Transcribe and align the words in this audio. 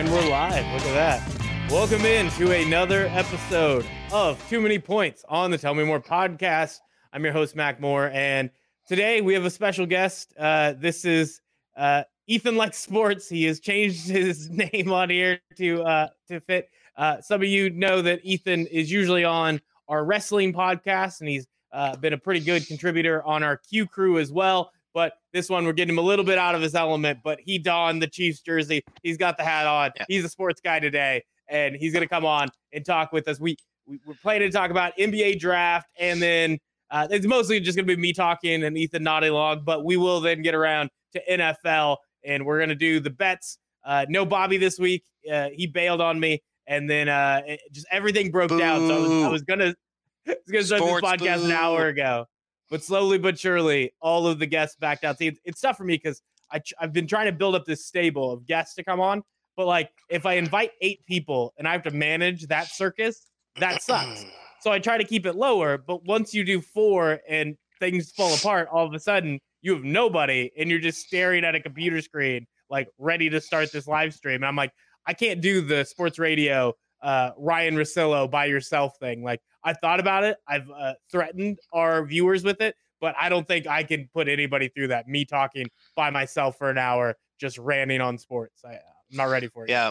And 0.00 0.10
we're 0.10 0.30
live. 0.30 0.64
Look 0.72 0.86
at 0.86 0.94
that. 0.94 1.70
Welcome 1.70 2.06
in 2.06 2.30
to 2.30 2.52
another 2.52 3.08
episode 3.08 3.84
of 4.10 4.42
Too 4.48 4.58
Many 4.58 4.78
Points 4.78 5.26
on 5.28 5.50
the 5.50 5.58
Tell 5.58 5.74
Me 5.74 5.84
More 5.84 6.00
podcast. 6.00 6.78
I'm 7.12 7.22
your 7.22 7.34
host, 7.34 7.54
Mac 7.54 7.82
Moore. 7.82 8.08
And 8.14 8.48
today 8.88 9.20
we 9.20 9.34
have 9.34 9.44
a 9.44 9.50
special 9.50 9.84
guest. 9.84 10.32
Uh, 10.38 10.72
this 10.72 11.04
is 11.04 11.42
uh, 11.76 12.04
Ethan 12.26 12.56
Likes 12.56 12.78
Sports. 12.78 13.28
He 13.28 13.44
has 13.44 13.60
changed 13.60 14.08
his 14.08 14.48
name 14.72 14.90
on 14.90 15.10
here 15.10 15.38
to 15.58 15.82
uh, 15.82 16.08
to 16.28 16.40
fit. 16.40 16.70
Uh, 16.96 17.20
some 17.20 17.42
of 17.42 17.48
you 17.48 17.68
know 17.68 18.00
that 18.00 18.20
Ethan 18.24 18.68
is 18.68 18.90
usually 18.90 19.24
on 19.24 19.60
our 19.86 20.02
wrestling 20.02 20.54
podcast, 20.54 21.20
and 21.20 21.28
he's 21.28 21.46
uh, 21.72 21.94
been 21.96 22.14
a 22.14 22.18
pretty 22.18 22.40
good 22.40 22.66
contributor 22.66 23.22
on 23.24 23.42
our 23.42 23.58
Q 23.58 23.86
crew 23.86 24.18
as 24.18 24.32
well. 24.32 24.72
But 25.00 25.14
this 25.32 25.48
one, 25.48 25.64
we're 25.64 25.72
getting 25.72 25.94
him 25.94 25.98
a 25.98 26.02
little 26.02 26.26
bit 26.26 26.36
out 26.36 26.54
of 26.54 26.60
his 26.60 26.74
element. 26.74 27.20
But 27.24 27.40
he 27.40 27.56
donned 27.56 28.02
the 28.02 28.06
Chiefs 28.06 28.42
jersey. 28.42 28.82
He's 29.02 29.16
got 29.16 29.38
the 29.38 29.42
hat 29.42 29.66
on. 29.66 29.92
Yeah. 29.96 30.04
He's 30.08 30.26
a 30.26 30.28
sports 30.28 30.60
guy 30.62 30.78
today, 30.78 31.24
and 31.48 31.74
he's 31.74 31.94
going 31.94 32.02
to 32.02 32.08
come 32.08 32.26
on 32.26 32.48
and 32.74 32.84
talk 32.84 33.10
with 33.10 33.26
us. 33.26 33.40
We, 33.40 33.56
we 33.86 33.98
we're 34.04 34.12
planning 34.20 34.50
to 34.50 34.54
talk 34.54 34.70
about 34.70 34.94
NBA 34.98 35.38
draft, 35.38 35.88
and 35.98 36.20
then 36.20 36.58
uh, 36.90 37.08
it's 37.10 37.24
mostly 37.24 37.60
just 37.60 37.76
going 37.78 37.88
to 37.88 37.96
be 37.96 37.98
me 37.98 38.12
talking 38.12 38.62
and 38.62 38.76
Ethan 38.76 39.02
nodding 39.02 39.30
along. 39.30 39.62
But 39.64 39.86
we 39.86 39.96
will 39.96 40.20
then 40.20 40.42
get 40.42 40.54
around 40.54 40.90
to 41.14 41.22
NFL, 41.30 41.96
and 42.22 42.44
we're 42.44 42.58
going 42.58 42.68
to 42.68 42.74
do 42.74 43.00
the 43.00 43.08
bets. 43.08 43.56
Uh, 43.82 44.04
no 44.10 44.26
Bobby 44.26 44.58
this 44.58 44.78
week. 44.78 45.02
Uh, 45.32 45.48
he 45.50 45.66
bailed 45.66 46.02
on 46.02 46.20
me, 46.20 46.42
and 46.66 46.90
then 46.90 47.08
uh, 47.08 47.40
it, 47.46 47.60
just 47.72 47.86
everything 47.90 48.30
broke 48.30 48.50
down. 48.50 48.86
So 48.86 48.96
I 48.96 49.00
was, 49.00 49.10
I 49.24 49.28
was 49.28 49.42
gonna, 49.44 49.74
I 50.28 50.36
was 50.44 50.52
gonna 50.52 50.64
start 50.64 50.82
Sports 50.82 51.10
this 51.10 51.20
podcast 51.22 51.44
an 51.46 51.52
hour 51.52 51.86
ago, 51.86 52.26
but 52.70 52.82
slowly 52.82 53.18
but 53.18 53.38
surely, 53.38 53.92
all 54.00 54.26
of 54.26 54.38
the 54.38 54.46
guests 54.46 54.76
backed 54.76 55.04
out. 55.04 55.18
See, 55.18 55.28
it's, 55.28 55.40
it's 55.44 55.60
tough 55.60 55.76
for 55.76 55.84
me 55.84 55.94
because 56.02 56.22
I 56.52 56.60
I've 56.80 56.92
been 56.92 57.06
trying 57.06 57.26
to 57.26 57.32
build 57.32 57.54
up 57.54 57.64
this 57.64 57.84
stable 57.86 58.32
of 58.32 58.46
guests 58.46 58.74
to 58.76 58.84
come 58.84 59.00
on, 59.00 59.22
but 59.56 59.66
like 59.66 59.90
if 60.08 60.26
I 60.26 60.34
invite 60.34 60.72
eight 60.80 61.04
people 61.06 61.52
and 61.58 61.66
I 61.66 61.72
have 61.72 61.82
to 61.84 61.90
manage 61.90 62.46
that 62.46 62.68
circus, 62.68 63.26
that 63.58 63.82
sucks. 63.82 64.24
So 64.62 64.70
I 64.70 64.78
try 64.78 64.98
to 64.98 65.04
keep 65.04 65.24
it 65.24 65.36
lower, 65.36 65.78
but 65.78 66.04
once 66.04 66.34
you 66.34 66.44
do 66.44 66.60
four 66.60 67.20
and 67.26 67.56
things 67.78 68.10
fall 68.10 68.34
apart, 68.34 68.68
all 68.70 68.86
of 68.86 68.92
a 68.92 69.00
sudden 69.00 69.40
you 69.62 69.72
have 69.72 69.84
nobody 69.84 70.50
and 70.58 70.68
you're 70.68 70.80
just 70.80 71.06
staring 71.06 71.44
at 71.44 71.54
a 71.54 71.60
computer 71.60 72.02
screen, 72.02 72.46
like 72.68 72.86
ready 72.98 73.30
to 73.30 73.40
start 73.40 73.72
this 73.72 73.86
live 73.86 74.12
stream. 74.12 74.36
And 74.36 74.44
I'm 74.44 74.56
like, 74.56 74.72
I 75.06 75.14
can't 75.14 75.40
do 75.40 75.62
the 75.62 75.84
sports 75.84 76.18
radio 76.18 76.74
uh, 77.02 77.30
Ryan 77.38 77.74
Rosillo 77.74 78.30
by 78.30 78.46
yourself 78.46 78.98
thing. 79.00 79.22
Like 79.22 79.40
I 79.64 79.72
thought 79.74 80.00
about 80.00 80.24
it, 80.24 80.36
I've 80.48 80.68
uh, 80.70 80.94
threatened 81.10 81.58
our 81.72 82.04
viewers 82.04 82.44
with 82.44 82.60
it, 82.60 82.76
but 83.00 83.14
I 83.20 83.28
don't 83.28 83.46
think 83.46 83.66
I 83.66 83.82
can 83.82 84.08
put 84.12 84.28
anybody 84.28 84.68
through 84.68 84.88
that. 84.88 85.08
Me 85.08 85.24
talking 85.24 85.68
by 85.96 86.10
myself 86.10 86.56
for 86.58 86.70
an 86.70 86.78
hour, 86.78 87.16
just 87.38 87.58
ranting 87.58 88.00
on 88.00 88.18
sports. 88.18 88.62
I, 88.64 88.72
I'm 88.72 88.78
not 89.12 89.24
ready 89.24 89.48
for 89.48 89.64
it. 89.64 89.70
Yeah, 89.70 89.90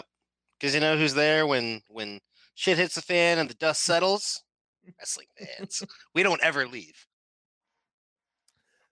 because 0.58 0.74
you 0.74 0.80
know 0.80 0.96
who's 0.96 1.14
there 1.14 1.46
when 1.46 1.82
when 1.88 2.20
shit 2.54 2.78
hits 2.78 2.94
the 2.94 3.02
fan 3.02 3.38
and 3.38 3.48
the 3.48 3.54
dust 3.54 3.82
settles. 3.82 4.42
Wrestling 4.98 5.26
fans. 5.38 5.82
we 6.14 6.22
don't 6.22 6.42
ever 6.42 6.66
leave. 6.66 7.06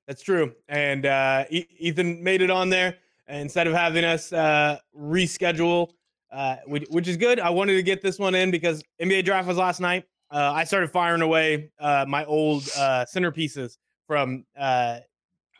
That's 0.06 0.22
true. 0.22 0.54
And 0.68 1.04
uh, 1.04 1.44
Ethan 1.50 2.22
made 2.24 2.40
it 2.40 2.50
on 2.50 2.70
there 2.70 2.96
instead 3.28 3.66
of 3.66 3.74
having 3.74 4.04
us 4.04 4.32
uh, 4.32 4.78
reschedule, 4.98 5.90
uh, 6.32 6.56
which, 6.66 6.86
which 6.88 7.08
is 7.08 7.18
good. 7.18 7.38
I 7.38 7.50
wanted 7.50 7.74
to 7.74 7.82
get 7.82 8.00
this 8.00 8.18
one 8.18 8.34
in 8.34 8.50
because 8.50 8.82
NBA 9.02 9.26
draft 9.26 9.46
was 9.46 9.58
last 9.58 9.80
night. 9.80 10.04
Uh, 10.30 10.52
I 10.54 10.64
started 10.64 10.90
firing 10.90 11.22
away 11.22 11.70
uh, 11.80 12.04
my 12.06 12.24
old 12.26 12.68
uh, 12.76 13.06
centerpieces 13.12 13.78
from 14.06 14.44
uh, 14.58 14.98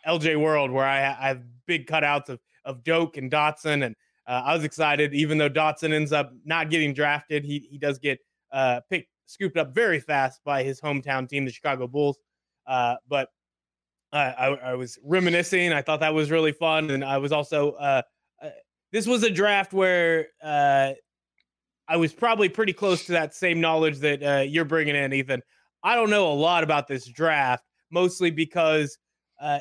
LJ 0.07 0.41
World, 0.41 0.71
where 0.71 0.85
I, 0.85 0.99
I 0.99 1.29
have 1.29 1.43
big 1.67 1.87
cutouts 1.87 2.29
of 2.29 2.41
of 2.65 2.85
Doak 2.85 3.17
and 3.17 3.31
Dotson, 3.31 3.87
and 3.87 3.97
uh, 4.27 4.43
I 4.45 4.55
was 4.55 4.65
excited. 4.65 5.15
Even 5.15 5.39
though 5.39 5.49
Dotson 5.49 5.93
ends 5.93 6.13
up 6.13 6.33
not 6.45 6.69
getting 6.69 6.93
drafted, 6.93 7.45
he 7.45 7.67
he 7.71 7.79
does 7.79 7.99
get 7.99 8.19
uh, 8.53 8.81
picked 8.91 9.09
scooped 9.25 9.57
up 9.57 9.75
very 9.75 10.01
fast 10.01 10.41
by 10.45 10.63
his 10.63 10.81
hometown 10.81 11.29
team, 11.29 11.45
the 11.47 11.51
Chicago 11.51 11.87
Bulls. 11.87 12.19
But 12.67 13.29
I, 14.13 14.59
I, 14.63 14.75
was 14.75 14.99
reminiscing. 15.03 15.71
I 15.73 15.83
thought 15.83 16.01
that 16.01 16.15
was 16.15 16.31
really 16.31 16.53
fun, 16.53 16.91
and 16.91 17.05
I 17.05 17.19
was 17.19 17.31
also 17.33 18.03
this 18.91 19.07
was 19.07 19.23
a 19.23 19.31
draft 19.31 19.73
where 19.73 20.29
I 21.89 21.97
was 21.97 22.13
probably 22.13 22.49
pretty 22.49 22.73
close 22.73 23.07
to 23.07 23.13
that 23.13 23.35
same 23.35 23.61
knowledge 23.61 23.99
that 23.99 24.23
uh, 24.23 24.43
you're 24.43 24.67
bringing 24.67 24.95
in, 24.95 25.13
Ethan. 25.13 25.43
I 25.83 25.95
don't 25.95 26.11
know 26.11 26.31
a 26.31 26.35
lot 26.35 26.63
about 26.63 26.87
this 26.87 27.07
draft, 27.07 27.65
mostly 27.91 28.31
because 28.31 28.99
uh, 29.41 29.61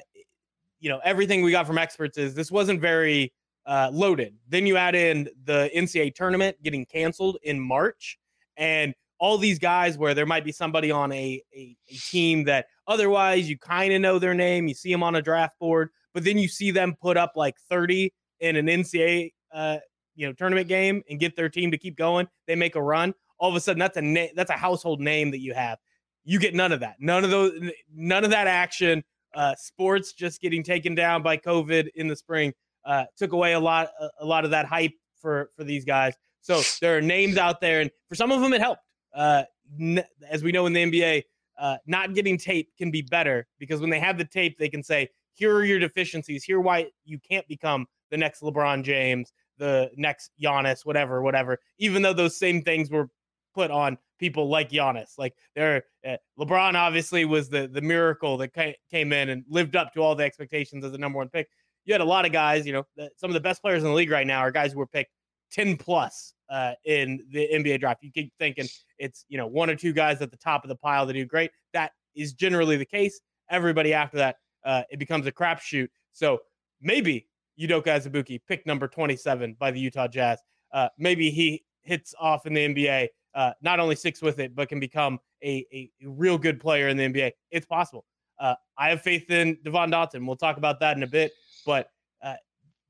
you 0.79 0.89
know 0.89 0.99
everything 1.03 1.41
we 1.43 1.51
got 1.51 1.65
from 1.65 1.77
experts 1.77 2.17
is 2.17 2.33
this 2.33 2.51
wasn't 2.51 2.81
very 2.81 3.31
uh, 3.65 3.89
loaded. 3.93 4.35
Then 4.47 4.65
you 4.65 4.77
add 4.77 4.95
in 4.95 5.29
the 5.45 5.69
NCAA 5.75 6.15
tournament 6.15 6.57
getting 6.63 6.85
canceled 6.85 7.37
in 7.43 7.59
March, 7.59 8.17
and 8.57 8.93
all 9.19 9.37
these 9.37 9.59
guys 9.59 9.97
where 9.97 10.13
there 10.13 10.25
might 10.25 10.43
be 10.43 10.51
somebody 10.51 10.91
on 10.91 11.11
a, 11.11 11.41
a, 11.55 11.75
a 11.89 11.93
team 11.93 12.43
that 12.43 12.67
otherwise 12.87 13.49
you 13.49 13.57
kind 13.57 13.93
of 13.93 14.01
know 14.01 14.19
their 14.19 14.33
name, 14.33 14.67
you 14.67 14.73
see 14.73 14.91
them 14.91 15.01
on 15.01 15.15
a 15.15 15.21
draft 15.21 15.57
board, 15.59 15.89
but 16.13 16.23
then 16.23 16.37
you 16.37 16.47
see 16.47 16.71
them 16.71 16.95
put 17.01 17.17
up 17.17 17.33
like 17.35 17.57
30 17.69 18.13
in 18.41 18.55
an 18.55 18.67
NCAA 18.67 19.31
uh, 19.51 19.77
you 20.17 20.27
know 20.27 20.33
tournament 20.33 20.67
game 20.67 21.03
and 21.09 21.19
get 21.19 21.37
their 21.37 21.47
team 21.47 21.71
to 21.71 21.77
keep 21.77 21.95
going. 21.95 22.27
They 22.47 22.55
make 22.55 22.75
a 22.75 22.81
run. 22.81 23.13
All 23.39 23.49
of 23.49 23.55
a 23.55 23.59
sudden, 23.61 23.79
that's 23.79 23.95
a 23.95 24.01
na- 24.01 24.27
that's 24.35 24.49
a 24.49 24.57
household 24.57 24.99
name 24.99 25.31
that 25.31 25.39
you 25.39 25.53
have. 25.53 25.77
You 26.25 26.39
get 26.39 26.53
none 26.53 26.73
of 26.73 26.81
that. 26.81 26.95
None 26.99 27.23
of 27.23 27.29
those. 27.29 27.53
None 27.93 28.25
of 28.25 28.31
that 28.31 28.47
action. 28.47 29.03
Uh, 29.33 29.55
sports 29.55 30.13
just 30.13 30.41
getting 30.41 30.63
taken 30.63 30.95
down 30.95 31.21
by 31.21 31.37
COVID 31.37 31.89
in 31.95 32.07
the 32.07 32.15
spring 32.15 32.53
uh, 32.83 33.03
took 33.17 33.33
away 33.33 33.53
a 33.53 33.59
lot 33.59 33.89
a, 33.99 34.09
a 34.21 34.25
lot 34.25 34.43
of 34.43 34.51
that 34.51 34.65
hype 34.65 34.93
for 35.21 35.51
for 35.55 35.63
these 35.63 35.85
guys. 35.85 36.15
So 36.41 36.61
there 36.81 36.97
are 36.97 37.01
names 37.01 37.37
out 37.37 37.61
there, 37.61 37.81
and 37.81 37.91
for 38.09 38.15
some 38.15 38.31
of 38.31 38.41
them, 38.41 38.53
it 38.53 38.61
helped. 38.61 38.81
Uh, 39.13 39.43
n- 39.79 40.03
as 40.29 40.43
we 40.43 40.51
know 40.51 40.65
in 40.65 40.73
the 40.73 40.83
NBA, 40.83 41.23
uh, 41.59 41.77
not 41.85 42.13
getting 42.13 42.37
tape 42.37 42.69
can 42.77 42.89
be 42.89 43.01
better 43.01 43.45
because 43.59 43.81
when 43.81 43.89
they 43.89 43.99
have 43.99 44.17
the 44.17 44.25
tape, 44.25 44.57
they 44.57 44.69
can 44.69 44.81
say, 44.81 45.09
"Here 45.33 45.53
are 45.53 45.65
your 45.65 45.79
deficiencies. 45.79 46.43
Here 46.43 46.59
why 46.59 46.87
you 47.03 47.19
can't 47.19 47.47
become 47.47 47.85
the 48.09 48.17
next 48.17 48.41
LeBron 48.41 48.83
James, 48.83 49.33
the 49.57 49.91
next 49.95 50.31
Giannis, 50.41 50.85
whatever, 50.85 51.21
whatever." 51.21 51.59
Even 51.77 52.01
though 52.01 52.13
those 52.13 52.37
same 52.37 52.61
things 52.61 52.89
were 52.89 53.09
put 53.53 53.71
on 53.71 53.97
people 54.19 54.49
like 54.49 54.69
Giannis, 54.69 55.17
like 55.17 55.33
there, 55.55 55.83
uh, 56.07 56.17
LeBron 56.39 56.75
obviously 56.75 57.25
was 57.25 57.49
the 57.49 57.67
the 57.67 57.81
miracle 57.81 58.37
that 58.37 58.53
came 58.91 59.13
in 59.13 59.29
and 59.29 59.43
lived 59.49 59.75
up 59.75 59.93
to 59.93 60.01
all 60.01 60.15
the 60.15 60.23
expectations 60.23 60.85
as 60.85 60.91
the 60.91 60.97
number 60.97 61.17
one 61.17 61.29
pick. 61.29 61.47
You 61.85 61.93
had 61.93 62.01
a 62.01 62.05
lot 62.05 62.25
of 62.25 62.31
guys, 62.31 62.67
you 62.67 62.73
know, 62.73 62.83
some 63.15 63.29
of 63.29 63.33
the 63.33 63.39
best 63.39 63.61
players 63.61 63.81
in 63.83 63.89
the 63.89 63.95
league 63.95 64.11
right 64.11 64.27
now 64.27 64.39
are 64.39 64.51
guys 64.51 64.73
who 64.73 64.79
were 64.79 64.87
picked 64.87 65.11
10 65.51 65.77
plus 65.77 66.33
uh, 66.49 66.73
in 66.85 67.25
the 67.31 67.47
NBA 67.51 67.79
draft. 67.79 68.03
You 68.03 68.11
keep 68.11 68.33
thinking 68.39 68.67
it's, 68.97 69.25
you 69.29 69.37
know, 69.37 69.47
one 69.47 69.69
or 69.69 69.75
two 69.75 69.93
guys 69.93 70.21
at 70.21 70.31
the 70.31 70.37
top 70.37 70.63
of 70.63 70.69
the 70.69 70.75
pile 70.75 71.05
that 71.05 71.13
do 71.13 71.25
great. 71.25 71.51
That 71.73 71.91
is 72.15 72.33
generally 72.33 72.77
the 72.77 72.85
case. 72.85 73.19
Everybody 73.49 73.93
after 73.93 74.17
that, 74.17 74.37
uh, 74.65 74.83
it 74.89 74.99
becomes 74.99 75.27
a 75.27 75.31
crapshoot. 75.31 75.87
So 76.11 76.39
maybe 76.81 77.27
Udoka 77.59 77.87
Azubuike, 77.87 78.41
pick 78.47 78.65
number 78.65 78.87
27 78.87 79.55
by 79.59 79.71
the 79.71 79.79
Utah 79.79 80.07
Jazz. 80.07 80.39
Uh, 80.71 80.89
maybe 80.97 81.29
he 81.29 81.63
hits 81.83 82.13
off 82.19 82.45
in 82.45 82.53
the 82.53 82.67
NBA, 82.67 83.07
uh, 83.33 83.53
not 83.61 83.79
only 83.79 83.95
sticks 83.95 84.21
with 84.21 84.39
it, 84.39 84.55
but 84.55 84.69
can 84.69 84.79
become 84.79 85.19
a, 85.43 85.65
a 85.73 85.89
real 86.03 86.37
good 86.37 86.59
player 86.59 86.89
in 86.89 86.97
the 86.97 87.03
NBA. 87.03 87.31
It's 87.51 87.65
possible. 87.65 88.05
Uh, 88.39 88.55
I 88.77 88.89
have 88.89 89.01
faith 89.01 89.29
in 89.31 89.57
Devon 89.63 89.91
Dotson. 89.91 90.25
We'll 90.25 90.35
talk 90.35 90.57
about 90.57 90.79
that 90.81 90.97
in 90.97 91.03
a 91.03 91.07
bit. 91.07 91.31
But 91.65 91.89
uh, 92.21 92.35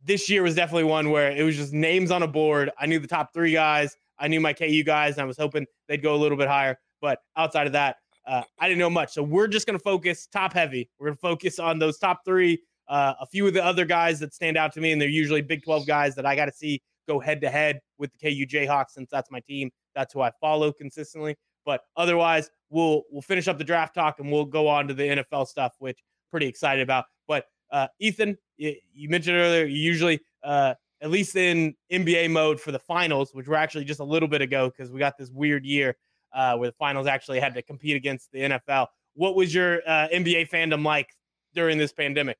this 0.03 0.29
year 0.29 0.43
was 0.43 0.55
definitely 0.55 0.85
one 0.85 1.09
where 1.09 1.31
it 1.31 1.43
was 1.43 1.55
just 1.55 1.73
names 1.73 2.11
on 2.11 2.23
a 2.23 2.27
board. 2.27 2.71
I 2.79 2.85
knew 2.85 2.99
the 2.99 3.07
top 3.07 3.33
three 3.33 3.53
guys. 3.53 3.95
I 4.19 4.27
knew 4.27 4.41
my 4.41 4.53
KU 4.53 4.83
guys, 4.83 5.13
and 5.13 5.21
I 5.21 5.25
was 5.25 5.37
hoping 5.37 5.65
they'd 5.87 6.01
go 6.01 6.15
a 6.15 6.17
little 6.17 6.37
bit 6.37 6.47
higher. 6.47 6.77
But 7.01 7.19
outside 7.35 7.67
of 7.67 7.73
that, 7.73 7.97
uh, 8.25 8.43
I 8.59 8.67
didn't 8.67 8.79
know 8.79 8.89
much. 8.89 9.13
So 9.13 9.23
we're 9.23 9.47
just 9.47 9.67
going 9.67 9.77
to 9.77 9.83
focus 9.83 10.27
top 10.27 10.53
heavy. 10.53 10.89
We're 10.99 11.07
going 11.07 11.17
to 11.17 11.21
focus 11.21 11.59
on 11.59 11.79
those 11.79 11.97
top 11.97 12.25
three. 12.25 12.61
Uh, 12.87 13.13
a 13.19 13.25
few 13.25 13.45
of 13.47 13.53
the 13.53 13.63
other 13.63 13.85
guys 13.85 14.19
that 14.19 14.33
stand 14.33 14.57
out 14.57 14.73
to 14.73 14.81
me, 14.81 14.91
and 14.91 15.01
they're 15.01 15.09
usually 15.09 15.41
Big 15.41 15.63
12 15.63 15.85
guys 15.85 16.15
that 16.15 16.25
I 16.25 16.35
got 16.35 16.45
to 16.45 16.53
see 16.53 16.81
go 17.07 17.19
head 17.19 17.41
to 17.41 17.49
head 17.49 17.79
with 17.97 18.11
the 18.11 18.17
KU 18.17 18.45
Jayhawks 18.45 18.91
since 18.91 19.09
that's 19.09 19.31
my 19.31 19.39
team. 19.39 19.71
That's 19.95 20.13
who 20.13 20.21
I 20.21 20.31
follow 20.41 20.71
consistently. 20.71 21.35
But 21.65 21.81
otherwise, 21.95 22.49
we'll 22.69 23.03
we'll 23.11 23.21
finish 23.21 23.47
up 23.47 23.57
the 23.57 23.63
draft 23.63 23.95
talk 23.95 24.19
and 24.19 24.31
we'll 24.31 24.45
go 24.45 24.67
on 24.67 24.87
to 24.87 24.93
the 24.93 25.03
NFL 25.03 25.47
stuff, 25.47 25.73
which 25.79 25.97
I'm 25.97 26.31
pretty 26.31 26.47
excited 26.47 26.81
about. 26.81 27.05
But 27.27 27.45
uh, 27.71 27.87
Ethan, 27.99 28.37
you, 28.57 28.75
you 28.93 29.09
mentioned 29.09 29.37
earlier, 29.37 29.65
you 29.65 29.77
usually 29.77 30.19
uh, 30.43 30.75
at 31.01 31.09
least 31.09 31.35
in 31.35 31.75
NBA 31.91 32.31
mode 32.31 32.59
for 32.59 32.71
the 32.71 32.79
finals, 32.79 33.31
which 33.33 33.47
were 33.47 33.55
actually 33.55 33.85
just 33.85 33.99
a 33.99 34.05
little 34.05 34.29
bit 34.29 34.41
ago 34.41 34.69
because 34.69 34.91
we 34.91 34.99
got 34.99 35.17
this 35.17 35.29
weird 35.29 35.65
year 35.65 35.97
uh, 36.33 36.55
where 36.55 36.69
the 36.69 36.75
finals 36.75 37.07
actually 37.07 37.39
had 37.39 37.53
to 37.53 37.61
compete 37.61 37.95
against 37.95 38.31
the 38.31 38.39
NFL. 38.39 38.87
What 39.15 39.35
was 39.35 39.53
your 39.53 39.81
uh, 39.87 40.07
NBA 40.13 40.49
fandom 40.49 40.85
like 40.85 41.09
during 41.53 41.77
this 41.77 41.91
pandemic? 41.91 42.37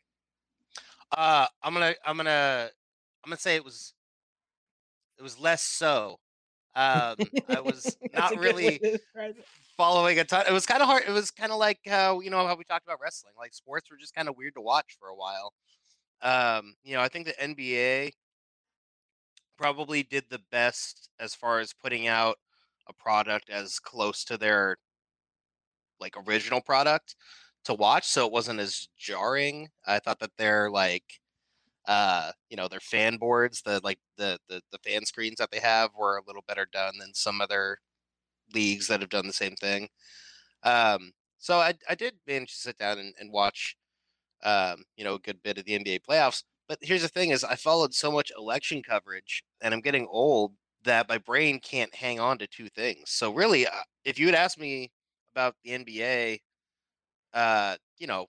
Uh, 1.16 1.48
I'm 1.64 1.74
gonna, 1.74 1.96
I'm 2.06 2.18
gonna, 2.18 2.70
I'm 3.24 3.30
gonna 3.30 3.40
say 3.40 3.56
it 3.56 3.64
was, 3.64 3.94
it 5.18 5.24
was 5.24 5.40
less 5.40 5.64
so. 5.64 6.20
Um, 6.76 7.16
I 7.50 7.60
was 7.60 7.98
not 8.14 8.38
really 8.38 8.78
to 8.78 8.92
describe 8.92 9.32
it. 9.32 9.46
following 9.78 10.20
a 10.20 10.24
ton. 10.24 10.46
It 10.48 10.54
was 10.54 10.68
kind 10.68 10.82
of 10.82 10.88
hard. 10.88 11.04
It 11.08 11.12
was 11.12 11.32
kind 11.32 11.52
of 11.52 11.58
like 11.58 11.80
how 11.88 12.20
you 12.20 12.30
know 12.30 12.46
how 12.46 12.56
we 12.56 12.64
talked 12.64 12.86
about 12.86 13.00
wrestling. 13.02 13.34
Like 13.38 13.54
sports 13.54 13.90
were 13.90 13.98
just 13.98 14.14
kind 14.14 14.30
of 14.30 14.38
weird 14.38 14.54
to 14.56 14.62
watch 14.62 14.96
for 15.00 15.08
a 15.08 15.16
while. 15.16 15.54
Um, 16.22 16.76
you 16.84 16.96
know, 16.96 17.02
I 17.02 17.08
think 17.08 17.26
the 17.26 17.34
NBA 17.34 18.12
probably 19.58 20.04
did 20.04 20.26
the 20.30 20.42
best 20.52 21.10
as 21.20 21.34
far 21.34 21.60
as 21.60 21.74
putting 21.74 22.08
out 22.08 22.38
a 22.88 22.94
product 22.94 23.50
as 23.50 23.80
close 23.80 24.24
to 24.26 24.38
their 24.38 24.78
like 26.00 26.16
original 26.28 26.62
product 26.62 27.16
to 27.68 27.74
watch 27.74 28.08
so 28.08 28.26
it 28.26 28.32
wasn't 28.32 28.60
as 28.60 28.88
jarring 28.98 29.68
i 29.86 30.00
thought 30.00 30.20
that 30.20 30.32
their 30.38 30.70
like 30.72 31.04
uh 31.88 32.32
you 32.50 32.58
know 32.58 32.68
their 32.68 32.80
fan 32.80 33.18
boards 33.18 33.62
the 33.62 33.80
like 33.84 34.00
the, 34.18 34.40
the 34.50 34.62
the 34.72 34.80
fan 34.80 35.06
screens 35.06 35.38
that 35.38 35.52
they 35.52 35.60
have 35.60 35.92
were 35.98 36.18
a 36.18 36.24
little 36.28 36.44
better 36.48 36.68
done 36.72 36.94
than 37.00 37.14
some 37.14 37.42
other 37.42 37.78
leagues 38.54 38.88
that 38.88 39.02
have 39.02 39.10
done 39.10 39.28
the 39.28 39.34
same 39.34 39.56
thing 39.56 39.88
um 40.64 41.12
so 41.38 41.58
i 41.60 41.74
i 41.90 41.96
did 41.96 42.16
manage 42.28 42.54
to 42.54 42.60
sit 42.62 42.78
down 42.78 43.00
and, 43.00 43.14
and 43.20 43.32
watch 43.32 43.76
um 44.44 44.84
you 44.96 45.04
know 45.04 45.16
a 45.16 45.20
good 45.20 45.42
bit 45.44 45.58
of 45.58 45.66
the 45.66 45.78
nba 45.78 46.00
playoffs 46.10 46.44
but 46.68 46.80
here's 46.82 47.02
the 47.02 47.08
thing 47.08 47.30
is 47.30 47.44
I 47.44 47.56
followed 47.56 47.94
so 47.94 48.12
much 48.12 48.32
election 48.38 48.84
coverage 48.84 49.44
and 49.62 49.74
I'm 49.74 49.82
getting 49.82 50.08
old 50.10 50.54
that 50.84 51.10
my 51.10 51.18
brain 51.18 51.60
can't 51.60 51.94
hang 51.96 52.20
on 52.20 52.38
to 52.40 52.48
two 52.48 52.70
things. 52.70 53.10
So 53.10 53.34
really, 53.34 53.66
uh, 53.68 53.72
if 54.06 54.20
you 54.20 54.26
had 54.28 54.36
asked 54.36 54.60
me 54.60 54.92
about 55.34 55.56
the 55.64 55.72
NBA, 55.72 56.40
uh, 57.38 57.78
you 58.00 58.08
know, 58.08 58.26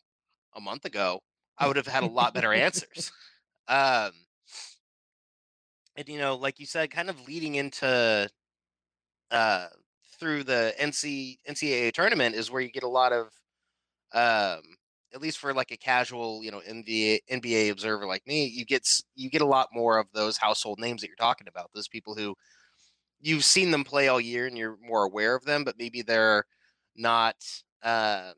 a 0.55 0.61
month 0.61 0.85
ago, 0.85 1.21
I 1.57 1.67
would 1.67 1.77
have 1.77 1.87
had 1.87 2.03
a 2.03 2.07
lot 2.07 2.35
better 2.35 2.53
answers. 2.67 3.11
Um, 3.67 4.13
and 5.97 6.09
you 6.09 6.19
know, 6.19 6.37
like 6.37 6.61
you 6.61 6.67
said, 6.67 6.91
kind 6.91 7.11
of 7.11 7.27
leading 7.27 7.55
into 7.57 8.29
uh, 9.31 9.67
through 10.21 10.45
the 10.45 10.75
NC 10.79 11.39
NCAA 11.49 11.93
tournament 11.93 12.35
is 12.35 12.51
where 12.51 12.61
you 12.61 12.71
get 12.71 12.83
a 12.83 12.89
lot 12.89 13.13
of 13.13 13.29
um, 14.13 14.63
at 15.15 15.23
least 15.23 15.39
for 15.39 15.55
like 15.55 15.71
a 15.71 15.77
casual, 15.77 16.45
you 16.45 16.51
know, 16.51 16.61
NBA 16.69 17.21
NBA 17.31 17.71
observer 17.71 18.07
like 18.07 18.27
me, 18.27 18.47
you 18.47 18.67
get 18.67 18.87
you 19.15 19.31
get 19.31 19.43
a 19.43 19.47
lot 19.47 19.69
more 19.73 19.99
of 19.99 20.07
those 20.13 20.37
household 20.37 20.79
names 20.81 21.01
that 21.01 21.09
you're 21.09 21.17
talking 21.17 21.49
about. 21.49 21.71
Those 21.75 21.89
people 21.89 22.15
who 22.15 22.35
you've 23.21 23.45
seen 23.45 23.71
them 23.71 23.85
play 23.85 24.09
all 24.09 24.21
year 24.21 24.47
and 24.47 24.57
you're 24.59 24.79
more 24.83 25.05
aware 25.05 25.35
of 25.35 25.45
them, 25.45 25.65
but 25.65 25.79
maybe 25.79 26.03
they're 26.03 26.45
not, 26.97 27.37
um, 27.83 28.35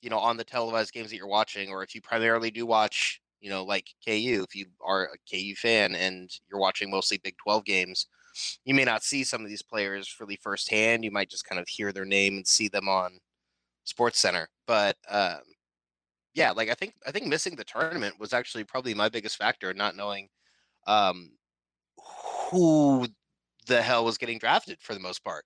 you 0.00 0.10
know, 0.10 0.18
on 0.18 0.36
the 0.36 0.44
televised 0.44 0.92
games 0.92 1.10
that 1.10 1.16
you're 1.16 1.26
watching, 1.26 1.70
or 1.70 1.82
if 1.82 1.94
you 1.94 2.00
primarily 2.00 2.50
do 2.50 2.66
watch, 2.66 3.20
you 3.40 3.50
know, 3.50 3.64
like 3.64 3.88
KU, 4.04 4.44
if 4.48 4.54
you 4.54 4.66
are 4.80 5.04
a 5.04 5.18
KU 5.30 5.54
fan 5.56 5.94
and 5.94 6.30
you're 6.50 6.60
watching 6.60 6.90
mostly 6.90 7.18
Big 7.18 7.36
12 7.42 7.64
games, 7.64 8.06
you 8.64 8.74
may 8.74 8.84
not 8.84 9.02
see 9.02 9.24
some 9.24 9.42
of 9.42 9.48
these 9.48 9.62
players 9.62 10.14
really 10.20 10.36
firsthand. 10.36 11.04
You 11.04 11.10
might 11.10 11.30
just 11.30 11.44
kind 11.46 11.60
of 11.60 11.68
hear 11.68 11.92
their 11.92 12.04
name 12.04 12.36
and 12.36 12.46
see 12.46 12.68
them 12.68 12.88
on 12.88 13.18
Sports 13.84 14.18
Center, 14.20 14.48
but 14.66 14.96
um, 15.08 15.40
yeah, 16.34 16.52
like 16.52 16.68
I 16.70 16.74
think 16.74 16.94
I 17.06 17.10
think 17.10 17.26
missing 17.26 17.56
the 17.56 17.64
tournament 17.64 18.14
was 18.18 18.32
actually 18.32 18.64
probably 18.64 18.94
my 18.94 19.08
biggest 19.08 19.36
factor, 19.36 19.74
not 19.74 19.96
knowing 19.96 20.28
um, 20.86 21.32
who 22.50 23.06
the 23.66 23.82
hell 23.82 24.04
was 24.04 24.18
getting 24.18 24.38
drafted 24.38 24.78
for 24.80 24.94
the 24.94 25.00
most 25.00 25.24
part. 25.24 25.44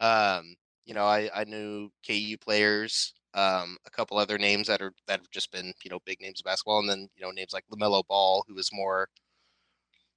Um, 0.00 0.54
you 0.84 0.94
know, 0.94 1.04
I, 1.04 1.30
I 1.34 1.44
knew 1.44 1.90
KU 2.06 2.36
players, 2.38 3.14
um, 3.34 3.76
a 3.86 3.90
couple 3.90 4.18
other 4.18 4.38
names 4.38 4.66
that 4.66 4.82
are 4.82 4.92
that 5.06 5.20
have 5.20 5.30
just 5.30 5.52
been 5.52 5.72
you 5.84 5.90
know 5.90 6.00
big 6.04 6.20
names 6.20 6.40
of 6.40 6.44
basketball, 6.44 6.80
and 6.80 6.88
then 6.88 7.08
you 7.16 7.24
know 7.24 7.30
names 7.30 7.52
like 7.52 7.64
LaMelo 7.72 8.06
Ball, 8.06 8.44
who 8.48 8.58
is 8.58 8.70
more, 8.72 9.08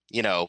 you 0.09 0.21
know, 0.21 0.47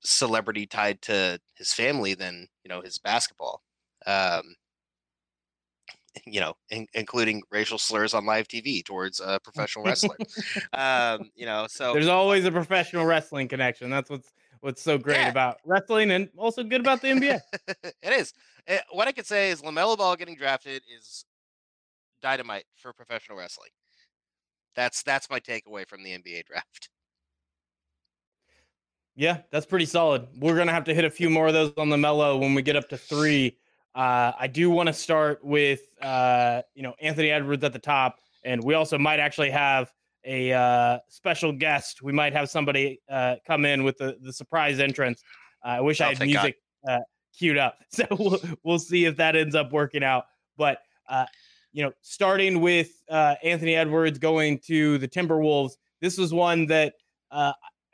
celebrity 0.00 0.66
tied 0.66 1.00
to 1.02 1.38
his 1.56 1.72
family 1.72 2.14
than 2.14 2.46
you 2.64 2.68
know 2.68 2.80
his 2.80 2.98
basketball. 2.98 3.62
Um, 4.06 4.54
you 6.26 6.40
know, 6.40 6.54
in, 6.70 6.86
including 6.94 7.42
racial 7.50 7.78
slurs 7.78 8.14
on 8.14 8.26
live 8.26 8.48
TV 8.48 8.84
towards 8.84 9.20
a 9.20 9.40
professional 9.42 9.84
wrestler. 9.84 10.16
um, 10.72 11.30
you 11.34 11.46
know, 11.46 11.66
so 11.68 11.92
there's 11.92 12.08
always 12.08 12.44
a 12.44 12.52
professional 12.52 13.04
wrestling 13.04 13.48
connection. 13.48 13.90
That's 13.90 14.10
what's 14.10 14.32
what's 14.60 14.82
so 14.82 14.96
great 14.96 15.16
yeah. 15.16 15.28
about 15.28 15.58
wrestling 15.64 16.10
and 16.12 16.28
also 16.36 16.62
good 16.62 16.80
about 16.80 17.02
the 17.02 17.08
NBA. 17.08 17.40
it 17.84 18.12
is. 18.12 18.32
It, 18.66 18.74
eh, 18.74 18.80
what 18.92 19.08
I 19.08 19.12
could 19.12 19.26
say 19.26 19.50
is 19.50 19.60
LaMelo 19.60 19.98
Ball 19.98 20.16
getting 20.16 20.36
drafted 20.36 20.82
is 20.96 21.24
dynamite 22.22 22.64
for 22.76 22.92
professional 22.92 23.38
wrestling. 23.38 23.70
That's 24.74 25.02
that's 25.02 25.28
my 25.30 25.40
takeaway 25.40 25.86
from 25.86 26.02
the 26.02 26.10
NBA 26.10 26.44
draft. 26.46 26.88
Yeah, 29.14 29.38
that's 29.50 29.66
pretty 29.66 29.84
solid. 29.84 30.26
We're 30.38 30.56
gonna 30.56 30.72
have 30.72 30.84
to 30.84 30.94
hit 30.94 31.04
a 31.04 31.10
few 31.10 31.28
more 31.28 31.48
of 31.48 31.52
those 31.52 31.72
on 31.76 31.90
the 31.90 31.98
mellow 31.98 32.38
when 32.38 32.54
we 32.54 32.62
get 32.62 32.76
up 32.76 32.88
to 32.90 32.96
three. 32.96 33.58
Uh, 33.94 34.32
I 34.38 34.46
do 34.46 34.70
want 34.70 34.86
to 34.86 34.92
start 34.92 35.44
with 35.44 35.80
uh, 36.00 36.62
you 36.74 36.82
know 36.82 36.94
Anthony 37.00 37.30
Edwards 37.30 37.62
at 37.62 37.74
the 37.74 37.78
top, 37.78 38.20
and 38.44 38.62
we 38.62 38.74
also 38.74 38.96
might 38.98 39.20
actually 39.20 39.50
have 39.50 39.92
a 40.24 40.52
uh, 40.52 40.98
special 41.08 41.52
guest. 41.52 42.02
We 42.02 42.12
might 42.12 42.32
have 42.32 42.48
somebody 42.48 43.00
uh, 43.10 43.36
come 43.46 43.64
in 43.66 43.84
with 43.84 43.98
the, 43.98 44.16
the 44.22 44.32
surprise 44.32 44.80
entrance. 44.80 45.22
I 45.62 45.80
wish 45.80 46.00
oh, 46.00 46.06
I 46.06 46.14
had 46.14 46.20
music 46.20 46.56
uh, 46.88 47.00
queued 47.36 47.58
up, 47.58 47.78
so 47.90 48.04
we'll, 48.12 48.40
we'll 48.62 48.78
see 48.78 49.04
if 49.04 49.16
that 49.16 49.36
ends 49.36 49.54
up 49.54 49.72
working 49.72 50.02
out. 50.02 50.24
But 50.56 50.78
uh, 51.08 51.26
you 51.72 51.82
know, 51.82 51.92
starting 52.02 52.60
with 52.60 52.90
Anthony 53.10 53.74
Edwards 53.74 54.18
going 54.18 54.58
to 54.66 54.98
the 54.98 55.08
Timberwolves, 55.08 55.72
this 56.00 56.18
was 56.18 56.32
one 56.32 56.66
that 56.66 56.94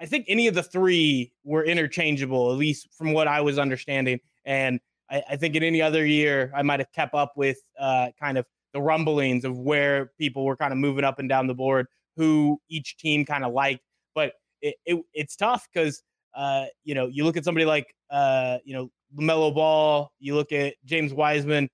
I 0.01 0.07
think 0.07 0.27
any 0.29 0.47
of 0.47 0.55
the 0.55 0.63
three 0.63 1.33
were 1.45 1.65
interchangeable, 1.65 2.53
at 2.53 2.59
least 2.59 2.89
from 2.93 3.13
what 3.13 3.27
I 3.27 3.41
was 3.41 3.59
understanding, 3.59 4.21
and 4.45 4.81
I, 5.11 5.23
I 5.31 5.37
think 5.37 5.55
in 5.55 5.63
any 5.63 5.83
other 5.83 6.07
year, 6.07 6.53
I 6.55 6.63
might 6.63 6.81
have 6.81 6.93
kept 6.93 7.15
up 7.15 7.33
with 7.37 7.59
uh, 7.79 8.09
kind 8.21 8.39
of 8.39 8.47
the 8.73 8.81
rumblings 8.81 9.45
of 9.45 9.59
where 9.59 10.13
people 10.19 10.45
were 10.45 10.57
kind 10.57 10.73
of 10.73 10.79
moving 10.79 11.05
up 11.05 11.19
and 11.19 11.29
down 11.29 11.47
the 11.47 11.55
board, 11.55 11.87
who 12.17 12.61
each 12.69 12.97
team 12.97 13.25
kind 13.25 13.45
of 13.45 13.53
liked. 13.53 13.83
But 14.15 14.33
it, 14.61 14.77
it, 14.85 15.03
it's 15.15 15.37
tough 15.37 15.67
because 15.73 16.03
uh, 16.35 16.67
you 16.85 16.95
know 16.95 17.07
you 17.07 17.25
look 17.25 17.37
at 17.37 17.45
somebody 17.45 17.67
like 17.67 17.95
uh, 18.11 18.59
you 18.65 18.75
know 18.75 18.91
LaMelo 19.19 19.55
Ball, 19.55 20.13
you 20.19 20.35
look 20.35 20.53
at 20.53 20.75
James 20.85 21.13
Wiseman. 21.13 21.69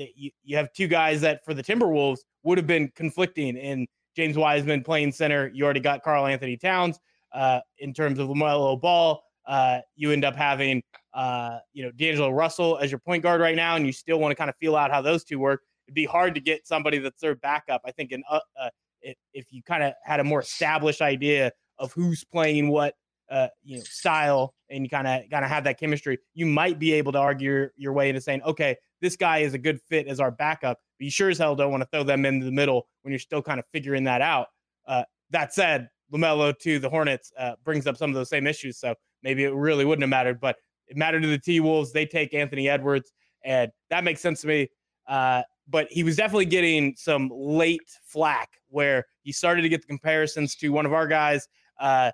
Uh, 0.00 0.04
you, 0.14 0.30
you 0.42 0.56
have 0.56 0.72
two 0.72 0.88
guys 0.88 1.20
that 1.20 1.44
for 1.44 1.54
the 1.54 1.62
Timberwolves 1.62 2.18
would 2.42 2.58
have 2.58 2.66
been 2.66 2.90
conflicting 2.94 3.56
in 3.56 3.86
James 4.16 4.36
Wiseman 4.36 4.82
playing 4.82 5.12
center. 5.12 5.50
You 5.52 5.64
already 5.64 5.80
got 5.80 6.02
Karl-Anthony 6.02 6.56
Towns. 6.56 6.98
Uh, 7.32 7.60
in 7.78 7.94
terms 7.94 8.18
of 8.18 8.28
LaMelo 8.28 8.80
Ball, 8.80 9.22
uh, 9.46 9.78
you 9.94 10.10
end 10.10 10.24
up 10.24 10.34
having 10.34 10.82
uh, 11.14 11.58
you 11.72 11.84
know 11.84 11.90
D'Angelo 11.92 12.30
Russell 12.30 12.78
as 12.78 12.90
your 12.90 12.98
point 12.98 13.22
guard 13.22 13.40
right 13.40 13.54
now, 13.56 13.76
and 13.76 13.86
you 13.86 13.92
still 13.92 14.18
want 14.18 14.32
to 14.32 14.34
kind 14.34 14.50
of 14.50 14.56
feel 14.56 14.74
out 14.74 14.90
how 14.90 15.00
those 15.00 15.24
two 15.24 15.38
work. 15.38 15.62
It'd 15.86 15.94
be 15.94 16.04
hard 16.04 16.34
to 16.34 16.40
get 16.40 16.66
somebody 16.66 16.98
that's 16.98 17.20
their 17.20 17.36
backup. 17.36 17.82
I 17.84 17.92
think 17.92 18.12
in 18.12 18.22
uh, 18.28 18.40
uh 18.60 18.70
if, 19.02 19.16
if 19.32 19.46
you 19.50 19.62
kind 19.62 19.82
of 19.82 19.94
had 20.04 20.20
a 20.20 20.24
more 20.24 20.40
established 20.40 21.00
idea 21.00 21.52
of 21.78 21.92
who's 21.92 22.24
playing 22.24 22.68
what 22.68 22.94
uh, 23.30 23.48
you 23.62 23.78
know 23.78 23.82
style, 23.84 24.54
and 24.68 24.84
you 24.84 24.90
kind 24.90 25.06
of 25.06 25.22
kind 25.30 25.44
of 25.44 25.50
have 25.50 25.64
that 25.64 25.78
chemistry, 25.78 26.18
you 26.34 26.46
might 26.46 26.78
be 26.78 26.92
able 26.92 27.12
to 27.12 27.18
argue 27.18 27.68
your, 27.76 27.92
way 27.92 28.08
into 28.08 28.20
saying, 28.20 28.42
okay, 28.42 28.76
this 29.00 29.16
guy 29.16 29.38
is 29.38 29.54
a 29.54 29.58
good 29.58 29.80
fit 29.88 30.06
as 30.06 30.20
our 30.20 30.30
backup. 30.30 30.78
But 30.98 31.04
you 31.04 31.10
sure 31.10 31.30
as 31.30 31.38
hell 31.38 31.54
don't 31.54 31.70
want 31.70 31.82
to 31.82 31.88
throw 31.92 32.02
them 32.02 32.24
into 32.24 32.44
the 32.44 32.52
middle 32.52 32.86
when 33.02 33.12
you're 33.12 33.18
still 33.18 33.42
kind 33.42 33.58
of 33.58 33.64
figuring 33.72 34.04
that 34.04 34.20
out. 34.20 34.48
Uh, 34.86 35.04
that 35.30 35.54
said, 35.54 35.88
LaMelo 36.12 36.58
to 36.58 36.78
the 36.78 36.88
Hornets 36.88 37.32
uh, 37.38 37.52
brings 37.64 37.86
up 37.86 37.96
some 37.96 38.10
of 38.10 38.14
those 38.14 38.28
same 38.28 38.46
issues. 38.46 38.78
So 38.78 38.94
maybe 39.22 39.44
it 39.44 39.54
really 39.54 39.84
wouldn't 39.84 40.02
have 40.02 40.10
mattered, 40.10 40.40
but 40.40 40.56
it 40.88 40.96
mattered 40.96 41.22
to 41.22 41.28
the 41.28 41.38
T 41.38 41.60
Wolves. 41.60 41.92
They 41.92 42.06
take 42.06 42.34
Anthony 42.34 42.68
Edwards, 42.68 43.12
and 43.44 43.70
that 43.90 44.04
makes 44.04 44.20
sense 44.20 44.40
to 44.42 44.48
me. 44.48 44.68
Uh, 45.06 45.42
but 45.68 45.86
he 45.90 46.02
was 46.02 46.16
definitely 46.16 46.46
getting 46.46 46.94
some 46.96 47.30
late 47.32 47.88
flack 48.04 48.50
where 48.68 49.04
he 49.22 49.32
started 49.32 49.62
to 49.62 49.68
get 49.68 49.82
the 49.82 49.86
comparisons 49.86 50.56
to 50.56 50.70
one 50.70 50.84
of 50.84 50.92
our 50.92 51.06
guys, 51.06 51.46
uh, 51.80 52.10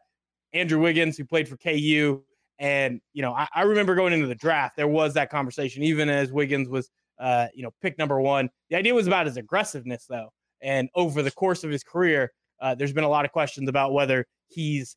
Andrew 0.57 0.81
Wiggins, 0.81 1.17
who 1.17 1.25
played 1.25 1.49
for 1.49 1.57
KU. 1.57 2.23
And, 2.59 3.01
you 3.13 3.23
know, 3.23 3.33
I, 3.33 3.47
I, 3.55 3.63
remember 3.63 3.95
going 3.95 4.13
into 4.15 4.27
the 4.27 4.35
draft, 4.35 4.77
there 4.77 4.89
was 4.89 5.13
that 5.15 5.31
conversation, 5.31 5.83
even 5.83 6.09
as 6.09 6.33
Wiggins 6.33 6.69
was, 6.69 6.91
uh, 7.19 7.49
you 7.55 7.63
know, 7.63 7.71
pick 7.83 7.99
number 7.99 8.21
one. 8.21 8.49
The 8.71 8.77
idea 8.77 8.95
was 8.95 9.07
about 9.07 9.27
his 9.27 9.37
aggressiveness, 9.37 10.07
though. 10.09 10.31
And 10.63 10.89
over 10.95 11.23
the 11.23 11.31
course 11.31 11.65
of 11.65 11.71
his 11.71 11.85
career, 11.85 12.33
uh, 12.61 12.75
there's 12.75 12.95
been 12.95 13.05
a 13.05 13.09
lot 13.09 13.27
of 13.27 13.33
questions 13.33 13.69
about 13.69 13.93
whether 13.93 14.25
he's 14.49 14.97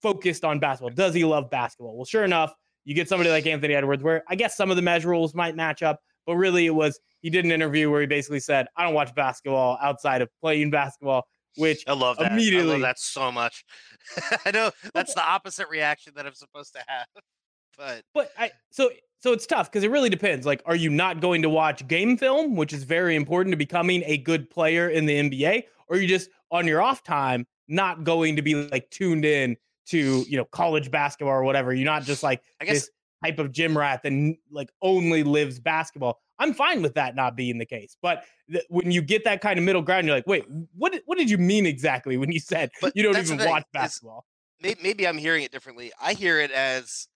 focused 0.00 0.44
on 0.44 0.58
basketball. 0.58 0.94
Does 0.94 1.14
he 1.14 1.24
love 1.24 1.50
basketball? 1.50 1.96
Well, 1.96 2.04
sure 2.04 2.24
enough, 2.24 2.54
you 2.84 2.94
get 2.94 3.08
somebody 3.08 3.30
like 3.30 3.46
Anthony 3.46 3.74
Edwards, 3.74 4.02
where 4.02 4.22
I 4.28 4.34
guess 4.34 4.56
some 4.56 4.70
of 4.70 4.76
the 4.76 4.82
measurables 4.82 5.34
might 5.34 5.56
match 5.56 5.82
up, 5.82 6.00
but 6.26 6.36
really 6.36 6.66
it 6.66 6.74
was 6.74 6.98
he 7.20 7.30
did 7.30 7.44
an 7.44 7.52
interview 7.52 7.90
where 7.90 8.00
he 8.00 8.06
basically 8.06 8.40
said, 8.40 8.66
"I 8.76 8.84
don't 8.84 8.94
watch 8.94 9.14
basketball 9.14 9.78
outside 9.82 10.22
of 10.22 10.28
playing 10.40 10.70
basketball." 10.70 11.26
Which 11.56 11.84
I 11.86 11.92
love 11.92 12.18
that. 12.18 12.32
Immediately, 12.32 12.70
I 12.70 12.72
love 12.74 12.82
that 12.82 12.98
so 12.98 13.32
much. 13.32 13.64
I 14.46 14.50
know 14.50 14.70
that's 14.94 15.14
the 15.14 15.24
opposite 15.24 15.68
reaction 15.68 16.12
that 16.16 16.26
I'm 16.26 16.34
supposed 16.34 16.72
to 16.74 16.82
have, 16.86 17.06
but 17.78 18.02
but 18.14 18.30
I 18.38 18.52
so 18.70 18.90
so 19.20 19.32
it's 19.32 19.46
tough 19.46 19.70
because 19.70 19.82
it 19.82 19.90
really 19.90 20.10
depends. 20.10 20.46
Like, 20.46 20.62
are 20.66 20.76
you 20.76 20.90
not 20.90 21.20
going 21.20 21.42
to 21.42 21.48
watch 21.48 21.86
game 21.88 22.16
film, 22.16 22.54
which 22.54 22.72
is 22.72 22.84
very 22.84 23.16
important 23.16 23.52
to 23.52 23.56
becoming 23.56 24.02
a 24.06 24.18
good 24.18 24.48
player 24.50 24.88
in 24.88 25.06
the 25.06 25.14
NBA, 25.14 25.64
or 25.88 25.96
are 25.96 26.00
you 26.00 26.06
just 26.06 26.30
on 26.50 26.66
your 26.66 26.80
off 26.80 27.02
time 27.02 27.46
not 27.68 28.04
going 28.04 28.36
to 28.36 28.42
be 28.42 28.54
like 28.54 28.88
tuned 28.90 29.24
in 29.24 29.56
to 29.88 30.24
you 30.28 30.36
know 30.36 30.44
college 30.46 30.90
basketball 30.90 31.34
or 31.34 31.44
whatever. 31.44 31.72
You're 31.72 31.84
not 31.84 32.02
just 32.02 32.22
like 32.22 32.42
I 32.60 32.64
guess, 32.64 32.74
this 32.74 32.90
type 33.24 33.38
of 33.38 33.52
gym 33.52 33.76
rat 33.76 34.02
that 34.02 34.36
like 34.50 34.70
only 34.82 35.22
lives 35.22 35.58
basketball. 35.58 36.20
I'm 36.38 36.54
fine 36.54 36.82
with 36.82 36.94
that 36.94 37.16
not 37.16 37.36
being 37.36 37.58
the 37.58 37.66
case. 37.66 37.96
But 38.00 38.24
th- 38.50 38.64
when 38.68 38.90
you 38.90 39.02
get 39.02 39.24
that 39.24 39.40
kind 39.40 39.58
of 39.58 39.64
middle 39.64 39.82
ground, 39.82 40.06
you're 40.06 40.16
like, 40.16 40.26
wait, 40.26 40.44
what? 40.76 40.94
What 41.06 41.18
did 41.18 41.30
you 41.30 41.38
mean 41.38 41.66
exactly 41.66 42.16
when 42.16 42.32
you 42.32 42.40
said 42.40 42.70
but 42.80 42.92
you 42.94 43.02
don't 43.02 43.16
even 43.16 43.38
watch 43.38 43.64
basketball? 43.72 44.24
maybe, 44.60 44.80
maybe 44.82 45.08
I'm 45.08 45.18
hearing 45.18 45.44
it 45.44 45.52
differently. 45.52 45.92
I 46.00 46.14
hear 46.14 46.40
it 46.40 46.50
as 46.50 47.08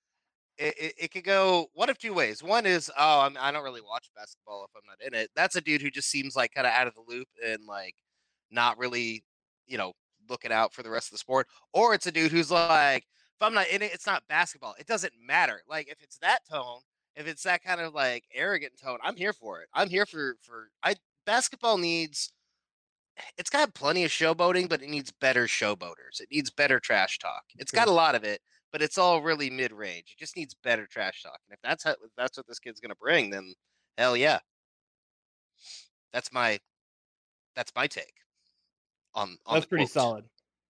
it, 0.58 0.74
it, 0.78 0.94
it, 0.98 1.10
could 1.10 1.24
go 1.24 1.66
one 1.74 1.90
of 1.90 1.98
two 1.98 2.14
ways. 2.14 2.42
One 2.42 2.66
is, 2.66 2.90
oh, 2.96 3.20
I'm, 3.20 3.36
I 3.40 3.50
don't 3.50 3.64
really 3.64 3.80
watch 3.80 4.08
basketball 4.14 4.64
if 4.64 4.70
I'm 4.76 4.86
not 4.86 5.06
in 5.06 5.18
it. 5.18 5.30
That's 5.34 5.56
a 5.56 5.60
dude 5.60 5.82
who 5.82 5.90
just 5.90 6.10
seems 6.10 6.36
like 6.36 6.52
kind 6.52 6.66
of 6.66 6.72
out 6.72 6.86
of 6.86 6.94
the 6.94 7.04
loop 7.06 7.28
and 7.44 7.58
like 7.66 7.94
not 8.50 8.78
really, 8.78 9.24
you 9.66 9.78
know, 9.78 9.92
looking 10.28 10.52
out 10.52 10.72
for 10.72 10.82
the 10.82 10.90
rest 10.90 11.08
of 11.08 11.12
the 11.12 11.18
sport. 11.18 11.48
Or 11.72 11.94
it's 11.94 12.06
a 12.06 12.12
dude 12.12 12.32
who's 12.32 12.50
like, 12.50 13.04
if 13.40 13.46
I'm 13.46 13.54
not 13.54 13.68
in 13.68 13.82
it, 13.82 13.92
it's 13.92 14.06
not 14.06 14.22
basketball. 14.28 14.74
It 14.78 14.86
doesn't 14.86 15.12
matter. 15.24 15.62
Like 15.68 15.88
if 15.88 16.02
it's 16.02 16.18
that 16.18 16.40
tone, 16.50 16.80
if 17.16 17.26
it's 17.26 17.42
that 17.44 17.62
kind 17.62 17.80
of 17.80 17.94
like 17.94 18.24
arrogant 18.34 18.72
tone, 18.82 18.98
I'm 19.02 19.16
here 19.16 19.32
for 19.32 19.60
it. 19.60 19.68
I'm 19.74 19.88
here 19.88 20.06
for 20.06 20.36
for 20.42 20.70
I 20.82 20.94
basketball 21.26 21.78
needs 21.78 22.32
it's 23.36 23.50
got 23.50 23.74
plenty 23.74 24.04
of 24.04 24.10
showboating, 24.10 24.68
but 24.68 24.82
it 24.82 24.88
needs 24.88 25.12
better 25.12 25.46
showboaters. 25.46 26.20
It 26.20 26.28
needs 26.30 26.50
better 26.50 26.80
trash 26.80 27.18
talk. 27.18 27.42
It's 27.58 27.70
got 27.70 27.88
a 27.88 27.92
lot 27.92 28.14
of 28.14 28.24
it, 28.24 28.40
but 28.72 28.82
it's 28.82 28.98
all 28.98 29.22
really 29.22 29.50
mid 29.50 29.72
range. 29.72 30.14
It 30.16 30.18
just 30.18 30.36
needs 30.36 30.54
better 30.54 30.86
trash 30.86 31.22
talk. 31.22 31.38
And 31.48 31.54
if 31.54 31.60
that's 31.62 31.84
how, 31.84 31.90
if 31.90 32.10
that's 32.16 32.36
what 32.36 32.46
this 32.46 32.58
kid's 32.58 32.80
gonna 32.80 32.94
bring, 32.94 33.30
then 33.30 33.54
hell 33.98 34.16
yeah. 34.16 34.38
That's 36.12 36.32
my 36.32 36.58
that's 37.54 37.72
my 37.74 37.86
take 37.86 38.14
on. 39.14 39.36
on 39.46 39.54
that's 39.54 39.66
pretty 39.66 39.84
quote. 39.84 39.92
solid. 39.92 40.24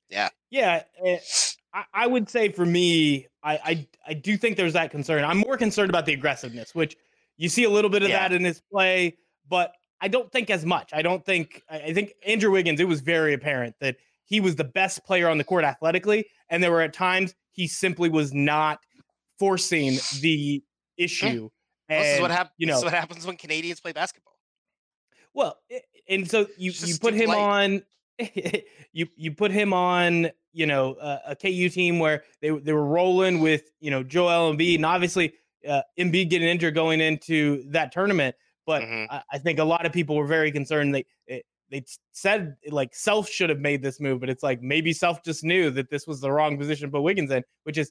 Yeah. 0.09 0.29
Yeah. 0.51 0.83
It, 1.03 1.23
eh, 1.23 1.53
I, 1.75 1.85
I 1.95 2.07
would 2.07 2.29
say 2.29 2.51
for 2.51 2.67
me, 2.67 3.27
I, 3.43 3.59
I 3.65 3.87
I 4.09 4.15
do 4.15 4.37
think 4.37 4.57
there's 4.57 4.75
that 4.75 4.91
concern. 4.91 5.25
I'm 5.25 5.39
more 5.39 5.57
concerned 5.57 5.91
about 5.91 6.07
the 6.07 6.13
aggressiveness, 6.13 6.75
which 6.75 6.97
you 7.37 7.49
see 7.49 7.65
a 7.65 7.71
little 7.71 7.91
bit 7.91 8.03
of 8.03 8.09
yeah. 8.09 8.29
that 8.29 8.35
in 8.35 8.45
his 8.45 8.61
play, 8.61 9.17
but 9.49 9.75
I 10.01 10.09
don't 10.09 10.31
think 10.31 10.51
as 10.51 10.65
much. 10.65 10.91
I 10.93 11.03
don't 11.03 11.25
think 11.25 11.63
I 11.69 11.93
think 11.93 12.15
Andrew 12.27 12.51
Wiggins, 12.51 12.81
it 12.81 12.89
was 12.89 13.01
very 13.01 13.35
apparent 13.35 13.77
that 13.81 13.97
he 14.25 14.41
was 14.41 14.57
the 14.57 14.65
best 14.65 15.05
player 15.05 15.29
on 15.29 15.39
the 15.39 15.45
court 15.45 15.65
athletically, 15.65 16.27
and 16.49 16.63
there 16.63 16.71
were 16.71 16.83
at 16.83 16.93
times 16.93 17.35
he 17.51 17.67
simply 17.67 18.09
was 18.09 18.33
not 18.33 18.81
forcing 19.39 19.99
the 20.21 20.63
hmm. 20.97 21.03
issue. 21.03 21.51
And, 21.89 22.05
this 22.05 22.15
is 22.15 22.21
what 22.21 22.31
happens. 22.31 22.55
You 22.59 22.67
know, 22.67 22.81
what 22.81 22.93
happens 22.93 23.27
when 23.27 23.37
Canadians 23.37 23.81
play 23.81 23.93
basketball. 23.93 24.33
Well, 25.35 25.59
and 26.09 26.31
so 26.31 26.47
you 26.57 26.73
you 26.85 26.99
put 26.99 27.15
him 27.15 27.29
light. 27.29 27.39
on 27.39 27.83
you 28.93 29.07
you 29.17 29.33
put 29.33 29.51
him 29.51 29.73
on 29.73 30.31
you 30.53 30.67
know 30.67 30.95
uh, 30.95 31.19
a 31.29 31.37
KU 31.37 31.69
team 31.69 31.99
where 31.99 32.23
they 32.41 32.51
they 32.51 32.73
were 32.73 32.87
rolling 32.87 33.41
with 33.41 33.71
you 33.81 33.91
know 33.91 34.03
Joel 34.03 34.55
Embiid 34.55 34.77
and 34.77 34.87
obviously 34.87 35.35
uh, 35.69 35.83
Embiid 35.99 36.31
getting 36.31 36.49
injured 36.49 36.75
going 36.75 37.01
into 37.01 37.65
that 37.71 37.93
tournament. 37.93 38.37
But 38.67 38.83
mm-hmm. 38.83 39.13
I, 39.13 39.23
I, 39.33 39.39
think 39.39 39.59
a 39.59 39.65
lot 39.65 39.87
of 39.87 39.93
people 39.93 40.15
were 40.15 40.27
very 40.27 40.53
concerned. 40.53 40.95
They 40.95 41.05
it, 41.27 41.45
they 41.71 41.85
said 42.13 42.57
like 42.71 42.95
Self 42.95 43.29
should 43.29 43.51
have 43.51 43.59
made 43.59 43.83
this 43.83 44.01
move, 44.01 44.21
but 44.21 44.31
it's 44.31 44.43
like 44.43 44.63
maybe 44.63 44.93
Self 44.93 45.25
just 45.25 45.43
knew 45.43 45.71
that 45.71 45.91
this 45.91 46.07
was 46.07 46.21
the 46.21 46.31
wrong 46.31 46.59
position 46.59 46.89
to 46.89 46.93
put 46.93 47.03
Wiggins 47.03 47.31
in, 47.31 47.43
which 47.65 47.79
is 47.79 47.91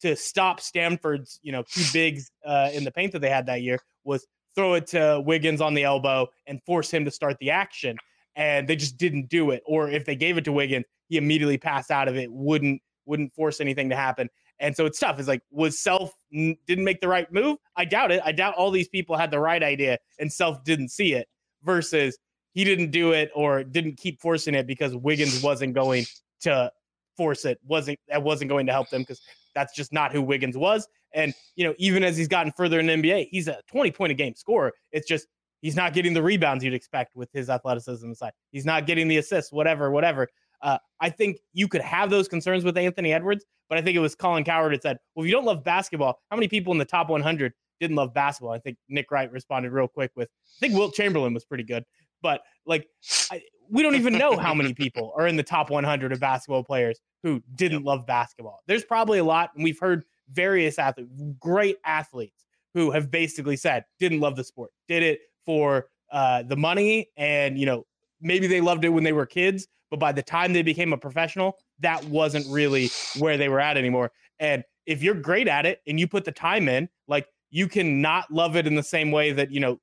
to 0.00 0.16
stop 0.16 0.60
Stanford's 0.60 1.38
you 1.42 1.52
know 1.52 1.62
two 1.68 1.84
bigs 1.92 2.30
uh, 2.44 2.70
in 2.72 2.84
the 2.84 2.90
paint 2.90 3.12
that 3.12 3.20
they 3.20 3.30
had 3.30 3.46
that 3.46 3.62
year 3.62 3.78
was 4.04 4.26
throw 4.54 4.74
it 4.74 4.86
to 4.88 5.22
Wiggins 5.24 5.60
on 5.60 5.74
the 5.74 5.84
elbow 5.84 6.28
and 6.46 6.62
force 6.64 6.90
him 6.90 7.04
to 7.04 7.10
start 7.10 7.36
the 7.40 7.50
action 7.50 7.96
and 8.36 8.68
they 8.68 8.76
just 8.76 8.96
didn't 8.96 9.28
do 9.28 9.50
it. 9.50 9.62
Or 9.66 9.88
if 9.88 10.04
they 10.04 10.16
gave 10.16 10.36
it 10.38 10.44
to 10.44 10.52
Wiggins, 10.52 10.84
he 11.08 11.16
immediately 11.16 11.58
passed 11.58 11.90
out 11.90 12.08
of 12.08 12.16
it, 12.16 12.30
wouldn't 12.32 12.80
wouldn't 13.06 13.34
force 13.34 13.60
anything 13.60 13.90
to 13.90 13.96
happen. 13.96 14.28
And 14.60 14.74
so 14.74 14.86
it's 14.86 14.98
tough. 14.98 15.18
It's 15.18 15.28
like 15.28 15.42
was 15.50 15.78
Self 15.78 16.12
didn't 16.32 16.84
make 16.84 17.00
the 17.00 17.08
right 17.08 17.30
move? 17.32 17.58
I 17.76 17.84
doubt 17.84 18.12
it. 18.12 18.22
I 18.24 18.32
doubt 18.32 18.54
all 18.54 18.70
these 18.70 18.88
people 18.88 19.16
had 19.16 19.30
the 19.30 19.40
right 19.40 19.62
idea 19.62 19.98
and 20.18 20.32
Self 20.32 20.62
didn't 20.64 20.88
see 20.90 21.14
it. 21.14 21.28
Versus 21.62 22.18
he 22.52 22.62
didn't 22.62 22.90
do 22.90 23.12
it 23.12 23.30
or 23.34 23.64
didn't 23.64 23.96
keep 23.96 24.20
forcing 24.20 24.54
it 24.54 24.66
because 24.66 24.94
Wiggins 24.94 25.42
wasn't 25.42 25.74
going 25.74 26.04
to 26.42 26.70
force 27.16 27.44
it. 27.44 27.58
wasn't 27.64 27.98
That 28.08 28.22
wasn't 28.22 28.50
going 28.50 28.66
to 28.66 28.72
help 28.72 28.90
them 28.90 29.02
because 29.02 29.20
that's 29.54 29.74
just 29.74 29.92
not 29.92 30.12
who 30.12 30.22
Wiggins 30.22 30.56
was. 30.56 30.86
And 31.14 31.32
you 31.56 31.64
know, 31.66 31.74
even 31.78 32.04
as 32.04 32.16
he's 32.16 32.28
gotten 32.28 32.52
further 32.52 32.80
in 32.80 32.86
the 32.86 32.92
NBA, 32.92 33.28
he's 33.30 33.48
a 33.48 33.60
20 33.68 33.90
point 33.92 34.12
a 34.12 34.14
game 34.14 34.34
scorer. 34.34 34.72
It's 34.92 35.06
just 35.06 35.26
He's 35.64 35.76
not 35.76 35.94
getting 35.94 36.12
the 36.12 36.22
rebounds 36.22 36.62
you'd 36.62 36.74
expect 36.74 37.16
with 37.16 37.32
his 37.32 37.48
athleticism 37.48 38.12
side. 38.12 38.32
He's 38.52 38.66
not 38.66 38.86
getting 38.86 39.08
the 39.08 39.16
assists, 39.16 39.50
whatever, 39.50 39.90
whatever. 39.90 40.28
Uh, 40.60 40.76
I 41.00 41.08
think 41.08 41.38
you 41.54 41.68
could 41.68 41.80
have 41.80 42.10
those 42.10 42.28
concerns 42.28 42.64
with 42.64 42.76
Anthony 42.76 43.14
Edwards, 43.14 43.46
but 43.70 43.78
I 43.78 43.80
think 43.80 43.96
it 43.96 44.00
was 44.00 44.14
Colin 44.14 44.44
Cowherd 44.44 44.74
that 44.74 44.82
said, 44.82 44.98
"Well, 45.14 45.24
if 45.24 45.26
you 45.26 45.34
don't 45.34 45.46
love 45.46 45.64
basketball, 45.64 46.20
how 46.30 46.36
many 46.36 46.48
people 46.48 46.72
in 46.72 46.78
the 46.78 46.84
top 46.84 47.08
100 47.08 47.54
didn't 47.80 47.96
love 47.96 48.12
basketball?" 48.12 48.52
I 48.52 48.58
think 48.58 48.76
Nick 48.90 49.10
Wright 49.10 49.32
responded 49.32 49.72
real 49.72 49.88
quick 49.88 50.10
with, 50.16 50.28
"I 50.28 50.60
think 50.60 50.74
Wilt 50.74 50.92
Chamberlain 50.92 51.32
was 51.32 51.46
pretty 51.46 51.64
good, 51.64 51.86
but 52.20 52.42
like, 52.66 52.86
I, 53.30 53.40
we 53.70 53.82
don't 53.82 53.94
even 53.94 54.18
know 54.18 54.36
how 54.36 54.52
many 54.52 54.74
people 54.84 55.14
are 55.16 55.26
in 55.26 55.36
the 55.36 55.42
top 55.42 55.70
100 55.70 56.12
of 56.12 56.20
basketball 56.20 56.62
players 56.62 57.00
who 57.22 57.42
didn't 57.54 57.78
yep. 57.78 57.86
love 57.86 58.06
basketball. 58.06 58.60
There's 58.66 58.84
probably 58.84 59.18
a 59.18 59.24
lot, 59.24 59.52
and 59.54 59.64
we've 59.64 59.80
heard 59.80 60.04
various 60.30 60.78
athletes, 60.78 61.10
great 61.40 61.78
athletes, 61.86 62.44
who 62.74 62.90
have 62.90 63.10
basically 63.10 63.56
said 63.56 63.86
didn't 63.98 64.20
love 64.20 64.36
the 64.36 64.44
sport, 64.44 64.70
did 64.88 65.02
it 65.02 65.20
for 65.44 65.86
uh, 66.12 66.42
the 66.42 66.56
money 66.56 67.08
and 67.16 67.58
you 67.58 67.66
know 67.66 67.84
maybe 68.20 68.46
they 68.46 68.60
loved 68.60 68.84
it 68.84 68.90
when 68.90 69.04
they 69.04 69.12
were 69.12 69.26
kids 69.26 69.66
but 69.90 70.00
by 70.00 70.12
the 70.12 70.22
time 70.22 70.52
they 70.52 70.62
became 70.62 70.92
a 70.92 70.98
professional 70.98 71.58
that 71.80 72.02
wasn't 72.04 72.44
really 72.48 72.90
where 73.18 73.36
they 73.36 73.48
were 73.48 73.60
at 73.60 73.76
anymore. 73.76 74.10
And 74.40 74.64
if 74.86 75.02
you're 75.02 75.14
great 75.14 75.46
at 75.46 75.66
it 75.66 75.80
and 75.86 76.00
you 76.00 76.08
put 76.08 76.24
the 76.24 76.32
time 76.32 76.68
in 76.68 76.88
like 77.06 77.28
you 77.50 77.68
can 77.68 78.00
not 78.00 78.30
love 78.30 78.56
it 78.56 78.66
in 78.66 78.74
the 78.74 78.82
same 78.82 79.10
way 79.12 79.32
that 79.32 79.50
you 79.50 79.60
know 79.60 79.78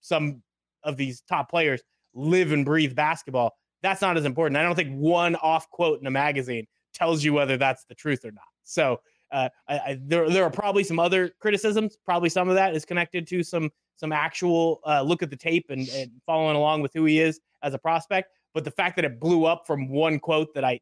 some 0.00 0.42
of 0.84 0.96
these 0.96 1.20
top 1.22 1.50
players 1.50 1.82
live 2.14 2.52
and 2.52 2.64
breathe 2.64 2.94
basketball 2.94 3.54
that's 3.82 4.02
not 4.02 4.16
as 4.16 4.24
important. 4.24 4.56
I 4.56 4.62
don't 4.62 4.74
think 4.74 4.94
one 4.94 5.36
off 5.36 5.70
quote 5.70 6.00
in 6.00 6.06
a 6.06 6.10
magazine 6.10 6.66
tells 6.94 7.22
you 7.22 7.32
whether 7.32 7.56
that's 7.56 7.84
the 7.84 7.94
truth 7.94 8.24
or 8.24 8.32
not. 8.32 8.44
So 8.64 9.00
uh, 9.30 9.48
I, 9.68 9.78
I, 9.78 9.98
there, 10.00 10.28
there 10.30 10.44
are 10.44 10.50
probably 10.50 10.82
some 10.82 10.98
other 10.98 11.30
criticisms. 11.40 11.96
Probably 12.04 12.28
some 12.28 12.48
of 12.48 12.54
that 12.54 12.74
is 12.74 12.84
connected 12.84 13.26
to 13.28 13.42
some 13.42 13.70
some 13.96 14.12
actual 14.12 14.80
uh, 14.86 15.02
look 15.02 15.22
at 15.22 15.30
the 15.30 15.36
tape 15.36 15.66
and, 15.70 15.88
and 15.88 16.10
following 16.24 16.56
along 16.56 16.82
with 16.82 16.92
who 16.94 17.04
he 17.04 17.20
is 17.20 17.40
as 17.62 17.74
a 17.74 17.78
prospect. 17.78 18.30
But 18.54 18.64
the 18.64 18.70
fact 18.70 18.96
that 18.96 19.04
it 19.04 19.20
blew 19.20 19.44
up 19.44 19.66
from 19.66 19.88
one 19.88 20.18
quote 20.18 20.54
that 20.54 20.64
I 20.64 20.80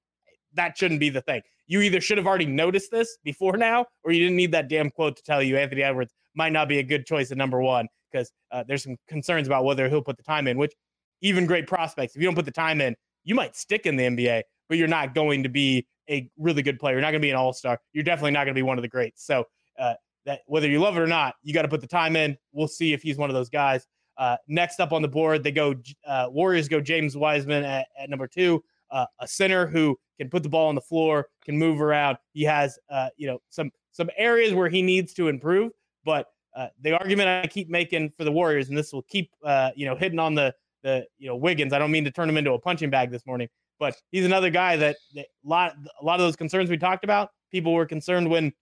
that 0.55 0.79
shouldn't 0.79 1.01
be 1.01 1.11
the 1.11 1.21
thing. 1.21 1.43
You 1.67 1.81
either 1.81 2.01
should 2.01 2.19
have 2.19 2.27
already 2.27 2.47
noticed 2.47 2.91
this 2.91 3.19
before 3.25 3.57
now, 3.57 3.87
or 4.05 4.13
you 4.13 4.21
didn't 4.21 4.37
need 4.37 4.53
that 4.53 4.69
damn 4.69 4.91
quote 4.91 5.17
to 5.17 5.23
tell 5.23 5.43
you 5.43 5.57
Anthony 5.57 5.83
Edwards 5.83 6.13
might 6.37 6.53
not 6.53 6.69
be 6.69 6.79
a 6.79 6.83
good 6.83 7.07
choice 7.07 7.33
at 7.33 7.39
number 7.39 7.61
one 7.61 7.89
because 8.11 8.31
uh, 8.53 8.63
there's 8.67 8.85
some 8.85 8.97
concerns 9.09 9.47
about 9.47 9.65
whether 9.65 9.89
he'll 9.89 10.03
put 10.03 10.17
the 10.17 10.23
time 10.23 10.47
in. 10.47 10.59
Which 10.59 10.73
even 11.21 11.47
great 11.47 11.67
prospects, 11.67 12.15
if 12.15 12.23
you 12.23 12.29
don't 12.29 12.35
put 12.35 12.45
the 12.45 12.53
time 12.53 12.81
in, 12.81 12.95
you 13.25 13.35
might 13.35 13.57
stick 13.57 13.87
in 13.87 13.97
the 13.97 14.05
NBA, 14.05 14.43
but 14.69 14.79
you're 14.79 14.89
not 14.89 15.15
going 15.15 15.43
to 15.43 15.49
be 15.49 15.87
a 16.11 16.31
really 16.39 16.63
good 16.63 16.79
player. 16.79 16.95
You're 16.95 17.03
not 17.03 17.11
going 17.11 17.23
to 17.23 17.27
be 17.27 17.31
an 17.31 17.37
all 17.37 17.53
star. 17.53 17.81
You're 17.93 18.05
definitely 18.05 18.33
not 18.33 18.45
going 18.45 18.55
to 18.55 18.59
be 18.59 18.63
one 18.63 18.79
of 18.79 18.83
the 18.83 18.89
greats. 18.89 19.25
So 19.25 19.45
uh, 19.79 19.95
that 20.27 20.41
whether 20.47 20.69
you 20.69 20.81
love 20.81 20.97
it 20.97 21.01
or 21.01 21.07
not, 21.07 21.35
you 21.43 21.53
got 21.53 21.63
to 21.63 21.69
put 21.69 21.81
the 21.81 21.87
time 21.87 22.17
in. 22.17 22.37
We'll 22.53 22.69
see 22.69 22.93
if 22.93 23.03
he's 23.03 23.17
one 23.17 23.31
of 23.31 23.35
those 23.35 23.49
guys. 23.49 23.87
Uh, 24.17 24.37
next 24.49 24.81
up 24.81 24.93
on 24.93 25.03
the 25.03 25.09
board, 25.09 25.43
they 25.43 25.51
go 25.51 25.75
uh, 26.07 26.29
Warriors 26.31 26.69
go 26.69 26.81
James 26.81 27.17
Wiseman 27.17 27.65
at, 27.65 27.89
at 27.99 28.11
number 28.11 28.29
two, 28.29 28.63
uh, 28.91 29.07
a 29.21 29.27
center 29.27 29.67
who 29.67 29.99
can 30.19 30.29
put 30.29 30.43
the 30.43 30.49
ball 30.49 30.69
on 30.69 30.75
the 30.75 30.81
floor, 30.81 31.27
can 31.45 31.59
move 31.59 31.81
around. 31.81 32.17
He 32.33 32.45
has 32.45 32.79
uh, 32.91 33.09
you 33.17 33.27
know 33.27 33.39
some 33.51 33.71
some 33.91 34.11
areas 34.17 34.53
where 34.55 34.69
he 34.69 34.83
needs 34.83 35.15
to 35.15 35.29
improve, 35.29 35.73
but 36.05 36.27
uh, 36.57 36.69
the 36.81 36.93
argument 36.93 37.29
I 37.29 37.49
keep 37.49 37.69
making 37.69 38.11
for 38.17 38.23
the 38.23 38.31
Warriors, 38.31 38.69
and 38.69 38.79
this 38.79 38.93
will 38.93 39.03
keep 39.03 39.31
you 39.75 39.87
know 39.87 39.97
hitting 39.97 40.21
on 40.21 40.35
the 40.35 40.55
the 40.85 41.05
you 41.19 41.27
know 41.27 41.35
Wiggins. 41.35 41.73
I 41.73 41.81
don't 41.81 41.91
mean 41.91 42.05
to 42.05 42.13
turn 42.13 42.29
him 42.29 42.37
into 42.37 42.53
a 42.53 42.59
punching 42.59 42.91
bag 42.91 43.11
this 43.11 43.27
morning, 43.27 43.49
but 43.81 43.97
he's 44.13 44.25
another 44.25 44.51
guy 44.51 44.77
that, 44.77 44.97
that 45.15 45.27
a 45.45 45.49
lot 45.49 45.75
a 46.01 46.05
lot 46.05 46.21
of 46.21 46.27
those 46.27 46.37
concerns 46.37 46.71
we 46.71 46.79
talked 46.79 47.03
about. 47.03 47.31
People 47.51 47.73
were 47.73 47.87
concerned 47.87 48.29
when 48.29 48.53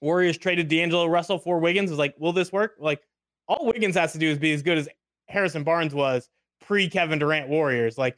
Warriors 0.00 0.38
traded 0.38 0.68
D'Angelo 0.68 1.06
Russell 1.06 1.38
for 1.38 1.58
Wiggins. 1.58 1.90
Was 1.90 1.98
like, 1.98 2.14
will 2.18 2.32
this 2.32 2.52
work? 2.52 2.76
Like, 2.78 3.00
all 3.48 3.66
Wiggins 3.66 3.96
has 3.96 4.12
to 4.12 4.18
do 4.18 4.28
is 4.28 4.38
be 4.38 4.52
as 4.52 4.62
good 4.62 4.78
as 4.78 4.88
Harrison 5.28 5.64
Barnes 5.64 5.94
was 5.94 6.28
pre 6.60 6.88
Kevin 6.88 7.18
Durant 7.18 7.48
Warriors. 7.48 7.98
Like, 7.98 8.16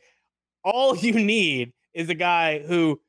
all 0.65 0.97
you 0.97 1.15
need 1.15 1.73
is 1.95 2.09
a 2.09 2.15
guy 2.15 2.61
who 2.61 3.01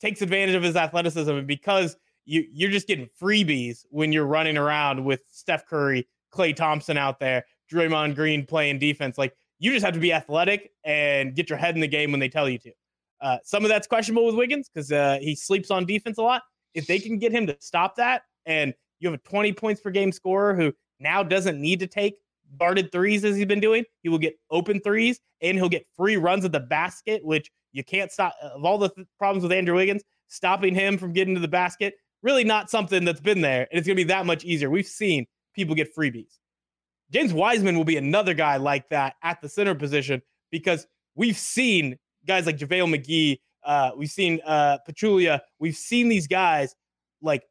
takes 0.00 0.22
advantage 0.22 0.54
of 0.54 0.62
his 0.62 0.76
athleticism, 0.76 1.30
and 1.30 1.46
because 1.46 1.96
you 2.24 2.44
you're 2.52 2.70
just 2.70 2.86
getting 2.86 3.08
freebies 3.20 3.84
when 3.90 4.12
you're 4.12 4.26
running 4.26 4.58
around 4.58 5.04
with 5.04 5.20
Steph 5.28 5.66
Curry, 5.66 6.06
Klay 6.32 6.54
Thompson 6.54 6.96
out 6.96 7.18
there, 7.18 7.44
Draymond 7.72 8.14
Green 8.14 8.44
playing 8.44 8.78
defense. 8.78 9.16
Like 9.16 9.34
you 9.58 9.72
just 9.72 9.84
have 9.84 9.94
to 9.94 10.00
be 10.00 10.12
athletic 10.12 10.72
and 10.84 11.34
get 11.34 11.48
your 11.48 11.58
head 11.58 11.74
in 11.74 11.80
the 11.80 11.88
game 11.88 12.10
when 12.10 12.20
they 12.20 12.28
tell 12.28 12.48
you 12.48 12.58
to. 12.58 12.72
Uh, 13.20 13.38
some 13.44 13.64
of 13.64 13.70
that's 13.70 13.86
questionable 13.86 14.26
with 14.26 14.34
Wiggins 14.34 14.68
because 14.68 14.92
uh, 14.92 15.18
he 15.20 15.34
sleeps 15.34 15.70
on 15.70 15.86
defense 15.86 16.18
a 16.18 16.22
lot. 16.22 16.42
If 16.76 16.86
they 16.86 16.98
can 16.98 17.18
get 17.18 17.32
him 17.32 17.46
to 17.48 17.56
stop 17.58 17.96
that, 17.96 18.22
and 18.44 18.72
you 19.00 19.10
have 19.10 19.18
a 19.18 19.28
20 19.28 19.52
points 19.54 19.80
per 19.80 19.90
game 19.90 20.12
scorer 20.12 20.54
who 20.54 20.72
now 21.00 21.22
doesn't 21.22 21.60
need 21.60 21.80
to 21.80 21.86
take 21.86 22.14
guarded 22.58 22.92
threes 22.92 23.24
as 23.24 23.36
he's 23.36 23.46
been 23.46 23.60
doing, 23.60 23.84
he 24.02 24.08
will 24.08 24.18
get 24.18 24.38
open 24.50 24.80
threes 24.80 25.20
and 25.42 25.58
he'll 25.58 25.68
get 25.68 25.86
free 25.96 26.16
runs 26.16 26.44
at 26.44 26.52
the 26.52 26.60
basket, 26.60 27.24
which 27.24 27.50
you 27.72 27.82
can't 27.82 28.12
stop. 28.12 28.34
Of 28.40 28.64
all 28.64 28.78
the 28.78 28.90
th- 28.90 29.06
problems 29.18 29.42
with 29.42 29.52
Andrew 29.52 29.74
Wiggins, 29.74 30.02
stopping 30.28 30.74
him 30.74 30.96
from 30.98 31.12
getting 31.12 31.34
to 31.34 31.40
the 31.40 31.48
basket, 31.48 31.94
really 32.22 32.44
not 32.44 32.70
something 32.70 33.04
that's 33.04 33.20
been 33.20 33.40
there. 33.40 33.66
And 33.70 33.78
it's 33.78 33.86
going 33.86 33.96
to 33.96 34.04
be 34.04 34.08
that 34.08 34.26
much 34.26 34.44
easier. 34.44 34.70
We've 34.70 34.86
seen 34.86 35.26
people 35.54 35.74
get 35.74 35.94
freebies. 35.94 36.38
James 37.10 37.32
Wiseman 37.32 37.76
will 37.76 37.84
be 37.84 37.96
another 37.96 38.34
guy 38.34 38.56
like 38.56 38.88
that 38.88 39.14
at 39.22 39.40
the 39.40 39.48
center 39.48 39.74
position 39.74 40.22
because 40.50 40.86
we've 41.14 41.36
seen 41.36 41.98
guys 42.26 42.46
like 42.46 42.58
JaVale 42.58 42.94
McGee, 42.96 43.38
Uh, 43.66 43.90
we've 43.96 44.10
seen 44.10 44.40
uh. 44.46 44.78
We've 45.58 45.76
seen 45.76 46.08
these 46.08 46.26
guys 46.26 46.74
like 47.20 47.42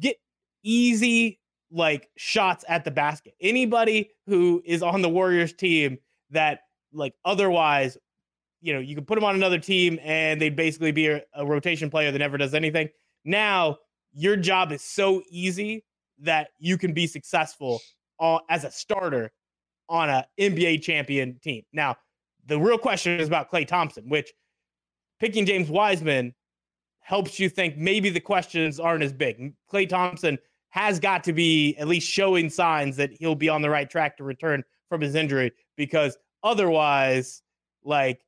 get 0.00 0.16
easy 0.62 1.40
like 1.72 2.08
shots 2.16 2.64
at 2.68 2.84
the 2.84 2.90
basket. 2.90 3.34
Anybody 3.40 4.10
who 4.26 4.62
is 4.64 4.82
on 4.82 5.02
the 5.02 5.08
Warriors 5.08 5.52
team 5.52 5.98
that 6.30 6.60
like 6.92 7.14
otherwise, 7.24 7.96
you 8.60 8.72
know, 8.72 8.80
you 8.80 8.94
could 8.94 9.06
put 9.06 9.16
them 9.16 9.24
on 9.24 9.34
another 9.34 9.58
team 9.58 9.98
and 10.02 10.40
they'd 10.40 10.56
basically 10.56 10.92
be 10.92 11.08
a, 11.08 11.22
a 11.34 11.44
rotation 11.44 11.90
player 11.90 12.12
that 12.12 12.18
never 12.18 12.36
does 12.36 12.54
anything. 12.54 12.88
Now 13.24 13.78
your 14.12 14.36
job 14.36 14.72
is 14.72 14.82
so 14.82 15.22
easy 15.28 15.84
that 16.20 16.48
you 16.58 16.78
can 16.78 16.92
be 16.92 17.06
successful 17.06 17.80
as 18.48 18.64
a 18.64 18.70
starter 18.70 19.30
on 19.88 20.08
a 20.08 20.26
NBA 20.40 20.82
champion 20.82 21.38
team. 21.42 21.62
Now, 21.72 21.96
the 22.46 22.58
real 22.58 22.78
question 22.78 23.20
is 23.20 23.28
about 23.28 23.50
Klay 23.50 23.66
Thompson, 23.66 24.08
which 24.08 24.32
picking 25.20 25.46
James 25.46 25.68
Wiseman 25.68 26.34
helps 27.00 27.38
you 27.38 27.48
think 27.48 27.76
maybe 27.76 28.10
the 28.10 28.20
questions 28.20 28.80
aren't 28.80 29.02
as 29.02 29.12
big. 29.12 29.54
Klay 29.72 29.88
Thompson 29.88 30.38
has 30.70 30.98
got 30.98 31.24
to 31.24 31.32
be 31.32 31.76
at 31.76 31.88
least 31.88 32.08
showing 32.08 32.50
signs 32.50 32.96
that 32.96 33.12
he'll 33.12 33.34
be 33.34 33.48
on 33.48 33.62
the 33.62 33.70
right 33.70 33.88
track 33.88 34.16
to 34.16 34.24
return 34.24 34.62
from 34.88 35.00
his 35.00 35.14
injury 35.14 35.52
because 35.76 36.16
otherwise, 36.42 37.42
like, 37.84 38.20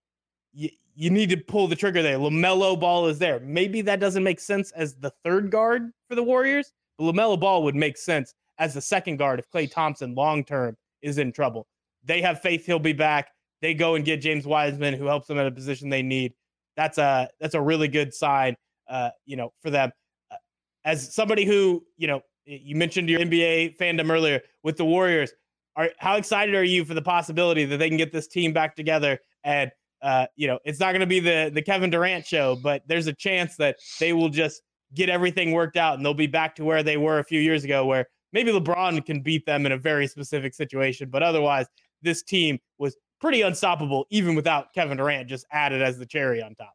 you, 0.53 0.71
you 0.95 1.11
need 1.11 1.31
to 1.31 1.37
pull 1.37 1.69
the 1.69 1.77
trigger 1.77 2.03
there. 2.03 2.19
LaMelo 2.19 2.79
Ball 2.79 3.07
is 3.07 3.19
there. 3.19 3.41
Maybe 3.41 3.81
that 3.83 4.01
doesn't 4.01 4.23
make 4.23 4.41
sense 4.41 4.71
as 4.73 4.95
the 4.95 5.13
third 5.25 5.51
guard 5.51 5.91
for 6.09 6.15
the 6.15 6.23
Warriors, 6.23 6.73
but 6.97 7.05
LaMelo 7.05 7.39
Ball 7.39 7.63
would 7.65 7.77
make 7.77 7.97
sense 7.97 8.35
as 8.59 8.75
the 8.75 8.81
second 8.81 9.17
guard 9.17 9.39
if 9.39 9.51
Klay 9.51 9.71
Thompson 9.71 10.15
long 10.15 10.45
term 10.45 10.77
is 11.03 11.19
in 11.19 11.33
trouble. 11.33 11.67
They 12.05 12.21
have 12.23 12.41
faith 12.41 12.67
he'll 12.67 12.79
be 12.79 12.93
back. 12.93 13.31
They 13.61 13.75
go 13.75 13.95
and 13.95 14.05
get 14.05 14.21
James 14.21 14.47
Wiseman, 14.47 14.95
who 14.95 15.07
helps 15.07 15.27
them 15.27 15.39
at 15.39 15.47
a 15.47 15.51
position 15.51 15.89
they 15.89 16.03
need. 16.03 16.33
That's 16.79 16.97
a 16.97 17.29
that's 17.41 17.55
a 17.55 17.61
really 17.61 17.89
good 17.89 18.15
sign, 18.15 18.55
uh, 18.89 19.11
you 19.27 19.37
know, 19.37 19.53
for 19.63 19.71
them. 19.71 19.91
Uh, 20.31 20.37
as 20.85 21.13
somebody 21.13 21.45
who, 21.45 21.85
you 21.97 22.07
know, 22.07 22.21
you 22.47 22.77
mentioned 22.77 23.11
your 23.11 23.19
NBA 23.19 23.77
fandom 23.79 24.11
earlier 24.13 24.41
with 24.63 24.77
the 24.77 24.85
Warriors. 24.85 25.33
Are 25.75 25.91
how 25.99 26.17
excited 26.17 26.55
are 26.55 26.63
you 26.65 26.85
for 26.85 26.95
the 26.95 27.03
possibility 27.03 27.65
that 27.65 27.79
they 27.79 27.89
can 27.89 27.99
get 27.99 28.13
this 28.13 28.29
team 28.29 28.53
back 28.53 28.77
together 28.77 29.19
and 29.43 29.73
uh, 30.01 30.27
you 30.37 30.47
know, 30.47 30.61
it's 30.65 30.79
not 30.79 30.93
going 30.93 31.01
to 31.01 31.07
be 31.07 31.19
the 31.19 31.51
the 31.53 31.63
Kevin 31.63 31.91
Durant 31.91 32.25
show, 32.25 32.57
but 32.63 32.83
there's 32.87 33.09
a 33.09 33.13
chance 33.13 33.57
that 33.57 33.77
they 33.99 34.13
will 34.13 34.29
just 34.29 34.63
get 34.95 35.09
everything 35.09 35.51
worked 35.51 35.77
out 35.77 35.97
and 35.97 36.07
they'll 36.07 36.15
be 36.15 36.29
back 36.29 36.55
to 36.55 36.65
where 36.65 36.85
they 36.85 36.97
were 36.97 37.19
a 37.19 37.25
few 37.25 37.41
years 37.41 37.65
ago, 37.65 37.85
where 37.85 38.07
maybe 38.33 38.53
LeBron 38.53 39.05
can 39.05 39.21
beat 39.21 39.45
them 39.47 39.67
in 39.67 39.73
a 39.73 39.77
very 39.77 40.07
specific 40.07 40.55
situation, 40.55 41.11
but 41.11 41.25
otherwise, 41.25 41.67
this 42.03 42.23
team 42.23 42.61
was 42.79 42.97
pretty 43.21 43.43
unstoppable 43.43 44.07
even 44.11 44.35
without 44.35 44.73
Kevin 44.73 44.97
Durant 44.97 45.29
just 45.29 45.47
added 45.51 45.83
as 45.83 45.99
the 45.99 46.07
cherry 46.07 46.43
on 46.43 46.55
top. 46.55 46.75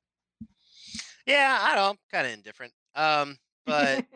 Yeah, 1.25 1.57
I 1.61 1.75
don't. 1.75 1.97
Kind 2.11 2.27
of 2.27 2.33
indifferent. 2.33 2.73
Um, 2.95 3.37
but 3.65 4.05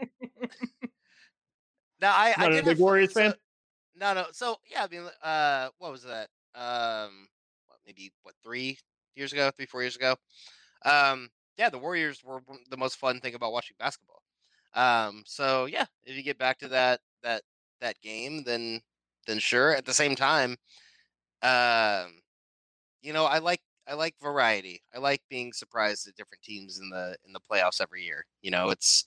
no, 2.01 2.10
I, 2.10 2.34
Not 2.38 2.39
I 2.39 2.46
a 2.48 2.50
did 2.51 2.65
big 2.65 2.79
Warriors 2.79 3.13
so, 3.13 3.22
fan? 3.22 3.34
No, 3.96 4.13
no. 4.13 4.25
So 4.31 4.57
yeah, 4.69 4.84
I 4.84 4.88
mean, 4.88 5.10
uh, 5.24 5.69
what 5.79 5.91
was 5.91 6.03
that? 6.03 6.27
Um, 6.53 7.27
what, 7.67 7.79
maybe 7.86 8.12
what 8.24 8.36
three 8.43 8.77
years 9.15 9.34
ago, 9.34 9.50
three 9.55 9.65
four 9.65 9.81
years 9.81 9.96
ago. 9.96 10.15
Um, 10.86 11.29
yeah, 11.57 11.69
the 11.69 11.79
Warriors 11.79 12.24
were 12.24 12.41
the 12.69 12.77
most 12.77 12.98
fun 12.98 13.19
thing 13.19 13.34
about 13.34 13.51
watching 13.51 13.75
basketball. 13.79 14.22
Um, 14.74 15.24
so 15.25 15.65
yeah, 15.65 15.86
if 16.05 16.15
you 16.15 16.24
get 16.24 16.38
back 16.38 16.60
to 16.60 16.67
that 16.67 17.00
that 17.24 17.41
that 17.81 18.00
game, 18.01 18.43
then 18.43 18.81
then 19.25 19.39
sure. 19.39 19.73
At 19.73 19.86
the 19.86 19.93
same 19.93 20.15
time, 20.15 20.58
um, 21.41 22.21
you 23.08 23.13
know, 23.13 23.24
I 23.24 23.38
like 23.39 23.62
I 23.88 23.93
like 23.93 24.15
variety. 24.22 24.82
I 24.93 25.00
like 25.00 25.22
being 25.30 25.54
surprised 25.54 26.10
at 26.10 26.15
different 26.17 26.43
teams 26.43 26.78
in 26.78 26.89
the 26.89 27.15
in 27.26 27.32
the 27.32 27.39
playoffs 27.39 27.80
every 27.80 28.04
year. 28.04 28.26
You 28.41 28.52
know, 28.52 28.70
it's 28.70 29.06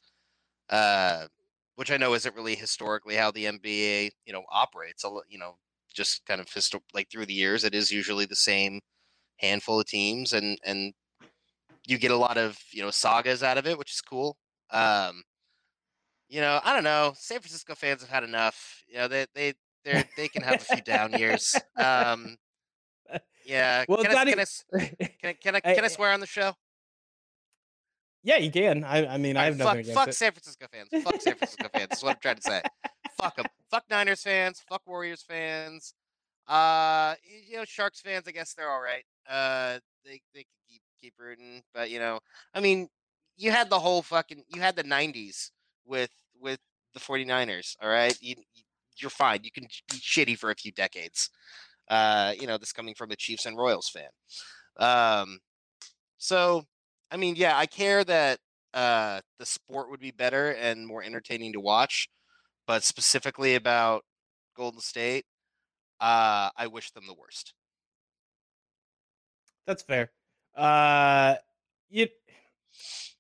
uh, 0.71 1.27
which 1.77 1.91
I 1.91 1.99
know 1.99 2.15
isn't 2.15 2.35
really 2.35 2.55
historically 2.55 3.17
how 3.17 3.31
the 3.31 3.47
NBA 3.47 4.11
you 4.25 4.33
know 4.33 4.45
operates. 4.51 5.05
You 5.29 5.39
know, 5.39 5.59
just 5.93 6.25
kind 6.25 6.41
of 6.41 6.47
histo- 6.47 6.81
like 6.95 7.11
through 7.11 7.27
the 7.27 7.35
years, 7.35 7.63
it 7.63 7.75
is 7.75 7.93
usually 7.93 8.25
the 8.25 8.37
same 8.37 8.81
handful 9.37 9.81
of 9.81 9.87
teams, 9.87 10.33
and 10.33 10.59
and 10.65 10.95
you 11.87 11.99
get 11.99 12.11
a 12.11 12.17
lot 12.17 12.39
of 12.39 12.59
you 12.73 12.83
know 12.83 12.91
sagas 12.91 13.43
out 13.43 13.59
of 13.59 13.67
it, 13.67 13.79
which 13.79 13.93
is 13.93 14.01
cool. 14.01 14.39
Um, 14.71 15.25
you 16.31 16.41
know, 16.41 16.61
I 16.65 16.73
don't 16.75 16.85
know. 16.85 17.13
San 17.17 17.41
Francisco 17.41 17.75
fans 17.75 18.01
have 18.01 18.11
had 18.11 18.25
enough. 18.25 18.83
You 18.89 18.95
know, 18.99 19.09
they 19.09 19.27
they 19.35 19.55
they 19.85 20.05
they 20.17 20.29
can 20.29 20.43
have 20.43 20.61
a 20.61 20.65
few 20.65 20.81
down 20.81 21.13
years. 21.13 21.65
Um, 21.77 22.37
yeah. 23.51 23.85
Well, 23.89 24.03
can, 24.03 24.17
I, 24.17 24.25
can, 24.25 24.39
I, 24.39 24.45
can 24.45 25.11
I 25.25 25.33
can 25.33 25.55
I 25.57 25.61
can 25.61 25.85
I 25.85 25.89
swear 25.89 26.13
on 26.13 26.21
the 26.21 26.27
show? 26.27 26.55
yeah, 28.23 28.37
you 28.37 28.51
can. 28.51 28.85
I, 28.85 29.07
I 29.07 29.17
mean, 29.19 29.37
I 29.37 29.45
have 29.45 29.59
Alright, 29.59 29.59
nothing 29.59 29.67
fuck, 29.67 29.75
against 29.75 29.95
fuck 29.95 30.09
it. 30.09 30.15
San 30.15 30.33
Francisco 30.33 30.67
fans. 30.71 31.05
Fuck 31.05 31.21
San 31.21 31.35
Francisco 31.37 31.69
fans. 31.73 31.87
That's 31.89 32.03
what 32.03 32.11
I'm 32.17 32.21
trying 32.21 32.37
to 32.37 32.43
say. 32.43 32.63
Fuck 33.21 33.37
them. 33.37 33.47
Fuck 33.71 33.85
Niners 33.91 34.23
fans. 34.23 34.63
Fuck 34.69 34.83
Warriors 34.87 35.23
fans. 35.23 35.95
Uh, 36.47 37.15
you 37.49 37.57
know, 37.57 37.65
Sharks 37.65 38.01
fans. 38.01 38.25
I 38.27 38.33
guess 38.33 38.55
they're 38.55 38.71
all 38.71 38.81
right. 38.81 39.05
Uh, 39.29 39.79
they 40.05 40.21
they 40.35 40.41
can 40.41 40.59
keep 40.69 40.83
keep 41.01 41.15
rooting, 41.19 41.63
but 41.75 41.91
you 41.91 41.99
know, 41.99 42.21
I 42.55 42.61
mean, 42.61 42.89
you 43.37 43.51
had 43.51 43.71
the 43.71 43.79
whole 43.79 44.03
fucking 44.03 44.45
you 44.49 44.61
had 44.61 44.77
the 44.77 44.85
'90s 44.85 45.51
with 45.87 46.11
with 46.41 46.59
the 46.95 47.01
49ers. 47.01 47.77
All 47.83 47.89
right, 47.89 48.17
you 48.21 48.35
you're 48.97 49.11
fine. 49.11 49.41
You 49.45 49.51
can 49.51 49.65
be 49.65 49.97
shitty 49.97 50.37
for 50.37 50.51
a 50.51 50.55
few 50.55 50.73
decades. 50.73 51.31
Uh, 51.91 52.33
you 52.41 52.47
know, 52.47 52.57
this 52.57 52.73
coming 52.73 52.95
from 52.95 53.11
a 53.11 53.17
Chiefs 53.17 53.45
and 53.45 53.59
Royals 53.59 53.91
fan. 53.91 54.09
Um, 54.79 55.41
so 56.17 56.65
I 57.11 57.17
mean, 57.17 57.35
yeah, 57.37 57.57
I 57.59 57.67
care 57.67 58.05
that 58.05 58.39
uh, 58.73 59.21
the 59.39 59.47
sport 59.47 59.91
would 59.91 60.01
be 60.01 60.13
better 60.13 60.53
and 60.53 60.87
more 60.87 61.03
entertaining 61.03 61.53
to 61.55 61.61
watch, 61.61 62.09
but 62.67 62.85
specifically 62.85 63.57
about 63.57 64.05
Golden 64.57 64.81
State, 64.81 65.25
uh, 66.01 66.51
I 66.57 66.69
wish 66.69 66.93
them 66.93 67.05
the 67.07 67.15
worst. 67.15 67.53
That's 69.67 69.83
fair. 69.83 70.11
Uh, 70.55 71.35
you, 71.89 72.07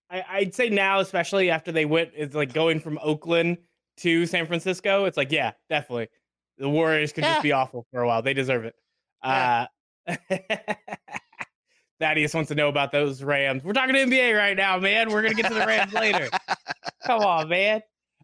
I, 0.09 0.25
I'd 0.29 0.55
say 0.55 0.69
now, 0.69 1.01
especially 1.01 1.51
after 1.51 1.73
they 1.73 1.85
went, 1.85 2.11
it's 2.15 2.35
like 2.35 2.53
going 2.53 2.81
from 2.81 2.99
Oakland 3.03 3.59
to 3.99 4.27
San 4.27 4.47
Francisco. 4.47 5.05
It's 5.05 5.17
like, 5.17 5.33
yeah, 5.33 5.53
definitely, 5.69 6.09
the 6.61 6.69
Warriors 6.69 7.13
could 7.13 7.25
Yeah. 7.25 7.33
just 7.35 7.43
be 7.43 7.53
awful 7.53 7.87
for 7.91 8.03
a 8.03 8.07
while. 8.07 8.23
They 8.23 8.35
deserve 8.35 8.65
it. 8.65 8.75
Yeah. 9.25 9.67
Uh, 10.07 10.17
Thaddeus 12.01 12.33
wants 12.33 12.49
to 12.49 12.55
know 12.55 12.69
about 12.69 12.93
those 12.93 13.23
Rams. 13.23 13.63
We're 13.63 13.75
talking 13.75 13.95
NBA 13.95 14.37
right 14.37 14.57
now, 14.57 14.79
man. 14.79 15.11
We're 15.11 15.23
gonna 15.23 15.35
get 15.35 15.49
to 15.49 15.55
the 15.55 15.67
Rams 15.67 15.93
later. 15.93 16.29
Come 17.05 17.21
on, 17.23 17.49
man. 17.49 17.83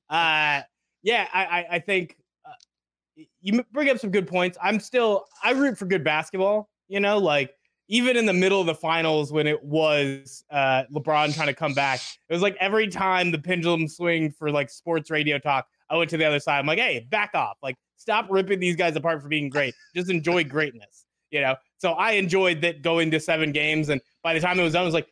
Uh, 0.08 0.62
yeah, 1.02 1.28
I, 1.32 1.44
I, 1.44 1.66
I 1.72 1.78
think 1.80 2.16
uh, 2.46 3.22
you 3.42 3.62
bring 3.72 3.90
up 3.90 3.98
some 3.98 4.10
good 4.10 4.26
points. 4.26 4.56
I'm 4.62 4.80
still, 4.80 5.26
I 5.44 5.50
root 5.52 5.76
for 5.76 5.84
good 5.84 6.02
basketball. 6.04 6.70
You 6.88 7.00
know, 7.00 7.18
like 7.18 7.52
even 7.88 8.16
in 8.16 8.24
the 8.24 8.32
middle 8.32 8.60
of 8.60 8.66
the 8.66 8.74
finals 8.74 9.30
when 9.30 9.46
it 9.46 9.62
was 9.62 10.42
uh, 10.50 10.84
LeBron 10.94 11.34
trying 11.34 11.48
to 11.48 11.54
come 11.54 11.74
back, 11.74 12.00
it 12.28 12.32
was 12.32 12.42
like 12.42 12.56
every 12.60 12.88
time 12.88 13.30
the 13.30 13.38
pendulum 13.38 13.88
swing 13.88 14.30
for 14.30 14.50
like 14.50 14.70
sports 14.70 15.10
radio 15.10 15.38
talk, 15.38 15.66
I 15.90 15.96
went 15.96 16.08
to 16.10 16.16
the 16.16 16.24
other 16.24 16.40
side. 16.40 16.58
I'm 16.60 16.66
like, 16.66 16.78
hey, 16.78 17.06
back 17.10 17.32
off. 17.34 17.58
Like, 17.62 17.76
stop 17.96 18.26
ripping 18.30 18.60
these 18.60 18.76
guys 18.76 18.96
apart 18.96 19.22
for 19.22 19.28
being 19.28 19.48
great. 19.48 19.74
Just 19.94 20.10
enjoy 20.10 20.44
greatness. 20.56 21.04
You 21.30 21.40
know. 21.40 21.56
So 21.78 21.92
I 21.92 22.12
enjoyed 22.12 22.62
that 22.62 22.82
going 22.82 23.10
to 23.10 23.20
seven 23.20 23.52
games, 23.52 23.88
and 23.88 24.00
by 24.22 24.34
the 24.34 24.40
time 24.40 24.58
it 24.58 24.62
was 24.62 24.72
done, 24.72 24.82
I 24.82 24.84
was 24.86 24.94
like, 24.94 25.08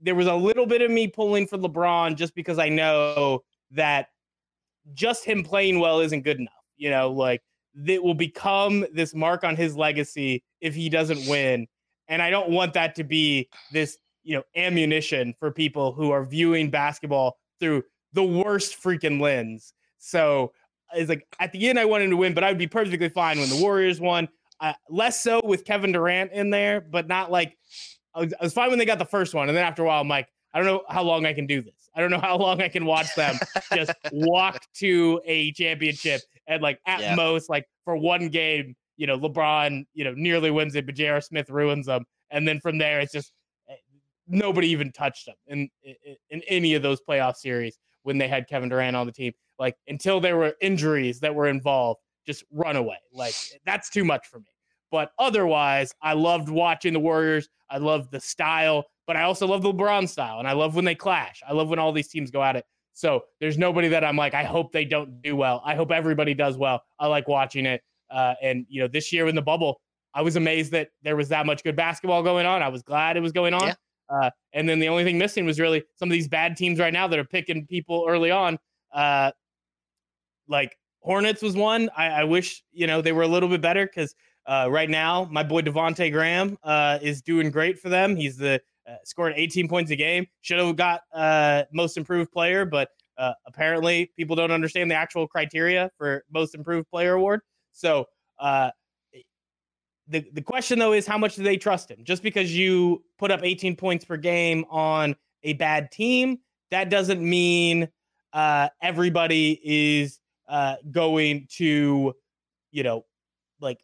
there 0.00 0.14
was 0.14 0.26
a 0.26 0.34
little 0.34 0.66
bit 0.66 0.80
of 0.80 0.90
me 0.90 1.08
pulling 1.08 1.46
for 1.46 1.58
LeBron 1.58 2.16
just 2.16 2.34
because 2.34 2.58
I 2.58 2.68
know 2.68 3.42
that 3.72 4.08
just 4.94 5.24
him 5.24 5.42
playing 5.42 5.78
well 5.78 6.00
isn't 6.00 6.22
good 6.22 6.38
enough. 6.38 6.54
You 6.76 6.90
know, 6.90 7.10
like 7.10 7.42
that 7.74 8.02
will 8.02 8.14
become 8.14 8.86
this 8.92 9.14
mark 9.14 9.44
on 9.44 9.56
his 9.56 9.76
legacy 9.76 10.42
if 10.60 10.74
he 10.74 10.88
doesn't 10.88 11.28
win. 11.28 11.66
And 12.08 12.20
I 12.20 12.30
don't 12.30 12.50
want 12.50 12.74
that 12.74 12.94
to 12.96 13.04
be 13.04 13.48
this, 13.72 13.98
you 14.24 14.36
know, 14.36 14.42
ammunition 14.56 15.34
for 15.38 15.50
people 15.50 15.92
who 15.92 16.10
are 16.10 16.24
viewing 16.24 16.70
basketball 16.70 17.36
through 17.60 17.84
the 18.12 18.24
worst 18.24 18.82
freaking 18.82 19.20
lens. 19.20 19.72
So 19.98 20.52
it's 20.94 21.08
like 21.08 21.26
at 21.38 21.52
the 21.52 21.68
end, 21.68 21.78
I 21.78 21.84
wanted 21.84 22.04
him 22.04 22.10
to 22.10 22.16
win, 22.16 22.34
but 22.34 22.44
I 22.44 22.48
would 22.48 22.58
be 22.58 22.66
perfectly 22.66 23.08
fine 23.08 23.38
when 23.38 23.48
the 23.48 23.56
Warriors 23.56 24.00
won. 24.00 24.28
Uh, 24.60 24.74
less 24.90 25.22
so 25.22 25.40
with 25.44 25.64
Kevin 25.64 25.92
Durant 25.92 26.32
in 26.32 26.50
there, 26.50 26.80
but 26.80 27.06
not 27.08 27.30
like 27.30 27.56
I 28.14 28.20
was, 28.20 28.34
I 28.38 28.44
was 28.44 28.52
fine 28.52 28.68
when 28.70 28.78
they 28.78 28.84
got 28.84 28.98
the 28.98 29.04
first 29.06 29.34
one. 29.34 29.48
And 29.48 29.56
then 29.56 29.64
after 29.64 29.82
a 29.82 29.86
while, 29.86 30.00
I'm 30.02 30.08
like, 30.08 30.28
I 30.52 30.58
don't 30.58 30.66
know 30.66 30.82
how 30.88 31.02
long 31.02 31.24
I 31.26 31.32
can 31.32 31.46
do 31.46 31.62
this. 31.62 31.88
I 31.94 32.00
don't 32.00 32.10
know 32.10 32.18
how 32.18 32.36
long 32.36 32.60
I 32.60 32.68
can 32.68 32.84
watch 32.84 33.06
them 33.16 33.38
just 33.72 33.92
walk 34.10 34.60
to 34.74 35.20
a 35.24 35.52
championship 35.52 36.22
and 36.46 36.62
like 36.62 36.80
at 36.86 37.00
Yeah. 37.00 37.14
most 37.14 37.48
like 37.48 37.66
for 37.84 37.96
one 37.96 38.28
game, 38.28 38.74
you 38.96 39.06
know, 39.06 39.18
LeBron, 39.18 39.86
you 39.94 40.04
know, 40.04 40.12
nearly 40.14 40.50
wins 40.50 40.74
it, 40.74 40.84
but 40.86 40.94
J.R. 40.94 41.20
Smith 41.20 41.48
ruins 41.48 41.86
them, 41.86 42.04
and 42.30 42.46
then 42.46 42.60
from 42.60 42.76
there 42.78 43.00
it's 43.00 43.12
just 43.12 43.32
eh, 43.68 43.74
nobody 44.26 44.68
even 44.68 44.92
touched 44.92 45.26
them 45.26 45.36
in, 45.46 45.68
in 45.82 46.16
in 46.28 46.42
any 46.48 46.74
of 46.74 46.82
those 46.82 47.00
playoff 47.08 47.36
series 47.36 47.78
when 48.02 48.18
they 48.18 48.28
had 48.28 48.48
Kevin 48.48 48.68
Durant 48.68 48.96
on 48.96 49.06
the 49.06 49.12
team. 49.12 49.32
Like 49.58 49.76
until 49.88 50.20
there 50.20 50.36
were 50.36 50.54
injuries 50.60 51.20
that 51.20 51.34
were 51.34 51.48
involved, 51.48 52.00
just 52.26 52.44
run 52.50 52.76
away. 52.76 52.98
Like 53.12 53.34
that's 53.66 53.90
too 53.90 54.04
much 54.04 54.26
for 54.26 54.38
me. 54.38 54.46
But 54.90 55.12
otherwise, 55.18 55.94
I 56.02 56.14
loved 56.14 56.48
watching 56.48 56.92
the 56.92 57.00
Warriors. 57.00 57.48
I 57.70 57.78
loved 57.78 58.10
the 58.10 58.20
style, 58.20 58.84
but 59.06 59.16
I 59.16 59.22
also 59.22 59.46
love 59.46 59.62
the 59.62 59.72
LeBron 59.72 60.08
style, 60.08 60.40
and 60.40 60.48
I 60.48 60.52
love 60.52 60.74
when 60.74 60.84
they 60.84 60.96
clash. 60.96 61.40
I 61.48 61.52
love 61.52 61.68
when 61.68 61.78
all 61.78 61.92
these 61.92 62.08
teams 62.08 62.32
go 62.32 62.42
at 62.42 62.56
it. 62.56 62.64
So 62.92 63.22
there's 63.40 63.56
nobody 63.56 63.88
that 63.88 64.04
I'm 64.04 64.16
like, 64.16 64.34
I 64.34 64.42
hope 64.42 64.72
they 64.72 64.84
don't 64.84 65.22
do 65.22 65.36
well. 65.36 65.62
I 65.64 65.76
hope 65.76 65.92
everybody 65.92 66.34
does 66.34 66.58
well. 66.58 66.82
I 66.98 67.06
like 67.06 67.28
watching 67.28 67.66
it. 67.66 67.82
Uh, 68.10 68.34
and 68.42 68.66
you 68.68 68.82
know, 68.82 68.88
this 68.88 69.12
year 69.12 69.28
in 69.28 69.36
the 69.36 69.42
bubble, 69.42 69.80
I 70.12 70.22
was 70.22 70.36
amazed 70.36 70.72
that 70.72 70.88
there 71.02 71.16
was 71.16 71.28
that 71.28 71.46
much 71.46 71.62
good 71.62 71.76
basketball 71.76 72.22
going 72.22 72.46
on. 72.46 72.62
I 72.62 72.68
was 72.68 72.82
glad 72.82 73.16
it 73.16 73.20
was 73.20 73.32
going 73.32 73.54
on. 73.54 73.68
Yeah. 73.68 73.74
Uh, 74.10 74.30
and 74.52 74.68
then 74.68 74.78
the 74.78 74.88
only 74.88 75.04
thing 75.04 75.18
missing 75.18 75.46
was 75.46 75.60
really 75.60 75.82
some 75.96 76.08
of 76.08 76.12
these 76.12 76.28
bad 76.28 76.56
teams 76.56 76.78
right 76.78 76.92
now 76.92 77.06
that 77.06 77.18
are 77.18 77.24
picking 77.24 77.66
people 77.66 78.04
early 78.08 78.30
on. 78.30 78.58
Uh, 78.92 79.30
like 80.48 80.76
Hornets 81.00 81.42
was 81.42 81.56
one. 81.56 81.88
I, 81.96 82.08
I, 82.08 82.24
wish 82.24 82.62
you 82.72 82.86
know 82.86 83.00
they 83.00 83.12
were 83.12 83.22
a 83.22 83.28
little 83.28 83.48
bit 83.48 83.60
better 83.60 83.86
because 83.86 84.14
uh, 84.46 84.68
right 84.68 84.90
now 84.90 85.28
my 85.30 85.42
boy 85.42 85.62
Devonte 85.62 86.10
Graham 86.10 86.58
uh, 86.64 86.98
is 87.00 87.22
doing 87.22 87.50
great 87.50 87.78
for 87.78 87.88
them. 87.88 88.16
He's 88.16 88.36
the 88.36 88.60
uh, 88.88 88.96
scored 89.04 89.32
18 89.36 89.68
points 89.68 89.92
a 89.92 89.96
game. 89.96 90.26
Should 90.40 90.58
have 90.58 90.74
got 90.76 91.02
uh, 91.14 91.64
most 91.72 91.96
improved 91.96 92.32
player, 92.32 92.64
but 92.64 92.88
apparently 93.46 94.10
people 94.16 94.34
don't 94.34 94.50
understand 94.50 94.90
the 94.90 94.94
actual 94.94 95.28
criteria 95.28 95.90
for 95.98 96.24
most 96.32 96.54
improved 96.54 96.88
player 96.88 97.14
award. 97.14 97.42
So 97.72 98.06
uh, 98.38 98.70
the 100.10 100.26
the 100.32 100.42
question 100.42 100.78
though 100.78 100.92
is 100.92 101.06
how 101.06 101.16
much 101.16 101.36
do 101.36 101.42
they 101.42 101.56
trust 101.56 101.90
him? 101.90 101.98
Just 102.02 102.22
because 102.22 102.54
you 102.54 103.02
put 103.18 103.30
up 103.30 103.40
18 103.42 103.76
points 103.76 104.04
per 104.04 104.16
game 104.16 104.64
on 104.68 105.16
a 105.44 105.54
bad 105.54 105.90
team, 105.90 106.38
that 106.70 106.90
doesn't 106.90 107.22
mean 107.22 107.88
uh, 108.32 108.68
everybody 108.82 109.60
is 109.62 110.18
uh, 110.48 110.76
going 110.90 111.46
to, 111.52 112.14
you 112.72 112.82
know, 112.82 113.04
like 113.60 113.78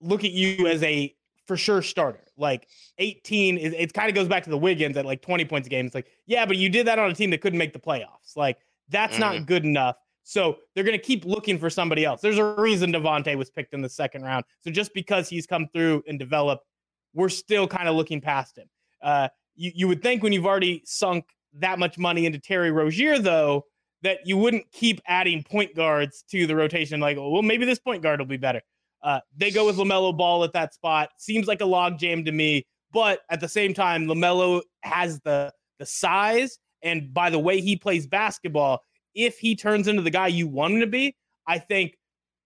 look 0.00 0.24
at 0.24 0.32
you 0.32 0.66
as 0.66 0.82
a 0.82 1.14
for 1.46 1.56
sure 1.56 1.82
starter. 1.82 2.24
Like 2.36 2.68
18 2.98 3.56
is 3.56 3.74
it 3.76 3.92
kind 3.94 4.08
of 4.08 4.14
goes 4.14 4.28
back 4.28 4.44
to 4.44 4.50
the 4.50 4.58
Wiggins 4.58 4.96
at 4.96 5.06
like 5.06 5.22
20 5.22 5.46
points 5.46 5.66
a 5.66 5.70
game. 5.70 5.86
It's 5.86 5.94
like, 5.94 6.06
yeah, 6.26 6.44
but 6.44 6.56
you 6.56 6.68
did 6.68 6.86
that 6.86 6.98
on 6.98 7.10
a 7.10 7.14
team 7.14 7.30
that 7.30 7.40
couldn't 7.40 7.58
make 7.58 7.72
the 7.72 7.78
playoffs. 7.78 8.36
Like 8.36 8.58
that's 8.90 9.14
mm-hmm. 9.14 9.20
not 9.20 9.46
good 9.46 9.64
enough. 9.64 9.96
So 10.30 10.58
they're 10.76 10.84
going 10.84 10.96
to 10.96 11.04
keep 11.04 11.24
looking 11.24 11.58
for 11.58 11.68
somebody 11.68 12.04
else. 12.04 12.20
There's 12.20 12.38
a 12.38 12.54
reason 12.54 12.92
Devonte 12.92 13.36
was 13.36 13.50
picked 13.50 13.74
in 13.74 13.82
the 13.82 13.88
second 13.88 14.22
round. 14.22 14.44
So 14.60 14.70
just 14.70 14.94
because 14.94 15.28
he's 15.28 15.44
come 15.44 15.66
through 15.72 16.04
and 16.06 16.20
developed, 16.20 16.64
we're 17.12 17.28
still 17.28 17.66
kind 17.66 17.88
of 17.88 17.96
looking 17.96 18.20
past 18.20 18.56
him. 18.56 18.68
Uh, 19.02 19.26
you, 19.56 19.72
you 19.74 19.88
would 19.88 20.04
think 20.04 20.22
when 20.22 20.32
you've 20.32 20.46
already 20.46 20.82
sunk 20.84 21.24
that 21.54 21.80
much 21.80 21.98
money 21.98 22.26
into 22.26 22.38
Terry 22.38 22.70
Rozier, 22.70 23.18
though, 23.18 23.64
that 24.02 24.18
you 24.24 24.36
wouldn't 24.36 24.70
keep 24.70 25.00
adding 25.08 25.42
point 25.42 25.74
guards 25.74 26.22
to 26.30 26.46
the 26.46 26.54
rotation. 26.54 27.00
Like, 27.00 27.16
well, 27.16 27.42
maybe 27.42 27.64
this 27.64 27.80
point 27.80 28.00
guard 28.00 28.20
will 28.20 28.26
be 28.26 28.36
better. 28.36 28.60
Uh, 29.02 29.18
they 29.36 29.50
go 29.50 29.66
with 29.66 29.78
LaMelo 29.78 30.16
Ball 30.16 30.44
at 30.44 30.52
that 30.52 30.72
spot. 30.72 31.10
Seems 31.18 31.48
like 31.48 31.60
a 31.60 31.64
logjam 31.64 32.24
to 32.26 32.30
me, 32.30 32.64
but 32.92 33.22
at 33.30 33.40
the 33.40 33.48
same 33.48 33.74
time, 33.74 34.06
LaMelo 34.06 34.62
has 34.82 35.18
the 35.22 35.52
the 35.80 35.86
size, 35.86 36.60
and 36.84 37.12
by 37.12 37.30
the 37.30 37.38
way 37.38 37.60
he 37.60 37.74
plays 37.74 38.06
basketball, 38.06 38.84
if 39.14 39.38
he 39.38 39.56
turns 39.56 39.88
into 39.88 40.02
the 40.02 40.10
guy 40.10 40.28
you 40.28 40.46
want 40.46 40.74
him 40.74 40.80
to 40.80 40.86
be, 40.86 41.16
I 41.46 41.58
think 41.58 41.96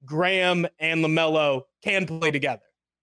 Graham 0.04 0.66
and 0.78 1.04
LaMelo 1.04 1.62
can 1.82 2.06
play 2.06 2.30
together. 2.30 2.62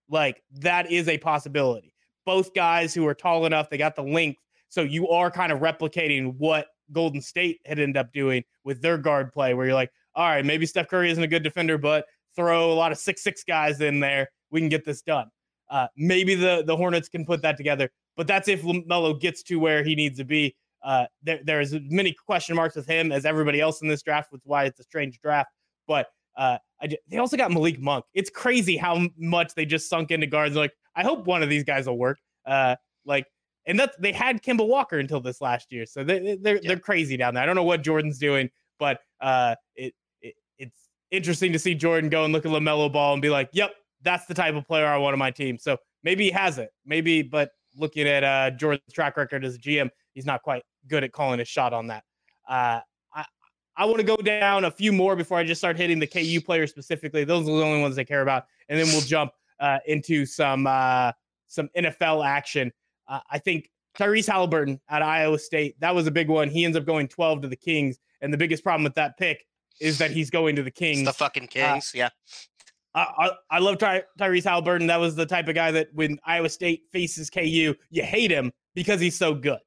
Like 0.10 0.44
that 0.60 0.92
is 0.92 1.08
a 1.08 1.18
possibility. 1.18 1.94
Both 2.26 2.54
guys 2.54 2.94
who 2.94 3.06
are 3.08 3.14
tall 3.14 3.46
enough, 3.46 3.70
they 3.70 3.78
got 3.78 3.96
the 3.96 4.04
length. 4.04 4.40
So 4.70 4.82
you 4.82 5.10
are 5.10 5.32
kind 5.32 5.52
of 5.52 5.60
replicating 5.60 6.36
what 6.38 6.68
Golden 6.92 7.22
State 7.22 7.60
had 7.66 7.80
ended 7.80 7.98
up 7.98 8.12
doing 8.14 8.44
with 8.64 8.82
their 8.82 8.98
guard 8.98 9.32
play, 9.32 9.54
where 9.54 9.66
you're 9.66 9.76
like, 9.76 9.92
all 10.16 10.28
right, 10.28 10.46
maybe 10.46 10.66
Steph 10.66 10.90
Curry 10.90 11.12
isn't 11.12 11.24
a 11.24 11.28
good 11.28 11.44
defender, 11.44 11.78
but 11.78 12.06
throw 12.36 12.72
a 12.72 12.76
lot 12.76 12.92
of 12.92 12.98
six 12.98 13.24
six 13.24 13.44
guys 13.44 13.82
in 13.82 14.00
there. 14.00 14.30
We 14.52 14.60
can 14.60 14.70
get 14.70 14.86
this 14.86 15.02
done. 15.02 15.30
Uh, 15.70 15.88
maybe 15.96 16.36
the 16.36 16.64
the 16.66 16.76
Hornets 16.76 17.10
can 17.10 17.26
put 17.26 17.42
that 17.42 17.58
together, 17.58 17.90
but 18.18 18.28
that's 18.28 18.48
if 18.48 18.62
LaMelo 18.62 19.20
gets 19.20 19.44
to 19.44 19.58
where 19.58 19.84
he 19.84 19.96
needs 19.96 20.18
to 20.18 20.26
be. 20.26 20.56
Uh, 20.84 21.06
there, 21.22 21.40
there's 21.44 21.76
many 21.90 22.14
question 22.14 22.56
marks 22.56 22.76
with 22.76 22.88
him 22.88 23.12
as 23.12 23.26
everybody 23.26 23.60
else 23.62 23.82
in 23.82 23.88
this 23.88 24.02
draft, 24.02 24.32
which 24.32 24.42
is 24.42 24.48
why 24.48 24.66
it's 24.66 24.80
a 24.80 24.84
strange 24.84 25.20
draft. 25.22 25.50
But 25.88 26.08
uh, 26.38 26.58
just, 26.84 26.98
they 27.08 27.18
also 27.18 27.38
got 27.38 27.52
Malik 27.52 27.80
Monk. 27.80 28.06
It's 28.14 28.30
crazy 28.30 28.78
how 28.78 29.08
much 29.18 29.54
they 29.54 29.66
just 29.66 29.90
sunk 29.90 30.12
into 30.12 30.28
guards. 30.28 30.56
Like, 30.56 30.72
I 30.96 31.04
hope 31.04 31.26
one 31.26 31.44
of 31.44 31.50
these 31.50 31.64
guys 31.64 31.88
will 31.88 31.98
work. 31.98 32.18
Uh, 32.46 32.76
like, 33.06 33.26
and 33.66 33.80
that's 33.80 33.96
they 33.98 34.12
had 34.12 34.42
Kemba 34.42 34.68
Walker 34.68 34.98
until 34.98 35.20
this 35.20 35.40
last 35.40 35.72
year, 35.72 35.86
so 35.86 36.04
they, 36.04 36.38
they're 36.42 36.56
yeah. 36.56 36.62
they're 36.64 36.80
crazy 36.80 37.16
down 37.16 37.36
there. 37.36 37.44
I 37.44 37.46
don't 37.46 37.56
know 37.56 37.64
what 37.64 37.84
Jordan's 37.84 38.18
doing, 38.18 38.50
but 38.80 39.00
uh, 39.22 39.56
it, 39.76 39.94
it 40.22 40.34
it's 40.58 40.90
interesting 41.12 41.54
to 41.54 41.60
see 41.60 41.76
Jordan 41.76 42.10
go 42.10 42.24
and 42.24 42.34
look 42.34 42.46
at 42.46 42.52
LaMelo 42.52 42.92
Ball 42.92 43.14
and 43.14 43.22
be 43.22 43.30
like, 43.30 43.50
"Yep, 43.54 43.72
that's 44.02 44.26
the 44.26 44.34
type 44.34 44.56
of 44.56 44.66
player 44.66 44.88
I 44.88 44.98
want 44.98 45.14
on 45.14 45.20
my 45.20 45.30
team." 45.30 45.60
So 45.60 45.78
maybe 46.04 46.26
he 46.26 46.32
has 46.32 46.58
it, 46.58 46.70
maybe, 46.86 47.22
but 47.22 47.52
looking 47.78 48.08
at 48.08 48.24
uh, 48.24 48.50
Jordan's 48.52 48.92
track 48.94 49.16
record 49.16 49.46
as 49.46 49.56
a 49.56 49.60
GM, 49.60 49.90
he's 50.14 50.26
not 50.26 50.42
quite 50.42 50.64
good 50.88 51.04
at 51.04 51.12
calling 51.12 51.40
a 51.40 51.46
shot 51.46 51.74
on 51.74 51.88
that. 51.88 52.04
Uh, 52.48 52.80
I 53.14 53.26
I 53.76 53.86
want 53.86 53.98
to 53.98 54.04
go 54.04 54.18
down 54.18 54.66
a 54.66 54.72
few 54.72 54.92
more 54.92 55.16
before 55.16 55.38
I 55.38 55.44
just 55.44 55.62
start 55.62 55.78
hitting 55.78 56.00
the 56.00 56.08
KU 56.08 56.42
players 56.42 56.70
specifically. 56.70 57.24
Those 57.24 57.48
are 57.48 57.56
the 57.56 57.64
only 57.64 57.82
ones 57.82 57.98
I 57.98 58.04
care 58.04 58.22
about, 58.22 58.46
and 58.70 58.80
then 58.80 58.88
we'll 58.88 59.02
jump 59.02 59.32
uh, 59.60 59.80
into 59.86 60.26
some 60.26 60.68
uh, 60.68 61.12
some 61.48 61.70
NFL 61.78 62.26
action. 62.26 62.72
Uh, 63.08 63.20
I 63.30 63.38
think 63.38 63.70
Tyrese 63.98 64.28
Halliburton 64.28 64.80
at 64.90 65.02
Iowa 65.02 65.40
State 65.40 65.80
that 65.80 65.94
was 65.94 66.08
a 66.08 66.12
big 66.12 66.30
one. 66.30 66.50
He 66.50 66.66
ends 66.66 66.78
up 66.78 66.86
going 66.86 67.08
12 67.08 67.44
to 67.44 67.48
the 67.48 67.56
Kings, 67.56 68.00
and 68.22 68.34
the 68.34 68.38
biggest 68.38 68.64
problem 68.64 68.84
with 68.84 68.96
that 68.96 69.18
pick 69.18 69.46
is 69.80 69.98
that 69.98 70.12
he's 70.12 70.30
going 70.30 70.56
to 70.56 70.64
the 70.64 70.72
Kings. 70.72 71.00
It's 71.00 71.10
the 71.10 71.14
fucking 71.14 71.44
uh, 71.44 71.48
Kings, 71.48 71.92
yeah. 71.94 72.10
I, 72.94 73.08
I, 73.18 73.32
I 73.52 73.60
love 73.60 73.78
Ty, 73.78 74.04
Tyrese 74.20 74.44
Halliburton. 74.44 74.88
That 74.88 75.00
was 75.00 75.16
the 75.16 75.26
type 75.26 75.48
of 75.48 75.56
guy 75.56 75.72
that 75.72 75.88
when 75.94 76.20
Iowa 76.26 76.50
State 76.50 76.84
faces 76.92 77.30
KU, 77.30 77.74
you 77.90 78.04
hate 78.04 78.32
him 78.32 78.52
because 78.76 79.00
he's 79.00 79.18
so 79.18 79.34
good. 79.34 79.60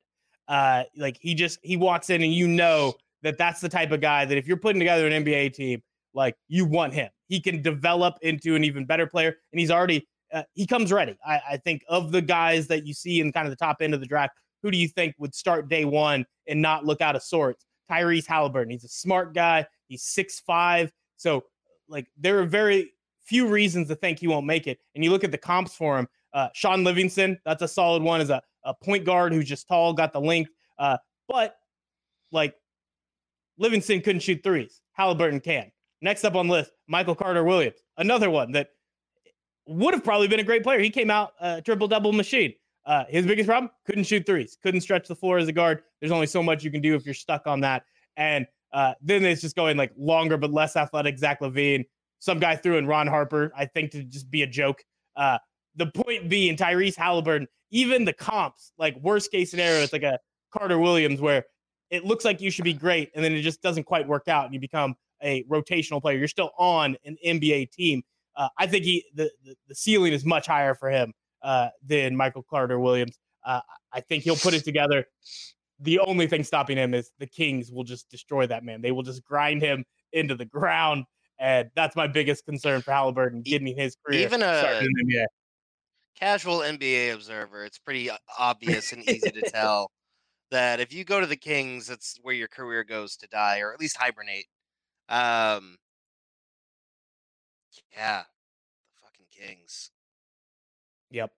Uh, 0.48 0.84
like 0.96 1.18
he 1.20 1.34
just 1.34 1.58
he 1.62 1.76
walks 1.76 2.10
in 2.10 2.22
and 2.22 2.32
you 2.32 2.46
know 2.46 2.94
that 3.22 3.38
that's 3.38 3.60
the 3.60 3.68
type 3.68 3.90
of 3.90 4.00
guy 4.00 4.24
that 4.24 4.36
if 4.36 4.46
you're 4.46 4.56
putting 4.56 4.78
together 4.78 5.06
an 5.06 5.24
NBA 5.24 5.54
team, 5.54 5.82
like 6.12 6.36
you 6.48 6.64
want 6.64 6.94
him. 6.94 7.08
He 7.28 7.40
can 7.40 7.62
develop 7.62 8.18
into 8.22 8.54
an 8.54 8.64
even 8.64 8.84
better 8.84 9.06
player, 9.06 9.34
and 9.52 9.58
he's 9.58 9.70
already 9.70 10.06
uh, 10.32 10.42
he 10.54 10.66
comes 10.66 10.92
ready. 10.92 11.16
I, 11.26 11.40
I 11.50 11.56
think 11.56 11.82
of 11.88 12.12
the 12.12 12.22
guys 12.22 12.66
that 12.68 12.86
you 12.86 12.92
see 12.92 13.20
in 13.20 13.32
kind 13.32 13.46
of 13.46 13.50
the 13.50 13.56
top 13.56 13.78
end 13.80 13.94
of 13.94 14.00
the 14.00 14.06
draft, 14.06 14.34
who 14.62 14.70
do 14.70 14.76
you 14.76 14.88
think 14.88 15.14
would 15.18 15.34
start 15.34 15.68
day 15.68 15.84
one 15.84 16.26
and 16.46 16.60
not 16.60 16.84
look 16.84 17.00
out 17.00 17.16
of 17.16 17.22
sorts? 17.22 17.64
Tyrese 17.90 18.26
Halliburton. 18.26 18.70
He's 18.70 18.84
a 18.84 18.88
smart 18.88 19.34
guy. 19.34 19.66
He's 19.88 20.02
six 20.02 20.40
five. 20.40 20.92
So 21.16 21.44
like 21.88 22.08
there 22.18 22.38
are 22.40 22.46
very 22.46 22.92
few 23.24 23.46
reasons 23.46 23.88
to 23.88 23.94
think 23.94 24.18
he 24.18 24.26
won't 24.26 24.46
make 24.46 24.66
it. 24.66 24.78
And 24.94 25.04
you 25.04 25.10
look 25.10 25.24
at 25.24 25.30
the 25.30 25.38
comps 25.38 25.74
for 25.74 25.98
him. 25.98 26.08
Uh, 26.32 26.48
Shaun 26.52 26.82
Livingston, 26.82 27.38
that's 27.44 27.62
a 27.62 27.68
solid 27.68 28.02
one 28.02 28.20
as 28.20 28.28
a 28.28 28.42
a 28.64 28.74
point 28.74 29.04
guard 29.04 29.32
who's 29.32 29.48
just 29.48 29.68
tall, 29.68 29.92
got 29.92 30.12
the 30.12 30.20
length. 30.20 30.50
Uh, 30.78 30.96
but 31.28 31.56
like 32.32 32.54
Livingston 33.58 34.00
couldn't 34.00 34.20
shoot 34.20 34.42
threes. 34.42 34.80
Halliburton 34.92 35.40
can. 35.40 35.70
Next 36.00 36.24
up 36.24 36.34
on 36.34 36.48
list, 36.48 36.70
Michael 36.86 37.14
Carter 37.14 37.44
Williams, 37.44 37.78
another 37.96 38.30
one 38.30 38.52
that 38.52 38.68
would 39.66 39.94
have 39.94 40.04
probably 40.04 40.28
been 40.28 40.40
a 40.40 40.44
great 40.44 40.62
player. 40.62 40.78
He 40.78 40.90
came 40.90 41.10
out 41.10 41.32
uh, 41.40 41.60
triple 41.62 41.88
double 41.88 42.12
machine. 42.12 42.52
Uh, 42.84 43.04
his 43.08 43.24
biggest 43.24 43.48
problem 43.48 43.70
couldn't 43.86 44.04
shoot 44.04 44.26
threes, 44.26 44.58
couldn't 44.62 44.82
stretch 44.82 45.08
the 45.08 45.16
floor 45.16 45.38
as 45.38 45.48
a 45.48 45.52
guard. 45.52 45.82
There's 46.00 46.12
only 46.12 46.26
so 46.26 46.42
much 46.42 46.62
you 46.62 46.70
can 46.70 46.82
do 46.82 46.94
if 46.94 47.06
you're 47.06 47.14
stuck 47.14 47.46
on 47.46 47.60
that. 47.60 47.84
And 48.18 48.46
uh, 48.72 48.92
then 49.00 49.24
it's 49.24 49.40
just 49.40 49.56
going 49.56 49.78
like 49.78 49.92
longer 49.96 50.36
but 50.36 50.52
less 50.52 50.76
athletic. 50.76 51.18
Zach 51.18 51.40
LaVine, 51.40 51.86
some 52.18 52.38
guy 52.38 52.56
threw 52.56 52.76
in 52.76 52.86
Ron 52.86 53.06
Harper, 53.06 53.52
I 53.56 53.64
think 53.64 53.92
to 53.92 54.02
just 54.02 54.30
be 54.30 54.42
a 54.42 54.46
joke. 54.46 54.84
Uh, 55.80 55.84
the 55.84 56.02
point 56.02 56.28
being, 56.28 56.56
Tyrese 56.56 56.96
Halliburton 56.96 57.48
even 57.74 58.04
the 58.04 58.12
comps, 58.12 58.72
like 58.78 58.96
worst 59.00 59.32
case 59.32 59.50
scenario, 59.50 59.82
it's 59.82 59.92
like 59.92 60.04
a 60.04 60.18
Carter 60.52 60.78
Williams 60.78 61.20
where 61.20 61.44
it 61.90 62.04
looks 62.04 62.24
like 62.24 62.40
you 62.40 62.48
should 62.48 62.64
be 62.64 62.72
great 62.72 63.10
and 63.14 63.24
then 63.24 63.32
it 63.32 63.42
just 63.42 63.62
doesn't 63.62 63.82
quite 63.82 64.06
work 64.06 64.28
out 64.28 64.44
and 64.44 64.54
you 64.54 64.60
become 64.60 64.94
a 65.22 65.42
rotational 65.44 66.00
player. 66.00 66.16
You're 66.16 66.28
still 66.28 66.50
on 66.56 66.96
an 67.04 67.16
NBA 67.26 67.72
team. 67.72 68.02
Uh, 68.36 68.48
I 68.58 68.68
think 68.68 68.84
he 68.84 69.04
the, 69.14 69.28
the, 69.44 69.56
the 69.68 69.74
ceiling 69.74 70.12
is 70.12 70.24
much 70.24 70.46
higher 70.46 70.74
for 70.74 70.88
him 70.88 71.12
uh, 71.42 71.68
than 71.84 72.16
Michael 72.16 72.44
Carter 72.48 72.78
Williams. 72.78 73.18
Uh, 73.44 73.60
I 73.92 74.00
think 74.00 74.22
he'll 74.22 74.36
put 74.36 74.54
it 74.54 74.64
together. 74.64 75.06
The 75.80 75.98
only 75.98 76.28
thing 76.28 76.44
stopping 76.44 76.76
him 76.76 76.94
is 76.94 77.10
the 77.18 77.26
Kings 77.26 77.72
will 77.72 77.84
just 77.84 78.08
destroy 78.08 78.46
that 78.46 78.64
man. 78.64 78.82
They 78.82 78.92
will 78.92 79.02
just 79.02 79.24
grind 79.24 79.62
him 79.62 79.84
into 80.12 80.36
the 80.36 80.44
ground, 80.44 81.04
and 81.40 81.70
that's 81.74 81.96
my 81.96 82.06
biggest 82.06 82.44
concern 82.44 82.82
for 82.82 82.92
Halliburton 82.92 83.42
getting 83.42 83.76
his 83.76 83.96
career 84.04 84.20
even 84.20 84.42
a 84.42 84.80
casual 86.18 86.58
NBA 86.58 87.14
observer, 87.14 87.64
it's 87.64 87.78
pretty 87.78 88.10
obvious 88.38 88.92
and 88.92 89.08
easy 89.08 89.30
to 89.30 89.42
tell 89.50 89.90
that 90.50 90.80
if 90.80 90.92
you 90.92 91.04
go 91.04 91.20
to 91.20 91.26
the 91.26 91.36
Kings, 91.36 91.86
that's 91.86 92.18
where 92.22 92.34
your 92.34 92.48
career 92.48 92.84
goes 92.84 93.16
to 93.16 93.26
die, 93.28 93.60
or 93.60 93.72
at 93.72 93.80
least 93.80 93.96
hibernate. 93.96 94.46
Um, 95.08 95.76
yeah, 97.92 98.22
the 98.22 99.02
fucking 99.02 99.26
Kings. 99.30 99.90
Yep. 101.10 101.30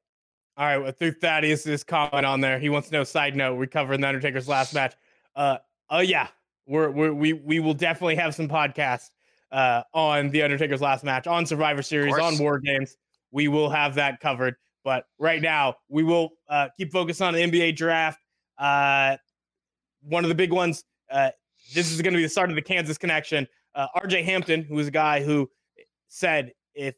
All 0.56 0.66
right, 0.66 0.78
well, 0.78 0.92
through 0.92 1.12
Thaddeus' 1.12 1.84
comment 1.84 2.24
on 2.24 2.40
there, 2.40 2.58
he 2.58 2.68
wants 2.68 2.88
to 2.88 2.94
know. 2.94 3.04
Side 3.04 3.36
note: 3.36 3.56
we 3.56 3.66
covered 3.66 4.00
the 4.00 4.08
Undertaker's 4.08 4.48
last 4.48 4.72
match. 4.74 4.94
Uh, 5.34 5.58
oh 5.90 6.00
yeah, 6.00 6.28
we're, 6.66 6.90
we're 6.90 7.12
we 7.12 7.34
we 7.34 7.60
will 7.60 7.74
definitely 7.74 8.16
have 8.16 8.34
some 8.34 8.48
podcasts 8.48 9.10
uh 9.52 9.82
on 9.92 10.30
the 10.30 10.42
Undertaker's 10.42 10.80
last 10.80 11.04
match 11.04 11.26
on 11.26 11.46
Survivor 11.46 11.82
Series 11.82 12.16
on 12.18 12.38
War 12.38 12.58
Games. 12.58 12.96
We 13.30 13.48
will 13.48 13.70
have 13.70 13.94
that 13.96 14.20
covered. 14.20 14.56
But 14.86 15.06
right 15.18 15.42
now, 15.42 15.74
we 15.88 16.04
will 16.04 16.30
uh, 16.48 16.68
keep 16.76 16.92
focused 16.92 17.20
on 17.20 17.34
the 17.34 17.40
NBA 17.40 17.74
draft. 17.74 18.20
Uh, 18.56 19.16
one 20.00 20.24
of 20.24 20.28
the 20.28 20.34
big 20.34 20.52
ones. 20.52 20.84
Uh, 21.10 21.30
this 21.74 21.90
is 21.90 22.00
going 22.00 22.12
to 22.12 22.18
be 22.18 22.22
the 22.22 22.28
start 22.28 22.50
of 22.50 22.54
the 22.54 22.62
Kansas 22.62 22.96
connection. 22.96 23.48
Uh, 23.74 23.88
RJ 23.96 24.24
Hampton, 24.24 24.62
who 24.62 24.76
was 24.76 24.86
a 24.86 24.92
guy 24.92 25.24
who 25.24 25.50
said 26.06 26.52
if 26.76 26.94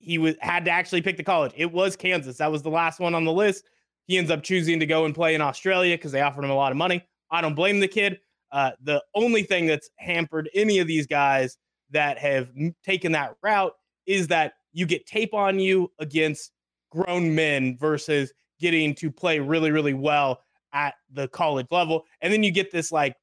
he 0.00 0.18
was 0.18 0.34
had 0.42 0.66
to 0.66 0.70
actually 0.70 1.00
pick 1.00 1.16
the 1.16 1.22
college, 1.22 1.52
it 1.56 1.72
was 1.72 1.96
Kansas. 1.96 2.36
That 2.36 2.52
was 2.52 2.60
the 2.60 2.68
last 2.68 3.00
one 3.00 3.14
on 3.14 3.24
the 3.24 3.32
list. 3.32 3.64
He 4.06 4.18
ends 4.18 4.30
up 4.30 4.42
choosing 4.42 4.78
to 4.78 4.84
go 4.84 5.06
and 5.06 5.14
play 5.14 5.34
in 5.34 5.40
Australia 5.40 5.96
because 5.96 6.12
they 6.12 6.20
offered 6.20 6.44
him 6.44 6.50
a 6.50 6.54
lot 6.54 6.72
of 6.72 6.76
money. 6.76 7.02
I 7.30 7.40
don't 7.40 7.54
blame 7.54 7.80
the 7.80 7.88
kid. 7.88 8.18
Uh, 8.52 8.72
the 8.82 9.02
only 9.14 9.44
thing 9.44 9.64
that's 9.64 9.88
hampered 9.96 10.50
any 10.54 10.78
of 10.78 10.86
these 10.86 11.06
guys 11.06 11.56
that 11.88 12.18
have 12.18 12.50
taken 12.84 13.12
that 13.12 13.36
route 13.42 13.72
is 14.04 14.28
that 14.28 14.52
you 14.74 14.84
get 14.84 15.06
tape 15.06 15.32
on 15.32 15.58
you 15.58 15.90
against 16.00 16.52
grown 16.90 17.34
men 17.34 17.76
versus 17.78 18.32
getting 18.60 18.94
to 18.96 19.10
play 19.10 19.38
really, 19.38 19.70
really 19.70 19.94
well 19.94 20.42
at 20.72 20.94
the 21.12 21.28
college 21.28 21.66
level. 21.70 22.04
And 22.20 22.32
then 22.32 22.42
you 22.42 22.52
get 22.52 22.70
this 22.70 22.92
like 22.92 23.16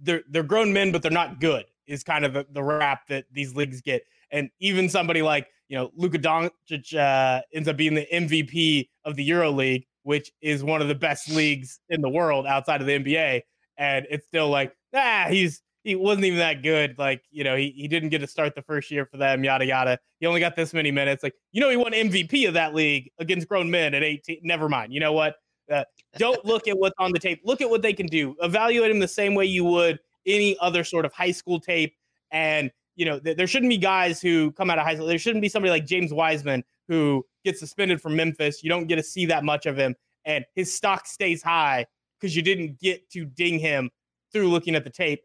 they're 0.00 0.22
they're 0.28 0.42
grown 0.42 0.72
men, 0.72 0.92
but 0.92 1.02
they're 1.02 1.10
not 1.10 1.40
good, 1.40 1.64
is 1.86 2.02
kind 2.02 2.24
of 2.24 2.32
the, 2.32 2.46
the 2.50 2.62
rap 2.62 3.06
that 3.08 3.24
these 3.32 3.54
leagues 3.54 3.80
get. 3.80 4.02
And 4.30 4.50
even 4.60 4.88
somebody 4.88 5.22
like, 5.22 5.48
you 5.68 5.76
know, 5.76 5.90
Luka 5.96 6.18
Doncic 6.18 6.96
uh, 6.96 7.42
ends 7.52 7.68
up 7.68 7.76
being 7.76 7.94
the 7.94 8.06
MVP 8.12 8.88
of 9.04 9.16
the 9.16 9.24
Euro 9.24 9.50
League, 9.50 9.86
which 10.02 10.32
is 10.40 10.62
one 10.64 10.82
of 10.82 10.88
the 10.88 10.94
best 10.94 11.28
leagues 11.30 11.80
in 11.88 12.00
the 12.00 12.08
world 12.08 12.46
outside 12.46 12.80
of 12.80 12.86
the 12.86 12.98
NBA. 12.98 13.42
And 13.76 14.06
it's 14.08 14.26
still 14.26 14.48
like, 14.48 14.74
ah, 14.94 15.26
he's 15.28 15.62
he 15.86 15.94
wasn't 15.94 16.24
even 16.24 16.40
that 16.40 16.64
good. 16.64 16.98
Like, 16.98 17.22
you 17.30 17.44
know, 17.44 17.54
he, 17.54 17.72
he 17.76 17.86
didn't 17.86 18.08
get 18.08 18.18
to 18.18 18.26
start 18.26 18.56
the 18.56 18.62
first 18.62 18.90
year 18.90 19.06
for 19.06 19.18
them, 19.18 19.44
yada 19.44 19.64
yada. 19.64 20.00
He 20.18 20.26
only 20.26 20.40
got 20.40 20.56
this 20.56 20.74
many 20.74 20.90
minutes. 20.90 21.22
Like, 21.22 21.34
you 21.52 21.60
know, 21.60 21.70
he 21.70 21.76
won 21.76 21.92
MVP 21.92 22.48
of 22.48 22.54
that 22.54 22.74
league 22.74 23.08
against 23.20 23.46
grown 23.46 23.70
men 23.70 23.94
at 23.94 24.02
18. 24.02 24.40
Never 24.42 24.68
mind. 24.68 24.92
You 24.92 24.98
know 24.98 25.12
what? 25.12 25.36
Uh, 25.70 25.84
don't 26.18 26.44
look 26.44 26.66
at 26.66 26.76
what's 26.76 26.96
on 26.98 27.12
the 27.12 27.20
tape. 27.20 27.40
Look 27.44 27.60
at 27.60 27.70
what 27.70 27.82
they 27.82 27.92
can 27.92 28.06
do. 28.06 28.34
Evaluate 28.42 28.90
him 28.90 28.98
the 28.98 29.06
same 29.06 29.36
way 29.36 29.44
you 29.44 29.64
would 29.64 30.00
any 30.26 30.58
other 30.58 30.82
sort 30.82 31.04
of 31.04 31.12
high 31.12 31.30
school 31.30 31.60
tape. 31.60 31.94
And, 32.32 32.72
you 32.96 33.04
know, 33.04 33.20
th- 33.20 33.36
there 33.36 33.46
shouldn't 33.46 33.70
be 33.70 33.78
guys 33.78 34.20
who 34.20 34.50
come 34.52 34.70
out 34.70 34.78
of 34.78 34.84
high 34.84 34.96
school. 34.96 35.06
There 35.06 35.18
shouldn't 35.18 35.42
be 35.42 35.48
somebody 35.48 35.70
like 35.70 35.86
James 35.86 36.12
Wiseman 36.12 36.64
who 36.88 37.24
gets 37.44 37.60
suspended 37.60 38.02
from 38.02 38.16
Memphis. 38.16 38.64
You 38.64 38.70
don't 38.70 38.88
get 38.88 38.96
to 38.96 39.04
see 39.04 39.24
that 39.26 39.44
much 39.44 39.66
of 39.66 39.76
him. 39.76 39.94
And 40.24 40.44
his 40.56 40.74
stock 40.74 41.06
stays 41.06 41.44
high 41.44 41.86
because 42.20 42.34
you 42.34 42.42
didn't 42.42 42.80
get 42.80 43.08
to 43.10 43.24
ding 43.24 43.60
him 43.60 43.88
through 44.32 44.48
looking 44.48 44.74
at 44.74 44.82
the 44.82 44.90
tape. 44.90 45.20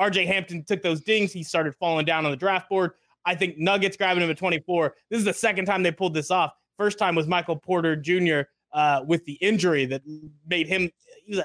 RJ 0.00 0.26
Hampton 0.26 0.64
took 0.64 0.82
those 0.82 1.02
dings. 1.02 1.32
He 1.32 1.42
started 1.42 1.74
falling 1.76 2.06
down 2.06 2.24
on 2.24 2.30
the 2.30 2.36
draft 2.36 2.68
board. 2.68 2.92
I 3.24 3.34
think 3.34 3.58
Nuggets 3.58 3.96
grabbing 3.96 4.22
him 4.22 4.30
at 4.30 4.38
24. 4.38 4.94
This 5.10 5.18
is 5.18 5.24
the 5.24 5.32
second 5.32 5.66
time 5.66 5.82
they 5.82 5.92
pulled 5.92 6.14
this 6.14 6.30
off. 6.30 6.52
First 6.78 6.98
time 6.98 7.14
was 7.14 7.26
Michael 7.26 7.56
Porter 7.56 7.94
Jr. 7.94 8.40
Uh, 8.72 9.02
with 9.06 9.24
the 9.24 9.34
injury 9.34 9.84
that 9.84 10.00
made 10.46 10.68
him 10.68 10.88
he 11.26 11.36
was 11.36 11.40
a 11.40 11.44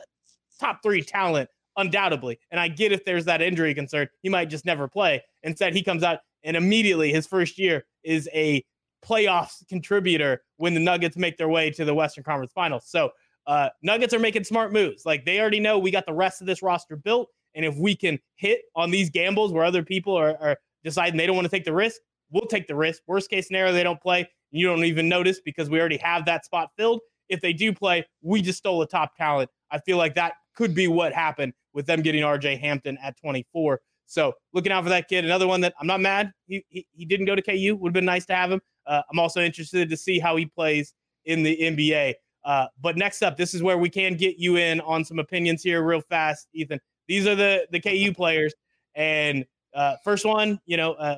top 0.59 0.81
three 0.81 1.01
talent 1.01 1.49
undoubtedly. 1.77 2.39
And 2.51 2.59
I 2.59 2.67
get 2.67 2.91
if 2.91 3.03
there's 3.03 3.25
that 3.25 3.41
injury 3.41 3.73
concern, 3.73 4.07
he 4.21 4.29
might 4.29 4.49
just 4.49 4.65
never 4.65 4.87
play. 4.87 5.23
Instead, 5.43 5.73
he 5.73 5.83
comes 5.83 6.03
out 6.03 6.19
and 6.43 6.55
immediately 6.55 7.11
his 7.11 7.27
first 7.27 7.57
year 7.57 7.85
is 8.03 8.29
a 8.33 8.63
playoffs 9.03 9.67
contributor 9.67 10.43
when 10.57 10.73
the 10.73 10.79
Nuggets 10.79 11.17
make 11.17 11.37
their 11.37 11.49
way 11.49 11.69
to 11.71 11.85
the 11.85 11.93
Western 11.93 12.23
Conference 12.23 12.53
Finals. 12.53 12.85
So 12.87 13.11
uh, 13.47 13.69
Nuggets 13.81 14.13
are 14.13 14.19
making 14.19 14.43
smart 14.43 14.71
moves. 14.71 15.05
Like 15.05 15.25
they 15.25 15.39
already 15.39 15.59
know 15.59 15.77
we 15.77 15.91
got 15.91 16.05
the 16.05 16.13
rest 16.13 16.41
of 16.41 16.47
this 16.47 16.61
roster 16.61 16.95
built. 16.95 17.29
And 17.55 17.65
if 17.65 17.75
we 17.77 17.95
can 17.95 18.19
hit 18.35 18.61
on 18.75 18.91
these 18.91 19.09
gambles 19.09 19.51
where 19.51 19.63
other 19.63 19.83
people 19.83 20.15
are, 20.15 20.37
are 20.41 20.57
deciding 20.83 21.17
they 21.17 21.25
don't 21.25 21.35
want 21.35 21.45
to 21.45 21.51
take 21.51 21.65
the 21.65 21.73
risk, 21.73 22.01
we'll 22.31 22.47
take 22.47 22.67
the 22.67 22.75
risk. 22.75 23.01
Worst 23.07 23.29
case 23.29 23.47
scenario, 23.47 23.71
they 23.71 23.83
don't 23.83 24.01
play. 24.01 24.19
And 24.19 24.61
you 24.61 24.67
don't 24.67 24.83
even 24.83 25.09
notice 25.09 25.39
because 25.43 25.69
we 25.69 25.79
already 25.79 25.97
have 25.97 26.25
that 26.25 26.45
spot 26.45 26.69
filled. 26.77 27.01
If 27.29 27.41
they 27.41 27.53
do 27.53 27.73
play, 27.73 28.05
we 28.21 28.41
just 28.41 28.59
stole 28.59 28.81
a 28.81 28.87
top 28.87 29.15
talent. 29.15 29.49
I 29.71 29.79
feel 29.79 29.97
like 29.97 30.13
that 30.15 30.33
could 30.55 30.75
be 30.75 30.87
what 30.87 31.13
happened 31.13 31.53
with 31.73 31.85
them 31.85 32.01
getting 32.01 32.21
RJ 32.21 32.59
Hampton 32.59 32.97
at 33.01 33.17
24. 33.17 33.79
So 34.05 34.33
looking 34.53 34.71
out 34.71 34.83
for 34.83 34.89
that 34.89 35.07
kid. 35.07 35.25
Another 35.25 35.47
one 35.47 35.61
that 35.61 35.73
I'm 35.79 35.87
not 35.87 35.99
mad. 35.99 36.31
He 36.47 36.63
he, 36.69 36.85
he 36.93 37.05
didn't 37.05 37.25
go 37.25 37.35
to 37.35 37.41
KU. 37.41 37.75
Would 37.79 37.89
have 37.89 37.93
been 37.93 38.05
nice 38.05 38.25
to 38.27 38.35
have 38.35 38.51
him. 38.51 38.61
Uh, 38.85 39.01
I'm 39.11 39.19
also 39.19 39.41
interested 39.41 39.89
to 39.89 39.97
see 39.97 40.19
how 40.19 40.35
he 40.35 40.45
plays 40.45 40.93
in 41.25 41.41
the 41.41 41.57
NBA. 41.57 42.13
Uh, 42.43 42.67
but 42.79 42.95
next 42.95 43.23
up, 43.23 43.35
this 43.35 43.55
is 43.55 43.63
where 43.63 43.77
we 43.79 43.89
can 43.89 44.15
get 44.15 44.37
you 44.37 44.57
in 44.57 44.79
on 44.81 45.03
some 45.03 45.17
opinions 45.17 45.63
here 45.63 45.83
real 45.83 46.01
fast, 46.01 46.47
Ethan. 46.53 46.79
These 47.07 47.27
are 47.27 47.35
the 47.35 47.67
the 47.71 47.79
KU 47.79 48.13
players. 48.13 48.53
And 48.95 49.45
uh, 49.73 49.97
first 50.03 50.25
one, 50.25 50.59
you 50.65 50.77
know, 50.77 50.93
uh, 50.93 51.17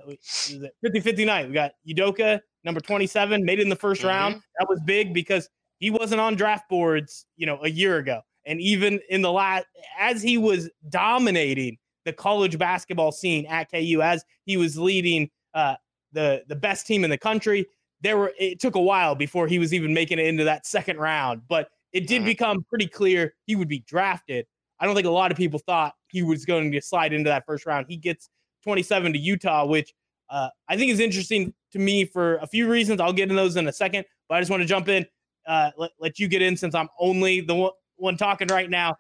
50-50 0.84 1.26
night. 1.26 1.48
We 1.48 1.54
got 1.54 1.74
Udoka, 1.88 2.40
number 2.64 2.82
27, 2.82 3.46
made 3.46 3.60
it 3.60 3.62
in 3.62 3.70
the 3.70 3.76
1st 3.76 3.98
mm-hmm. 3.98 4.08
round. 4.08 4.42
That 4.60 4.68
was 4.68 4.80
big 4.84 5.14
because 5.14 5.48
he 5.78 5.92
wasn't 5.92 6.22
on 6.22 6.36
draft 6.36 6.68
boards, 6.68 7.26
you 7.36 7.46
know, 7.46 7.60
a 7.64 7.70
year 7.70 7.98
ago. 7.98 8.22
And 8.48 8.60
even 8.60 9.00
in 9.10 9.22
the 9.22 9.32
last, 9.32 9.66
as 10.00 10.24
he 10.24 10.38
was 10.38 10.70
dominating 10.90 11.78
the 12.06 12.14
college 12.14 12.58
basketball 12.58 13.12
scene 13.12 13.46
at 13.46 13.70
KU, 13.70 14.02
as 14.02 14.24
he 14.46 14.58
was 14.58 14.78
leading 14.78 15.30
uh, 15.54 15.76
the 16.14 16.44
the 16.48 16.56
best 16.56 16.88
team 16.88 17.04
in 17.04 17.10
the 17.10 17.18
country, 17.18 17.66
there 18.02 18.18
were 18.18 18.32
it 18.40 18.60
took 18.60 18.76
a 18.76 18.82
while 18.82 19.16
before 19.16 19.48
he 19.48 19.60
was 19.60 19.74
even 19.74 19.94
making 19.94 20.18
it 20.18 20.26
into 20.26 20.46
that 20.46 20.66
second 20.66 20.98
round. 20.98 21.42
But 21.48 21.70
it 21.92 22.08
did 22.08 22.20
mm-hmm. 22.20 22.26
become 22.26 22.66
pretty 22.70 22.88
clear 22.88 23.34
he 23.46 23.56
would 23.56 23.68
be 23.68 23.80
drafted. 23.80 24.48
I 24.80 24.86
don't 24.86 24.96
think 24.96 25.08
a 25.08 25.12
lot 25.12 25.32
of 25.32 25.38
people 25.38 25.60
thought 25.60 25.94
he 26.10 26.22
was 26.22 26.46
going 26.46 26.72
to 26.72 26.82
slide 26.82 27.14
into 27.14 27.30
that 27.30 27.46
first 27.46 27.66
round. 27.66 27.88
He 27.90 27.98
gets 27.98 28.30
27 28.64 29.14
to 29.14 29.20
Utah, 29.20 29.66
which 29.66 29.94
uh, 30.30 30.50
I 30.70 30.78
think 30.78 30.92
is 30.92 31.00
interesting 31.00 31.54
to 31.72 31.80
me 31.80 32.06
for 32.06 32.36
a 32.38 32.48
few 32.48 32.70
reasons. 32.70 33.02
I'll 33.02 33.14
get 33.14 33.24
into 33.24 33.36
those 33.36 33.56
in 33.56 33.68
a 33.68 33.74
second, 33.74 34.06
but 34.30 34.36
I 34.36 34.42
just 34.42 34.52
want 34.52 34.62
to 34.62 34.68
jump 34.68 34.88
in, 34.90 35.06
uh, 35.48 35.72
let, 35.78 35.92
let 36.00 36.20
you 36.20 36.28
get 36.28 36.42
in 36.42 36.58
since 36.58 36.76
I'm 36.76 36.90
only 37.00 37.42
the 37.42 37.56
one, 37.56 37.72
one 37.96 38.18
talking 38.18 38.48
right 38.50 38.70
now. 38.70 38.98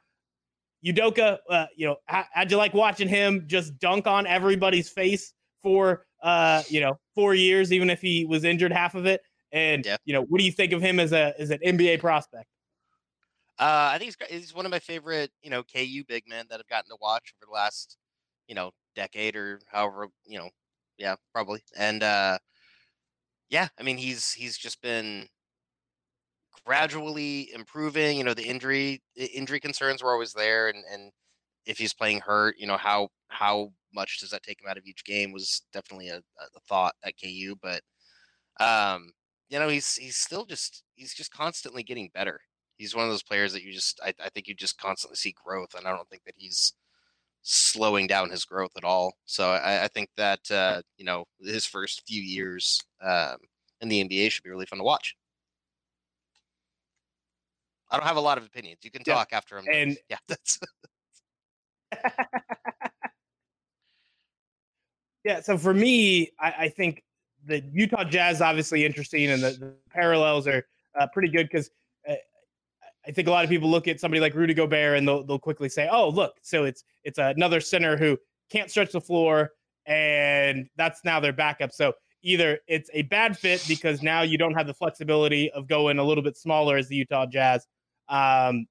Udoka, 0.85 1.39
uh, 1.49 1.65
you 1.75 1.87
know, 1.87 1.97
how, 2.05 2.25
would 2.37 2.51
you 2.51 2.57
like 2.57 2.73
watching 2.73 3.07
him 3.07 3.43
just 3.47 3.77
dunk 3.79 4.07
on 4.07 4.25
everybody's 4.25 4.89
face 4.89 5.33
for, 5.61 6.05
uh, 6.23 6.63
you 6.69 6.79
know, 6.79 6.97
four 7.15 7.35
years, 7.35 7.73
even 7.73 7.89
if 7.89 7.99
he 7.99 8.25
was 8.25 8.43
injured 8.43 8.71
half 8.71 8.95
of 8.95 9.05
it? 9.05 9.21
And 9.51 9.85
yeah. 9.85 9.97
you 10.05 10.13
know, 10.13 10.23
what 10.23 10.39
do 10.39 10.45
you 10.45 10.51
think 10.51 10.73
of 10.73 10.81
him 10.81 10.99
as 10.99 11.13
a 11.13 11.33
as 11.39 11.49
an 11.49 11.59
NBA 11.65 11.99
prospect? 11.99 12.47
Uh, 13.59 13.89
I 13.93 13.97
think 13.97 14.15
he's 14.19 14.29
he's 14.29 14.53
one 14.53 14.65
of 14.65 14.71
my 14.71 14.79
favorite, 14.79 15.31
you 15.41 15.49
know, 15.49 15.63
KU 15.63 16.03
big 16.07 16.27
men 16.27 16.45
that 16.49 16.59
I've 16.59 16.67
gotten 16.67 16.89
to 16.89 16.97
watch 17.01 17.33
over 17.41 17.47
the 17.49 17.53
last, 17.53 17.97
you 18.47 18.53
know, 18.55 18.71
decade 18.95 19.35
or 19.35 19.59
however, 19.67 20.09
you 20.25 20.37
know, 20.37 20.49
yeah, 20.97 21.15
probably. 21.33 21.61
And 21.75 22.03
uh, 22.03 22.37
yeah, 23.49 23.67
I 23.79 23.83
mean, 23.83 23.97
he's 23.97 24.33
he's 24.33 24.57
just 24.57 24.81
been 24.81 25.27
gradually 26.65 27.51
improving. 27.53 28.17
You 28.17 28.23
know, 28.23 28.33
the 28.33 28.47
injury 28.47 29.01
injury 29.15 29.59
concerns 29.59 30.03
were 30.03 30.11
always 30.11 30.33
there, 30.33 30.67
and 30.69 30.83
and 30.91 31.11
if 31.65 31.77
he's 31.77 31.93
playing 31.93 32.21
hurt, 32.21 32.55
you 32.59 32.67
know 32.67 32.77
how 32.77 33.09
how 33.29 33.71
much 33.93 34.19
does 34.19 34.31
that 34.31 34.43
take 34.43 34.61
him 34.61 34.69
out 34.69 34.77
of 34.77 34.85
each 34.85 35.03
game 35.05 35.31
was 35.31 35.63
definitely 35.73 36.09
a, 36.09 36.17
a 36.17 36.59
thought 36.67 36.95
at 37.03 37.17
KU, 37.17 37.55
but 37.61 37.81
um, 38.59 39.11
you 39.49 39.59
know, 39.59 39.69
he's 39.69 39.95
he's 39.95 40.17
still 40.17 40.45
just 40.45 40.83
he's 40.95 41.13
just 41.15 41.31
constantly 41.31 41.83
getting 41.83 42.11
better 42.13 42.41
he's 42.77 42.95
one 42.95 43.05
of 43.05 43.11
those 43.11 43.23
players 43.23 43.53
that 43.53 43.63
you 43.63 43.73
just 43.73 43.99
I, 44.03 44.13
I 44.23 44.29
think 44.29 44.47
you 44.47 44.55
just 44.55 44.79
constantly 44.79 45.15
see 45.15 45.35
growth, 45.43 45.73
and 45.75 45.87
I 45.87 45.95
don't 45.95 46.09
think 46.09 46.23
that 46.25 46.35
he's 46.37 46.73
slowing 47.41 48.07
down 48.07 48.29
his 48.29 48.45
growth 48.45 48.71
at 48.77 48.83
all. 48.83 49.13
So 49.25 49.51
I, 49.51 49.85
I 49.85 49.87
think 49.87 50.09
that 50.17 50.39
uh, 50.51 50.81
you 50.97 51.05
know 51.05 51.25
his 51.41 51.65
first 51.65 52.03
few 52.07 52.21
years 52.21 52.81
um, 53.01 53.37
in 53.81 53.89
the 53.89 54.03
NBA 54.03 54.31
should 54.31 54.43
be 54.43 54.49
really 54.49 54.65
fun 54.65 54.79
to 54.79 54.83
watch. 54.83 55.15
I 57.89 57.97
don't 57.97 58.05
have 58.05 58.17
a 58.17 58.21
lot 58.21 58.37
of 58.37 58.45
opinions. 58.45 58.79
You 58.83 58.91
can 58.91 59.03
talk 59.03 59.29
yeah. 59.31 59.37
after 59.37 59.57
him. 59.57 59.65
And 59.71 59.97
yeah, 60.09 60.17
that's. 60.27 60.59
yeah. 65.23 65.39
So 65.41 65.57
for 65.57 65.73
me, 65.73 66.31
I, 66.39 66.53
I, 66.59 66.67
think 66.69 67.01
the 67.45 67.63
Utah 67.71 68.03
Jazz 68.03 68.41
obviously 68.41 68.85
interesting, 68.85 69.29
and 69.29 69.41
the, 69.41 69.51
the 69.51 69.73
parallels 69.89 70.47
are 70.47 70.65
uh, 70.99 71.07
pretty 71.13 71.29
good 71.29 71.47
because 71.49 71.69
I 73.07 73.11
think 73.11 73.27
a 73.27 73.31
lot 73.31 73.43
of 73.43 73.49
people 73.49 73.69
look 73.69 73.87
at 73.87 73.99
somebody 73.99 74.19
like 74.19 74.35
Rudy 74.35 74.53
Gobert 74.53 74.97
and 74.97 75.07
they'll 75.07 75.23
they'll 75.23 75.39
quickly 75.39 75.69
say, 75.69 75.87
"Oh, 75.91 76.09
look, 76.09 76.35
so 76.41 76.65
it's 76.65 76.83
it's 77.03 77.17
another 77.17 77.61
center 77.61 77.95
who 77.95 78.17
can't 78.49 78.69
stretch 78.69 78.91
the 78.91 79.01
floor, 79.01 79.51
and 79.85 80.67
that's 80.75 81.03
now 81.05 81.19
their 81.19 81.33
backup." 81.33 81.71
So 81.71 81.93
either 82.21 82.59
it's 82.67 82.89
a 82.93 83.03
bad 83.03 83.37
fit 83.37 83.63
because 83.67 84.03
now 84.03 84.21
you 84.23 84.37
don't 84.37 84.53
have 84.53 84.67
the 84.67 84.73
flexibility 84.73 85.49
of 85.51 85.67
going 85.67 85.99
a 85.99 86.03
little 86.03 86.23
bit 86.23 86.35
smaller 86.35 86.75
as 86.75 86.89
the 86.89 86.95
Utah 86.95 87.25
Jazz. 87.25 87.65
Um, 88.09 88.65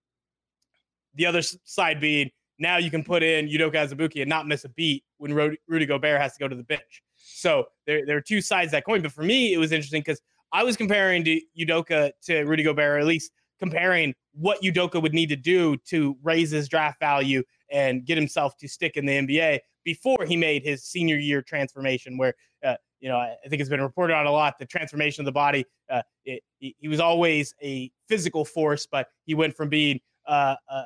the 1.14 1.24
other 1.24 1.40
side 1.42 2.00
being 2.00 2.30
now 2.58 2.76
you 2.76 2.90
can 2.90 3.04
put 3.04 3.22
in 3.22 3.48
Udoka 3.48 3.88
Azubuike 3.88 4.20
and 4.20 4.28
not 4.28 4.46
miss 4.46 4.64
a 4.64 4.68
beat 4.70 5.04
when 5.18 5.32
Rudy 5.32 5.86
Gobert 5.86 6.20
has 6.20 6.34
to 6.34 6.40
go 6.40 6.48
to 6.48 6.56
the 6.56 6.64
bench. 6.64 7.02
So 7.16 7.66
there, 7.86 8.04
there 8.04 8.16
are 8.16 8.22
two 8.22 8.40
sides 8.40 8.72
that 8.72 8.84
coin. 8.84 9.02
But 9.02 9.12
for 9.12 9.22
me, 9.22 9.52
it 9.52 9.58
was 9.58 9.72
interesting 9.72 10.00
because 10.00 10.20
I 10.52 10.62
was 10.62 10.76
comparing 10.76 11.24
to 11.24 11.40
Udoka 11.58 12.12
to 12.24 12.42
Rudy 12.44 12.62
Gobert, 12.62 13.00
at 13.00 13.06
least 13.06 13.32
comparing 13.58 14.14
what 14.32 14.60
Udoka 14.62 15.00
would 15.00 15.14
need 15.14 15.28
to 15.28 15.36
do 15.36 15.76
to 15.88 16.16
raise 16.22 16.50
his 16.50 16.68
draft 16.68 17.00
value 17.00 17.42
and 17.70 18.04
get 18.04 18.16
himself 18.18 18.56
to 18.58 18.68
stick 18.68 18.96
in 18.96 19.06
the 19.06 19.12
NBA 19.12 19.60
before 19.84 20.24
he 20.26 20.36
made 20.36 20.62
his 20.62 20.84
senior 20.84 21.16
year 21.16 21.42
transformation, 21.42 22.18
where 22.18 22.34
uh, 22.64 22.74
you 23.00 23.08
know, 23.08 23.18
I 23.18 23.36
think 23.48 23.60
it's 23.60 23.70
been 23.70 23.82
reported 23.82 24.14
on 24.14 24.26
a 24.26 24.30
lot. 24.30 24.58
The 24.58 24.66
transformation 24.66 25.22
of 25.22 25.26
the 25.26 25.32
body. 25.32 25.64
Uh, 25.90 26.02
it, 26.24 26.42
he, 26.58 26.88
was 26.88 27.00
always 27.00 27.54
a 27.62 27.90
physical 28.08 28.44
force, 28.44 28.86
but 28.90 29.08
he 29.24 29.34
went 29.34 29.54
from 29.54 29.68
being 29.68 30.00
uh, 30.26 30.56
uh, 30.70 30.84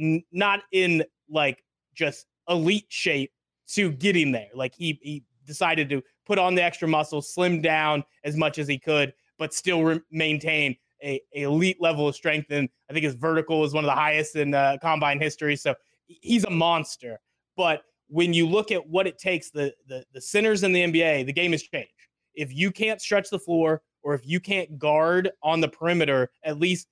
n- 0.00 0.22
not 0.32 0.60
in 0.72 1.04
like 1.28 1.62
just 1.94 2.26
elite 2.48 2.86
shape 2.88 3.32
to 3.68 3.90
getting 3.92 4.32
there. 4.32 4.48
Like 4.54 4.74
he 4.74 4.98
he 5.02 5.24
decided 5.46 5.88
to 5.90 6.02
put 6.26 6.38
on 6.38 6.54
the 6.54 6.62
extra 6.62 6.86
muscle, 6.88 7.20
slim 7.20 7.60
down 7.60 8.04
as 8.24 8.36
much 8.36 8.58
as 8.58 8.68
he 8.68 8.78
could, 8.78 9.12
but 9.38 9.52
still 9.52 9.82
re- 9.82 10.00
maintain 10.10 10.76
a, 11.02 11.20
a, 11.34 11.42
elite 11.42 11.80
level 11.80 12.08
of 12.08 12.14
strength. 12.14 12.50
And 12.50 12.68
I 12.88 12.92
think 12.92 13.04
his 13.04 13.14
vertical 13.14 13.64
is 13.64 13.72
one 13.72 13.84
of 13.84 13.88
the 13.88 13.94
highest 13.94 14.36
in 14.36 14.54
uh, 14.54 14.78
combine 14.80 15.20
history. 15.20 15.56
So 15.56 15.74
he's 16.06 16.44
a 16.44 16.50
monster. 16.50 17.20
But 17.56 17.82
when 18.08 18.32
you 18.32 18.46
look 18.46 18.72
at 18.72 18.86
what 18.86 19.06
it 19.06 19.18
takes, 19.18 19.50
the, 19.50 19.74
the 19.86 20.04
the 20.12 20.20
centers 20.20 20.62
in 20.62 20.72
the 20.72 20.82
NBA, 20.82 21.26
the 21.26 21.32
game 21.32 21.52
has 21.52 21.62
changed. 21.62 21.90
If 22.34 22.52
you 22.52 22.70
can't 22.70 23.00
stretch 23.00 23.30
the 23.30 23.38
floor 23.38 23.82
or 24.02 24.14
if 24.14 24.26
you 24.26 24.40
can't 24.40 24.78
guard 24.78 25.30
on 25.42 25.60
the 25.60 25.68
perimeter, 25.68 26.30
at 26.44 26.58
least 26.58 26.88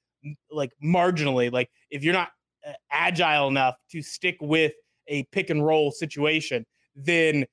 like 0.51 0.73
marginally, 0.85 1.51
like 1.53 1.71
if 1.91 2.03
you're 2.03 2.13
not 2.13 2.31
uh, 2.67 2.73
agile 2.91 3.49
enough 3.49 3.77
to 3.93 4.03
stick 4.03 4.37
with 4.41 4.73
a 5.09 5.23
pick 5.33 5.51
and 5.51 5.65
roll 5.65 5.91
situation, 5.91 6.67
then 6.95 7.47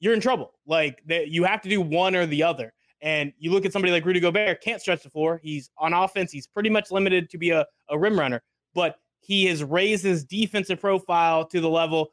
you're 0.00 0.14
in 0.14 0.20
trouble. 0.20 0.52
Like 0.66 1.02
that, 1.06 1.28
you 1.28 1.44
have 1.44 1.62
to 1.62 1.68
do 1.68 1.80
one 1.80 2.14
or 2.14 2.26
the 2.26 2.42
other. 2.42 2.72
And 3.00 3.32
you 3.38 3.52
look 3.52 3.64
at 3.64 3.72
somebody 3.72 3.92
like 3.92 4.04
Rudy 4.04 4.20
Gobert, 4.20 4.60
can't 4.60 4.80
stretch 4.80 5.02
the 5.02 5.10
floor. 5.10 5.40
He's 5.42 5.70
on 5.78 5.92
offense. 5.92 6.32
He's 6.32 6.46
pretty 6.46 6.70
much 6.70 6.90
limited 6.90 7.30
to 7.30 7.38
be 7.38 7.50
a, 7.50 7.64
a 7.88 7.98
rim 7.98 8.18
runner, 8.18 8.42
but 8.74 8.96
he 9.20 9.44
has 9.46 9.62
raised 9.62 10.04
his 10.04 10.24
defensive 10.24 10.80
profile 10.80 11.44
to 11.46 11.60
the 11.60 11.68
level 11.68 12.10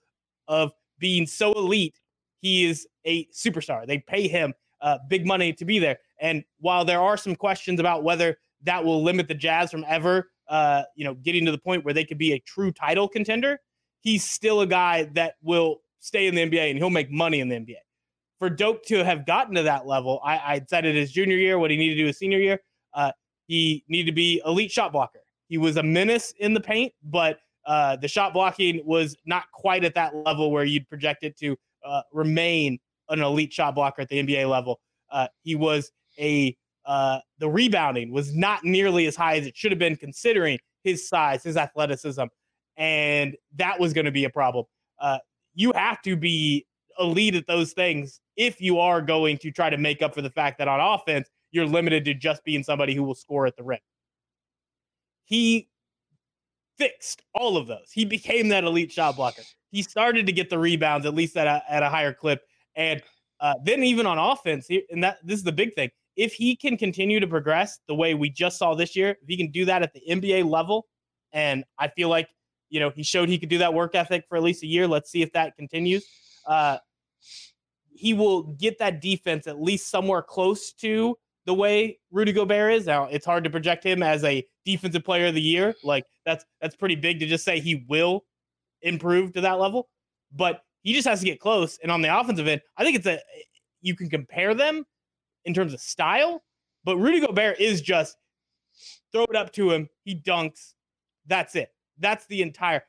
of 0.48 0.72
being 1.00 1.26
so 1.26 1.54
elite, 1.54 2.00
he 2.42 2.66
is 2.66 2.88
a 3.06 3.26
superstar. 3.28 3.88
They 3.88 4.00
pay 4.00 4.28
him 4.28 4.54
uh, 4.82 5.00
big 5.10 5.26
money 5.26 5.54
to 5.54 5.66
be 5.66 5.80
there. 5.80 5.98
And 6.20 6.44
while 6.60 6.86
there 6.86 7.02
are 7.02 7.18
some 7.18 7.36
questions 7.36 7.80
about 7.80 8.04
whether 8.04 8.38
that 8.64 8.84
will 8.84 9.04
limit 9.04 9.28
the 9.28 9.34
Jazz 9.34 9.72
from 9.72 9.86
ever, 9.88 10.30
uh, 10.48 10.84
you 10.96 11.04
know, 11.04 11.16
getting 11.16 11.46
to 11.46 11.52
the 11.52 11.58
point 11.58 11.84
where 11.84 11.94
they 11.94 12.06
could 12.06 12.18
be 12.18 12.34
a 12.34 12.40
true 12.40 12.72
title 12.72 13.08
contender, 13.08 13.60
he's 14.02 14.24
still 14.24 14.62
a 14.62 14.68
guy 14.68 15.04
that 15.14 15.36
will 15.42 15.82
stay 16.00 16.28
in 16.28 16.36
the 16.36 16.48
NBA 16.48 16.70
and 16.70 16.78
he'll 16.78 16.90
make 16.90 17.12
money 17.12 17.40
in 17.40 17.50
the 17.50 17.56
NBA. 17.56 17.76
For 18.40 18.50
Doke 18.50 18.84
to 18.88 19.04
have 19.04 19.26
gotten 19.26 19.56
to 19.56 19.64
that 19.64 19.88
level, 19.88 20.20
I, 20.24 20.38
I 20.38 20.56
it 20.56 20.96
his 20.96 21.12
junior 21.12 21.38
year, 21.38 21.58
what 21.58 21.72
he 21.72 21.78
needed 21.78 21.96
to 21.96 22.02
do 22.02 22.08
his 22.08 22.18
senior 22.18 22.40
year. 22.40 22.60
Uh, 22.94 23.12
he 23.48 23.84
needed 23.88 24.12
to 24.12 24.16
be 24.16 24.42
elite 24.46 24.72
shot 24.72 24.92
blocker. 24.92 25.20
He 25.48 25.58
was 25.58 25.78
a 25.78 25.84
menace 25.84 26.34
in 26.40 26.54
the 26.54 26.60
paint, 26.60 26.94
but 27.04 27.40
uh, 27.66 27.96
the 27.98 28.08
shot 28.08 28.34
blocking 28.34 28.82
was 28.86 29.16
not 29.26 29.46
quite 29.54 29.84
at 29.84 29.94
that 29.96 30.16
level 30.16 30.52
where 30.52 30.66
you'd 30.66 30.88
project 30.90 31.24
it 31.24 31.38
to 31.38 31.56
uh, 31.86 32.02
remain 32.12 32.80
an 33.10 33.22
elite 33.22 33.54
shot 33.54 33.76
blocker 33.76 34.02
at 34.02 34.10
the 34.10 34.22
NBA 34.22 34.50
level. 34.50 34.80
Uh, 35.12 35.28
he 35.44 35.56
was 35.56 35.92
a 36.20 36.56
uh, 36.86 37.20
the 37.40 37.50
rebounding 37.50 38.12
was 38.12 38.36
not 38.36 38.64
nearly 38.64 39.08
as 39.08 39.16
high 39.16 39.38
as 39.38 39.48
it 39.48 39.58
should 39.58 39.72
have 39.72 39.80
been 39.80 39.96
considering 39.96 40.60
his 40.84 41.08
size, 41.10 41.44
his 41.44 41.58
athleticism, 41.58 42.26
and 42.78 43.36
that 43.56 43.80
was 43.80 43.92
going 43.94 44.06
to 44.06 44.12
be 44.12 44.26
a 44.26 44.30
problem. 44.30 44.66
Uh, 45.00 45.18
you 45.56 45.72
have 45.74 46.02
to 46.04 46.16
be 46.16 46.66
elite 47.00 47.34
at 47.34 47.48
those 47.48 47.74
things 47.74 48.20
if 48.36 48.62
you 48.62 48.80
are 48.80 49.02
going 49.02 49.38
to 49.40 49.52
try 49.52 49.70
to 49.70 49.78
make 49.78 50.02
up 50.02 50.14
for 50.14 50.22
the 50.22 50.30
fact 50.30 50.58
that 50.58 50.68
on 50.68 50.80
offense 50.80 51.30
you're 51.52 51.66
limited 51.66 52.04
to 52.06 52.14
just 52.14 52.44
being 52.44 52.64
somebody 52.64 52.94
who 52.94 53.04
will 53.04 53.16
score 53.16 53.46
at 53.46 53.56
the 53.56 53.64
rim. 53.64 53.80
He 55.24 55.70
fixed 56.78 57.22
all 57.34 57.56
of 57.58 57.68
those. 57.68 57.92
He 57.92 58.06
became 58.06 58.50
that 58.50 58.64
elite 58.64 58.92
shot 58.92 59.16
blocker. 59.16 59.44
He 59.72 59.82
started 59.82 60.26
to 60.26 60.32
get 60.32 60.50
the 60.50 60.60
rebounds 60.60 61.06
at 61.06 61.16
least 61.16 61.38
at 61.38 61.48
a, 61.48 61.64
at 61.70 61.82
a 61.82 61.90
higher 61.90 62.14
clip, 62.14 62.44
and 62.76 63.02
uh, 63.40 63.54
then 63.64 63.84
even 63.84 64.06
on 64.06 64.18
offense, 64.18 64.68
and 64.90 65.04
that 65.04 65.18
this 65.24 65.38
is 65.38 65.44
the 65.44 65.52
big 65.52 65.74
thing. 65.76 65.90
If 66.16 66.34
he 66.34 66.56
can 66.56 66.78
continue 66.78 67.20
to 67.20 67.28
progress 67.28 67.80
the 67.88 67.96
way 67.96 68.14
we 68.14 68.30
just 68.30 68.58
saw 68.58 68.74
this 68.74 68.96
year, 68.96 69.12
if 69.22 69.28
he 69.28 69.36
can 69.36 69.52
do 69.52 69.66
that 69.66 69.82
at 69.82 69.94
the 69.94 70.02
NBA 70.10 70.50
level, 70.50 70.88
and 71.34 71.66
I 71.78 71.90
feel 71.90 72.10
like 72.10 72.30
you 72.70 72.80
know 72.80 72.90
he 72.90 73.04
showed 73.04 73.28
he 73.28 73.38
could 73.38 73.50
do 73.50 73.58
that 73.60 73.74
work 73.74 73.96
ethic 73.96 74.26
for 74.30 74.38
at 74.38 74.44
least 74.44 74.64
a 74.64 74.68
year. 74.68 74.88
Let's 74.88 75.12
see 75.12 75.22
if 75.22 75.32
that 75.34 75.56
continues. 75.58 76.06
Uh, 76.46 76.78
he 77.96 78.14
will 78.14 78.44
get 78.44 78.80
that 78.80 79.02
defense 79.02 79.48
at 79.48 79.62
least 79.62 79.90
somewhere 79.90 80.22
close 80.22 80.72
to 80.74 81.18
the 81.46 81.54
way 81.54 82.00
Rudy 82.12 82.32
Gobert 82.32 82.74
is. 82.74 82.86
Now, 82.86 83.06
it's 83.06 83.26
hard 83.26 83.44
to 83.44 83.50
project 83.50 83.84
him 83.84 84.04
as 84.04 84.24
a 84.24 84.46
defensive 84.66 85.04
player 85.04 85.28
of 85.28 85.36
the 85.36 85.42
year. 85.42 85.76
Like 85.84 86.06
that's 86.26 86.46
that's 86.62 86.76
pretty 86.76 86.96
big 86.96 87.20
to 87.20 87.28
just 87.28 87.46
say 87.46 87.60
he 87.60 87.86
will 87.88 88.26
improve 88.82 89.34
to 89.34 89.42
that 89.42 89.60
level, 89.60 89.90
but 90.32 90.62
he 90.82 90.94
just 90.94 91.08
has 91.08 91.20
to 91.20 91.26
get 91.26 91.40
close. 91.40 91.80
And 91.82 91.92
on 91.92 92.02
the 92.02 92.18
offensive 92.18 92.48
end, 92.48 92.62
I 92.78 92.84
think 92.84 92.98
it's 92.98 93.08
a 93.08 93.20
you 93.82 93.96
can 93.96 94.10
compare 94.10 94.54
them 94.54 94.86
in 95.46 95.54
terms 95.54 95.74
of 95.74 95.80
style, 95.80 96.44
but 96.84 96.98
Rudy 96.98 97.20
Gobert 97.20 97.60
is 97.60 97.82
just 97.82 98.18
throw 99.12 99.24
it 99.26 99.36
up 99.36 99.52
to 99.54 99.72
him, 99.72 99.88
he 100.04 100.16
dunks. 100.16 100.74
That's 101.28 101.56
it. 101.56 101.70
That's 102.00 102.26
the 102.28 102.42
entire 102.42 102.84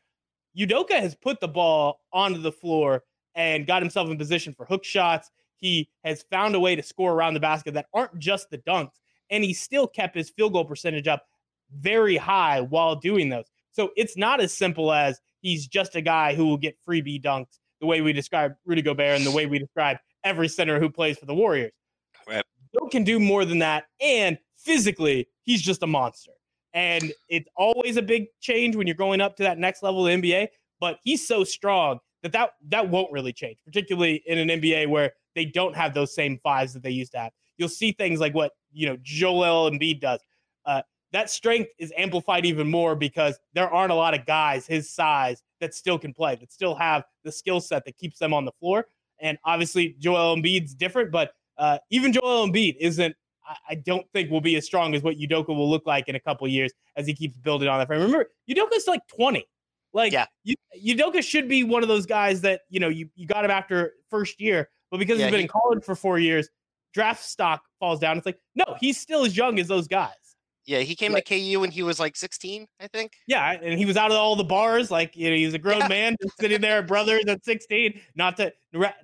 Udoka 0.59 0.99
has 0.99 1.14
put 1.14 1.38
the 1.40 1.49
ball 1.49 2.01
onto 2.12 2.40
the 2.40 2.53
floor 2.53 3.03
and 3.37 3.66
got 3.66 3.83
himself 3.83 4.11
in 4.11 4.18
position 4.18 4.53
for 4.55 4.64
hook 4.66 4.83
shots. 4.83 5.31
He 5.59 5.88
has 6.05 6.25
found 6.31 6.55
a 6.55 6.61
way 6.61 6.75
to 6.75 6.83
score 6.83 7.12
around 7.12 7.35
the 7.35 7.40
basket 7.40 7.75
that 7.75 7.87
aren't 7.94 8.18
just 8.18 8.51
the 8.51 8.59
dunks, 8.59 8.99
and 9.31 9.44
he 9.44 9.55
still 9.55 9.87
kept 9.87 10.16
his 10.16 10.31
field 10.31 10.55
goal 10.55 10.64
percentage 10.64 11.07
up 11.07 11.27
very 11.72 12.16
high 12.16 12.61
while 12.61 12.96
doing 12.96 13.29
those. 13.29 13.44
So 13.72 13.90
it's 13.96 14.16
not 14.16 14.40
as 14.40 14.53
simple 14.53 14.92
as 14.92 15.20
he's 15.40 15.66
just 15.66 15.94
a 15.94 16.01
guy 16.01 16.35
who 16.35 16.46
will 16.46 16.57
get 16.57 16.77
freebie 16.87 17.22
dunks 17.22 17.59
the 17.81 17.87
way 17.87 18.01
we 18.01 18.12
describe 18.12 18.55
Rudy 18.64 18.83
Gobert 18.83 19.18
and 19.18 19.27
the 19.27 19.31
way 19.31 19.46
we 19.46 19.59
describe 19.59 19.99
every 20.25 20.49
center 20.49 20.81
who 20.81 20.88
plays 20.88 21.18
for 21.18 21.27
the 21.27 21.35
Warriors. 21.35 21.72
Right. 22.27 22.42
Bill 22.72 22.88
can 22.88 23.05
do 23.05 23.20
more 23.20 23.44
than 23.44 23.59
that, 23.61 23.85
and 24.01 24.38
physically, 24.57 25.29
he's 25.42 25.62
just 25.62 25.83
a 25.83 25.87
monster. 25.87 26.33
And 26.75 27.12
it's 27.29 27.49
always 27.57 27.96
a 27.96 28.03
big 28.03 28.27
change 28.40 28.77
when 28.77 28.87
you're 28.87 28.96
going 28.96 29.20
up 29.20 29.37
to 29.37 29.44
that 29.44 29.59
next 29.59 29.83
level 29.83 30.07
of 30.07 30.12
NBA. 30.12 30.49
But 30.79 30.99
he's 31.05 31.27
so 31.27 31.42
strong 31.42 32.01
that 32.27 32.33
that, 32.33 32.51
that 32.69 32.89
won't 32.89 33.12
really 33.12 33.33
change, 33.33 33.59
particularly 33.65 34.23
in 34.27 34.39
an 34.39 34.49
NBA 34.61 34.89
where 34.89 35.12
they 35.35 35.45
don't 35.45 35.77
have 35.77 35.95
those 35.95 36.15
same 36.15 36.39
fives 36.43 36.73
that 36.75 36.83
they 36.83 36.91
used 36.91 37.12
to 37.12 37.19
have. 37.19 37.33
You'll 37.57 37.69
see 37.69 37.93
things 37.93 38.21
like 38.21 38.35
what 38.35 38.53
you 38.73 38.87
know 38.87 38.97
Joel 39.03 39.71
Embiid 39.71 40.01
does. 40.01 40.21
Uh, 40.65 40.83
that 41.12 41.31
strength 41.31 41.71
is 41.79 41.93
amplified 41.97 42.45
even 42.45 42.69
more 42.69 42.97
because 42.97 43.39
there 43.55 43.71
aren't 43.71 43.93
a 43.93 43.95
lot 43.95 44.12
of 44.15 44.27
guys 44.27 44.67
his 44.67 44.91
size 44.91 45.43
that 45.61 45.75
still 45.75 45.99
can 45.99 46.12
play, 46.12 46.35
that 46.37 46.53
still 46.53 46.75
have 46.75 47.05
the 47.25 47.33
skill 47.33 47.61
set 47.61 47.85
that 47.85 47.97
keeps 47.97 48.19
them 48.19 48.35
on 48.35 48.45
the 48.45 48.53
floor. 48.61 48.87
And 49.21 49.39
obviously, 49.45 49.97
Joel 49.99 50.37
Embiid's 50.37 50.75
different, 50.75 51.11
but 51.11 51.33
uh, 51.57 51.79
even 51.91 52.12
Joel 52.12 52.49
Embiid 52.49 52.77
isn't. 52.81 53.15
I, 53.69 53.77
don't 53.77 54.05
think 54.12 54.29
will 54.29 54.41
be 54.41 54.57
as 54.57 54.67
strong 54.67 54.93
as 54.97 55.05
what 55.05 55.19
Udoka 55.19 55.51
will 55.51 55.71
look 55.71 55.87
like 55.87 56.09
in 56.09 56.17
a 56.17 56.21
couple 56.21 56.49
years 56.49 56.73
as 56.97 57.07
he 57.07 57.15
keeps 57.15 57.39
building 57.39 57.69
on 57.69 57.79
that 57.79 57.87
frame. 57.87 58.01
Remember, 58.01 58.27
Udoka's 58.51 58.89
like 58.89 59.07
20. 59.07 59.47
Like, 59.92 60.12
yeah. 60.12 60.27
Udoka 60.85 61.22
should 61.22 61.49
be 61.49 61.64
one 61.64 61.83
of 61.83 61.88
those 61.88 62.07
guys 62.07 62.42
that 62.42 62.62
you 62.68 62.81
know 62.81 62.88
you, 62.88 63.09
you 63.14 63.27
got 63.27 63.44
him 63.44 63.51
after 63.51 63.92
first 64.11 64.40
year, 64.40 64.68
but 64.90 64.99
because 64.99 65.18
yeah, 65.18 65.27
he's 65.27 65.33
been 65.33 65.40
he, 65.40 65.44
in 65.44 65.49
college 65.49 65.85
for 65.85 65.94
four 65.94 66.18
years, 66.18 66.49
draft 66.92 67.25
stock 67.25 67.62
falls 67.79 67.99
down. 67.99 68.16
It's 68.16 68.27
like, 68.27 68.38
no, 68.55 68.77
he's 68.81 68.99
still 68.99 69.25
as 69.25 69.37
young 69.37 69.59
as 69.59 69.68
those 69.68 69.88
guys. 69.88 70.12
Yeah, 70.66 70.81
he 70.81 70.96
came 70.96 71.12
like, 71.12 71.25
to 71.27 71.38
KU 71.38 71.61
when 71.61 71.70
he 71.70 71.85
was 71.85 72.01
like 72.01 72.16
16, 72.16 72.66
I 72.81 72.88
think. 72.88 73.12
Yeah, 73.29 73.53
and 73.53 73.79
he 73.79 73.87
was 73.87 73.96
out 73.96 74.11
of 74.11 74.16
all 74.16 74.35
the 74.35 74.44
bars. 74.44 74.90
Like, 74.90 75.16
you 75.16 75.31
know, 75.31 75.37
he's 75.37 75.55
a 75.55 75.59
grown 75.59 75.79
yeah. 75.79 75.88
man 75.88 76.16
sitting 76.40 76.61
there, 76.61 76.83
brothers 76.83 77.25
at 77.29 77.44
16. 77.44 78.01
Not 78.16 78.37
to 78.38 78.53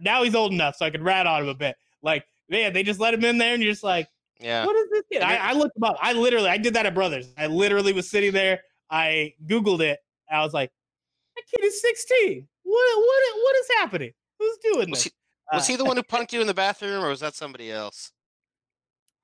now 0.01 0.25
he's 0.25 0.35
old 0.35 0.53
enough, 0.53 0.77
so 0.77 0.85
I 0.85 0.91
could 0.91 1.03
rat 1.03 1.27
on 1.27 1.43
him 1.43 1.49
a 1.49 1.55
bit. 1.55 1.77
Like, 2.03 2.25
man, 2.49 2.73
they 2.73 2.83
just 2.83 2.99
let 2.99 3.15
him 3.15 3.25
in 3.25 3.39
there, 3.39 3.55
and 3.55 3.63
you're 3.63 3.73
just 3.73 3.85
like, 3.85 4.09
yeah, 4.41 4.67
what 4.67 4.75
is 4.75 4.91
this 4.91 5.03
kid? 5.13 5.23
I, 5.23 5.37
I 5.37 5.53
looked 5.53 5.77
him 5.77 5.85
up. 5.85 5.97
I 6.01 6.15
literally, 6.15 6.49
I 6.49 6.59
did 6.59 6.75
that 6.75 6.85
at 6.85 6.95
Brothers. 6.95 7.33
I 7.39 7.47
literally 7.47 7.93
was 7.93 8.11
sitting 8.11 8.33
there. 8.33 8.63
I 8.91 9.35
googled 9.47 9.81
it. 9.81 10.01
I 10.33 10.43
was 10.43 10.53
like, 10.53 10.71
that 11.37 11.43
kid 11.51 11.65
is 11.65 11.81
16. 11.81 12.49
What, 12.63 12.99
what, 12.99 13.37
what 13.43 13.57
is 13.57 13.67
happening? 13.79 14.13
Who's 14.39 14.59
doing 14.63 14.91
was 14.91 15.05
this? 15.05 15.05
He, 15.05 15.11
was 15.53 15.63
uh, 15.69 15.73
he 15.73 15.77
the 15.77 15.85
one 15.85 15.97
who 15.97 16.03
punked 16.03 16.33
you 16.33 16.41
in 16.41 16.47
the 16.47 16.55
bathroom, 16.55 17.05
or 17.05 17.09
was 17.09 17.21
that 17.21 17.35
somebody 17.35 17.71
else? 17.71 18.13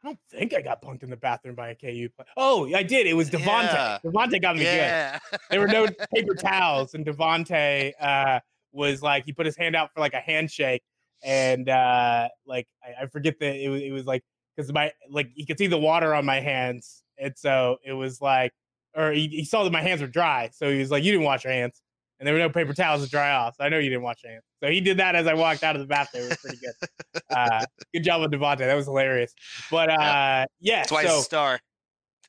I 0.03 0.09
don't 0.09 0.19
think 0.31 0.55
I 0.55 0.61
got 0.61 0.81
punked 0.81 1.03
in 1.03 1.11
the 1.11 1.17
bathroom 1.17 1.57
by 1.57 1.71
a 1.71 1.75
KU 1.75 2.09
player. 2.15 2.29
Oh, 2.37 2.73
I 2.73 2.85
did. 2.85 3.07
It 3.07 3.15
was 3.15 3.31
Devonte. 3.31 3.73
Yeah. 3.73 3.99
Devonte 4.05 4.41
got 4.41 4.57
me 4.57 4.63
yeah. 4.63 5.19
good. 5.31 5.41
There 5.51 5.61
were 5.61 5.67
no 5.67 5.89
paper 6.15 6.35
towels, 6.39 6.95
and 6.95 7.05
Devonte 7.05 7.93
uh, 8.01 8.39
was 8.73 9.03
like 9.03 9.25
he 9.25 9.33
put 9.33 9.47
his 9.47 9.57
hand 9.57 9.75
out 9.75 9.91
for 9.93 10.01
like 10.01 10.15
a 10.15 10.21
handshake, 10.21 10.83
and 11.25 11.69
uh, 11.69 12.29
like 12.47 12.69
I, 12.83 13.05
I 13.05 13.07
forget 13.07 13.41
that 13.41 13.57
it 13.57 13.69
was 13.69 13.83
it 13.83 13.91
was 13.91 14.05
like 14.05 14.23
because 14.57 14.73
my 14.73 14.93
like 15.11 15.31
he 15.35 15.45
could 15.45 15.59
see 15.59 15.67
the 15.67 15.79
water 15.79 16.15
on 16.15 16.25
my 16.25 16.39
hands, 16.39 17.03
and 17.19 17.37
so 17.37 17.79
it 17.85 17.93
was 17.93 18.21
like, 18.21 18.53
or 18.99 19.13
he, 19.13 19.29
he 19.29 19.45
saw 19.45 19.65
that 19.65 19.73
my 19.73 19.83
hands 19.83 20.01
were 20.01 20.09
dry, 20.09 20.51
so 20.53 20.71
he 20.71 20.79
was 20.79 20.91
like, 20.91 21.05
"You 21.05 21.13
didn't 21.13 21.25
wash 21.25 21.45
your 21.45 21.53
hands." 21.53 21.81
and 22.19 22.27
there 22.27 22.35
were 22.35 22.41
no 22.41 22.51
paper 22.51 22.73
towels 22.73 23.05
to 23.05 23.11
dry 23.11 23.31
off. 23.33 23.57
So 23.57 23.65
I 23.65 23.69
know 23.69 23.79
you 23.79 23.91
didn't 23.91 24.03
watch 24.03 24.21
hands. 24.25 24.43
So 24.63 24.71
he 24.71 24.81
did 24.81 24.99
that 24.99 25.15
as 25.15 25.27
I 25.27 25.35
walked 25.35 25.63
out 25.63 25.77
of 25.77 25.81
the 25.81 25.87
bathroom. 25.87 26.25
It 26.25 26.29
was 26.31 26.39
pretty 26.39 26.59
good. 26.59 27.23
Uh, 27.31 27.65
good 27.95 28.03
job 28.03 28.23
with 28.23 28.33
Devonte. 28.33 28.59
That 28.59 28.75
was 28.75 28.87
hilarious. 28.87 29.35
But 29.71 29.91
uh, 29.91 30.47
yeah, 30.61 30.85
why 30.89 31.05
so, 31.05 31.21
a 31.21 31.23
star. 31.23 31.61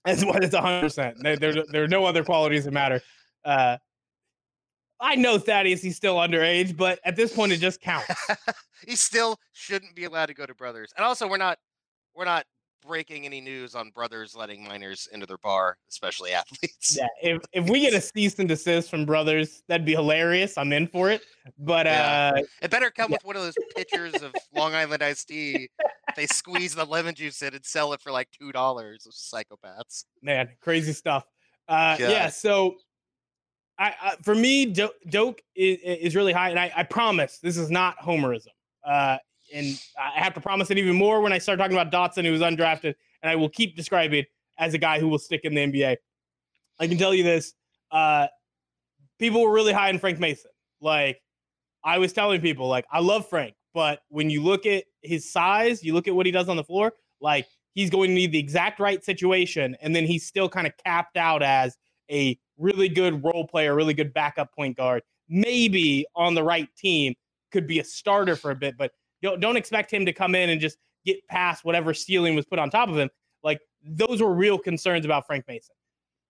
That's 0.06 0.24
why 0.24 0.38
it's 0.42 0.54
100. 0.54 0.82
percent 0.82 1.18
There, 1.22 1.38
there, 1.38 1.64
there 1.72 1.84
are 1.84 1.88
no 1.88 2.06
other 2.06 2.24
qualities 2.24 2.66
that 2.66 2.72
matter. 2.72 3.02
Uh, 3.44 3.78
I 5.00 5.16
know 5.16 5.38
Thaddeus, 5.38 5.82
he's 5.82 5.96
still 5.96 6.18
underage, 6.18 6.76
but 6.76 7.00
at 7.06 7.16
this 7.16 7.34
point, 7.34 7.54
it 7.54 7.58
just 7.58 7.82
counts. 7.82 8.14
he 8.86 8.96
still 8.96 9.38
shouldn't 9.54 9.96
be 9.96 10.04
allowed 10.04 10.28
to 10.28 10.34
go 10.34 10.46
to 10.46 10.54
brothers. 10.54 10.92
And 10.98 11.06
also, 11.06 11.28
we're 11.28 11.38
not 11.38 11.58
we're 12.16 12.26
not 12.26 12.46
breaking 12.86 13.26
any 13.26 13.42
news 13.42 13.76
on 13.76 13.90
brothers 13.90 14.36
letting 14.36 14.64
minors 14.64 15.08
into 15.12 15.26
their 15.26 15.38
bar, 15.38 15.78
especially 15.90 16.32
athletes. 16.34 16.98
Yeah, 16.98 17.08
if 17.22 17.42
if 17.54 17.70
we 17.70 17.82
get 17.82 17.94
a 17.94 18.02
cease 18.16 18.38
and 18.40 18.48
desist 18.48 18.90
from 18.90 19.06
brothers, 19.06 19.64
that'd 19.68 19.86
be 19.86 19.94
hilarious. 19.94 20.58
I'm 20.58 20.74
in 20.74 20.88
for 20.88 21.10
it. 21.10 21.22
But 21.58 21.86
yeah. 21.86 22.34
uh 22.36 22.42
it 22.62 22.72
better 22.72 22.90
come 22.90 23.12
yeah. 23.12 23.16
with 23.16 23.26
one 23.26 23.36
of 23.36 23.44
those 23.44 23.56
pitchers 23.76 24.22
of 24.22 24.34
Long 24.54 24.74
Island 24.74 25.04
iced 25.04 25.28
tea. 25.28 25.70
They 26.16 26.26
squeeze 26.26 26.74
the 26.74 26.86
lemon 26.86 27.14
juice 27.14 27.40
in 27.44 27.54
and 27.54 27.64
sell 27.64 27.94
it 27.94 28.02
for 28.02 28.12
like 28.12 28.30
two 28.32 28.52
dollars. 28.52 29.08
Psychopaths. 29.12 30.06
Man, 30.24 30.50
crazy 30.60 30.92
stuff. 30.92 31.24
Uh 31.68 31.98
yeah, 32.00 32.30
so 32.30 32.78
I, 33.78 33.94
I 34.02 34.16
for 34.24 34.36
me, 34.36 34.66
Doke 34.66 35.42
is, 35.56 35.78
is, 35.84 36.16
really 36.16 36.34
high, 36.34 36.50
and 36.50 36.60
I, 36.60 36.72
I 36.76 36.84
promise 36.84 37.40
this 37.42 37.58
is 37.58 37.72
not 37.72 37.98
homerism. 38.00 38.48
Uh, 38.84 39.18
and 39.54 39.80
I 39.98 40.20
have 40.20 40.34
to 40.36 40.42
promise 40.42 40.70
it 40.72 40.78
even 40.78 40.96
more 40.96 41.22
when 41.22 41.34
I 41.34 41.38
start 41.38 41.60
talking 41.60 41.78
about 41.78 41.92
Dotson, 41.92 42.26
who 42.26 42.32
was 42.32 42.42
undrafted, 42.42 42.96
and 43.22 43.30
I 43.30 43.36
will 43.36 43.50
keep 43.50 43.76
describing 43.76 44.26
as 44.58 44.74
a 44.74 44.78
guy 44.78 45.00
who 45.00 45.08
will 45.08 45.20
stick 45.20 45.42
in 45.44 45.54
the 45.54 45.62
NBA. 45.62 45.98
I 46.80 46.88
can 46.88 46.98
tell 46.98 47.14
you 47.14 47.24
this: 47.24 47.54
uh, 47.92 48.28
people 49.18 49.42
were 49.42 49.52
really 49.52 49.74
high 49.74 49.90
in 49.90 50.00
Frank 50.00 50.20
Mason. 50.20 50.52
Like 50.82 51.22
I 51.84 51.98
was 51.98 52.14
telling 52.14 52.42
people, 52.42 52.68
like 52.68 52.86
I 52.92 53.00
love 53.00 53.28
Frank, 53.28 53.56
but 53.74 54.02
when 54.10 54.30
you 54.30 54.42
look 54.44 54.66
at 54.66 54.86
his 55.02 55.32
size, 55.32 55.84
you 55.84 55.94
look 55.94 56.08
at 56.08 56.16
what 56.16 56.26
he 56.26 56.32
does 56.32 56.50
on 56.50 56.58
the 56.58 56.64
floor, 56.64 56.94
like 57.22 57.48
he's 57.74 57.90
going 57.90 58.10
to 58.10 58.16
need 58.16 58.32
the 58.32 58.40
exact 58.40 58.80
right 58.80 59.04
situation, 59.04 59.76
and 59.82 59.96
then 59.96 60.06
he's 60.06 60.26
still 60.26 60.50
kind 60.50 60.68
of 60.68 60.74
capped 60.86 61.18
out 61.18 61.44
as 61.44 61.78
a 62.12 62.38
really 62.58 62.90
good 62.90 63.24
role 63.24 63.48
player, 63.48 63.76
really 63.76 63.94
good 63.94 64.14
backup 64.14 64.54
point 64.54 64.76
guard. 64.78 65.04
Maybe 65.30 66.06
on 66.16 66.34
the 66.34 66.44
right 66.44 66.68
team 66.76 67.16
could 67.52 67.68
be 67.68 67.80
a 67.80 67.84
starter 67.84 68.36
for 68.36 68.52
a 68.52 68.56
bit, 68.56 68.78
but 68.78 68.92
don't, 69.22 69.40
don't 69.40 69.58
expect 69.58 69.92
him 69.92 70.06
to 70.06 70.14
come 70.14 70.36
in 70.36 70.50
and 70.50 70.62
just 70.62 70.78
get 71.06 71.26
past 71.28 71.66
whatever 71.66 71.94
ceiling 71.94 72.36
was 72.36 72.46
put 72.46 72.60
on 72.60 72.70
top 72.70 72.90
of 72.90 72.98
him. 72.98 73.10
Like 73.44 73.60
those 73.84 74.22
were 74.22 74.34
real 74.34 74.58
concerns 74.58 75.06
about 75.06 75.26
Frank 75.26 75.46
Mason. 75.48 75.76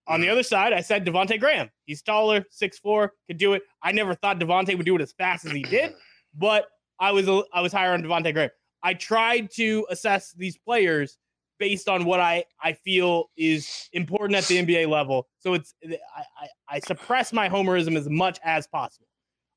On 0.08 0.22
the 0.22 0.30
other 0.30 0.44
side, 0.44 0.74
I 0.74 0.82
said 0.82 1.06
Devonte 1.06 1.40
Graham. 1.40 1.70
He's 1.86 2.02
taller, 2.02 2.44
six 2.50 2.80
four, 2.80 3.14
could 3.28 3.38
do 3.38 3.54
it. 3.54 3.64
I 3.84 3.92
never 3.92 4.16
thought 4.16 4.40
Devonte 4.40 4.76
would 4.76 4.86
do 4.86 4.96
it 4.96 5.02
as 5.02 5.12
fast 5.14 5.46
as 5.46 5.52
he 5.52 5.62
did, 5.62 5.94
but 6.34 6.66
I 7.00 7.12
was 7.12 7.28
I 7.54 7.62
was 7.62 7.72
higher 7.72 7.94
on 7.94 8.02
Devonte 8.02 8.34
Graham. 8.34 8.50
I 8.82 8.94
tried 8.94 9.52
to 9.52 9.86
assess 9.90 10.32
these 10.34 10.58
players 10.58 11.18
based 11.60 11.90
on 11.90 12.06
what 12.06 12.20
I, 12.20 12.46
I 12.64 12.74
feel 12.74 13.26
is 13.38 13.90
important 13.92 14.38
at 14.38 14.46
the 14.46 14.58
NBA 14.66 14.88
level. 14.88 15.28
So 15.40 15.54
it's 15.54 15.76
I, 15.86 16.24
I, 16.42 16.48
I 16.70 16.80
suppress 16.80 17.34
my 17.34 17.50
homerism 17.50 17.98
as 17.98 18.10
much 18.10 18.40
as 18.44 18.66
possible. 18.66 19.08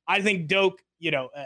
I 0.08 0.20
think 0.20 0.48
Doke, 0.48 0.82
you 0.98 1.12
know, 1.12 1.30
uh, 1.34 1.44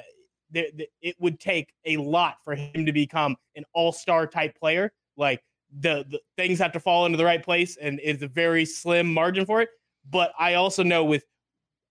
the, 0.50 0.70
the, 0.76 0.88
it 1.02 1.16
would 1.18 1.40
take 1.40 1.72
a 1.84 1.96
lot 1.96 2.36
for 2.44 2.54
him 2.54 2.86
to 2.86 2.92
become 2.92 3.36
an 3.56 3.64
all-star 3.72 4.26
type 4.26 4.56
player. 4.58 4.92
Like 5.16 5.42
the, 5.80 6.04
the 6.08 6.20
things 6.36 6.58
have 6.58 6.72
to 6.72 6.80
fall 6.80 7.06
into 7.06 7.18
the 7.18 7.24
right 7.24 7.42
place, 7.42 7.76
and 7.76 8.00
it's 8.02 8.22
a 8.22 8.28
very 8.28 8.64
slim 8.64 9.12
margin 9.12 9.46
for 9.46 9.60
it. 9.60 9.68
But 10.08 10.32
I 10.38 10.54
also 10.54 10.82
know 10.82 11.04
with 11.04 11.24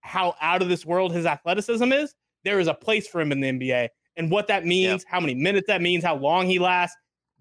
how 0.01 0.35
out 0.41 0.61
of 0.61 0.69
this 0.69 0.85
world 0.85 1.11
his 1.11 1.25
athleticism 1.25 1.91
is, 1.91 2.13
there 2.43 2.59
is 2.59 2.67
a 2.67 2.73
place 2.73 3.07
for 3.07 3.19
him 3.21 3.31
in 3.31 3.39
the 3.39 3.49
NBA. 3.49 3.89
And 4.17 4.31
what 4.31 4.47
that 4.47 4.65
means, 4.65 5.03
how 5.07 5.19
many 5.19 5.35
minutes 5.35 5.67
that 5.67 5.81
means, 5.81 6.03
how 6.03 6.15
long 6.15 6.47
he 6.47 6.59
lasts, 6.59 6.95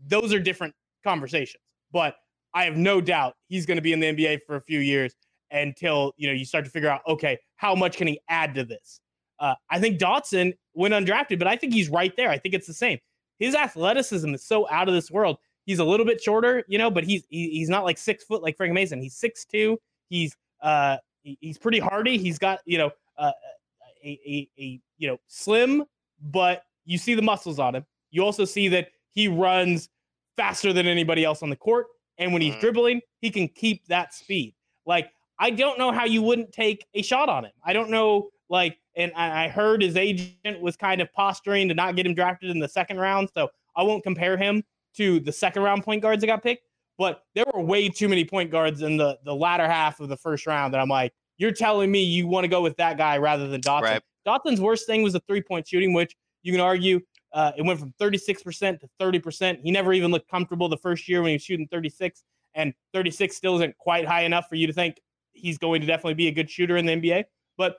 those 0.07 0.33
are 0.33 0.41
different 0.41 0.75
conversations. 1.05 1.62
But 1.93 2.17
I 2.55 2.65
have 2.65 2.77
no 2.77 3.01
doubt 3.01 3.35
he's 3.49 3.67
going 3.67 3.77
to 3.77 3.83
be 3.83 3.93
in 3.93 4.01
the 4.01 4.07
NBA 4.07 4.41
for 4.47 4.57
a 4.57 4.62
few 4.62 4.81
years 4.81 5.15
until 5.51 6.12
you 6.17 6.27
know 6.27 6.33
you 6.33 6.45
start 6.45 6.65
to 6.65 6.71
figure 6.71 6.89
out 6.89 7.01
okay 7.07 7.39
how 7.57 7.75
much 7.75 7.97
can 7.97 8.07
he 8.07 8.19
add 8.29 8.55
to 8.55 8.65
this 8.65 9.01
uh, 9.45 9.55
I 9.69 9.79
think 9.79 10.01
Dotson 10.01 10.55
went 10.73 10.95
undrafted, 10.95 11.39
but 11.39 11.47
I 11.47 11.55
think 11.55 11.75
he's 11.75 11.91
right 11.91 12.17
there. 12.17 12.31
I 12.31 12.39
think 12.39 12.55
it's 12.55 12.67
the 12.67 12.73
same. 12.73 12.99
His 13.39 13.55
athleticism 13.55 14.33
is 14.33 14.43
so 14.43 14.67
out 14.71 14.89
of 14.89 14.95
this 14.95 15.11
world. 15.11 15.37
He's 15.67 15.81
a 15.81 15.85
little 15.85 16.07
bit 16.07 16.23
shorter, 16.23 16.65
you 16.67 16.79
know, 16.79 16.91
but 16.91 17.05
he's 17.05 17.27
he, 17.29 17.51
he's 17.51 17.69
not 17.69 17.85
like 17.85 17.99
six 17.99 18.25
foot 18.25 18.43
like 18.43 18.57
Frank 18.57 18.73
Mason. 18.73 19.03
He's 19.03 19.17
six 19.17 19.45
two. 19.45 19.79
He's 20.09 20.35
uh 20.63 20.97
he, 21.23 21.37
he's 21.43 21.59
pretty 21.59 21.79
hardy. 21.79 22.17
He's 22.17 22.39
got 22.39 22.61
you 22.65 22.79
know 22.79 22.91
uh, 23.19 23.33
a, 24.03 24.19
a 24.27 24.49
a 24.59 24.81
you 24.97 25.09
know 25.09 25.19
slim, 25.27 25.85
but 26.23 26.63
you 26.87 26.97
see 26.97 27.15
the 27.15 27.23
muscles 27.23 27.59
on 27.59 27.75
him. 27.75 27.85
You 28.13 28.25
also 28.25 28.47
see 28.47 28.69
that 28.69 28.89
he 29.11 29.29
runs 29.29 29.91
faster 30.39 30.73
than 30.73 30.87
anybody 30.87 31.23
else 31.23 31.43
on 31.43 31.51
the 31.51 31.57
court, 31.57 31.89
and 32.17 32.33
when 32.33 32.41
he's 32.41 32.53
mm-hmm. 32.53 32.61
dribbling, 32.61 33.01
he 33.21 33.31
can 33.31 33.49
keep 33.49 33.87
that 33.89 34.15
speed. 34.15 34.55
Like 34.87 35.11
I 35.39 35.51
don't 35.51 35.79
know 35.79 35.93
how 35.93 36.07
you 36.07 36.23
wouldn't 36.23 36.51
take 36.53 36.87
a 36.95 37.03
shot 37.03 37.29
on 37.29 37.45
him. 37.45 37.53
I 37.63 37.75
don't 37.75 37.91
know 37.91 38.31
like 38.49 38.79
and 38.97 39.13
I 39.15 39.49
heard 39.49 39.83
his 39.83 39.97
agent 39.97 40.61
was 40.61 40.77
kind 40.77 41.01
of 41.01 41.13
posturing 41.13 41.69
to 41.69 41.75
not 41.75 41.97
get 41.97 42.07
him 42.07 42.15
drafted 42.15 42.51
in 42.51 42.59
the 42.59 42.69
second 42.69 42.99
round. 42.99 43.29
So 43.35 43.49
I 43.77 43.83
won't 43.83 44.05
compare 44.05 44.37
him 44.37 44.63
to 44.97 45.21
the 45.21 45.33
second 45.33 45.63
round 45.63 45.83
point 45.83 46.03
guards 46.03 46.21
that 46.21 46.29
got 46.29 46.43
picked. 46.43 46.69
But 46.97 47.25
there 47.35 47.45
were 47.53 47.61
way 47.61 47.89
too 47.89 48.09
many 48.09 48.25
point 48.25 48.53
guards 48.53 48.83
in 48.83 48.97
the, 48.97 49.19
the 49.25 49.35
latter 49.35 49.67
half 49.67 49.99
of 49.99 50.09
the 50.09 50.17
first 50.17 50.47
round 50.47 50.73
that 50.75 50.81
I'm 50.81 50.89
like, 50.89 51.13
you're 51.39 51.53
telling 51.53 51.91
me 51.91 52.03
you 52.03 52.29
want 52.29 52.45
to 52.45 52.49
go 52.49 52.63
with 52.63 52.77
that 52.77 52.97
guy 52.97 53.19
rather 53.19 53.49
than 53.49 53.61
Dotson. 53.61 53.83
Right. 53.83 54.03
Dotson's 54.25 54.61
worst 54.61 54.87
thing 54.87 55.03
was 55.03 55.13
the 55.13 55.21
three 55.21 55.43
point 55.43 55.67
shooting, 55.67 55.93
which 55.93 56.15
you 56.43 56.53
can 56.53 56.61
argue 56.61 57.01
uh, 57.33 57.51
it 57.57 57.63
went 57.63 57.81
from 57.81 57.93
36% 58.01 58.79
to 58.79 58.89
30%. 59.01 59.59
He 59.61 59.73
never 59.73 59.93
even 59.93 60.13
looked 60.13 60.31
comfortable 60.31 60.69
the 60.69 60.77
first 60.77 61.09
year 61.09 61.21
when 61.21 61.31
he 61.31 61.35
was 61.35 61.43
shooting 61.43 61.67
36, 61.67 62.23
and 62.55 62.73
36 62.93 63.37
still 63.37 63.57
isn't 63.57 63.77
quite 63.79 64.07
high 64.07 64.23
enough 64.23 64.49
for 64.49 64.55
you 64.55 64.69
to 64.69 64.73
think 64.73 65.01
he's 65.33 65.59
going 65.59 65.81
to 65.81 65.87
definitely 65.87 66.15
be 66.15 66.29
a 66.29 66.33
good 66.33 66.49
shooter 66.49 66.77
in 66.77 66.87
the 66.87 66.93
NBA. 66.93 67.25
But 67.59 67.79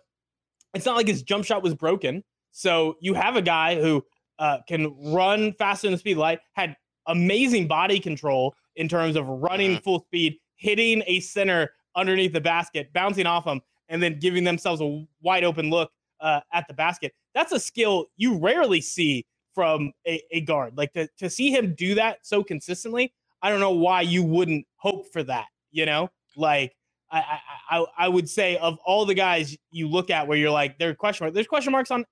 it's 0.76 0.86
not 0.86 0.95
like 0.95 1.07
his 1.07 1.23
jump 1.23 1.45
shot 1.45 1.63
was 1.63 1.73
broken. 1.73 2.23
So 2.51 2.95
you 3.01 3.13
have 3.13 3.36
a 3.36 3.41
guy 3.41 3.80
who 3.80 4.03
uh, 4.39 4.59
can 4.67 4.95
run 5.11 5.53
faster 5.53 5.88
than 5.88 5.93
the 5.93 5.97
speed 5.97 6.17
light, 6.17 6.39
had 6.53 6.76
amazing 7.07 7.67
body 7.67 7.99
control 7.99 8.55
in 8.76 8.88
terms 8.88 9.15
of 9.15 9.28
running 9.28 9.71
mm-hmm. 9.71 9.84
full 9.84 9.99
speed, 10.01 10.38
hitting 10.55 11.03
a 11.07 11.19
center 11.19 11.71
underneath 11.95 12.34
the 12.34 12.41
basket, 12.41 12.91
bouncing 12.93 13.26
off 13.26 13.45
them, 13.45 13.61
and 13.89 14.01
then 14.01 14.19
giving 14.19 14.43
themselves 14.43 14.82
a 14.82 15.05
wide 15.21 15.43
open 15.43 15.69
look 15.69 15.91
uh, 16.21 16.41
at 16.53 16.67
the 16.67 16.73
basket. 16.73 17.13
That's 17.34 17.51
a 17.51 17.59
skill 17.59 18.07
you 18.17 18.38
rarely 18.38 18.82
see 18.82 19.26
from 19.53 19.93
a, 20.07 20.21
a 20.32 20.41
guard. 20.41 20.78
Like 20.78 20.91
to, 20.93 21.07
to 21.19 21.30
see 21.30 21.51
him 21.51 21.76
do 21.76 21.95
that 21.95 22.19
so 22.23 22.43
consistently, 22.43 23.13
I 23.41 23.49
don't 23.49 23.59
know 23.59 23.71
why 23.71 24.01
you 24.01 24.23
wouldn't 24.23 24.65
hope 24.78 25.11
for 25.13 25.23
that, 25.23 25.45
you 25.71 25.86
know? 25.86 26.09
Like 26.36 26.76
I, 27.20 27.39
I 27.78 27.86
I 27.97 28.07
would 28.07 28.30
say 28.30 28.57
of 28.57 28.78
all 28.86 29.05
the 29.05 29.13
guys 29.13 29.57
you 29.72 29.88
look 29.88 30.09
at 30.09 30.28
where 30.28 30.38
you're 30.38 30.51
like 30.51 30.78
there 30.78 30.89
are 30.89 30.95
question 30.95 31.26
marks. 31.26 31.36
There's 31.36 31.47
question 31.47 31.72
marks 31.72 31.91
on 31.91 32.05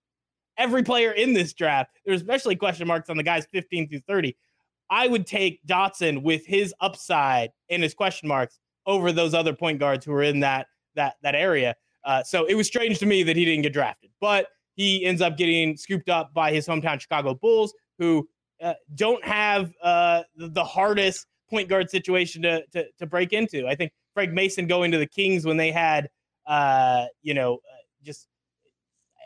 every 0.58 0.84
player 0.84 1.12
in 1.12 1.34
this 1.34 1.54
draft. 1.54 1.92
There's 2.06 2.22
especially 2.22 2.56
question 2.56 2.88
marks 2.88 3.10
on 3.10 3.18
the 3.18 3.24
guys 3.24 3.46
15 3.52 3.90
through 3.90 4.02
30. 4.08 4.36
I 4.90 5.08
would 5.08 5.26
take 5.26 5.66
Dotson 5.66 6.22
with 6.22 6.46
his 6.46 6.74
upside 6.80 7.52
and 7.70 7.82
his 7.82 7.94
question 7.94 8.28
marks 8.28 8.60
over 8.86 9.12
those 9.12 9.34
other 9.34 9.54
point 9.54 9.80
guards 9.80 10.06
who 10.06 10.14
are 10.14 10.24
in 10.24 10.40
that 10.42 10.68
that 10.96 11.16
that 11.24 11.36
area. 11.36 11.76
Uh, 12.04 12.24
so 12.24 12.46
it 12.46 12.56
was 12.56 12.68
strange 12.68 13.00
to 13.00 13.06
me 13.06 13.24
that 13.24 13.36
he 13.36 13.46
didn't 13.46 13.64
get 13.64 13.74
drafted, 13.74 14.12
but 14.20 14.48
he 14.76 15.06
ends 15.06 15.22
up 15.22 15.38
getting 15.38 15.78
scooped 15.78 16.10
up 16.10 16.34
by 16.34 16.52
his 16.52 16.68
hometown 16.68 17.00
Chicago 17.00 17.34
Bulls, 17.34 17.74
who 17.98 18.28
uh, 18.62 18.74
don't 18.96 19.24
have 19.24 19.72
uh, 19.82 20.24
the 20.36 20.64
hardest 20.64 21.28
point 21.50 21.70
guard 21.70 21.90
situation 21.90 22.42
to, 22.42 22.64
to 22.68 22.86
to 23.00 23.06
break 23.06 23.34
into. 23.34 23.68
I 23.68 23.76
think 23.76 23.92
Frank 24.14 24.32
Mason 24.32 24.68
going 24.68 24.92
to 24.92 24.98
the 24.98 25.08
Kings 25.08 25.46
when 25.46 25.58
they 25.58 25.72
had, 25.72 26.10
uh, 26.46 27.06
you 27.22 27.34
know, 27.34 27.56
uh, 27.56 27.82
just 28.04 28.28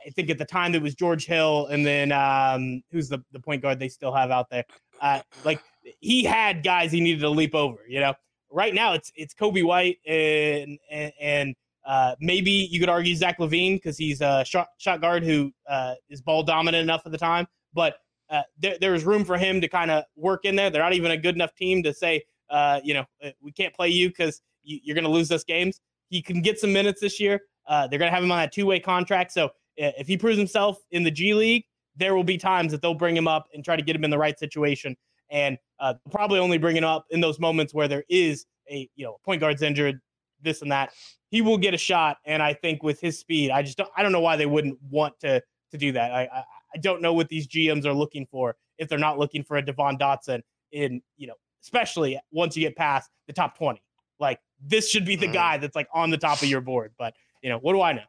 I 0.06 0.10
think 0.12 0.30
at 0.30 0.38
the 0.38 0.46
time 0.46 0.74
it 0.74 0.82
was 0.82 0.96
George 0.96 1.26
Hill, 1.26 1.68
and 1.68 1.86
then 1.86 2.12
um, 2.12 2.82
who's 2.92 3.10
the 3.10 3.20
the 3.32 3.40
point 3.40 3.62
guard 3.62 3.80
they 3.80 3.90
still 3.90 4.14
have 4.14 4.32
out 4.32 4.50
there? 4.50 4.64
Uh, 5.02 5.20
like 5.44 5.62
he 6.00 6.24
had 6.24 6.64
guys 6.64 6.92
he 6.92 7.02
needed 7.02 7.22
to 7.22 7.30
leap 7.30 7.54
over. 7.54 7.80
You 7.88 8.00
know, 8.00 8.14
right 8.50 8.74
now 8.74 8.94
it's 8.94 9.12
it's 9.16 9.34
Coby 9.34 9.66
White 9.66 9.98
and 10.08 10.80
and, 10.90 11.12
and 11.20 11.56
uh, 11.86 12.16
maybe 12.22 12.52
you 12.52 12.80
could 12.80 12.90
argue 12.90 13.16
Zach 13.16 13.38
LaVine 13.40 13.76
because 13.76 13.98
he's 13.98 14.22
a 14.22 14.46
shot 14.46 14.70
shot 14.78 15.02
guard 15.02 15.24
who 15.24 15.52
uh, 15.70 15.96
is 16.10 16.22
ball 16.22 16.44
dominant 16.44 16.84
enough 16.84 17.04
at 17.06 17.12
the 17.12 17.18
time, 17.18 17.48
but. 17.74 17.98
Uh, 18.30 18.42
there, 18.60 18.76
there's 18.82 19.06
room 19.06 19.24
for 19.24 19.38
him 19.38 19.62
to 19.62 19.70
kind 19.70 19.90
of 19.90 20.04
work 20.18 20.44
in 20.44 20.54
there. 20.58 20.70
They're 20.70 20.82
not 20.82 20.92
even 20.92 21.12
a 21.12 21.18
good 21.18 21.36
enough 21.36 21.56
team 21.56 21.82
to 21.84 21.94
say, 21.94 22.24
uh, 22.50 22.82
you 22.84 22.94
know, 22.94 23.06
uh, 23.24 23.30
we 23.42 23.54
can't 23.54 23.74
play 23.74 23.88
you 23.88 24.10
because 24.10 24.42
you, 24.68 24.91
are 24.91 24.95
going 24.95 25.03
to 25.03 25.09
lose 25.09 25.28
those 25.28 25.43
games. 25.43 25.80
He 26.09 26.22
can 26.22 26.41
get 26.41 26.59
some 26.59 26.74
minutes 26.74 27.01
this 27.01 27.20
year. 27.20 27.41
Uh, 27.68 27.88
they're 27.88 27.99
going 27.99 28.09
to 28.09 28.15
have 28.15 28.24
him 28.24 28.32
on 28.32 28.43
a 28.43 28.49
two 28.49 28.65
way 28.65 28.80
contract. 28.80 29.32
So 29.32 29.49
if 29.78 30.07
he 30.07 30.18
proves 30.18 30.38
himself 30.38 30.80
in 30.91 31.03
the 31.03 31.11
G 31.11 31.34
League, 31.34 31.65
there 31.95 32.15
will 32.15 32.24
be 32.24 32.38
times 32.38 32.72
that 32.72 32.82
they'll 32.82 32.93
bring 32.93 33.15
him 33.15 33.28
up 33.28 33.47
and 33.53 33.63
try 33.63 33.76
to 33.76 33.82
get 33.82 33.95
him 33.95 34.03
in 34.03 34.09
the 34.09 34.18
right 34.18 34.38
situation. 34.38 34.95
And 35.30 35.57
uh, 35.80 35.95
probably 36.11 36.39
only 36.39 36.57
bring 36.57 36.76
him 36.76 36.84
up 36.84 37.05
in 37.09 37.20
those 37.20 37.39
moments 37.39 37.74
where 37.74 37.88
there 37.88 38.03
is 38.09 38.45
a 38.70 38.89
you 38.95 39.05
know 39.05 39.18
point 39.26 39.41
guard's 39.41 39.61
injured, 39.61 39.99
this 40.41 40.61
and 40.61 40.72
that. 40.72 40.93
He 41.30 41.41
will 41.41 41.57
get 41.57 41.74
a 41.74 41.78
shot, 41.78 42.18
and 42.26 42.41
I 42.41 42.53
think 42.53 42.84
with 42.84 43.01
his 43.01 43.20
speed, 43.20 43.51
I 43.51 43.61
just 43.61 43.78
don't, 43.78 43.89
I 43.97 44.03
don't 44.03 44.13
know 44.13 44.22
why 44.22 44.38
they 44.38 44.45
wouldn't 44.45 44.78
want 44.89 45.20
to 45.22 45.41
to 45.72 45.78
do 45.78 45.91
that. 45.91 46.11
I, 46.13 46.22
I 46.22 46.43
I 46.74 46.78
don't 46.80 47.01
know 47.01 47.13
what 47.13 47.28
these 47.28 47.47
GMs 47.47 47.86
are 47.86 47.93
looking 47.93 48.26
for 48.32 48.55
if 48.78 48.88
they're 48.88 48.97
not 48.97 49.20
looking 49.20 49.43
for 49.43 49.57
a 49.57 49.61
Devon 49.65 49.97
Dotson 49.97 50.41
in 50.72 51.01
you 51.18 51.28
know 51.28 51.36
especially 51.63 52.20
once 52.32 52.55
you 52.55 52.63
get 52.63 52.76
past 52.78 53.09
the 53.28 53.34
top 53.34 53.57
twenty. 53.57 53.82
Like 54.20 54.39
this 54.60 54.89
should 54.89 55.05
be 55.05 55.16
the 55.16 55.26
mm-hmm. 55.26 55.34
guy 55.34 55.58
that's 55.58 55.76
like 55.76 55.88
on 55.93 56.10
the 56.10 56.18
top 56.18 56.41
of 56.41 56.47
your 56.47 56.62
board. 56.62 56.93
But 56.97 57.14
you 57.41 57.49
know, 57.49 57.60
what 57.60 57.74
do 57.74 57.82
I 57.82 57.93
know? 57.93 58.01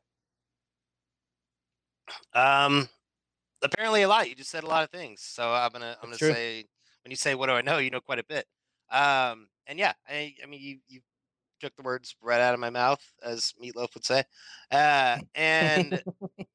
Um, 2.34 2.88
apparently 3.62 4.02
a 4.02 4.08
lot. 4.08 4.28
You 4.28 4.34
just 4.34 4.50
said 4.50 4.64
a 4.64 4.68
lot 4.68 4.84
of 4.84 4.90
things, 4.90 5.22
so 5.22 5.52
I'm 5.52 5.70
gonna 5.72 5.96
I'm 6.02 6.10
That's 6.10 6.20
gonna 6.20 6.32
true. 6.32 6.40
say 6.40 6.64
when 7.04 7.10
you 7.10 7.16
say 7.16 7.34
what 7.34 7.46
do 7.46 7.52
I 7.52 7.62
know, 7.62 7.78
you 7.78 7.90
know 7.90 8.00
quite 8.00 8.18
a 8.18 8.24
bit. 8.24 8.46
Um, 8.90 9.48
and 9.66 9.78
yeah, 9.78 9.92
I 10.08 10.34
I 10.42 10.46
mean 10.46 10.60
you 10.60 10.78
you 10.88 11.00
took 11.60 11.76
the 11.76 11.82
words 11.82 12.14
right 12.22 12.40
out 12.40 12.54
of 12.54 12.60
my 12.60 12.70
mouth, 12.70 13.02
as 13.22 13.52
Meatloaf 13.62 13.94
would 13.94 14.04
say. 14.04 14.24
Uh, 14.70 15.18
and 15.34 16.02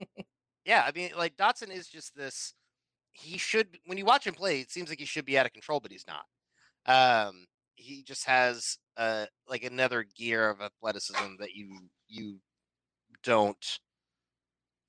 yeah, 0.65 0.83
I 0.87 0.91
mean 0.95 1.11
like 1.17 1.37
Dotson 1.37 1.71
is 1.71 1.87
just 1.87 2.15
this. 2.15 2.53
He 3.11 3.37
should 3.37 3.77
when 3.85 3.97
you 3.97 4.05
watch 4.05 4.25
him 4.25 4.33
play, 4.33 4.59
it 4.59 4.71
seems 4.71 4.89
like 4.89 4.99
he 4.99 5.05
should 5.05 5.25
be 5.25 5.37
out 5.37 5.45
of 5.45 5.53
control, 5.53 5.79
but 5.79 5.91
he's 5.91 6.05
not. 6.07 6.25
Um, 6.85 7.45
he 7.75 8.03
just 8.03 8.25
has 8.25 8.77
uh 8.97 9.25
like 9.47 9.63
another 9.63 10.05
gear 10.15 10.49
of 10.49 10.61
athleticism 10.61 11.35
that 11.39 11.53
you 11.53 11.79
you 12.07 12.37
don't 13.23 13.79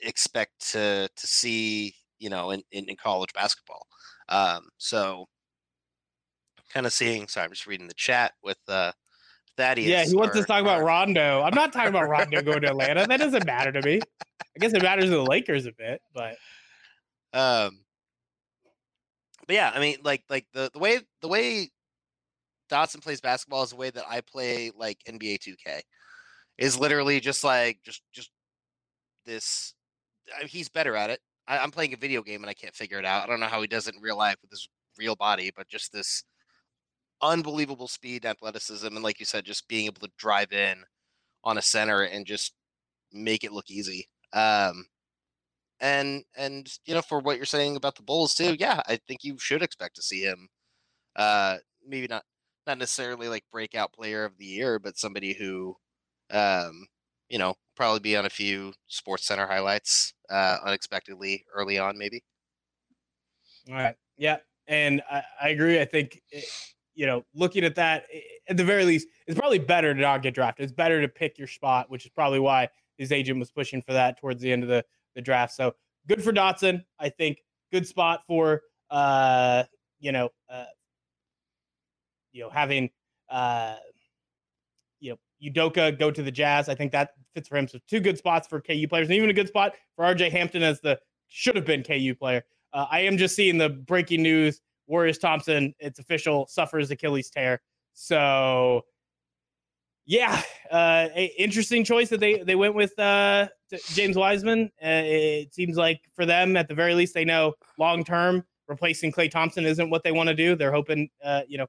expect 0.01 0.73
to 0.73 1.09
to 1.17 1.27
see 1.27 1.95
you 2.19 2.29
know 2.29 2.51
in, 2.51 2.63
in, 2.73 2.85
in 2.89 2.97
college 2.97 3.33
basketball 3.33 3.87
um 4.29 4.69
so 4.79 5.27
I'm 6.59 6.65
kind 6.73 6.87
of 6.87 6.93
seeing 6.93 7.27
sorry 7.29 7.45
i'm 7.45 7.51
just 7.53 7.67
reading 7.67 7.89
the 7.89 7.95
chat 7.95 8.33
with 8.43 8.59
uh 8.69 8.93
Thaddeus. 9.57 9.89
yeah, 9.89 10.05
he 10.05 10.17
wants 10.17 10.35
our- 10.37 10.43
to 10.43 10.47
talk 10.49 10.63
about 10.63 10.83
Rondo. 10.83 11.41
I'm 11.43 11.55
not 11.55 11.73
talking 11.73 11.91
about 11.91 12.09
Rondo 12.09 12.43
going 12.43 12.63
to 12.63 12.71
Atlanta. 12.71 13.07
That 13.07 13.19
doesn't 13.21 13.47
matter 13.47 13.71
to 13.71 13.83
me. 13.83 14.01
I 14.41 14.59
guess 14.59 14.73
it 14.75 14.83
matters 14.83 15.05
to 15.05 15.11
the 15.11 15.23
Lakers 15.25 15.67
a 15.67 15.73
bit, 15.73 16.01
but 16.13 16.37
Um, 17.35 17.81
but 19.47 19.55
yeah, 19.55 19.71
I 19.75 19.81
mean, 19.81 19.99
like 20.03 20.23
like 20.31 20.47
the 20.53 20.71
the 20.73 20.79
way 20.79 21.01
the 21.21 21.29
way 21.29 21.71
Dotson 22.75 23.03
plays 23.03 23.21
basketball 23.21 23.63
is 23.63 23.71
the 23.71 23.77
way 23.77 23.91
that 23.91 24.05
I 24.09 24.21
play 24.21 24.73
like 24.77 24.99
NBA 25.09 25.39
2K. 25.39 25.81
Is 26.59 26.79
literally 26.79 27.21
just 27.21 27.45
like 27.45 27.79
just 27.85 28.03
just 28.13 28.31
this. 29.27 29.75
I 30.35 30.41
mean, 30.41 30.49
he's 30.49 30.69
better 30.69 30.97
at 30.97 31.11
it. 31.11 31.21
I, 31.47 31.59
I'm 31.59 31.71
playing 31.71 31.95
a 31.95 31.99
video 31.99 32.23
game 32.23 32.43
and 32.43 32.51
I 32.51 32.55
can't 32.55 32.75
figure 32.75 32.99
it 32.99 33.05
out. 33.05 33.25
I 33.25 33.27
don't 33.27 33.41
know 33.41 33.47
how 33.47 33.61
he 33.61 33.67
does 33.67 33.89
it 33.89 33.95
in 33.95 34.01
real 34.01 34.17
life 34.17 34.37
with 34.41 34.51
his 34.51 34.69
real 34.99 35.17
body, 35.17 35.51
but 35.57 35.69
just 35.69 35.93
this 35.93 36.25
unbelievable 37.23 37.89
speed, 37.89 38.25
athleticism, 38.25 38.87
and 38.87 39.03
like 39.03 39.19
you 39.19 39.27
said, 39.27 39.45
just 39.45 39.69
being 39.69 39.87
able 39.87 40.01
to 40.01 40.13
drive 40.19 40.53
in 40.53 40.79
on 41.43 41.59
a 41.59 41.63
center 41.63 42.03
and 42.03 42.27
just 42.27 42.55
make 43.13 43.45
it 43.45 43.53
look 43.53 43.71
easy. 43.71 44.09
Um, 44.33 44.87
and 45.81 46.25
and 46.37 46.73
you 46.87 46.95
know 46.95 47.03
for 47.03 47.19
what 47.19 47.37
you're 47.37 47.47
saying 47.47 47.77
about 47.77 47.97
the 47.97 48.03
Bulls 48.03 48.35
too, 48.35 48.57
yeah, 48.59 48.81
I 48.87 48.99
think 49.09 49.25
you 49.25 49.37
should 49.39 49.63
expect 49.63 49.97
to 49.97 50.03
see 50.03 50.23
him. 50.23 50.49
Uh, 51.17 51.57
maybe 51.87 52.07
not 52.09 52.25
not 52.67 52.79
necessarily 52.79 53.29
like 53.29 53.45
breakout 53.53 53.93
player 53.93 54.25
of 54.25 54.37
the 54.39 54.45
year, 54.45 54.79
but 54.79 54.99
somebody 54.99 55.35
who, 55.35 55.77
um, 56.31 56.87
you 57.29 57.39
know, 57.39 57.55
probably 57.77 58.01
be 58.01 58.17
on 58.17 58.27
a 58.27 58.31
few 58.31 58.73
Sports 58.87 59.27
Center 59.27 59.47
highlights 59.47 60.15
uh, 60.31 60.59
unexpectedly 60.65 61.45
early 61.55 61.79
on, 61.79 61.99
maybe. 61.99 62.23
All 63.69 63.75
right. 63.75 63.97
Yeah. 64.17 64.39
And 64.67 65.03
I, 65.11 65.23
I 65.43 65.49
agree. 65.51 65.81
I 65.81 65.85
think, 65.85 66.23
eh, 66.33 66.41
you 66.95 67.07
know, 67.07 67.25
looking 67.35 67.65
at 67.65 67.75
that, 67.75 68.05
eh, 68.13 68.21
at 68.49 68.57
the 68.57 68.65
very 68.65 68.85
least, 68.85 69.09
it's 69.27 69.39
probably 69.39 69.59
better 69.59 69.95
to 69.95 70.01
not 70.01 70.23
get 70.23 70.35
drafted. 70.35 70.65
It's 70.65 70.73
better 70.73 71.01
to 71.01 71.09
pick 71.09 71.39
your 71.39 71.49
spot, 71.49 71.91
which 71.91 72.05
is 72.05 72.11
probably 72.11 72.39
why 72.39 72.69
his 72.97 73.13
agent 73.13 73.39
was 73.39 73.51
pushing 73.51 73.83
for 73.83 73.93
that 73.93 74.19
towards 74.21 74.41
the 74.41 74.53
end 74.53 74.63
of 74.63 74.69
the, 74.69 74.85
the 75.15 75.23
draft. 75.23 75.55
So 75.55 75.75
good 76.07 76.23
for 76.23 76.33
Dotson. 76.33 76.85
I 76.99 77.09
think 77.09 77.39
good 77.73 77.87
spot 77.87 78.23
for, 78.27 78.63
uh, 78.91 79.65
you 79.99 80.13
know, 80.13 80.29
uh, 80.49 80.65
you 82.35 82.43
know, 82.43 82.51
having, 82.51 82.91
uh, 83.31 83.77
you 85.01 85.11
know, 85.13 85.17
Udoka 85.43 85.99
go 85.99 86.11
to 86.11 86.23
the 86.23 86.31
Jazz. 86.31 86.69
I 86.69 86.75
think 86.75 86.93
that 86.93 87.11
fits 87.35 87.49
for 87.49 87.57
him. 87.57 87.69
So 87.69 87.79
two 87.89 88.01
good 88.01 88.19
spots 88.19 88.47
for 88.47 88.61
KU 88.61 88.87
players, 88.89 89.09
and 89.09 89.17
even 89.17 89.31
a 89.31 89.35
good 89.35 89.49
spot 89.49 89.75
for 89.97 90.05
RJ 90.05 90.31
Hampton 90.31 90.63
as 90.63 90.81
the 90.81 90.99
should 91.29 91.57
have 91.57 91.65
been 91.65 91.83
KU 91.83 92.15
player. 92.15 92.45
Uh, 92.73 92.87
I 92.91 93.01
am 93.01 93.17
just 93.17 93.37
seeing 93.37 93.57
the 93.57 93.71
breaking 93.71 94.23
news: 94.23 94.61
Warriors 94.87 95.19
Thompson, 95.19 95.75
it's 95.79 95.99
official, 95.99 96.47
suffers 96.49 96.91
Achilles 96.91 97.31
tear. 97.31 97.63
So, 97.95 98.83
yeah, 100.07 100.43
uh, 100.71 101.09
interesting 101.39 101.85
choice 101.85 102.09
that 102.09 102.21
they 102.21 102.43
they 102.43 102.57
went 102.57 102.75
with 102.75 102.99
uh, 102.99 103.49
James 103.93 104.17
Wiseman. 104.17 104.71
Uh, 104.83 105.03
it 105.05 105.55
seems 105.55 105.77
like 105.77 106.01
for 106.15 106.27
them, 106.27 106.57
at 106.57 106.69
the 106.69 106.75
very 106.75 106.95
least, 106.95 107.15
they 107.15 107.25
know 107.25 107.55
long 107.79 108.05
term 108.05 108.45
replacing 108.69 109.13
Klay 109.13 109.31
Thompson 109.31 109.67
isn't 109.67 109.91
what 109.91 110.03
they 110.03 110.13
want 110.13 110.29
to 110.29 110.35
do. 110.35 110.57
They're 110.57 110.73
hoping, 110.73 111.09
uh, 111.23 111.43
you 111.47 111.59
know, 111.59 111.67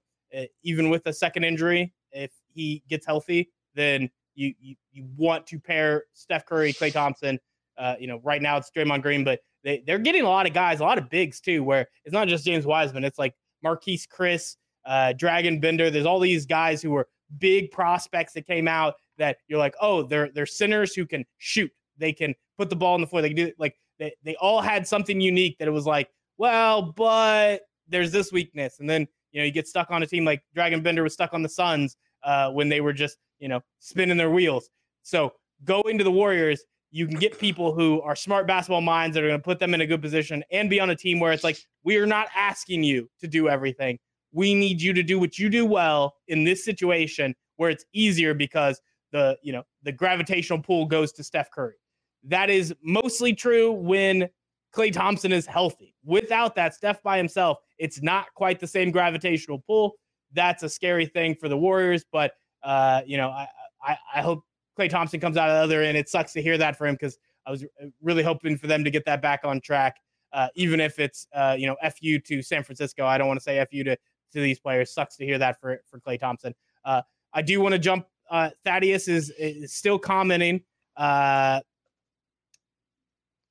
even 0.63 0.89
with 0.89 1.05
a 1.07 1.13
second 1.13 1.43
injury, 1.43 1.93
if 2.11 2.31
he 2.53 2.83
gets 2.89 3.05
healthy, 3.05 3.51
then 3.75 4.09
you 4.35 4.53
you, 4.59 4.75
you 4.91 5.05
want 5.17 5.45
to 5.47 5.59
pair 5.59 6.05
Steph 6.13 6.45
Curry, 6.45 6.73
Klay 6.73 6.91
Thompson. 6.91 7.39
Uh, 7.77 7.95
you 7.99 8.07
know, 8.07 8.21
right 8.23 8.41
now 8.41 8.57
it's 8.57 8.71
Draymond 8.75 9.01
Green, 9.01 9.23
but 9.23 9.41
they, 9.63 9.83
they're 9.85 9.99
getting 9.99 10.21
a 10.21 10.29
lot 10.29 10.47
of 10.47 10.53
guys, 10.53 10.79
a 10.79 10.83
lot 10.83 10.97
of 10.97 11.09
bigs 11.09 11.41
too, 11.41 11.63
where 11.63 11.87
it's 12.05 12.13
not 12.13 12.27
just 12.27 12.45
James 12.45 12.65
Wiseman. 12.65 13.03
It's 13.03 13.19
like 13.19 13.33
Marquese 13.65 14.07
Chriss, 14.07 14.55
uh, 14.85 15.13
Dragan 15.17 15.59
Bender. 15.59 15.89
There's 15.89 16.05
all 16.05 16.19
these 16.19 16.45
guys 16.45 16.81
who 16.81 16.91
were 16.91 17.07
big 17.39 17.71
prospects 17.71 18.33
that 18.33 18.45
came 18.47 18.67
out 18.67 18.95
that 19.17 19.37
you're 19.47 19.59
like, 19.59 19.75
oh, 19.81 20.03
they're 20.03 20.29
they're 20.33 20.45
centers 20.45 20.93
who 20.93 21.05
can 21.05 21.25
shoot. 21.37 21.71
They 21.97 22.13
can 22.13 22.35
put 22.57 22.69
the 22.69 22.75
ball 22.75 22.93
on 22.93 23.01
the 23.01 23.07
floor. 23.07 23.21
They 23.21 23.29
can 23.29 23.37
do 23.37 23.47
it. 23.47 23.55
like 23.59 23.75
they, 23.99 24.13
they 24.23 24.35
all 24.37 24.61
had 24.61 24.87
something 24.87 25.19
unique 25.19 25.57
that 25.57 25.67
it 25.67 25.71
was 25.71 25.85
like, 25.85 26.09
well, 26.37 26.81
but 26.81 27.61
there's 27.87 28.11
this 28.11 28.31
weakness. 28.31 28.79
And 28.79 28.89
then, 28.89 29.07
you 29.35 29.41
know, 29.41 29.45
you 29.45 29.51
get 29.51 29.67
stuck 29.67 29.91
on 29.91 30.01
a 30.01 30.07
team 30.07 30.23
like 30.23 30.41
Dragan 30.55 30.81
Bender 30.81 31.03
was 31.03 31.11
stuck 31.11 31.33
on 31.33 31.43
the 31.43 31.49
Suns 31.49 31.97
uh, 32.23 32.51
when 32.51 32.69
they 32.69 32.79
were 32.79 32.93
just, 32.93 33.17
you 33.39 33.49
know, 33.49 33.59
spinning 33.79 34.15
their 34.15 34.31
wheels. 34.31 34.69
So 35.03 35.33
go 35.65 35.81
into 35.81 36.05
the 36.05 36.11
Warriors. 36.11 36.63
You 36.91 37.05
can 37.05 37.19
get 37.19 37.37
people 37.37 37.73
who 37.73 38.01
are 38.01 38.15
smart 38.15 38.47
basketball 38.47 38.79
minds 38.79 39.13
that 39.13 39.25
are 39.25 39.27
going 39.27 39.37
to 39.37 39.43
put 39.43 39.59
them 39.59 39.73
in 39.73 39.81
a 39.81 39.85
good 39.85 40.01
position 40.01 40.41
and 40.51 40.69
be 40.69 40.79
on 40.79 40.89
a 40.91 40.95
team 40.95 41.19
where 41.19 41.33
it's 41.33 41.43
like, 41.43 41.57
we 41.83 41.97
are 41.97 42.05
not 42.05 42.29
asking 42.33 42.83
you 42.83 43.09
to 43.19 43.27
do 43.27 43.49
everything. 43.49 43.99
We 44.31 44.55
need 44.55 44.81
you 44.81 44.93
to 44.93 45.03
do 45.03 45.19
what 45.19 45.37
you 45.37 45.49
do 45.49 45.65
well 45.65 46.15
in 46.29 46.45
this 46.45 46.63
situation 46.63 47.35
where 47.57 47.69
it's 47.69 47.83
easier 47.91 48.33
because 48.33 48.79
the, 49.11 49.37
you 49.43 49.51
know, 49.51 49.63
the 49.83 49.91
gravitational 49.91 50.61
pull 50.61 50.85
goes 50.85 51.11
to 51.11 51.25
Steph 51.25 51.51
Curry. 51.51 51.75
That 52.23 52.49
is 52.49 52.73
mostly 52.81 53.33
true 53.33 53.73
when 53.73 54.29
Klay 54.73 54.93
Thompson 54.93 55.33
is 55.33 55.45
healthy. 55.45 55.93
Without 56.05 56.55
that, 56.55 56.73
Steph 56.73 57.03
by 57.03 57.17
himself, 57.17 57.57
it's 57.77 58.01
not 58.01 58.33
quite 58.33 58.59
the 58.59 58.67
same 58.67 58.91
gravitational 58.91 59.59
pull. 59.59 59.95
That's 60.33 60.63
a 60.63 60.69
scary 60.69 61.05
thing 61.05 61.35
for 61.35 61.49
the 61.49 61.57
Warriors, 61.57 62.03
but 62.11 62.33
uh, 62.63 63.01
you 63.05 63.17
know, 63.17 63.29
I, 63.29 63.47
I, 63.83 63.97
I 64.15 64.21
hope 64.21 64.43
Klay 64.77 64.89
Thompson 64.89 65.19
comes 65.19 65.37
out 65.37 65.49
of 65.49 65.55
the 65.55 65.63
other 65.63 65.83
end. 65.83 65.97
It 65.97 66.09
sucks 66.09 66.33
to 66.33 66.41
hear 66.41 66.57
that 66.57 66.77
for 66.77 66.87
him 66.87 66.95
because 66.95 67.17
I 67.45 67.51
was 67.51 67.63
really 68.01 68.23
hoping 68.23 68.57
for 68.57 68.67
them 68.67 68.83
to 68.83 68.89
get 68.89 69.05
that 69.05 69.21
back 69.21 69.41
on 69.43 69.61
track, 69.61 69.97
uh, 70.33 70.47
even 70.55 70.79
if 70.79 70.99
it's 70.99 71.27
uh, 71.33 71.55
you 71.57 71.67
know 71.67 71.75
fu 71.91 72.19
to 72.19 72.41
San 72.41 72.63
Francisco. 72.63 73.05
I 73.05 73.17
don't 73.17 73.27
want 73.27 73.39
to 73.39 73.43
say 73.43 73.63
fu 73.71 73.83
to 73.83 73.95
to 73.95 74.41
these 74.41 74.59
players. 74.59 74.93
Sucks 74.93 75.15
to 75.17 75.25
hear 75.25 75.37
that 75.37 75.59
for 75.59 75.81
for 75.89 75.99
Klay 75.99 76.19
Thompson. 76.19 76.53
Uh, 76.83 77.01
I 77.33 77.41
do 77.41 77.61
want 77.61 77.73
to 77.73 77.79
jump. 77.79 78.05
Uh, 78.29 78.49
Thaddeus 78.65 79.07
is, 79.07 79.31
is 79.37 79.73
still 79.73 79.99
commenting. 79.99 80.61
Uh, 80.97 81.61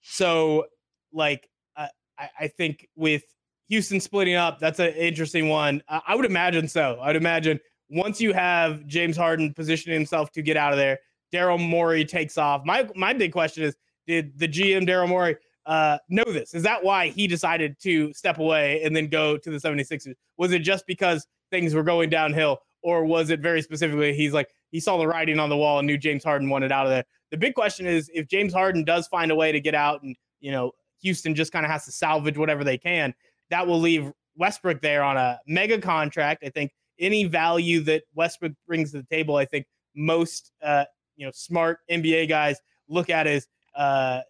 so 0.03 0.67
like 1.13 1.49
uh, 1.77 1.89
I, 2.19 2.29
I 2.41 2.49
think 2.49 2.89
with 2.97 3.23
Houston 3.69 4.01
splitting 4.01 4.35
up, 4.35 4.59
that's 4.59 4.79
an 4.79 4.93
interesting 4.95 5.49
one. 5.49 5.83
I, 5.89 6.01
I 6.09 6.15
would 6.15 6.27
imagine 6.27 6.69
so. 6.69 6.99
I'd 7.01 7.17
imagine 7.17 7.59
once 7.89 8.21
you 8.21 8.33
have 8.33 8.87
James 8.87 9.17
Harden 9.17 9.53
positioning 9.55 9.99
himself 9.99 10.31
to 10.33 10.43
get 10.43 10.57
out 10.57 10.73
of 10.73 10.79
there, 10.79 10.99
Daryl 11.33 11.61
Morey 11.61 12.05
takes 12.05 12.39
off. 12.39 12.65
My 12.65 12.89
my 12.95 13.13
big 13.13 13.33
question 13.33 13.65
is, 13.65 13.77
did 14.07 14.39
the 14.39 14.49
GM 14.49 14.89
Daryl 14.89 15.09
Morey 15.09 15.37
uh, 15.67 15.99
know 16.09 16.25
this? 16.25 16.55
Is 16.55 16.63
that 16.63 16.85
why 16.85 17.09
he 17.09 17.27
decided 17.27 17.77
to 17.81 18.13
step 18.13 18.39
away 18.39 18.83
and 18.83 18.95
then 18.95 19.09
go 19.09 19.37
to 19.37 19.51
the 19.51 19.57
76ers? 19.57 20.15
Was 20.37 20.53
it 20.53 20.61
just 20.61 20.87
because 20.87 21.27
things 21.51 21.75
were 21.75 21.83
going 21.83 22.11
downhill? 22.11 22.59
Or 22.83 23.05
was 23.05 23.31
it 23.31 23.41
very 23.41 23.63
specifically 23.63 24.13
he's 24.15 24.35
like 24.35 24.51
he 24.71 24.79
saw 24.79 24.99
the 24.99 25.07
writing 25.07 25.41
on 25.41 25.49
the 25.49 25.57
wall 25.57 25.79
and 25.79 25.87
knew 25.87 25.97
James 25.97 26.23
Harden 26.23 26.51
wanted 26.51 26.71
out 26.71 26.85
of 26.85 26.91
there? 26.91 27.05
The 27.31 27.39
big 27.39 27.55
question 27.55 27.87
is 27.87 28.11
if 28.13 28.29
James 28.29 28.53
Harden 28.53 28.85
does 28.85 29.07
find 29.07 29.31
a 29.31 29.35
way 29.35 29.53
to 29.53 29.61
get 29.61 29.75
out 29.75 30.03
and 30.03 30.15
you 30.41 30.53
know 30.53 30.73
Houston 31.01 31.35
just 31.35 31.51
kind 31.51 31.65
of 31.65 31.73
has 31.73 31.87
to 31.87 31.93
salvage 31.93 32.37
whatever 32.37 32.63
they 32.63 32.77
can, 32.77 33.15
that 33.51 33.67
will 33.67 33.81
leave 33.81 34.13
Westbrook 34.37 34.81
there 34.81 35.03
on 35.03 35.17
a 35.17 35.39
mega 35.47 35.81
contract. 35.81 36.45
I 36.45 36.51
think 36.51 36.73
any 36.99 37.25
value 37.25 37.81
that 37.81 38.05
Westbrook 38.15 38.53
brings 38.67 38.93
to 38.93 38.99
the 38.99 39.07
table, 39.07 39.37
I 39.37 39.45
think 39.45 39.67
most 39.95 40.53
uh, 40.63 40.85
you 41.17 41.27
know 41.27 41.33
smart 41.35 41.79
NBA 41.91 42.29
guys 42.29 42.59
look 42.89 43.11
at 43.11 43.27
as 43.27 43.47
uh, 43.75 44.21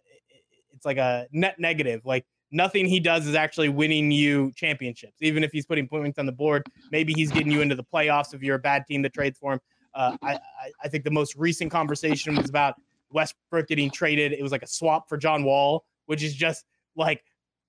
it's 0.73 0.85
like 0.85 0.97
a 0.97 1.27
net 1.31 1.59
negative. 1.59 2.01
Like 2.05 2.25
nothing 2.51 2.85
he 2.85 2.99
does 2.99 3.27
is 3.27 3.35
actually 3.35 3.69
winning 3.69 4.11
you 4.11 4.51
championships. 4.55 5.17
Even 5.21 5.43
if 5.43 5.51
he's 5.51 5.65
putting 5.65 5.87
points 5.87 6.19
on 6.19 6.25
the 6.25 6.31
board, 6.31 6.63
maybe 6.91 7.13
he's 7.13 7.31
getting 7.31 7.51
you 7.51 7.61
into 7.61 7.75
the 7.75 7.83
playoffs 7.83 8.33
if 8.33 8.41
you're 8.41 8.55
a 8.55 8.59
bad 8.59 8.85
team 8.87 9.01
that 9.03 9.13
trades 9.13 9.37
for 9.39 9.53
him. 9.53 9.59
Uh, 9.93 10.17
I, 10.21 10.39
I 10.83 10.89
think 10.89 11.05
the 11.05 11.11
most 11.11 11.35
recent 11.35 11.71
conversation 11.71 12.35
was 12.35 12.49
about 12.49 12.75
Westbrook 13.11 13.67
getting 13.67 13.89
traded. 13.89 14.33
It 14.33 14.43
was 14.43 14.51
like 14.51 14.63
a 14.63 14.67
swap 14.67 15.07
for 15.07 15.17
John 15.17 15.43
Wall, 15.43 15.85
which 16.05 16.21
is 16.21 16.33
just 16.33 16.65
like 16.97 17.23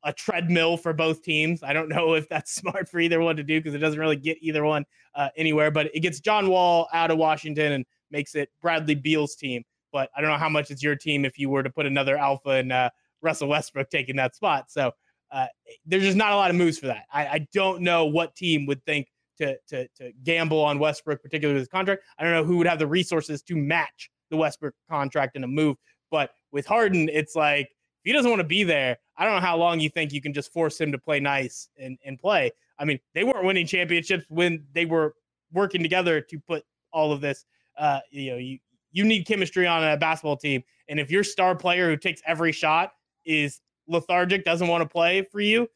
a 0.04 0.12
treadmill 0.12 0.76
for 0.76 0.92
both 0.92 1.22
teams. 1.22 1.62
I 1.62 1.72
don't 1.72 1.88
know 1.94 2.14
if 2.14 2.28
that's 2.28 2.54
smart 2.54 2.88
for 2.88 3.00
either 3.00 3.20
one 3.20 3.36
to 3.36 3.42
do 3.42 3.60
because 3.60 3.74
it 3.74 3.78
doesn't 3.78 4.00
really 4.00 4.16
get 4.16 4.38
either 4.40 4.64
one 4.64 4.84
uh, 5.14 5.28
anywhere, 5.36 5.70
but 5.70 5.90
it 5.94 6.00
gets 6.00 6.20
John 6.20 6.48
Wall 6.48 6.88
out 6.92 7.10
of 7.10 7.18
Washington 7.18 7.72
and 7.72 7.84
makes 8.10 8.34
it 8.34 8.50
Bradley 8.60 8.94
Beal's 8.94 9.36
team. 9.36 9.64
But 9.92 10.10
I 10.16 10.20
don't 10.20 10.30
know 10.30 10.36
how 10.36 10.48
much 10.48 10.70
it's 10.70 10.82
your 10.82 10.96
team 10.96 11.24
if 11.24 11.38
you 11.38 11.48
were 11.48 11.62
to 11.62 11.70
put 11.70 11.86
another 11.86 12.16
alpha 12.16 12.56
in 12.56 12.70
uh, 12.70 12.90
Russell 13.22 13.48
Westbrook 13.48 13.88
taking 13.90 14.16
that 14.16 14.34
spot. 14.34 14.70
So 14.70 14.92
uh, 15.32 15.46
there's 15.84 16.02
just 16.02 16.16
not 16.16 16.32
a 16.32 16.36
lot 16.36 16.50
of 16.50 16.56
moves 16.56 16.78
for 16.78 16.86
that. 16.86 17.04
I, 17.12 17.26
I 17.26 17.46
don't 17.52 17.82
know 17.82 18.04
what 18.04 18.36
team 18.36 18.66
would 18.66 18.84
think 18.84 19.08
to, 19.38 19.56
to, 19.68 19.88
to 19.96 20.12
gamble 20.22 20.60
on 20.60 20.78
Westbrook, 20.78 21.22
particularly 21.22 21.54
with 21.54 21.62
his 21.62 21.68
contract. 21.68 22.02
I 22.18 22.24
don't 22.24 22.32
know 22.32 22.44
who 22.44 22.58
would 22.58 22.66
have 22.66 22.78
the 22.78 22.86
resources 22.86 23.42
to 23.42 23.56
match 23.56 24.10
the 24.30 24.36
Westbrook 24.36 24.74
contract 24.88 25.36
in 25.36 25.44
a 25.44 25.48
move. 25.48 25.76
But 26.10 26.30
with 26.52 26.66
Harden, 26.66 27.08
it's 27.12 27.34
like 27.34 27.68
he 28.06 28.12
doesn't 28.12 28.30
want 28.30 28.38
to 28.38 28.46
be 28.46 28.62
there, 28.62 28.98
I 29.16 29.24
don't 29.24 29.34
know 29.34 29.40
how 29.40 29.56
long 29.56 29.80
you 29.80 29.90
think 29.90 30.12
you 30.12 30.22
can 30.22 30.32
just 30.32 30.52
force 30.52 30.80
him 30.80 30.92
to 30.92 30.98
play 30.98 31.18
nice 31.18 31.68
and, 31.76 31.98
and 32.04 32.16
play. 32.16 32.52
I 32.78 32.84
mean, 32.84 33.00
they 33.14 33.24
weren't 33.24 33.44
winning 33.44 33.66
championships 33.66 34.24
when 34.28 34.64
they 34.72 34.84
were 34.84 35.16
working 35.52 35.82
together 35.82 36.20
to 36.20 36.38
put 36.38 36.62
all 36.92 37.10
of 37.10 37.20
this. 37.20 37.44
Uh, 37.76 37.98
you 38.12 38.30
know, 38.30 38.36
you 38.36 38.58
you 38.92 39.04
need 39.04 39.26
chemistry 39.26 39.66
on 39.66 39.82
a 39.82 39.96
basketball 39.96 40.36
team, 40.36 40.62
and 40.88 41.00
if 41.00 41.10
your 41.10 41.24
star 41.24 41.56
player 41.56 41.90
who 41.90 41.96
takes 41.96 42.22
every 42.24 42.52
shot 42.52 42.92
is 43.24 43.60
lethargic, 43.88 44.44
doesn't 44.44 44.68
want 44.68 44.82
to 44.82 44.88
play 44.88 45.26
for 45.32 45.40
you, 45.40 45.68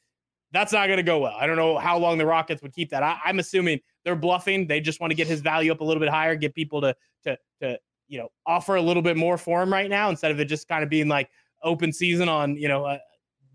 that's 0.52 0.72
not 0.72 0.86
going 0.86 0.98
to 0.98 1.02
go 1.02 1.18
well. 1.18 1.36
I 1.36 1.48
don't 1.48 1.56
know 1.56 1.78
how 1.78 1.98
long 1.98 2.16
the 2.16 2.26
Rockets 2.26 2.62
would 2.62 2.72
keep 2.72 2.90
that. 2.90 3.02
I, 3.02 3.18
am 3.26 3.40
assuming 3.40 3.80
they're 4.04 4.14
bluffing. 4.14 4.68
They 4.68 4.80
just 4.80 5.00
want 5.00 5.10
to 5.10 5.16
get 5.16 5.26
his 5.26 5.40
value 5.40 5.72
up 5.72 5.80
a 5.80 5.84
little 5.84 6.00
bit 6.00 6.10
higher, 6.10 6.36
get 6.36 6.54
people 6.54 6.80
to 6.80 6.94
to 7.24 7.36
to 7.60 7.78
you 8.06 8.18
know 8.18 8.28
offer 8.46 8.76
a 8.76 8.82
little 8.82 9.02
bit 9.02 9.16
more 9.16 9.36
for 9.36 9.60
him 9.60 9.72
right 9.72 9.90
now 9.90 10.10
instead 10.10 10.30
of 10.30 10.38
it 10.38 10.44
just 10.44 10.68
kind 10.68 10.84
of 10.84 10.88
being 10.88 11.08
like 11.08 11.28
open 11.62 11.92
season 11.92 12.28
on 12.28 12.56
you 12.56 12.68
know 12.68 12.84
uh, 12.84 12.98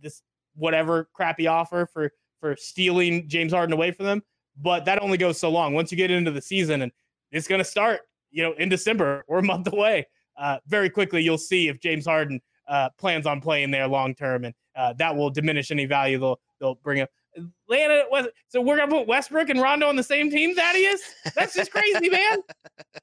this 0.02 0.22
whatever 0.56 1.10
crappy 1.14 1.48
offer 1.48 1.88
for 1.92 2.12
for 2.40 2.56
stealing 2.58 3.28
James 3.28 3.54
Harden 3.54 3.74
away 3.74 3.92
from 3.92 4.06
them. 4.06 4.24
But 4.62 4.86
that 4.86 5.02
only 5.02 5.18
goes 5.18 5.40
so 5.40 5.50
long. 5.50 5.74
Once 5.74 5.92
you 5.92 5.98
get 5.98 6.12
into 6.12 6.32
the 6.32 6.42
season 6.42 6.82
and 6.82 6.92
it's 7.32 7.48
going 7.48 7.60
to 7.60 7.66
start, 7.66 8.02
you 8.32 8.44
know, 8.44 8.54
in 8.54 8.70
December 8.70 9.26
or 9.28 9.40
a 9.40 9.44
month 9.44 9.72
away, 9.72 10.08
uh, 10.38 10.60
very 10.68 10.90
quickly 10.90 11.22
you'll 11.22 11.38
see 11.38 11.68
if 11.68 11.80
James 11.80 12.06
Harden 12.06 12.42
uh, 12.68 12.90
plans 12.98 13.26
on 13.26 13.42
playing 13.42 13.72
there 13.72 13.88
long 13.88 14.16
term, 14.16 14.46
and 14.46 14.54
uh, 14.76 14.94
that 14.94 15.16
will 15.16 15.30
diminish 15.30 15.72
any 15.72 15.86
value 15.86 16.20
they'll 16.20 16.40
they'll 16.60 16.76
bring 16.76 17.02
up. 17.02 17.10
Atlanta, 17.38 18.30
so 18.48 18.62
we're 18.62 18.78
gonna 18.78 18.92
put 18.92 19.08
Westbrook 19.08 19.50
and 19.50 19.62
Rondo 19.62 19.88
on 19.88 19.96
the 19.96 20.04
same 20.04 20.32
team. 20.32 20.56
Thaddeus, 20.56 21.02
that's 21.36 21.54
just 21.54 21.70
crazy, 21.70 22.10
man. 22.10 22.40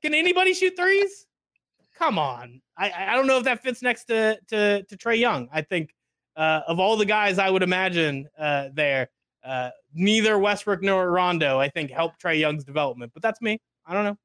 Can 0.01 0.15
anybody 0.15 0.55
shoot 0.55 0.75
threes? 0.77 1.27
Come 1.95 2.19
on, 2.19 2.61
I 2.77 2.91
I 2.91 3.15
don't 3.15 3.27
know 3.27 3.39
if 3.39 3.45
that 3.45 3.63
fits 3.63 3.83
next 3.83 4.05
to 4.05 4.39
to 4.49 4.83
to 4.83 4.97
Trae 4.97 5.19
Young. 5.19 5.49
I 5.53 5.63
think 5.63 5.95
uh, 6.37 6.61
of 6.67 6.81
all 6.81 6.97
the 6.97 7.05
guys 7.05 7.39
I 7.39 7.51
would 7.51 7.63
imagine 7.63 8.29
uh, 8.39 8.69
there, 8.73 9.11
uh, 9.45 9.71
neither 9.93 10.39
Westbrook 10.39 10.83
nor 10.83 11.11
Rondo 11.11 11.61
I 11.61 11.69
think 11.69 11.91
helped 11.91 12.23
Trae 12.23 12.39
Young's 12.39 12.65
development. 12.65 13.13
But 13.15 13.23
that's 13.23 13.41
me. 13.41 13.61
I 13.87 13.95
don't 13.95 14.05
know. 14.05 14.17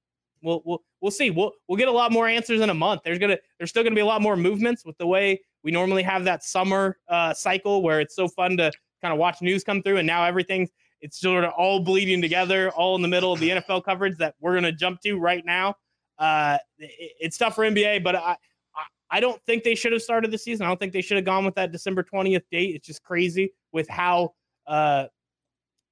We'll 0.41 0.61
we'll 0.65 0.83
we'll 1.01 1.11
see. 1.11 1.29
We'll 1.29 1.51
we'll 1.67 1.77
get 1.77 1.87
a 1.87 1.91
lot 1.91 2.11
more 2.11 2.27
answers 2.27 2.61
in 2.61 2.69
a 2.69 2.73
month. 2.73 3.01
There's 3.03 3.19
gonna 3.19 3.37
there's 3.57 3.69
still 3.69 3.83
gonna 3.83 3.95
be 3.95 4.01
a 4.01 4.05
lot 4.05 4.21
more 4.21 4.37
movements 4.37 4.85
with 4.85 4.97
the 4.97 5.07
way 5.07 5.41
we 5.63 5.71
normally 5.71 6.03
have 6.03 6.23
that 6.25 6.43
summer 6.43 6.97
uh, 7.09 7.33
cycle 7.33 7.81
where 7.81 7.99
it's 7.99 8.15
so 8.15 8.27
fun 8.27 8.57
to 8.57 8.71
kind 9.01 9.13
of 9.13 9.19
watch 9.19 9.41
news 9.41 9.63
come 9.63 9.81
through, 9.81 9.97
and 9.97 10.07
now 10.07 10.23
everything's 10.23 10.69
it's 11.01 11.19
sort 11.19 11.43
of 11.43 11.53
all 11.57 11.79
bleeding 11.79 12.21
together, 12.21 12.71
all 12.71 12.95
in 12.95 13.01
the 13.01 13.07
middle 13.07 13.31
of 13.31 13.39
the 13.39 13.49
NFL 13.49 13.83
coverage 13.83 14.17
that 14.17 14.35
we're 14.39 14.55
gonna 14.55 14.71
jump 14.71 15.01
to 15.01 15.17
right 15.17 15.45
now. 15.45 15.75
Uh, 16.17 16.57
it, 16.77 17.13
it's 17.19 17.37
tough 17.37 17.55
for 17.55 17.63
NBA, 17.63 18.03
but 18.03 18.15
I, 18.15 18.37
I 18.75 18.83
I 19.09 19.19
don't 19.19 19.41
think 19.45 19.63
they 19.63 19.75
should 19.75 19.93
have 19.93 20.01
started 20.01 20.31
the 20.31 20.37
season. 20.37 20.65
I 20.65 20.69
don't 20.69 20.79
think 20.79 20.93
they 20.93 21.01
should 21.01 21.17
have 21.17 21.25
gone 21.25 21.45
with 21.45 21.55
that 21.55 21.71
December 21.71 22.03
20th 22.03 22.43
date. 22.51 22.75
It's 22.75 22.85
just 22.85 23.03
crazy 23.03 23.53
with 23.71 23.87
how 23.87 24.33
uh, 24.67 25.05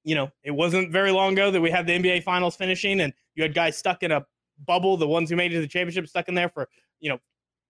you 0.06 0.14
know, 0.14 0.30
it 0.44 0.52
wasn't 0.52 0.92
very 0.92 1.10
long 1.10 1.32
ago 1.32 1.50
that 1.50 1.60
we 1.60 1.68
had 1.68 1.84
the 1.84 1.92
NBA 1.92 2.22
finals 2.22 2.54
finishing 2.54 3.00
and 3.00 3.12
you 3.34 3.42
had 3.42 3.54
guys 3.54 3.76
stuck 3.76 4.04
in 4.04 4.12
a 4.12 4.24
bubble, 4.64 4.96
the 4.96 5.06
ones 5.06 5.28
who 5.28 5.34
made 5.34 5.50
it 5.50 5.56
to 5.56 5.60
the 5.60 5.66
championship 5.66 6.06
stuck 6.06 6.28
in 6.28 6.34
there 6.34 6.48
for, 6.48 6.68
you 7.00 7.10
know, 7.10 7.18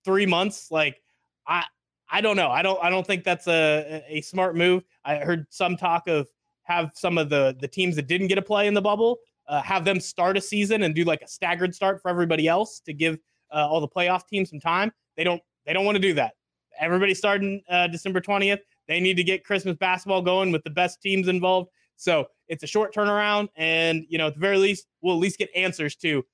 three 0.04 0.26
months. 0.26 0.70
Like 0.70 1.00
I 1.48 1.64
I 2.10 2.20
don't 2.20 2.36
know. 2.36 2.50
I 2.50 2.60
don't 2.60 2.78
I 2.84 2.90
don't 2.90 3.06
think 3.06 3.24
that's 3.24 3.48
a 3.48 4.04
a 4.06 4.20
smart 4.20 4.54
move. 4.54 4.84
I 5.02 5.16
heard 5.16 5.46
some 5.48 5.78
talk 5.78 6.08
of 6.08 6.28
have 6.64 6.90
some 6.94 7.16
of 7.16 7.30
the 7.30 7.56
the 7.58 7.68
teams 7.68 7.96
that 7.96 8.06
didn't 8.06 8.26
get 8.26 8.36
a 8.36 8.42
play 8.42 8.66
in 8.66 8.74
the 8.74 8.82
bubble 8.82 9.18
uh, 9.48 9.62
have 9.62 9.84
them 9.84 10.00
start 10.00 10.36
a 10.36 10.40
season 10.40 10.82
and 10.82 10.94
do 10.94 11.04
like 11.04 11.22
a 11.22 11.28
staggered 11.28 11.74
start 11.74 12.00
for 12.02 12.08
everybody 12.08 12.48
else 12.48 12.80
to 12.80 12.92
give 12.92 13.18
uh, 13.52 13.66
all 13.68 13.80
the 13.80 13.88
playoff 13.88 14.26
teams 14.26 14.50
some 14.50 14.60
time. 14.60 14.92
They 15.16 15.24
don't 15.24 15.40
they 15.64 15.72
don't 15.72 15.84
want 15.84 15.96
to 15.96 16.02
do 16.02 16.14
that. 16.14 16.34
Everybody 16.78 17.14
starting 17.14 17.62
uh, 17.68 17.86
December 17.88 18.20
20th. 18.20 18.60
They 18.86 19.00
need 19.00 19.16
to 19.16 19.24
get 19.24 19.44
Christmas 19.44 19.76
basketball 19.76 20.22
going 20.22 20.52
with 20.52 20.62
the 20.62 20.70
best 20.70 21.00
teams 21.02 21.28
involved. 21.28 21.70
So 21.96 22.26
it's 22.48 22.62
a 22.62 22.66
short 22.66 22.94
turnaround, 22.94 23.48
and 23.56 24.04
you 24.08 24.18
know 24.18 24.28
at 24.28 24.34
the 24.34 24.40
very 24.40 24.58
least 24.58 24.86
we'll 25.00 25.14
at 25.14 25.20
least 25.20 25.38
get 25.38 25.48
answers 25.54 25.96
to 25.96 26.24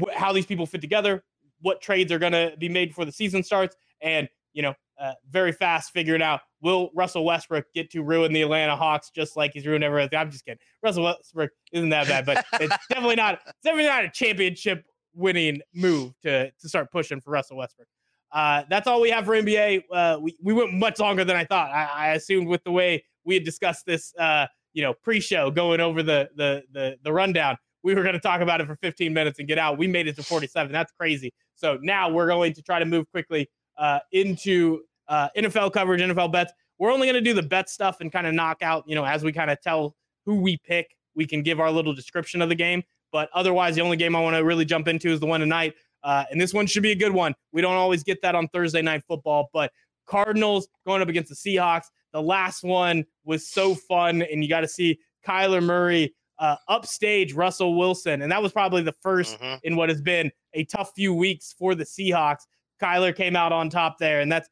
wh- 0.00 0.12
how 0.14 0.32
these 0.32 0.46
people 0.46 0.66
fit 0.66 0.80
together, 0.80 1.24
what 1.60 1.80
trades 1.80 2.12
are 2.12 2.18
going 2.18 2.32
to 2.32 2.54
be 2.58 2.68
made 2.68 2.90
before 2.90 3.04
the 3.04 3.12
season 3.12 3.42
starts, 3.42 3.76
and 4.02 4.28
you 4.52 4.62
know 4.62 4.74
uh, 5.00 5.12
very 5.30 5.52
fast 5.52 5.92
figuring 5.92 6.22
out 6.22 6.40
will 6.60 6.90
Russell 6.94 7.24
Westbrook 7.24 7.66
get 7.74 7.90
to 7.90 8.02
ruin 8.02 8.32
the 8.32 8.42
Atlanta 8.42 8.76
Hawks 8.76 9.10
just 9.10 9.36
like 9.36 9.52
he's 9.54 9.66
ruined 9.66 9.84
everything. 9.84 10.18
I'm 10.18 10.30
just 10.30 10.44
kidding. 10.44 10.58
Russell 10.82 11.04
Westbrook 11.04 11.50
isn't 11.72 11.90
that 11.90 12.08
bad, 12.08 12.26
but 12.26 12.44
it's 12.60 12.76
definitely 12.88 13.16
not. 13.16 13.40
It's 13.46 13.62
definitely 13.62 13.88
not 13.88 14.04
a 14.04 14.10
championship 14.10 14.84
winning 15.14 15.60
move 15.74 16.14
to 16.22 16.50
to 16.50 16.68
start 16.68 16.90
pushing 16.90 17.20
for 17.20 17.30
Russell 17.30 17.56
Westbrook. 17.56 17.88
Uh, 18.30 18.64
that's 18.68 18.86
all 18.86 19.00
we 19.00 19.10
have 19.10 19.24
for 19.24 19.32
NBA. 19.32 19.84
Uh, 19.90 20.18
we, 20.20 20.36
we 20.42 20.52
went 20.52 20.74
much 20.74 20.98
longer 20.98 21.24
than 21.24 21.34
I 21.34 21.44
thought. 21.44 21.70
I, 21.70 21.84
I 21.84 22.08
assumed 22.08 22.46
with 22.46 22.62
the 22.62 22.70
way 22.70 23.02
we 23.24 23.32
had 23.32 23.44
discussed 23.44 23.86
this 23.86 24.12
uh, 24.18 24.46
you 24.72 24.82
know, 24.82 24.94
pre-show 24.94 25.50
going 25.50 25.80
over 25.80 26.02
the 26.02 26.28
the 26.36 26.62
the 26.72 26.96
the 27.02 27.12
rundown. 27.12 27.56
We 27.82 27.94
were 27.94 28.02
going 28.02 28.14
to 28.14 28.20
talk 28.20 28.40
about 28.40 28.60
it 28.60 28.66
for 28.66 28.76
15 28.76 29.12
minutes 29.12 29.38
and 29.38 29.48
get 29.48 29.58
out. 29.58 29.78
We 29.78 29.86
made 29.86 30.08
it 30.08 30.16
to 30.16 30.22
47. 30.22 30.72
That's 30.72 30.92
crazy. 30.92 31.32
So 31.54 31.78
now 31.80 32.10
we're 32.10 32.26
going 32.26 32.52
to 32.54 32.62
try 32.62 32.80
to 32.80 32.84
move 32.84 33.08
quickly 33.10 33.48
uh, 33.78 34.00
into 34.12 34.80
uh, 35.08 35.28
NFL 35.36 35.72
coverage, 35.72 36.00
NFL 36.00 36.32
bets. 36.32 36.52
We're 36.78 36.92
only 36.92 37.06
going 37.06 37.22
to 37.22 37.28
do 37.28 37.34
the 37.34 37.42
bet 37.42 37.68
stuff 37.68 38.00
and 38.00 38.12
kind 38.12 38.26
of 38.26 38.34
knock 38.34 38.62
out, 38.62 38.84
you 38.86 38.94
know, 38.94 39.04
as 39.04 39.24
we 39.24 39.32
kind 39.32 39.50
of 39.50 39.60
tell 39.60 39.96
who 40.24 40.36
we 40.36 40.56
pick. 40.58 40.94
We 41.14 41.26
can 41.26 41.42
give 41.42 41.58
our 41.58 41.70
little 41.70 41.92
description 41.92 42.40
of 42.40 42.48
the 42.48 42.54
game, 42.54 42.84
but 43.10 43.28
otherwise, 43.34 43.74
the 43.74 43.80
only 43.80 43.96
game 43.96 44.14
I 44.14 44.20
want 44.20 44.36
to 44.36 44.44
really 44.44 44.64
jump 44.64 44.86
into 44.86 45.10
is 45.10 45.18
the 45.18 45.26
one 45.26 45.40
tonight. 45.40 45.74
Uh, 46.04 46.24
and 46.30 46.40
this 46.40 46.54
one 46.54 46.66
should 46.66 46.84
be 46.84 46.92
a 46.92 46.96
good 46.96 47.12
one. 47.12 47.34
We 47.52 47.60
don't 47.60 47.74
always 47.74 48.04
get 48.04 48.22
that 48.22 48.36
on 48.36 48.46
Thursday 48.48 48.82
night 48.82 49.02
football, 49.08 49.50
but 49.52 49.72
Cardinals 50.06 50.68
going 50.86 51.02
up 51.02 51.08
against 51.08 51.30
the 51.30 51.34
Seahawks. 51.34 51.86
The 52.12 52.22
last 52.22 52.62
one 52.62 53.04
was 53.24 53.48
so 53.48 53.74
fun, 53.74 54.22
and 54.22 54.42
you 54.42 54.48
got 54.48 54.60
to 54.60 54.68
see 54.68 55.00
Kyler 55.26 55.62
Murray 55.62 56.14
uh, 56.38 56.56
upstage 56.68 57.34
Russell 57.34 57.76
Wilson, 57.76 58.22
and 58.22 58.30
that 58.30 58.42
was 58.42 58.52
probably 58.52 58.82
the 58.82 58.94
1st 59.04 59.38
mm-hmm. 59.38 59.54
in 59.64 59.76
what 59.76 59.88
has 59.88 60.00
been 60.00 60.30
a 60.54 60.64
tough 60.64 60.92
few 60.94 61.12
weeks 61.12 61.54
for 61.58 61.74
the 61.74 61.84
Seahawks. 61.84 62.42
Kyler 62.80 63.14
came 63.14 63.34
out 63.34 63.52
on 63.52 63.68
top 63.68 63.98
there, 63.98 64.20
and 64.20 64.30
that's 64.30 64.48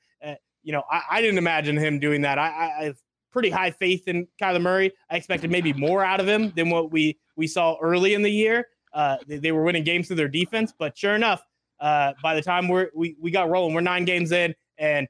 you 0.67 0.73
know 0.73 0.83
I, 0.91 1.03
I, 1.11 1.21
didn't 1.23 1.39
imagine 1.39 1.77
him 1.77 1.99
doing 1.99 2.21
that. 2.23 2.39
I, 2.39 2.75
I, 2.81 2.85
have 2.85 2.99
pretty 3.33 3.51
high 3.51 3.71
faith 3.71 4.09
in 4.09 4.27
Kyler 4.41 4.61
Murray. 4.61 4.93
I 5.11 5.17
expected 5.17 5.51
maybe 5.51 5.73
more 5.73 6.05
out 6.05 6.21
of 6.21 6.29
him 6.29 6.53
than 6.57 6.71
what 6.71 6.93
we 6.93 7.19
we 7.37 7.47
saw 7.47 7.77
early 7.81 8.15
in 8.15 8.23
the 8.23 8.31
year. 8.31 8.69
Uh, 8.93 9.17
they, 9.27 9.39
they, 9.39 9.53
were 9.53 9.63
winning 9.63 9.85
games 9.85 10.07
through 10.07 10.17
their 10.17 10.29
defense, 10.29 10.73
but 10.79 10.97
sure 10.97 11.15
enough, 11.15 11.43
uh, 11.81 12.15
by 12.23 12.35
the 12.35 12.43
time 12.43 12.67
we're, 12.67 12.89
we 12.95 13.17
we 13.21 13.31
got 13.31 13.49
rolling, 13.49 13.75
we're 13.75 13.81
nine 13.81 14.05
games 14.05 14.33
in, 14.33 14.55
and 14.79 15.07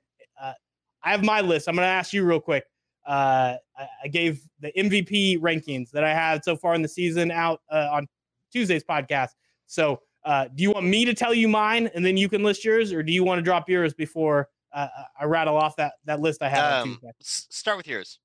I 1.07 1.13
have 1.13 1.23
my 1.23 1.41
list. 1.41 1.69
I'm 1.69 1.77
going 1.77 1.87
to 1.87 1.91
ask 1.91 2.13
you 2.13 2.25
real 2.25 2.41
quick. 2.41 2.65
Uh, 3.07 3.57
I, 3.79 3.89
I, 4.05 4.09
gave 4.09 4.41
the 4.59 4.73
MVP 4.77 5.39
rankings 5.39 5.93
that 5.93 6.03
I 6.03 6.13
had 6.13 6.45
so 6.45 6.57
far 6.57 6.75
in 6.75 6.83
the 6.83 6.89
season 6.89 7.31
out 7.31 7.61
uh, 7.71 7.89
on 7.93 8.09
Tuesday's 8.53 8.83
podcast. 8.83 9.29
So, 9.67 10.01
uh, 10.25 10.49
do 10.53 10.65
you 10.65 10.73
want 10.73 10.87
me 10.87 11.05
to 11.05 11.15
tell 11.15 11.33
you 11.33 11.47
mine 11.47 11.89
and 11.95 12.05
then 12.05 12.17
you 12.17 12.29
can 12.29 12.43
list 12.43 12.65
yours, 12.65 12.93
or 12.93 13.05
do 13.05 13.13
you 13.13 13.23
want 13.23 13.39
to 13.39 13.43
drop 13.43 13.69
yours 13.69 13.95
before 13.95 14.49
uh, 14.77 14.89
I 15.19 15.25
rattle 15.25 15.57
off 15.57 15.75
that 15.77 15.95
that 16.05 16.21
list 16.21 16.43
I 16.43 16.51
have? 16.51 16.85
Um, 16.85 17.01
start 17.21 17.79
with 17.79 17.89
yours. 17.89 18.21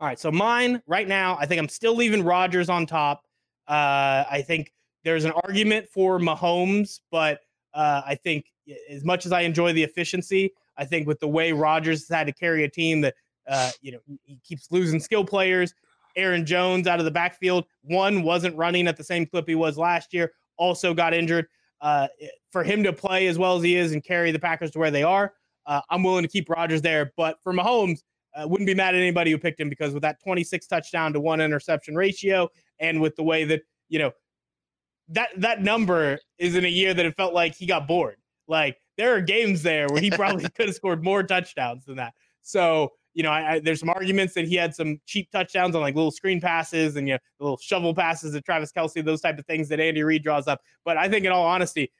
All 0.00 0.08
right. 0.08 0.18
So 0.18 0.32
mine 0.32 0.82
right 0.86 1.06
now, 1.06 1.36
I 1.38 1.46
think 1.46 1.60
I'm 1.60 1.68
still 1.68 1.94
leaving 1.94 2.24
Rodgers 2.24 2.68
on 2.68 2.86
top. 2.86 3.22
Uh, 3.68 4.24
I 4.28 4.42
think 4.44 4.72
there's 5.04 5.24
an 5.24 5.32
argument 5.44 5.86
for 5.88 6.18
Mahomes, 6.18 7.00
but 7.10 7.40
uh, 7.74 8.02
I 8.04 8.14
think 8.16 8.46
as 8.90 9.04
much 9.04 9.26
as 9.26 9.32
I 9.32 9.42
enjoy 9.42 9.72
the 9.72 9.82
efficiency, 9.82 10.52
I 10.76 10.86
think 10.86 11.06
with 11.06 11.20
the 11.20 11.28
way 11.28 11.52
Rodgers 11.52 12.08
has 12.08 12.16
had 12.16 12.26
to 12.26 12.32
carry 12.32 12.64
a 12.64 12.68
team 12.68 13.02
that 13.02 13.14
uh, 13.46 13.70
you 13.82 13.92
know 13.92 13.98
he 14.24 14.38
keeps 14.42 14.72
losing 14.72 14.98
skill 14.98 15.24
players. 15.24 15.74
Aaron 16.16 16.44
Jones 16.44 16.86
out 16.86 16.98
of 16.98 17.04
the 17.04 17.10
backfield, 17.10 17.64
one 17.82 18.22
wasn't 18.22 18.56
running 18.56 18.86
at 18.86 18.96
the 18.96 19.04
same 19.04 19.26
clip 19.26 19.46
he 19.46 19.54
was 19.54 19.78
last 19.78 20.12
year. 20.12 20.32
Also 20.56 20.94
got 20.94 21.12
injured. 21.14 21.46
Uh, 21.80 22.06
for 22.52 22.62
him 22.62 22.84
to 22.84 22.92
play 22.92 23.26
as 23.26 23.38
well 23.38 23.56
as 23.56 23.62
he 23.62 23.74
is 23.76 23.92
and 23.92 24.04
carry 24.04 24.30
the 24.30 24.38
Packers 24.38 24.70
to 24.70 24.78
where 24.78 24.92
they 24.92 25.02
are, 25.02 25.32
uh, 25.66 25.80
I'm 25.90 26.02
willing 26.02 26.22
to 26.22 26.28
keep 26.28 26.48
Rodgers 26.48 26.82
there. 26.82 27.12
But 27.16 27.42
for 27.42 27.52
Mahomes, 27.52 28.00
uh, 28.34 28.46
wouldn't 28.48 28.66
be 28.66 28.74
mad 28.74 28.94
at 28.94 29.00
anybody 29.00 29.30
who 29.30 29.38
picked 29.38 29.60
him 29.60 29.68
because 29.68 29.92
with 29.92 30.02
that 30.02 30.22
26 30.22 30.66
touchdown 30.66 31.12
to 31.12 31.20
one 31.20 31.40
interception 31.40 31.94
ratio, 31.94 32.48
and 32.80 33.00
with 33.00 33.14
the 33.16 33.22
way 33.22 33.44
that 33.44 33.62
you 33.88 33.98
know 33.98 34.12
that 35.08 35.28
that 35.36 35.62
number 35.62 36.18
is 36.38 36.54
in 36.54 36.64
a 36.64 36.68
year 36.68 36.94
that 36.94 37.04
it 37.04 37.16
felt 37.16 37.34
like 37.34 37.54
he 37.54 37.66
got 37.66 37.86
bored. 37.86 38.16
Like 38.48 38.78
there 38.96 39.14
are 39.14 39.20
games 39.20 39.62
there 39.62 39.86
where 39.88 40.00
he 40.00 40.10
probably 40.10 40.48
could 40.56 40.66
have 40.66 40.74
scored 40.74 41.04
more 41.04 41.22
touchdowns 41.22 41.84
than 41.84 41.96
that. 41.96 42.14
So, 42.42 42.92
you 43.14 43.22
know, 43.22 43.30
I, 43.30 43.52
I, 43.52 43.58
there's 43.60 43.80
some 43.80 43.90
arguments 43.90 44.34
that 44.34 44.46
he 44.46 44.56
had 44.56 44.74
some 44.74 44.98
cheap 45.06 45.30
touchdowns 45.30 45.74
on 45.74 45.82
like 45.82 45.94
little 45.94 46.10
screen 46.10 46.40
passes 46.40 46.96
and 46.96 47.06
you 47.06 47.14
know 47.14 47.18
little 47.40 47.58
shovel 47.58 47.94
passes 47.94 48.32
to 48.32 48.40
Travis 48.40 48.72
Kelce, 48.72 49.04
those 49.04 49.20
type 49.20 49.38
of 49.38 49.46
things 49.46 49.68
that 49.68 49.80
Andy 49.80 50.02
Reid 50.02 50.22
draws 50.22 50.48
up. 50.48 50.60
But 50.84 50.96
I 50.96 51.08
think, 51.08 51.24
in 51.24 51.32
all 51.32 51.46
honesty, 51.46 51.92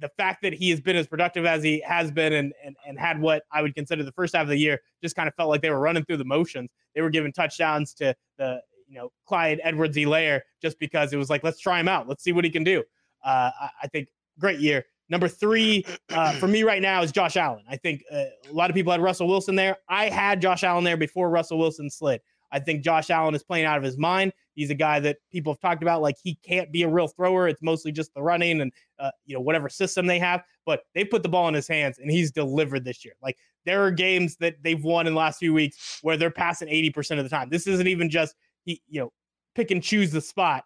the 0.00 0.08
fact 0.16 0.42
that 0.42 0.52
he 0.52 0.70
has 0.70 0.80
been 0.80 0.96
as 0.96 1.06
productive 1.06 1.44
as 1.46 1.62
he 1.62 1.80
has 1.86 2.10
been 2.10 2.32
and, 2.32 2.52
and, 2.64 2.76
and 2.86 2.98
had 2.98 3.20
what 3.20 3.42
I 3.52 3.62
would 3.62 3.74
consider 3.74 4.02
the 4.02 4.12
first 4.12 4.34
half 4.34 4.42
of 4.42 4.48
the 4.48 4.56
year 4.56 4.80
just 5.02 5.14
kind 5.14 5.28
of 5.28 5.34
felt 5.34 5.48
like 5.48 5.62
they 5.62 5.70
were 5.70 5.80
running 5.80 6.04
through 6.04 6.16
the 6.16 6.24
motions. 6.24 6.70
They 6.94 7.02
were 7.02 7.10
giving 7.10 7.32
touchdowns 7.32 7.94
to 7.94 8.14
the, 8.38 8.60
you 8.88 8.96
know, 8.96 9.12
Clyde 9.26 9.60
Edwards 9.62 9.96
Helaire 9.96 10.40
just 10.60 10.78
because 10.78 11.12
it 11.12 11.16
was 11.16 11.30
like, 11.30 11.44
let's 11.44 11.60
try 11.60 11.78
him 11.78 11.88
out. 11.88 12.08
Let's 12.08 12.24
see 12.24 12.32
what 12.32 12.44
he 12.44 12.50
can 12.50 12.64
do. 12.64 12.82
Uh, 13.24 13.50
I, 13.60 13.70
I 13.82 13.86
think 13.88 14.08
great 14.38 14.60
year. 14.60 14.86
Number 15.08 15.28
three 15.28 15.84
uh, 16.10 16.32
for 16.34 16.46
me 16.46 16.62
right 16.62 16.80
now 16.80 17.02
is 17.02 17.10
Josh 17.10 17.36
Allen. 17.36 17.64
I 17.68 17.76
think 17.76 18.02
uh, 18.12 18.24
a 18.48 18.52
lot 18.52 18.70
of 18.70 18.74
people 18.74 18.92
had 18.92 19.00
Russell 19.00 19.26
Wilson 19.26 19.56
there. 19.56 19.76
I 19.88 20.08
had 20.08 20.40
Josh 20.40 20.62
Allen 20.62 20.84
there 20.84 20.96
before 20.96 21.30
Russell 21.30 21.58
Wilson 21.58 21.90
slid. 21.90 22.20
I 22.52 22.58
think 22.58 22.82
Josh 22.82 23.10
Allen 23.10 23.34
is 23.34 23.42
playing 23.42 23.66
out 23.66 23.78
of 23.78 23.84
his 23.84 23.96
mind. 23.96 24.32
He's 24.54 24.70
a 24.70 24.74
guy 24.74 25.00
that 25.00 25.18
people 25.30 25.52
have 25.52 25.60
talked 25.60 25.82
about 25.82 26.02
like 26.02 26.16
he 26.22 26.38
can't 26.46 26.72
be 26.72 26.82
a 26.82 26.88
real 26.88 27.08
thrower. 27.08 27.48
It's 27.48 27.62
mostly 27.62 27.92
just 27.92 28.12
the 28.14 28.22
running 28.22 28.60
and 28.60 28.72
uh, 28.98 29.10
you 29.24 29.34
know 29.34 29.40
whatever 29.40 29.68
system 29.68 30.06
they 30.06 30.18
have. 30.18 30.42
But 30.66 30.82
they 30.94 31.04
put 31.04 31.22
the 31.22 31.28
ball 31.28 31.48
in 31.48 31.54
his 31.54 31.68
hands 31.68 31.98
and 31.98 32.10
he's 32.10 32.30
delivered 32.30 32.84
this 32.84 33.04
year. 33.04 33.14
Like 33.22 33.38
there 33.64 33.84
are 33.84 33.90
games 33.90 34.36
that 34.36 34.56
they've 34.62 34.82
won 34.82 35.06
in 35.06 35.14
the 35.14 35.18
last 35.18 35.38
few 35.38 35.54
weeks 35.54 35.98
where 36.02 36.16
they're 36.16 36.30
passing 36.30 36.68
eighty 36.68 36.90
percent 36.90 37.20
of 37.20 37.24
the 37.24 37.30
time. 37.30 37.48
This 37.48 37.66
isn't 37.66 37.86
even 37.86 38.10
just 38.10 38.34
he 38.64 38.82
you 38.88 39.00
know 39.00 39.12
pick 39.54 39.70
and 39.70 39.82
choose 39.82 40.10
the 40.10 40.20
spot. 40.20 40.64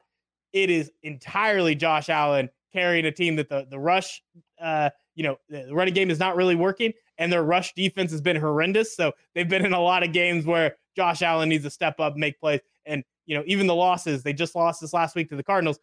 It 0.53 0.71
is 0.71 0.91
entirely 1.03 1.75
Josh 1.75 2.09
Allen 2.09 2.49
carrying 2.73 3.07
a 3.07 3.13
team 3.13 3.37
that 3.37 3.49
the 3.49 3.67
the 3.71 3.79
rush 3.79 4.23
uh, 4.61 4.91
you 5.15 5.23
know 5.23 5.37
the 5.49 5.75
running 5.75 5.95
game 5.95 6.11
is 6.11 6.19
not 6.19 6.37
really 6.37 6.57
working 6.57 6.93
and 7.19 7.33
their 7.33 7.45
rush 7.45 7.73
defense 7.75 8.11
has 8.11 8.21
been 8.21 8.37
horrendous. 8.37 8.97
So 8.97 9.13
they've 9.35 9.49
been 9.49 9.65
in 9.65 9.73
a 9.73 9.81
lot 9.81 10.03
of 10.03 10.13
games 10.13 10.47
where 10.47 10.77
Josh 10.97 11.23
Allen 11.23 11.49
needs 11.49 11.65
to 11.65 11.71
step 11.71 12.01
up, 12.01 12.17
make 12.17 12.39
plays. 12.41 12.61
And, 12.87 13.03
you 13.27 13.37
know, 13.37 13.45
even 13.47 13.67
the 13.67 13.75
losses, 13.75 14.23
they 14.23 14.33
just 14.33 14.55
lost 14.55 14.81
this 14.81 14.93
last 14.93 15.15
week 15.15 15.29
to 15.31 15.37
the 15.37 15.43
Cardinals. 15.43 15.79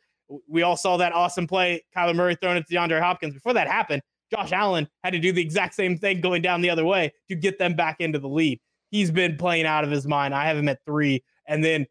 We 0.47 0.62
all 0.62 0.78
saw 0.78 0.97
that 0.97 1.14
awesome 1.14 1.47
play, 1.47 1.84
Kyler 1.95 2.16
Murray 2.16 2.38
throwing 2.41 2.57
it 2.57 2.68
to 2.68 2.76
DeAndre 2.76 3.01
Hopkins. 3.01 3.34
Before 3.34 3.53
that 3.53 3.68
happened, 3.68 4.01
Josh 4.32 4.51
Allen 4.53 4.88
had 5.03 5.12
to 5.12 5.20
do 5.20 5.32
the 5.32 5.41
exact 5.41 5.76
same 5.76 5.97
thing 5.97 6.22
going 6.22 6.41
down 6.41 6.62
the 6.62 6.70
other 6.70 6.86
way 6.86 7.12
to 7.28 7.36
get 7.36 7.59
them 7.59 7.76
back 7.76 7.97
into 7.99 8.18
the 8.18 8.30
lead. 8.30 8.59
He's 8.89 9.12
been 9.12 9.38
playing 9.38 9.66
out 9.66 9.84
of 9.84 9.91
his 9.91 10.07
mind. 10.07 10.34
I 10.34 10.45
have 10.45 10.57
him 10.57 10.70
at 10.70 10.80
three. 10.86 11.24
And 11.47 11.64
then 11.64 11.86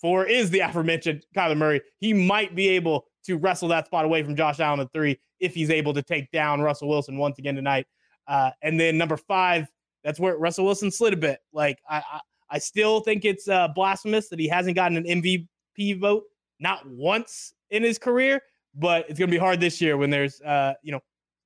four 0.00 0.26
is 0.26 0.50
the 0.50 0.60
aforementioned 0.60 1.24
Kyler 1.34 1.56
Murray. 1.56 1.80
He 1.98 2.12
might 2.12 2.54
be 2.54 2.68
able 2.68 3.06
to 3.24 3.36
wrestle 3.36 3.68
that 3.68 3.86
spot 3.86 4.04
away 4.04 4.22
from 4.22 4.36
Josh 4.36 4.60
Allen 4.60 4.80
at 4.80 4.92
three 4.92 5.18
if 5.40 5.54
he's 5.54 5.70
able 5.70 5.94
to 5.94 6.02
take 6.02 6.30
down 6.30 6.60
Russell 6.60 6.88
Wilson 6.88 7.16
once 7.16 7.38
again 7.38 7.54
tonight. 7.54 7.86
Uh, 8.26 8.50
and 8.62 8.78
then 8.78 8.98
number 8.98 9.16
five, 9.16 9.68
that's 10.04 10.20
where 10.20 10.36
Russell 10.36 10.64
Wilson 10.64 10.90
slid 10.90 11.12
a 11.12 11.16
bit. 11.16 11.40
Like 11.52 11.78
I, 11.88 12.02
I, 12.50 12.58
still 12.58 13.00
think 13.00 13.24
it's 13.24 13.48
uh, 13.48 13.68
blasphemous 13.74 14.28
that 14.28 14.38
he 14.38 14.48
hasn't 14.48 14.76
gotten 14.76 14.96
an 14.96 15.04
MVP 15.04 16.00
vote 16.00 16.24
not 16.60 16.88
once 16.88 17.52
in 17.70 17.82
his 17.82 17.98
career. 17.98 18.40
But 18.78 19.08
it's 19.08 19.18
going 19.18 19.30
to 19.30 19.34
be 19.34 19.38
hard 19.38 19.58
this 19.58 19.80
year 19.80 19.96
when 19.96 20.10
there's 20.10 20.40
uh, 20.42 20.74
you 20.82 20.92
know 20.92 21.00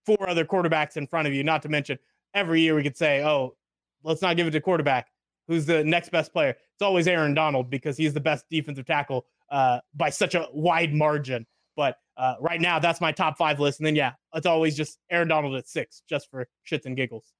four 0.05 0.28
other 0.28 0.44
quarterbacks 0.44 0.96
in 0.96 1.07
front 1.07 1.28
of 1.28 1.34
you. 1.34 1.44
Not 1.44 1.62
to 1.62 1.68
mention 1.68 1.98
every 2.34 2.61
year 2.61 2.74
we 2.74 2.82
could 2.82 2.96
say, 2.96 3.22
oh, 3.22 3.57
let's 4.03 4.22
not 4.22 4.36
give 4.36 4.46
it 4.46 4.51
to 4.51 4.61
quarterback. 4.61 5.09
Who's 5.46 5.66
the 5.66 5.84
next 5.84 6.11
best 6.11 6.32
player? 6.32 6.51
It's 6.51 6.82
always 6.82 7.09
Aaron 7.09 7.34
Donald 7.34 7.70
because 7.70 7.96
he's 7.96 8.14
the 8.14 8.20
best 8.20 8.44
defensive 8.51 8.86
tackle 8.86 9.26
uh, 9.51 9.80
by 9.94 10.11
such 10.11 10.34
a 10.34 10.46
wide 10.53 10.94
margin. 10.94 11.46
But 11.76 11.96
uh, 12.16 12.34
right 12.40 12.61
now, 12.61 12.78
that's 12.78 13.01
my 13.01 13.12
top 13.12 13.36
five 13.36 13.59
list. 13.61 13.80
And 13.80 13.86
then, 13.86 13.96
yeah, 13.96 14.12
it's 14.34 14.46
always 14.46 14.76
just 14.76 14.98
Aaron 15.11 15.28
Donald 15.28 15.55
at 15.57 15.68
six, 15.68 16.03
just 16.09 16.30
for 16.30 16.46
shits 16.68 16.86
and 16.86 16.96
giggles. 16.96 17.32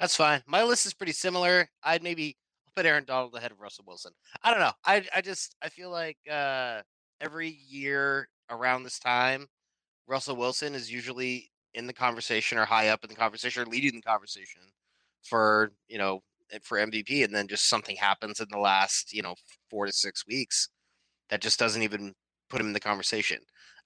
That's 0.00 0.16
fine. 0.16 0.42
My 0.46 0.62
list 0.62 0.86
is 0.86 0.94
pretty 0.94 1.12
similar. 1.12 1.68
I'd 1.82 2.02
maybe 2.02 2.36
put 2.76 2.86
Aaron 2.86 3.04
Donald 3.04 3.34
ahead 3.34 3.50
of 3.50 3.60
Russell 3.60 3.84
Wilson. 3.86 4.12
I 4.42 4.50
don't 4.50 4.60
know. 4.60 4.72
I 4.84 5.04
I 5.14 5.20
just 5.22 5.56
I 5.62 5.68
feel 5.70 5.90
like 5.90 6.18
uh, 6.30 6.82
every 7.20 7.48
year 7.48 8.28
around 8.50 8.82
this 8.82 8.98
time, 8.98 9.46
Russell 10.06 10.36
Wilson 10.36 10.74
is 10.74 10.92
usually 10.92 11.50
in 11.74 11.86
the 11.86 11.92
conversation 11.92 12.58
or 12.58 12.64
high 12.64 12.88
up 12.88 13.02
in 13.02 13.10
the 13.10 13.16
conversation 13.16 13.62
or 13.62 13.66
leading 13.66 13.94
the 13.96 14.02
conversation 14.02 14.62
for 15.22 15.72
you 15.88 15.98
know 15.98 16.20
eh, 16.52 16.58
for 16.62 16.78
MVP, 16.78 17.24
and 17.24 17.34
then 17.34 17.48
just 17.48 17.68
something 17.68 17.96
happens 17.96 18.40
in 18.40 18.46
the 18.50 18.58
last 18.58 19.12
you 19.12 19.22
know 19.22 19.34
four 19.70 19.86
to 19.86 19.92
six 19.92 20.26
weeks 20.26 20.68
that 21.30 21.40
just 21.40 21.58
doesn't 21.58 21.82
even 21.82 22.14
put 22.50 22.60
him 22.60 22.68
in 22.68 22.72
the 22.74 22.80
conversation. 22.80 23.38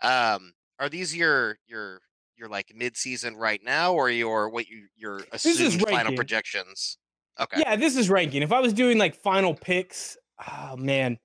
Um, 0.03 0.53
are 0.78 0.88
these 0.88 1.16
your 1.16 1.59
your 1.66 2.01
your 2.36 2.49
like 2.49 2.72
mid 2.74 2.97
season 2.97 3.36
right 3.36 3.61
now, 3.62 3.95
or 3.95 4.11
your 4.11 4.49
what 4.49 4.68
you 4.68 4.88
your 4.97 5.20
assumed 5.32 5.80
final 5.88 6.14
projections? 6.16 6.99
Okay. 7.39 7.61
Yeah, 7.61 7.76
this 7.76 7.97
is 7.97 8.11
ranking. 8.11 8.43
If 8.43 8.53
I 8.53 8.61
was 8.61 8.72
doing 8.72 8.99
like 8.99 9.14
final 9.14 9.55
picks, 9.55 10.16
oh 10.49 10.76
man, 10.76 11.18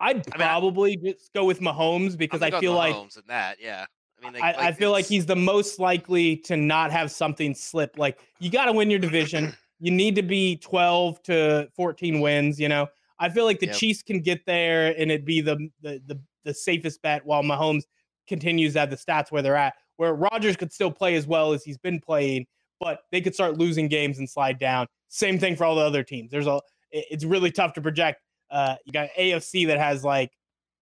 I'd 0.00 0.26
I 0.32 0.36
probably 0.36 0.96
mean, 0.96 1.14
just 1.14 1.32
go 1.32 1.44
with 1.44 1.60
Mahomes 1.60 2.16
because 2.16 2.42
I 2.42 2.50
feel 2.58 2.74
like 2.74 2.94
Mahomes 2.94 3.16
and 3.16 3.26
that, 3.28 3.58
yeah. 3.60 3.86
I 4.18 4.24
mean, 4.24 4.32
they, 4.32 4.40
I, 4.40 4.46
like 4.52 4.58
I 4.58 4.72
feel 4.72 4.90
like 4.90 5.06
he's 5.06 5.26
the 5.26 5.36
most 5.36 5.78
likely 5.78 6.36
to 6.38 6.56
not 6.56 6.90
have 6.90 7.10
something 7.10 7.54
slip. 7.54 7.98
Like 7.98 8.18
you 8.38 8.50
got 8.50 8.66
to 8.66 8.72
win 8.72 8.90
your 8.90 8.98
division. 8.98 9.54
you 9.80 9.90
need 9.90 10.14
to 10.16 10.22
be 10.22 10.56
12 10.56 11.22
to 11.24 11.68
14 11.74 12.20
wins. 12.20 12.58
You 12.58 12.68
know, 12.68 12.86
I 13.18 13.28
feel 13.28 13.44
like 13.44 13.60
the 13.60 13.66
yep. 13.66 13.76
Chiefs 13.76 14.02
can 14.02 14.20
get 14.20 14.44
there 14.46 14.88
and 14.98 15.10
it'd 15.10 15.24
be 15.26 15.40
the, 15.40 15.56
the 15.82 16.00
the 16.06 16.20
the 16.44 16.54
safest 16.54 17.02
bet 17.02 17.24
while 17.24 17.42
Mahomes 17.42 17.82
continues 18.26 18.76
at 18.76 18.90
the 18.90 18.96
stats 18.96 19.30
where 19.30 19.42
they're 19.42 19.56
at. 19.56 19.74
Where 19.96 20.14
Rodgers 20.14 20.56
could 20.56 20.72
still 20.72 20.90
play 20.90 21.14
as 21.16 21.26
well 21.26 21.52
as 21.52 21.62
he's 21.62 21.76
been 21.76 22.00
playing, 22.00 22.46
but 22.78 23.00
they 23.12 23.20
could 23.20 23.34
start 23.34 23.58
losing 23.58 23.86
games 23.88 24.18
and 24.18 24.28
slide 24.28 24.58
down. 24.58 24.86
Same 25.10 25.38
thing 25.38 25.56
for 25.56 25.64
all 25.64 25.74
the 25.74 25.82
other 25.82 26.02
teams. 26.02 26.30
There's 26.30 26.46
a 26.46 26.60
it's 26.90 27.24
really 27.24 27.50
tough 27.50 27.74
to 27.74 27.80
project. 27.80 28.22
Uh, 28.50 28.76
you 28.84 28.92
got 28.92 29.10
AFC 29.18 29.66
that 29.66 29.78
has 29.78 30.02
like 30.02 30.32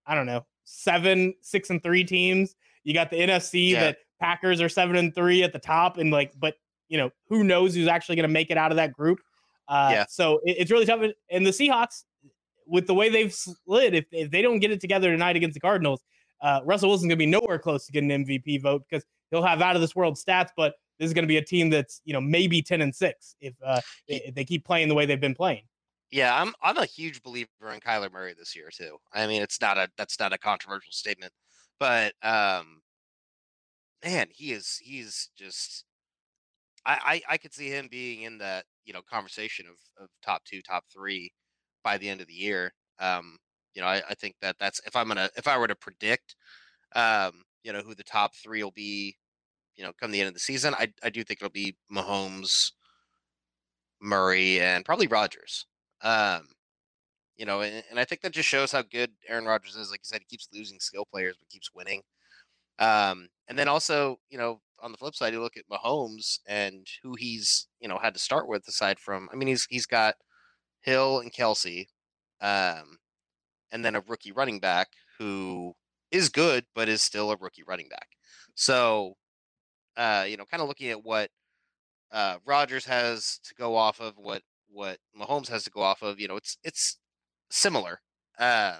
I 0.06 0.14
don't 0.14 0.26
know 0.26 0.46
seven, 0.64 1.34
six 1.40 1.70
and 1.70 1.82
three 1.82 2.04
teams. 2.04 2.54
You 2.84 2.94
got 2.94 3.10
the 3.10 3.16
NFC 3.16 3.70
yeah. 3.70 3.80
that 3.80 3.98
Packers 4.20 4.60
are 4.60 4.68
seven 4.68 4.96
and 4.96 5.14
three 5.14 5.42
at 5.42 5.52
the 5.52 5.58
top, 5.58 5.96
and 5.98 6.10
like, 6.10 6.32
but 6.38 6.54
you 6.88 6.98
know 6.98 7.10
who 7.28 7.42
knows 7.42 7.74
who's 7.74 7.88
actually 7.88 8.16
going 8.16 8.28
to 8.28 8.32
make 8.32 8.50
it 8.50 8.58
out 8.58 8.70
of 8.70 8.76
that 8.76 8.92
group. 8.92 9.18
Uh, 9.66 9.90
yeah. 9.92 10.04
So 10.08 10.40
it, 10.44 10.56
it's 10.58 10.70
really 10.70 10.86
tough. 10.86 11.02
And 11.30 11.46
the 11.46 11.50
Seahawks, 11.50 12.04
with 12.66 12.86
the 12.86 12.94
way 12.94 13.08
they've 13.08 13.32
slid, 13.32 13.94
if, 13.94 14.06
if 14.12 14.30
they 14.30 14.42
don't 14.42 14.60
get 14.60 14.70
it 14.70 14.80
together 14.80 15.10
tonight 15.10 15.36
against 15.36 15.54
the 15.54 15.60
Cardinals, 15.60 16.02
uh, 16.40 16.60
Russell 16.64 16.88
Wilson's 16.88 17.08
going 17.08 17.18
to 17.18 17.24
be 17.24 17.26
nowhere 17.26 17.58
close 17.58 17.86
to 17.86 17.92
getting 17.92 18.10
an 18.10 18.24
MVP 18.24 18.62
vote 18.62 18.84
because 18.88 19.04
he'll 19.30 19.42
have 19.42 19.60
out 19.60 19.74
of 19.74 19.82
this 19.82 19.94
world 19.94 20.16
stats, 20.16 20.50
but 20.56 20.74
this 20.98 21.06
is 21.06 21.14
going 21.14 21.24
to 21.24 21.28
be 21.28 21.36
a 21.36 21.44
team 21.44 21.70
that's 21.70 22.00
you 22.04 22.12
know 22.12 22.20
maybe 22.20 22.62
ten 22.62 22.80
and 22.80 22.94
six 22.94 23.36
if 23.40 23.54
uh, 23.64 23.80
if 24.06 24.34
they 24.34 24.44
keep 24.44 24.64
playing 24.64 24.88
the 24.88 24.94
way 24.94 25.06
they've 25.06 25.20
been 25.20 25.34
playing. 25.34 25.64
Yeah, 26.10 26.40
I'm 26.40 26.54
I'm 26.62 26.78
a 26.78 26.86
huge 26.86 27.22
believer 27.22 27.48
in 27.72 27.80
Kyler 27.80 28.10
Murray 28.10 28.34
this 28.36 28.56
year 28.56 28.70
too. 28.72 28.96
I 29.12 29.26
mean, 29.26 29.42
it's 29.42 29.60
not 29.60 29.76
a 29.78 29.88
that's 29.96 30.18
not 30.18 30.32
a 30.32 30.38
controversial 30.38 30.92
statement, 30.92 31.32
but 31.78 32.14
um, 32.22 32.80
man, 34.04 34.28
he 34.30 34.52
is 34.52 34.78
he's 34.80 35.30
just 35.36 35.84
I 36.86 37.22
I, 37.28 37.34
I 37.34 37.36
could 37.38 37.52
see 37.52 37.68
him 37.68 37.88
being 37.90 38.22
in 38.22 38.38
that 38.38 38.64
you 38.84 38.92
know 38.92 39.02
conversation 39.02 39.66
of 39.66 39.76
of 40.02 40.08
top 40.22 40.44
two, 40.44 40.62
top 40.62 40.84
three 40.92 41.32
by 41.84 41.98
the 41.98 42.08
end 42.08 42.20
of 42.20 42.26
the 42.26 42.34
year. 42.34 42.72
Um, 42.98 43.36
you 43.74 43.82
know, 43.82 43.88
I, 43.88 44.02
I 44.08 44.14
think 44.14 44.36
that 44.40 44.56
that's 44.58 44.80
if 44.86 44.96
I'm 44.96 45.08
gonna 45.08 45.28
if 45.36 45.46
I 45.46 45.58
were 45.58 45.68
to 45.68 45.76
predict, 45.76 46.36
um, 46.94 47.42
you 47.62 47.72
know, 47.72 47.80
who 47.80 47.94
the 47.94 48.04
top 48.04 48.34
three 48.34 48.62
will 48.62 48.72
be 48.72 49.16
you 49.78 49.84
know, 49.84 49.92
come 49.98 50.10
the 50.10 50.20
end 50.20 50.28
of 50.28 50.34
the 50.34 50.40
season, 50.40 50.74
I 50.74 50.92
I 51.02 51.08
do 51.08 51.24
think 51.24 51.40
it'll 51.40 51.50
be 51.50 51.76
Mahomes, 51.90 52.72
Murray, 54.02 54.60
and 54.60 54.84
probably 54.84 55.06
Rodgers. 55.06 55.66
Um, 56.02 56.48
you 57.36 57.46
know, 57.46 57.60
and, 57.62 57.84
and 57.90 58.00
I 58.00 58.04
think 58.04 58.20
that 58.22 58.32
just 58.32 58.48
shows 58.48 58.72
how 58.72 58.82
good 58.82 59.12
Aaron 59.28 59.44
Rodgers 59.46 59.76
is. 59.76 59.90
Like 59.90 60.00
you 60.00 60.08
said, 60.08 60.20
he 60.20 60.26
keeps 60.26 60.48
losing 60.52 60.80
skill 60.80 61.06
players, 61.10 61.36
but 61.38 61.48
keeps 61.48 61.72
winning. 61.72 62.02
Um, 62.80 63.28
and 63.48 63.58
then 63.58 63.68
also, 63.68 64.18
you 64.30 64.38
know, 64.38 64.60
on 64.82 64.92
the 64.92 64.98
flip 64.98 65.14
side, 65.14 65.32
you 65.32 65.40
look 65.40 65.56
at 65.56 65.68
Mahomes 65.70 66.40
and 66.46 66.86
who 67.02 67.14
he's, 67.16 67.68
you 67.80 67.88
know, 67.88 67.98
had 67.98 68.14
to 68.14 68.20
start 68.20 68.48
with 68.48 68.66
aside 68.68 68.98
from 68.98 69.28
I 69.32 69.36
mean, 69.36 69.48
he's 69.48 69.66
he's 69.70 69.86
got 69.86 70.16
Hill 70.82 71.20
and 71.20 71.32
Kelce, 71.32 71.86
um, 72.40 72.98
and 73.72 73.84
then 73.84 73.94
a 73.94 74.02
rookie 74.08 74.32
running 74.32 74.58
back 74.60 74.88
who 75.18 75.74
is 76.10 76.28
good, 76.28 76.64
but 76.74 76.88
is 76.88 77.02
still 77.02 77.30
a 77.30 77.36
rookie 77.36 77.64
running 77.64 77.88
back. 77.88 78.08
So 78.54 79.14
uh, 79.98 80.24
you 80.26 80.38
know, 80.38 80.44
kind 80.46 80.62
of 80.62 80.68
looking 80.68 80.88
at 80.88 81.04
what 81.04 81.28
uh, 82.10 82.36
Rodgers 82.46 82.86
has 82.86 83.40
to 83.44 83.54
go 83.54 83.76
off 83.76 84.00
of, 84.00 84.14
what 84.16 84.42
what 84.70 84.98
Mahomes 85.18 85.48
has 85.48 85.64
to 85.64 85.70
go 85.70 85.82
off 85.82 86.00
of. 86.00 86.18
You 86.18 86.28
know, 86.28 86.36
it's 86.36 86.56
it's 86.64 86.96
similar. 87.50 88.00
Um, 88.38 88.78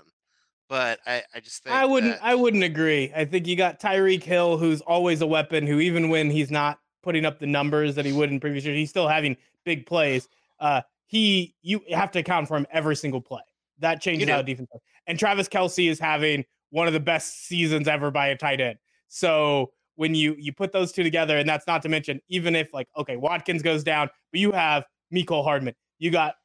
but 0.68 1.00
I, 1.06 1.22
I 1.34 1.40
just 1.40 1.62
think 1.62 1.74
I 1.74 1.84
wouldn't 1.84 2.14
that... 2.14 2.24
I 2.24 2.34
wouldn't 2.34 2.62
agree. 2.62 3.12
I 3.14 3.24
think 3.24 3.46
you 3.46 3.56
got 3.56 3.80
Tyreek 3.80 4.22
Hill, 4.22 4.56
who's 4.56 4.80
always 4.82 5.20
a 5.20 5.26
weapon, 5.26 5.66
who 5.66 5.80
even 5.80 6.08
when 6.08 6.30
he's 6.30 6.50
not 6.50 6.78
putting 7.02 7.24
up 7.24 7.40
the 7.40 7.46
numbers 7.46 7.94
that 7.96 8.04
he 8.04 8.12
would 8.12 8.30
in 8.30 8.38
previous 8.38 8.64
years, 8.64 8.76
he's 8.76 8.90
still 8.90 9.08
having 9.08 9.36
big 9.64 9.86
plays. 9.86 10.28
Uh, 10.60 10.82
he 11.06 11.54
you 11.62 11.80
have 11.90 12.10
to 12.12 12.20
account 12.20 12.48
for 12.48 12.56
him 12.56 12.66
every 12.70 12.96
single 12.96 13.20
play. 13.20 13.42
That 13.80 14.00
changes 14.00 14.28
how 14.28 14.42
defense. 14.42 14.68
And 15.06 15.18
Travis 15.18 15.48
Kelce 15.48 15.90
is 15.90 15.98
having 15.98 16.44
one 16.70 16.86
of 16.86 16.92
the 16.92 17.00
best 17.00 17.46
seasons 17.46 17.88
ever 17.88 18.10
by 18.10 18.28
a 18.28 18.36
tight 18.36 18.60
end. 18.60 18.78
So 19.08 19.72
when 19.98 20.14
you 20.14 20.36
you 20.38 20.52
put 20.52 20.72
those 20.72 20.92
two 20.92 21.02
together, 21.02 21.36
and 21.38 21.48
that's 21.48 21.66
not 21.66 21.82
to 21.82 21.88
mention 21.88 22.20
even 22.28 22.54
if 22.54 22.72
like 22.72 22.86
okay 22.96 23.16
Watkins 23.16 23.62
goes 23.62 23.82
down, 23.82 24.08
but 24.32 24.40
you 24.40 24.52
have 24.52 24.84
Mecole 25.12 25.42
Hardman, 25.42 25.74
you 25.98 26.12
got 26.12 26.36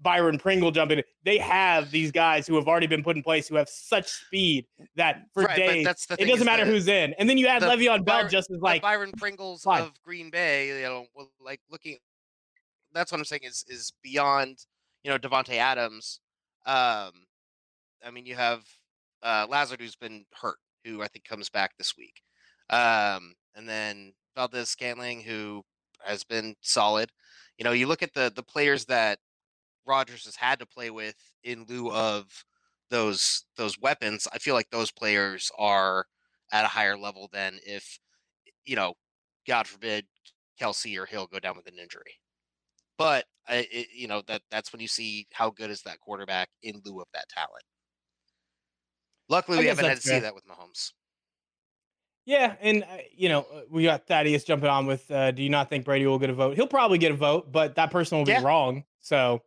Byron 0.00 0.38
Pringle 0.38 0.70
jumping. 0.70 1.02
They 1.24 1.36
have 1.38 1.90
these 1.90 2.12
guys 2.12 2.46
who 2.46 2.54
have 2.54 2.68
already 2.68 2.86
been 2.86 3.02
put 3.02 3.16
in 3.16 3.22
place 3.24 3.48
who 3.48 3.56
have 3.56 3.68
such 3.68 4.06
speed 4.06 4.66
that 4.94 5.22
for 5.34 5.42
Right, 5.42 5.56
days 5.56 6.06
it 6.18 6.26
doesn't 6.26 6.46
matter 6.46 6.64
the- 6.64 6.70
who's 6.70 6.86
in. 6.86 7.12
And 7.18 7.28
then 7.28 7.36
you 7.36 7.48
add 7.48 7.62
the 7.62 7.66
Le'Veon 7.66 8.04
Bell 8.04 8.18
Byron- 8.18 8.30
just 8.30 8.48
as 8.50 8.60
like 8.60 8.80
Byron 8.80 9.10
Pringles 9.18 9.62
fine. 9.64 9.82
of 9.82 10.00
Green 10.02 10.30
Bay, 10.30 10.68
you 10.80 10.82
know, 10.86 11.06
like 11.40 11.60
looking. 11.68 11.98
That's 12.92 13.10
what 13.10 13.18
I'm 13.18 13.24
saying 13.24 13.42
is 13.42 13.64
is 13.68 13.92
beyond, 14.02 14.64
you 15.02 15.10
know, 15.10 15.18
Davante 15.18 15.56
Adams. 15.56 16.20
Um, 16.64 17.26
I 18.04 18.10
mean, 18.12 18.24
you 18.24 18.36
have 18.36 18.64
uh, 19.22 19.46
Lazard 19.50 19.80
who's 19.80 19.96
been 19.96 20.24
hurt, 20.32 20.58
who 20.84 21.02
I 21.02 21.08
think 21.08 21.24
comes 21.24 21.50
back 21.50 21.76
this 21.76 21.96
week, 21.98 22.22
um, 22.70 23.34
and 23.54 23.68
then 23.68 24.12
Valdes-Scantling 24.36 25.22
who 25.22 25.62
has 26.04 26.24
been 26.24 26.54
solid. 26.60 27.10
You 27.58 27.64
know, 27.64 27.72
you 27.72 27.86
look 27.86 28.02
at 28.02 28.14
the 28.14 28.32
the 28.34 28.42
players 28.42 28.86
that 28.86 29.18
Rodgers 29.86 30.24
has 30.24 30.36
had 30.36 30.58
to 30.60 30.66
play 30.66 30.90
with 30.90 31.16
in 31.44 31.66
lieu 31.68 31.90
of 31.90 32.44
those 32.90 33.44
those 33.56 33.78
weapons. 33.78 34.26
I 34.32 34.38
feel 34.38 34.54
like 34.54 34.70
those 34.70 34.90
players 34.90 35.50
are 35.58 36.06
at 36.52 36.64
a 36.64 36.68
higher 36.68 36.96
level 36.96 37.28
than 37.32 37.58
if 37.66 37.98
you 38.64 38.76
know, 38.76 38.94
God 39.46 39.66
forbid, 39.66 40.06
Kelce 40.60 40.98
or 40.98 41.06
Hill 41.06 41.26
go 41.26 41.38
down 41.38 41.56
with 41.56 41.66
an 41.66 41.78
injury. 41.78 42.20
But 42.98 43.24
I, 43.48 43.66
it, 43.70 43.88
you 43.94 44.08
know 44.08 44.22
that 44.26 44.42
that's 44.50 44.72
when 44.72 44.80
you 44.80 44.88
see 44.88 45.26
how 45.32 45.50
good 45.50 45.70
is 45.70 45.82
that 45.82 46.00
quarterback 46.00 46.48
in 46.62 46.80
lieu 46.84 47.00
of 47.00 47.08
that 47.14 47.28
talent. 47.28 47.64
Luckily, 49.28 49.58
we 49.58 49.66
haven't 49.66 49.84
had 49.84 49.90
to 49.90 49.94
that's 49.96 50.04
see 50.04 50.18
that 50.20 50.34
with 50.34 50.44
Mahomes. 50.46 50.92
Yeah, 52.30 52.54
and 52.60 52.84
uh, 52.84 52.98
you 53.12 53.28
know 53.28 53.40
uh, 53.52 53.62
we 53.68 53.82
got 53.82 54.06
Thaddeus 54.06 54.44
jumping 54.44 54.68
on 54.70 54.86
with. 54.86 55.10
Uh, 55.10 55.32
do 55.32 55.42
you 55.42 55.48
not 55.48 55.68
think 55.68 55.84
Brady 55.84 56.06
will 56.06 56.20
get 56.20 56.30
a 56.30 56.32
vote? 56.32 56.54
He'll 56.54 56.68
probably 56.68 56.96
get 56.96 57.10
a 57.10 57.16
vote, 57.16 57.50
but 57.50 57.74
that 57.74 57.90
person 57.90 58.18
will 58.18 58.24
be 58.24 58.30
Yeah. 58.30 58.44
wrong. 58.44 58.84
So, 59.00 59.42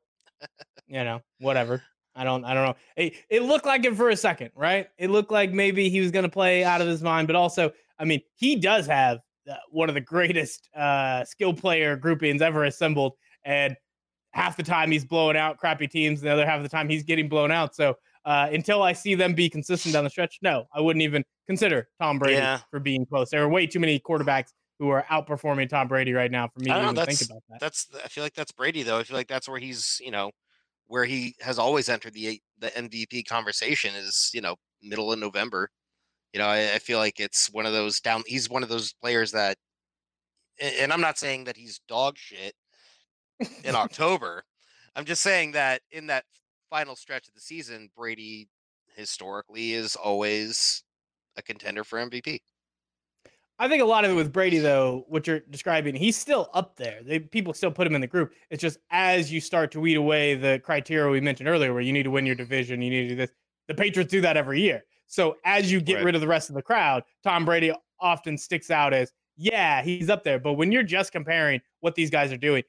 you 0.88 1.02
know, 1.06 1.22
whatever. 1.40 1.82
I 2.14 2.26
don't. 2.26 2.44
I 2.44 2.54
don't 2.54 2.66
know. 2.66 2.76
It, 2.98 3.14
it 3.30 3.44
looked 3.44 3.66
like 3.66 3.86
it 3.86 3.96
for 3.96 4.10
a 4.10 4.18
second, 4.18 4.52
right? 4.54 4.90
It 4.98 5.10
looked 5.12 5.32
like 5.32 5.54
maybe 5.54 5.88
he 5.90 6.02
was 6.02 6.12
going 6.12 6.24
to 6.24 6.30
play 6.30 6.66
out 6.66 6.82
of 6.82 6.88
his 6.90 7.02
mind, 7.02 7.28
but 7.28 7.38
also, 7.38 7.72
I 8.00 8.04
mean, 8.04 8.20
he 8.36 8.58
does 8.58 8.86
have 8.88 9.20
uh, 9.50 9.56
one 9.72 9.88
of 9.88 9.96
the 9.96 10.02
greatest 10.02 10.68
uh, 10.76 11.24
skill 11.24 11.54
player 11.54 11.96
groupings 11.96 12.42
ever 12.42 12.66
assembled, 12.66 13.14
and 13.46 13.78
half 14.32 14.58
the 14.58 14.64
time 14.64 14.92
he's 14.92 15.06
blowing 15.06 15.38
out 15.38 15.58
crappy 15.58 15.88
teams, 15.88 16.20
and 16.20 16.28
the 16.28 16.34
other 16.34 16.46
half 16.46 16.58
of 16.58 16.64
the 16.64 16.70
time 16.70 16.90
he's 16.90 17.04
getting 17.04 17.30
blown 17.30 17.50
out. 17.50 17.76
So 17.76 17.96
uh, 18.26 18.50
until 18.52 18.82
I 18.84 18.94
see 18.94 19.16
them 19.16 19.34
be 19.34 19.50
consistent 19.50 19.94
down 19.94 20.04
the 20.04 20.10
stretch, 20.10 20.40
no, 20.42 20.66
I 20.74 20.82
wouldn't 20.82 21.04
even 21.04 21.24
consider 21.48 21.90
Tom 22.02 22.20
Brady 22.20 22.38
Yeah. 22.38 22.60
for 22.72 22.80
being 22.80 23.06
close. 23.06 23.30
There 23.30 23.44
are 23.44 23.50
way 23.50 23.68
too 23.68 23.80
many 23.80 24.00
quarterbacks 24.00 24.50
who 24.80 24.90
are 24.90 25.06
outperforming 25.12 25.70
Tom 25.70 25.88
Brady 25.88 26.14
right 26.14 26.32
now 26.32 26.48
for 26.48 26.60
me 26.60 26.72
I 26.72 26.76
to 26.80 26.84
even 26.92 26.96
think 27.06 27.22
about 27.22 27.44
that. 27.50 27.60
That's 27.60 27.88
I 28.04 28.08
feel 28.08 28.24
like 28.24 28.34
that's 28.34 28.52
Brady 28.52 28.84
though. 28.84 28.98
I 29.00 29.04
feel 29.04 29.16
like 29.18 29.28
that's 29.28 29.48
where 29.48 29.60
he's 29.60 30.00
you 30.04 30.12
know 30.12 30.32
where 30.88 31.06
he 31.06 31.36
has 31.42 31.60
always 31.60 31.90
entered 31.90 32.14
the 32.14 32.42
the 32.60 32.70
MVP 32.70 33.26
conversation 33.28 33.94
is 33.96 34.32
you 34.34 34.42
know 34.42 34.56
middle 34.82 35.12
of 35.12 35.20
November. 35.20 35.70
You 36.34 36.40
know, 36.40 36.48
I, 36.48 36.74
I 36.74 36.80
feel 36.80 36.98
like 36.98 37.20
it's 37.20 37.52
one 37.52 37.66
of 37.68 37.74
those 37.74 38.00
down. 38.00 38.24
He's 38.26 38.50
one 38.50 38.64
of 38.64 38.70
those 38.70 38.92
players 38.94 39.32
that, 39.34 39.56
and 40.60 40.92
I'm 40.92 41.02
not 41.02 41.20
saying 41.20 41.44
that 41.44 41.56
he's 41.56 41.80
dog 41.88 42.18
shit 42.18 42.54
in 43.64 43.76
October. 43.76 44.44
I'm 44.96 45.06
just 45.06 45.22
saying 45.22 45.52
that 45.52 45.82
in 45.92 46.08
that 46.08 46.26
final 46.74 46.96
stretch 46.96 47.28
of 47.28 47.36
the 47.36 47.40
season, 47.40 47.88
Brady 47.96 48.50
historically 48.96 49.74
is 49.74 49.96
always 49.96 50.84
a 51.38 51.42
contender 51.44 51.84
for 51.84 52.00
MVP. 52.00 52.40
I 53.60 53.68
think 53.68 53.84
a 53.84 53.86
lot 53.86 54.06
of 54.06 54.10
it 54.10 54.16
with 54.16 54.34
Brady, 54.34 54.58
though, 54.58 55.06
what 55.08 55.28
you're 55.28 55.42
describing, 55.42 55.94
he's 55.94 56.18
still 56.18 56.50
up 56.52 56.76
there. 56.76 57.02
They, 57.04 57.20
people 57.20 57.54
still 57.54 57.70
put 57.70 57.86
him 57.86 57.94
in 57.94 58.02
the 58.02 58.08
group. 58.08 58.34
It's 58.50 58.60
just 58.60 58.80
as 58.90 59.32
you 59.32 59.40
start 59.40 59.72
to 59.74 59.80
weed 59.80 59.98
away 59.98 60.34
the 60.34 60.60
criteria 60.64 61.12
we 61.12 61.22
mentioned 61.22 61.48
earlier, 61.48 61.74
where 61.74 61.84
you 61.84 61.94
need 61.94 62.04
to 62.04 62.12
win 62.12 62.26
your 62.26 62.34
division, 62.34 62.82
you 62.82 62.90
need 62.90 63.04
to 63.04 63.10
do 63.10 63.16
this. 63.18 63.30
The 63.68 63.76
Patriots 63.76 64.10
do 64.10 64.22
that 64.22 64.36
every 64.36 64.60
year. 64.60 64.84
So 65.06 65.38
as 65.46 65.72
you 65.72 65.80
get 65.80 65.98
Right. 65.98 66.06
rid 66.06 66.16
of 66.16 66.22
the 66.22 66.28
rest 66.28 66.50
of 66.50 66.56
the 66.56 66.64
crowd, 66.64 67.04
Tom 67.24 67.46
Brady 67.46 67.72
often 68.00 68.36
sticks 68.36 68.72
out 68.72 68.96
as, 68.96 69.14
yeah, 69.38 69.84
he's 69.84 70.10
up 70.10 70.24
there. 70.24 70.40
But 70.40 70.54
when 70.54 70.72
you're 70.72 70.82
just 70.82 71.12
comparing 71.12 71.62
what 71.82 71.94
these 71.94 72.10
guys 72.10 72.32
are 72.34 72.38
doing, 72.38 72.64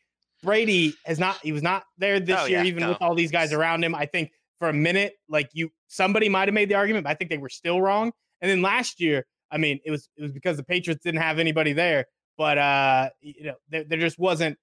Brady 0.45 0.95
has 1.05 1.19
not, 1.19 1.39
he 1.43 1.53
was 1.53 1.63
not 1.63 1.85
there 1.99 2.21
this 2.21 2.39
Oh, 2.39 2.45
year, 2.45 2.59
yeah, 2.61 2.65
even 2.65 2.83
no. 2.83 2.91
with 2.91 2.99
all 3.01 3.15
these 3.15 3.33
guys 3.33 3.53
around 3.53 3.83
him. 3.83 3.95
I 3.95 4.07
think 4.07 4.31
for 4.59 4.69
a 4.69 4.73
minute, 4.73 5.15
like 5.29 5.51
you, 5.53 5.71
somebody 5.89 6.29
might 6.29 6.49
have 6.49 6.55
made 6.55 6.69
the 6.69 6.75
argument, 6.75 7.05
but 7.05 7.11
I 7.11 7.15
think 7.15 7.31
they 7.31 7.39
were 7.39 7.49
still 7.49 7.81
wrong. 7.81 8.13
And 8.41 8.51
then 8.51 8.63
last 8.63 9.01
year, 9.01 9.27
I 9.51 9.59
mean, 9.59 9.81
it 9.85 9.91
was 9.91 10.09
it 10.17 10.23
was 10.23 10.33
because 10.33 10.57
the 10.57 10.65
Patriots 10.65 11.03
didn't 11.03 11.21
have 11.21 11.39
anybody 11.39 11.73
there, 11.73 12.07
but 12.37 12.59
uh, 12.59 13.11
you 13.21 13.45
know, 13.45 13.55
there, 13.69 13.85
there 13.85 13.99
just 13.99 14.19
wasn't 14.19 14.59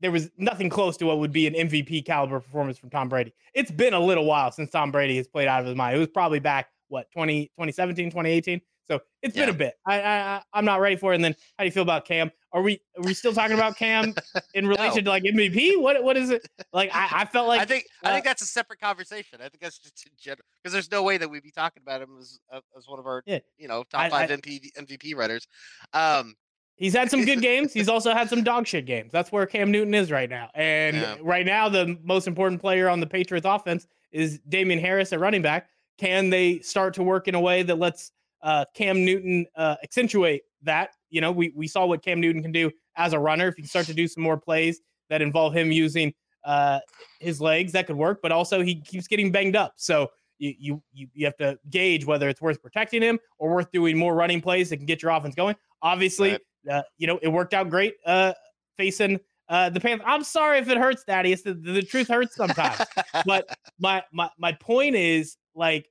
there 0.00 0.10
was 0.10 0.30
nothing 0.36 0.68
close 0.68 0.96
to 0.96 1.06
what 1.06 1.18
would 1.20 1.32
be 1.32 1.46
an 1.46 1.54
MVP 1.54 2.04
caliber 2.04 2.40
performance 2.40 2.76
from 2.76 2.90
Tom 2.90 3.08
Brady. 3.08 3.32
It's 3.54 3.70
been 3.70 3.94
a 3.94 4.00
little 4.00 4.24
while 4.24 4.50
since 4.50 4.70
Tom 4.70 4.90
Brady 4.90 5.16
has 5.16 5.28
played 5.28 5.46
out 5.46 5.60
of 5.60 5.66
his 5.66 5.76
mind. 5.76 5.96
It 5.96 6.00
was 6.00 6.08
probably 6.08 6.40
back 6.40 6.68
what 6.88 7.10
20, 7.12 7.46
2017, 7.46 8.06
2018. 8.10 8.60
So 8.88 9.00
it's 9.22 9.34
been 9.36 9.48
a 9.48 9.52
bit. 9.54 9.74
I, 9.86 10.00
I 10.00 10.12
I- 10.36 10.42
I'm 10.52 10.64
not 10.64 10.80
ready 10.80 10.96
for 10.96 11.12
it. 11.12 11.16
And 11.16 11.24
then 11.24 11.34
how 11.56 11.62
do 11.64 11.66
you 11.66 11.70
feel 11.72 11.82
about 11.84 12.04
Cam? 12.04 12.30
Are 12.52 12.60
we 12.62 12.80
are 12.96 13.02
we 13.02 13.14
still 13.14 13.32
talking 13.32 13.56
about 13.56 13.76
Cam 13.76 14.14
in 14.54 14.66
relation 14.66 15.04
to 15.04 15.10
like 15.10 15.22
MVP? 15.22 15.80
What 15.80 16.02
what 16.04 16.16
is 16.16 16.30
it? 16.30 16.46
Like 16.72 16.90
I, 16.94 17.08
I 17.20 17.24
felt 17.24 17.48
like 17.48 17.60
I 17.60 17.64
think 17.64 17.84
I 18.04 18.10
uh, 18.10 18.12
think 18.12 18.24
that's 18.24 18.42
a 18.42 18.46
separate 18.46 18.80
conversation. 18.80 19.38
I 19.40 19.48
think 19.48 19.60
that's 19.60 19.78
just 19.78 20.04
in 20.06 20.12
general 20.18 20.44
because 20.62 20.72
there's 20.72 20.90
no 20.90 21.02
way 21.02 21.16
that 21.16 21.28
we'd 21.30 21.42
be 21.42 21.50
talking 21.52 21.82
about 21.82 22.02
him 22.02 22.10
as 22.20 22.38
uh, 22.52 22.60
as 22.76 22.86
one 22.88 22.98
of 22.98 23.06
our 23.06 23.22
Yeah. 23.26 23.38
you 23.56 23.68
know 23.68 23.84
I- 23.94 24.08
top 24.08 24.18
five 24.18 24.30
I- 24.30 24.36
MVP 24.36 24.72
MVP 24.78 25.16
runners. 25.16 25.46
Um, 25.94 26.34
He's 26.76 26.94
had 26.94 27.10
some 27.10 27.24
good 27.24 27.40
games. 27.42 27.72
He's 27.72 27.88
also 27.88 28.12
had 28.12 28.28
some 28.28 28.42
dog 28.42 28.66
shit 28.66 28.86
games. 28.86 29.12
That's 29.12 29.30
where 29.30 29.46
Cam 29.46 29.70
Newton 29.70 29.94
is 29.94 30.10
right 30.10 30.28
now. 30.28 30.50
And 30.54 30.96
Yeah. 30.96 31.16
right 31.20 31.46
now, 31.46 31.68
the 31.68 31.96
most 32.02 32.26
important 32.26 32.60
player 32.60 32.88
on 32.88 32.98
the 32.98 33.06
Patriots 33.06 33.46
offense 33.46 33.86
is 34.10 34.40
Damien 34.48 34.80
Harris 34.80 35.12
at 35.12 35.20
running 35.20 35.42
back. 35.42 35.68
Can 35.98 36.30
they 36.30 36.58
start 36.60 36.94
to 36.94 37.02
work 37.04 37.28
in 37.28 37.34
a 37.36 37.40
way 37.40 37.62
that 37.62 37.78
lets 37.78 38.10
uh, 38.42 38.64
Cam 38.74 39.04
Newton 39.04 39.46
uh, 39.56 39.76
accentuate 39.82 40.42
that? 40.62 40.90
You 41.10 41.20
know, 41.20 41.32
we, 41.32 41.52
we 41.54 41.66
saw 41.68 41.86
what 41.86 42.02
Cam 42.02 42.20
Newton 42.20 42.42
can 42.42 42.52
do 42.52 42.70
as 42.96 43.12
a 43.12 43.18
runner. 43.18 43.48
If 43.48 43.58
you 43.58 43.64
start 43.66 43.86
to 43.86 43.94
do 43.94 44.06
some 44.08 44.22
more 44.22 44.36
plays 44.36 44.80
that 45.10 45.20
involve 45.22 45.54
him 45.54 45.70
using 45.72 46.12
uh, 46.44 46.80
his 47.20 47.40
legs, 47.40 47.72
that 47.72 47.86
could 47.86 47.96
work. 47.96 48.20
But 48.22 48.32
also, 48.32 48.62
he 48.62 48.80
keeps 48.80 49.06
getting 49.06 49.30
banged 49.30 49.56
up. 49.56 49.74
So 49.76 50.10
you, 50.38 50.82
you 50.92 51.06
you 51.14 51.24
have 51.26 51.36
to 51.36 51.56
gauge 51.70 52.04
whether 52.04 52.28
it's 52.28 52.40
worth 52.40 52.60
protecting 52.60 53.00
him 53.02 53.18
or 53.38 53.54
worth 53.54 53.70
doing 53.70 53.96
more 53.96 54.14
running 54.14 54.40
plays 54.40 54.70
that 54.70 54.78
can 54.78 54.86
get 54.86 55.00
your 55.02 55.12
offense 55.12 55.34
going. 55.36 55.54
Obviously, 55.82 56.30
Right. 56.32 56.40
uh, 56.78 56.82
you 56.98 57.06
know, 57.06 57.18
it 57.22 57.28
worked 57.28 57.54
out 57.54 57.70
great 57.70 57.94
uh, 58.06 58.32
facing 58.76 59.20
uh, 59.48 59.68
the 59.70 59.78
Panthers. 59.78 60.04
I'm 60.08 60.24
sorry 60.24 60.58
if 60.58 60.68
it 60.68 60.78
hurts, 60.78 61.04
Daddy. 61.04 61.32
It's 61.32 61.42
the, 61.42 61.54
the 61.54 61.82
truth 61.82 62.08
hurts 62.08 62.34
sometimes. 62.34 62.80
but 63.26 63.56
my 63.78 64.02
my 64.12 64.30
my 64.38 64.52
point 64.52 64.96
is 64.96 65.36
like 65.54 65.88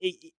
it- 0.00 0.32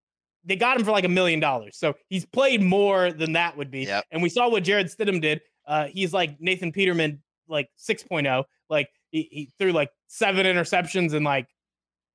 they 0.48 0.56
got 0.56 0.78
him 0.80 0.84
for 0.86 0.92
like 0.92 1.04
a 1.04 1.10
million 1.10 1.40
dollars, 1.40 1.78
so 1.78 1.94
he's 2.10 2.26
played 2.26 2.64
more 2.64 3.12
than 3.12 3.34
that 3.34 3.56
would 3.56 3.70
be. 3.70 3.82
Yep. 3.84 4.06
And 4.12 4.24
we 4.24 4.30
saw 4.30 4.50
what 4.50 4.64
Jarrett 4.64 4.88
Stidham 4.88 5.22
did. 5.22 5.42
Uh, 5.68 5.88
he's 5.88 6.14
like 6.14 6.40
Nathan 6.40 6.72
Peterman, 6.72 7.22
like 7.48 7.70
6.0. 7.78 8.44
Like 8.70 8.90
he, 9.12 9.28
he 9.32 9.52
threw 9.60 9.72
like 9.74 9.92
seven 10.08 10.46
interceptions 10.46 11.14
and 11.14 11.24
like 11.26 11.48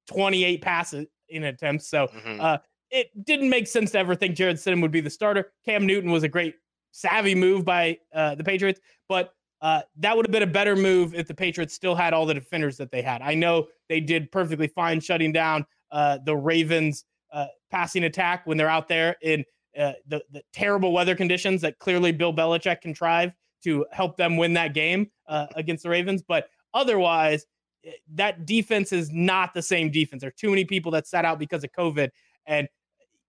28 0.09 0.62
passes 0.62 1.07
in 1.28 1.45
attempts. 1.45 1.89
So 1.89 2.09
Mhm. 2.09 2.41
uh, 2.41 2.59
it 2.91 3.09
didn't 3.24 3.49
make 3.49 3.66
sense 3.66 3.91
to 3.93 3.99
ever 3.99 4.14
think 4.14 4.37
Jarrett 4.37 4.57
Stidham 4.59 4.83
would 4.83 4.91
be 4.91 5.01
the 5.01 5.11
starter. 5.11 5.53
Cam 5.64 5.87
Newton 5.87 6.11
was 6.11 6.22
a 6.24 6.28
great 6.28 6.55
savvy 6.91 7.35
move 7.35 7.64
by 7.64 7.99
uh, 8.14 8.35
the 8.35 8.45
Patriots, 8.45 8.80
but 9.09 9.33
uh, 9.62 9.83
that 9.97 10.16
would 10.16 10.26
have 10.26 10.33
been 10.33 10.43
a 10.43 10.47
better 10.47 10.74
move 10.74 11.14
if 11.14 11.26
the 11.28 11.35
Patriots 11.35 11.72
still 11.72 11.95
had 11.95 12.12
all 12.12 12.26
the 12.26 12.35
defenders 12.35 12.76
that 12.78 12.91
they 12.91 13.01
had. 13.01 13.22
I 13.22 13.35
know 13.35 13.68
they 13.89 14.01
did 14.01 14.30
perfectly 14.33 14.66
fine 14.66 15.01
shutting 15.01 15.33
down 15.33 15.64
uh, 15.93 16.18
the 16.24 16.37
Ravens' 16.37 17.05
uh, 17.33 17.47
passing 17.70 18.05
attack 18.05 18.47
when 18.47 18.57
they're 18.57 18.68
out 18.68 18.89
there 18.89 19.16
in 19.22 19.45
uh, 19.78 19.93
the, 20.07 20.22
the 20.30 20.43
terrible 20.53 20.93
weather 20.93 21.14
conditions 21.14 21.61
that 21.62 21.78
clearly 21.78 22.12
Bill 22.12 22.33
Belichick 22.33 22.80
contrived 22.80 23.33
to 23.64 23.87
help 23.91 24.16
them 24.16 24.37
win 24.37 24.53
that 24.55 24.74
game 24.74 25.11
uh, 25.28 25.47
against 25.57 25.85
the 25.85 25.89
Ravens. 25.89 26.22
But 26.22 26.49
otherwise, 26.74 27.47
eh, 27.85 27.93
that 28.14 28.45
defense 28.45 28.93
is 28.93 29.11
not 29.12 29.55
the 29.55 29.62
same 29.62 29.91
defense. 29.91 30.20
There 30.20 30.28
are 30.28 30.35
too 30.37 30.51
many 30.51 30.64
people 30.64 30.93
that 30.93 31.07
sat 31.07 31.24
out 31.24 31.39
because 31.39 31.64
of 31.64 31.70
COVID. 31.72 32.11
And 32.47 32.68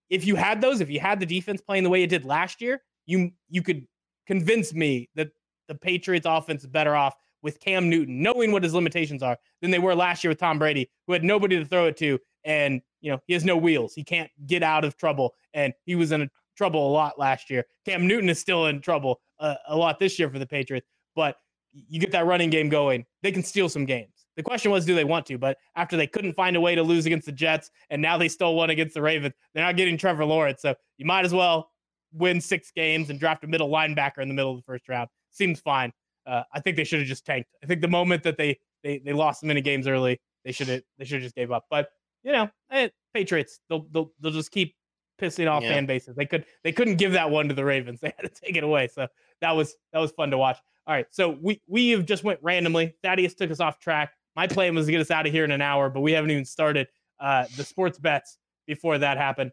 if 0.10 0.26
you 0.26 0.36
had 0.36 0.60
those, 0.60 0.82
if 0.82 0.90
you 0.90 1.00
had 1.00 1.20
the 1.20 1.26
defense 1.26 1.62
playing 1.62 1.84
the 1.84 1.90
way 1.90 2.04
it 2.04 2.08
did 2.08 2.26
last 2.26 2.62
year, 2.62 2.82
you 3.06 3.32
you 3.50 3.62
could 3.62 3.86
convince 4.28 4.74
me 4.74 5.10
that 5.16 5.30
the 5.68 5.76
Patriots 5.76 6.26
offense 6.30 6.64
is 6.64 6.70
better 6.70 6.96
off 6.96 7.16
with 7.42 7.60
Cam 7.60 7.90
Newton, 7.90 8.22
knowing 8.22 8.52
what 8.52 8.64
his 8.64 8.74
limitations 8.74 9.22
are, 9.22 9.38
than 9.62 9.72
they 9.72 9.80
were 9.80 9.96
last 9.96 10.24
year 10.24 10.30
with 10.30 10.40
Tom 10.40 10.60
Brady, 10.60 10.90
who 11.08 11.14
had 11.14 11.24
nobody 11.24 11.58
to 11.58 11.66
throw 11.66 11.88
it 11.88 11.98
to, 11.98 12.20
and 12.46 12.82
you 13.04 13.12
know 13.12 13.20
he 13.28 13.34
has 13.34 13.46
no 13.46 13.56
wheels. 13.56 13.94
He 13.94 14.04
can't 14.04 14.32
get 14.48 14.64
out 14.64 14.84
of 14.84 14.98
trouble, 14.98 15.36
and 15.54 15.74
he 15.86 15.94
was 15.94 16.12
in 16.12 16.30
trouble 16.58 16.90
a 16.90 16.92
lot 16.92 17.20
last 17.20 17.50
year. 17.50 17.66
Cam 17.86 18.08
Newton 18.08 18.30
is 18.30 18.40
still 18.40 18.68
in 18.68 18.82
trouble 18.82 19.20
uh, 19.40 19.56
a 19.68 19.76
lot 19.76 20.00
this 20.00 20.18
year 20.18 20.30
for 20.30 20.40
the 20.40 20.48
Patriots, 20.48 20.88
but 21.16 21.38
you 21.74 22.00
get 22.00 22.12
that 22.12 22.26
running 22.26 22.50
game 22.50 22.70
going, 22.70 23.06
they 23.22 23.32
can 23.32 23.44
steal 23.44 23.68
some 23.68 23.86
games. 23.86 24.28
The 24.36 24.44
question 24.44 24.72
was, 24.72 24.86
do 24.86 24.96
they 24.96 25.04
want 25.04 25.26
to? 25.28 25.38
But 25.38 25.58
after 25.76 25.98
they 25.98 26.08
couldn't 26.08 26.34
find 26.34 26.56
a 26.56 26.62
way 26.62 26.76
to 26.76 26.84
lose 26.84 27.06
against 27.06 27.26
the 27.26 27.32
Jets, 27.32 27.70
and 27.90 28.02
now 28.02 28.18
they 28.18 28.28
still 28.28 28.56
won 28.56 28.70
against 28.70 28.94
the 28.94 29.02
Ravens, 29.02 29.34
they're 29.54 29.64
not 29.64 29.76
getting 29.76 29.98
Trevor 29.98 30.26
Lawrence. 30.26 30.62
So 30.62 30.76
you 30.98 31.06
might 31.06 31.26
as 31.26 31.34
well 31.34 31.72
win 32.14 32.40
six 32.40 32.72
games 32.72 33.10
and 33.10 33.20
draft 33.20 33.44
a 33.44 33.48
middle 33.48 33.70
linebacker 33.70 34.20
in 34.20 34.28
the 34.28 34.34
middle 34.34 34.52
of 34.52 34.58
the 34.58 34.64
first 34.64 34.88
round. 34.88 35.10
Seems 35.32 35.60
fine. 35.60 35.92
Uh, 36.26 36.44
I 36.54 36.60
think 36.60 36.78
they 36.78 36.84
should 36.84 37.00
have 37.00 37.08
just 37.08 37.26
tanked. 37.26 37.50
I 37.64 37.68
think 37.68 37.82
the 37.82 37.88
moment 37.88 38.24
that 38.24 38.38
they 38.38 38.60
they 38.84 39.00
they 39.00 39.14
lost 39.14 39.44
many 39.44 39.62
games 39.62 39.88
early. 39.88 40.20
They 40.46 40.52
should 40.52 40.68
have 40.68 40.82
they 40.98 41.06
should 41.06 41.16
have 41.16 41.24
just 41.24 41.36
gave 41.36 41.52
up. 41.52 41.66
But 41.70 41.90
you 42.24 42.32
know, 42.32 42.50
eh, 42.72 42.90
Patriots 43.14 43.60
they'll 43.70 43.86
they'll 43.92 44.12
they'll 44.20 44.32
just 44.32 44.52
keep 44.52 44.76
pissing 45.22 45.50
off 45.50 45.64
Yeah. 45.64 45.70
fan 45.74 45.86
bases. 45.86 46.16
They 46.16 46.26
could 46.26 46.46
they 46.64 46.72
couldn't 46.72 46.96
give 46.96 47.12
that 47.14 47.30
one 47.30 47.48
to 47.50 47.54
the 47.54 47.64
Ravens. 47.66 48.00
They 48.02 48.14
had 48.18 48.34
to 48.34 48.42
take 48.42 48.56
it 48.56 48.64
away. 48.64 48.88
So 48.88 49.08
that 49.42 49.52
was 49.52 49.76
that 49.92 50.00
was 50.00 50.12
fun 50.12 50.32
to 50.32 50.38
watch. 50.38 50.58
All 50.86 50.94
right, 50.94 51.06
so 51.12 51.38
we 51.42 51.62
we 51.68 51.90
have 51.92 52.06
just 52.06 52.24
went 52.24 52.40
randomly. 52.42 52.94
Thaddeus 53.04 53.36
took 53.36 53.52
us 53.52 53.60
off 53.60 53.80
track. 53.80 54.14
My 54.36 54.48
plan 54.48 54.76
was 54.76 54.88
to 54.88 54.92
get 54.92 55.00
us 55.00 55.12
out 55.12 55.26
of 55.26 55.32
here 55.32 55.46
in 55.46 55.52
an 55.52 55.62
hour, 55.62 55.90
but 55.90 56.02
we 56.02 56.12
haven't 56.12 56.32
even 56.32 56.44
started 56.46 56.88
uh, 57.20 57.46
the 57.56 57.64
sports 57.64 58.00
bets 58.00 58.38
before 58.68 58.98
that 58.98 59.18
happened. 59.18 59.52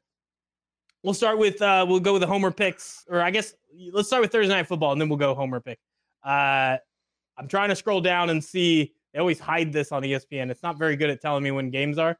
We'll 1.04 1.14
start 1.14 1.38
with 1.38 1.62
uh, 1.62 1.86
we'll 1.88 2.00
go 2.00 2.12
with 2.14 2.20
the 2.22 2.26
homer 2.26 2.50
picks, 2.50 3.04
or 3.08 3.22
I 3.22 3.30
guess 3.30 3.54
let's 3.92 4.08
start 4.08 4.22
with 4.22 4.32
Thursday 4.32 4.52
night 4.54 4.66
football, 4.66 4.92
and 4.92 5.00
then 5.00 5.08
we'll 5.08 5.18
go 5.18 5.34
homer 5.34 5.60
pick. 5.60 5.78
Uh, 6.24 6.76
I'm 7.38 7.48
trying 7.48 7.68
to 7.70 7.76
scroll 7.76 8.00
down 8.00 8.30
and 8.30 8.42
see. 8.42 8.92
They 9.12 9.18
always 9.20 9.38
hide 9.40 9.72
this 9.72 9.92
on 9.92 10.02
ESPN. 10.02 10.50
It's 10.50 10.62
not 10.62 10.78
very 10.78 10.96
good 10.96 11.10
at 11.10 11.20
telling 11.20 11.42
me 11.42 11.50
when 11.52 11.70
games 11.70 11.96
are. 11.98 12.18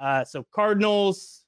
Uh, 0.00 0.24
so 0.24 0.44
Cardinals, 0.54 1.44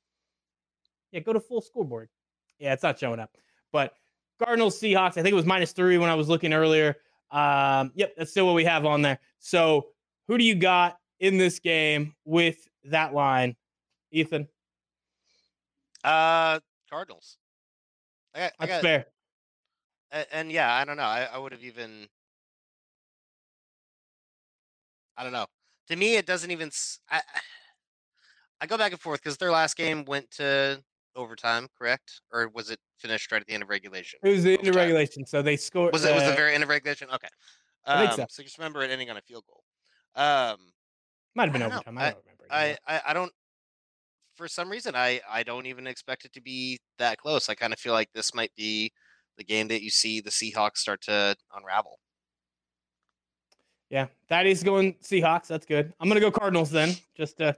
yeah, 1.11 1.21
go 1.21 1.33
to 1.33 1.41
full 1.41 1.63
scoreboard. 1.63 2.11
Yeah, 2.59 2.75
it's 2.75 2.83
not 2.83 2.99
showing 2.99 3.19
up. 3.19 3.31
But 3.73 3.95
Cardinals, 4.39 4.79
Seahawks. 4.79 5.17
I 5.17 5.23
think 5.23 5.29
it 5.29 5.35
was 5.35 5.47
minus 5.47 5.73
three 5.73 5.97
when 5.97 6.11
I 6.11 6.15
was 6.15 6.29
looking 6.29 6.53
earlier. 6.53 6.97
Um, 7.31 7.93
yep, 7.95 8.15
that's 8.17 8.31
still 8.31 8.47
what 8.47 8.55
we 8.55 8.65
have 8.65 8.85
on 8.85 9.01
there. 9.01 9.19
So 9.39 9.89
who 10.29 10.37
do 10.37 10.45
you 10.45 10.55
got 10.55 10.99
in 11.19 11.39
this 11.39 11.59
game 11.59 12.15
with 12.27 12.69
that 12.85 13.15
line, 13.15 13.57
Ethan? 14.11 14.47
Uh, 16.05 16.61
Cardinals. 16.91 17.39
I 18.35 18.39
got, 18.39 18.53
I 18.61 18.67
got, 18.67 18.83
fair. 18.83 19.07
and 20.31 20.53
yeah, 20.53 20.75
I 20.75 20.85
don't 20.85 20.99
know. 20.99 21.05
I, 21.05 21.29
I 21.33 21.39
would 21.39 21.53
have 21.53 21.65
even. 21.65 22.07
I 25.17 25.23
don't 25.23 25.33
know. 25.33 25.47
To 25.89 25.97
me, 25.97 26.17
it 26.17 26.27
doesn't 26.27 26.51
even. 26.51 26.71
I, 27.11 27.23
I 28.63 28.67
go 28.67 28.79
back 28.79 28.93
and 28.93 29.01
forth 29.01 29.21
because 29.21 29.37
their 29.39 29.51
last 29.51 29.77
game 29.77 30.05
went 30.05 30.31
to 30.33 30.81
overtime, 31.17 31.67
correct? 31.77 32.21
Or 32.33 32.49
was 32.55 32.71
it 32.71 32.79
finished 32.97 33.33
right 33.33 33.41
at 33.41 33.47
the 33.49 33.55
end 33.55 33.65
of 33.65 33.69
regulation? 33.69 34.21
It 34.23 34.29
was 34.29 34.45
the 34.45 34.57
end 34.57 34.69
of 34.69 34.77
regulation, 34.77 35.27
so 35.27 35.43
they 35.43 35.57
scored. 35.57 35.93
Was 35.93 36.05
it 36.05 36.15
was 36.15 36.23
the 36.23 36.33
uh, 36.33 36.37
very 36.37 36.55
end 36.55 36.63
of 36.63 36.69
regulation? 36.69 37.09
Okay. 37.13 37.29
I 37.85 38.07
Um, 38.07 38.27
so. 38.31 38.43
just 38.45 38.59
remember 38.59 38.83
it 38.83 38.91
ending 38.93 39.11
on 39.11 39.17
a 39.17 39.21
field 39.21 39.43
goal. 39.49 39.65
Um, 40.15 40.59
might 41.35 41.45
have 41.47 41.53
been 41.53 41.63
I 41.63 41.67
overtime. 41.67 41.99
I 41.99 42.11
don't 42.11 42.25
remember. 42.25 42.45
I. 42.51 42.77
I 42.87 43.01
I 43.09 43.13
don't. 43.13 43.33
For 44.37 44.47
some 44.47 44.71
reason, 44.71 44.95
I 44.95 45.21
I 45.29 45.43
don't 45.43 45.67
even 45.67 45.89
expect 45.89 46.25
it 46.25 46.33
to 46.35 46.41
be 46.41 46.79
that 46.99 47.19
close. 47.19 47.49
I 47.49 47.55
kind 47.57 47.73
of 47.73 47.81
feel 47.81 47.93
like 47.95 48.11
this 48.15 48.33
might 48.33 48.55
be 48.57 48.93
the 49.39 49.45
game 49.45 49.67
that 49.69 49.83
you 49.83 49.91
see 49.91 50.21
the 50.21 50.31
Seahawks 50.31 50.77
start 50.79 51.01
to 51.03 51.35
unravel. 51.53 51.99
Yeah, 53.91 54.07
that 54.29 54.47
is 54.47 54.63
going 54.63 54.95
Seahawks. 55.03 55.49
That's 55.49 55.67
good. 55.67 55.93
I'm 55.99 56.09
gonna 56.09 56.21
go 56.21 56.31
Cardinals 56.31 56.71
then, 56.71 56.95
just 57.17 57.39
to 57.39 57.57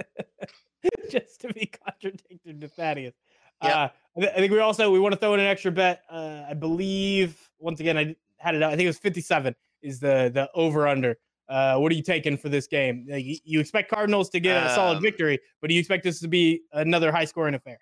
just 1.10 1.40
to 1.42 1.52
be 1.52 1.66
contradicted 1.66 2.60
to 2.60 2.68
Thaddeus. 2.68 3.14
Yep. 3.62 3.72
Uh, 3.74 3.88
I, 4.16 4.20
thi- 4.20 4.28
I 4.28 4.34
think 4.36 4.52
we 4.52 4.60
also 4.60 4.90
we 4.90 4.98
want 5.00 5.12
to 5.12 5.20
throw 5.20 5.34
in 5.34 5.40
an 5.40 5.46
extra 5.46 5.70
bet. 5.70 6.02
Uh, 6.10 6.44
I 6.48 6.54
believe 6.54 7.38
once 7.58 7.80
again 7.80 7.98
I 7.98 8.16
had 8.38 8.54
it. 8.54 8.62
I 8.62 8.70
think 8.70 8.82
it 8.82 8.86
was 8.86 8.98
57 8.98 9.54
is 9.82 10.00
the 10.00 10.30
the 10.32 10.50
over 10.54 10.88
under. 10.88 11.16
Uh, 11.48 11.76
what 11.78 11.90
are 11.90 11.96
you 11.96 12.02
taking 12.02 12.36
for 12.36 12.48
this 12.48 12.68
game? 12.68 13.06
Like, 13.10 13.24
you, 13.44 13.58
expect 13.58 13.90
Cardinals 13.90 14.30
to 14.30 14.38
get 14.38 14.64
a 14.64 14.72
solid 14.72 14.98
Um, 14.98 15.02
victory, 15.02 15.36
but 15.60 15.66
do 15.66 15.74
you 15.74 15.80
expect 15.80 16.04
this 16.04 16.20
to 16.20 16.28
be 16.28 16.62
another 16.72 17.10
high 17.10 17.24
scoring 17.24 17.54
affair? 17.54 17.80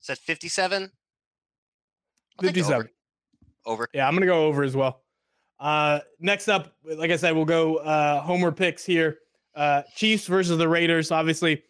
Said 0.00 0.18
fifty-seven. 0.18 0.92
57. 2.42 2.74
Over. 2.74 2.90
over. 3.64 3.88
Yeah, 3.94 4.06
I'm 4.06 4.14
gonna 4.14 4.26
go 4.26 4.44
over 4.44 4.64
as 4.64 4.76
well. 4.76 5.02
Uh, 5.58 6.00
next 6.20 6.48
up, 6.48 6.74
like 6.84 7.10
I 7.10 7.16
said, 7.16 7.34
we'll 7.34 7.44
go 7.46 7.76
uh, 7.76 8.20
homer 8.20 8.52
picks 8.52 8.84
here. 8.84 9.18
Uh, 9.54 9.82
Chiefs 9.94 10.26
versus 10.26 10.58
the 10.58 10.68
Raiders. 10.68 11.10
Obviously, 11.10 11.62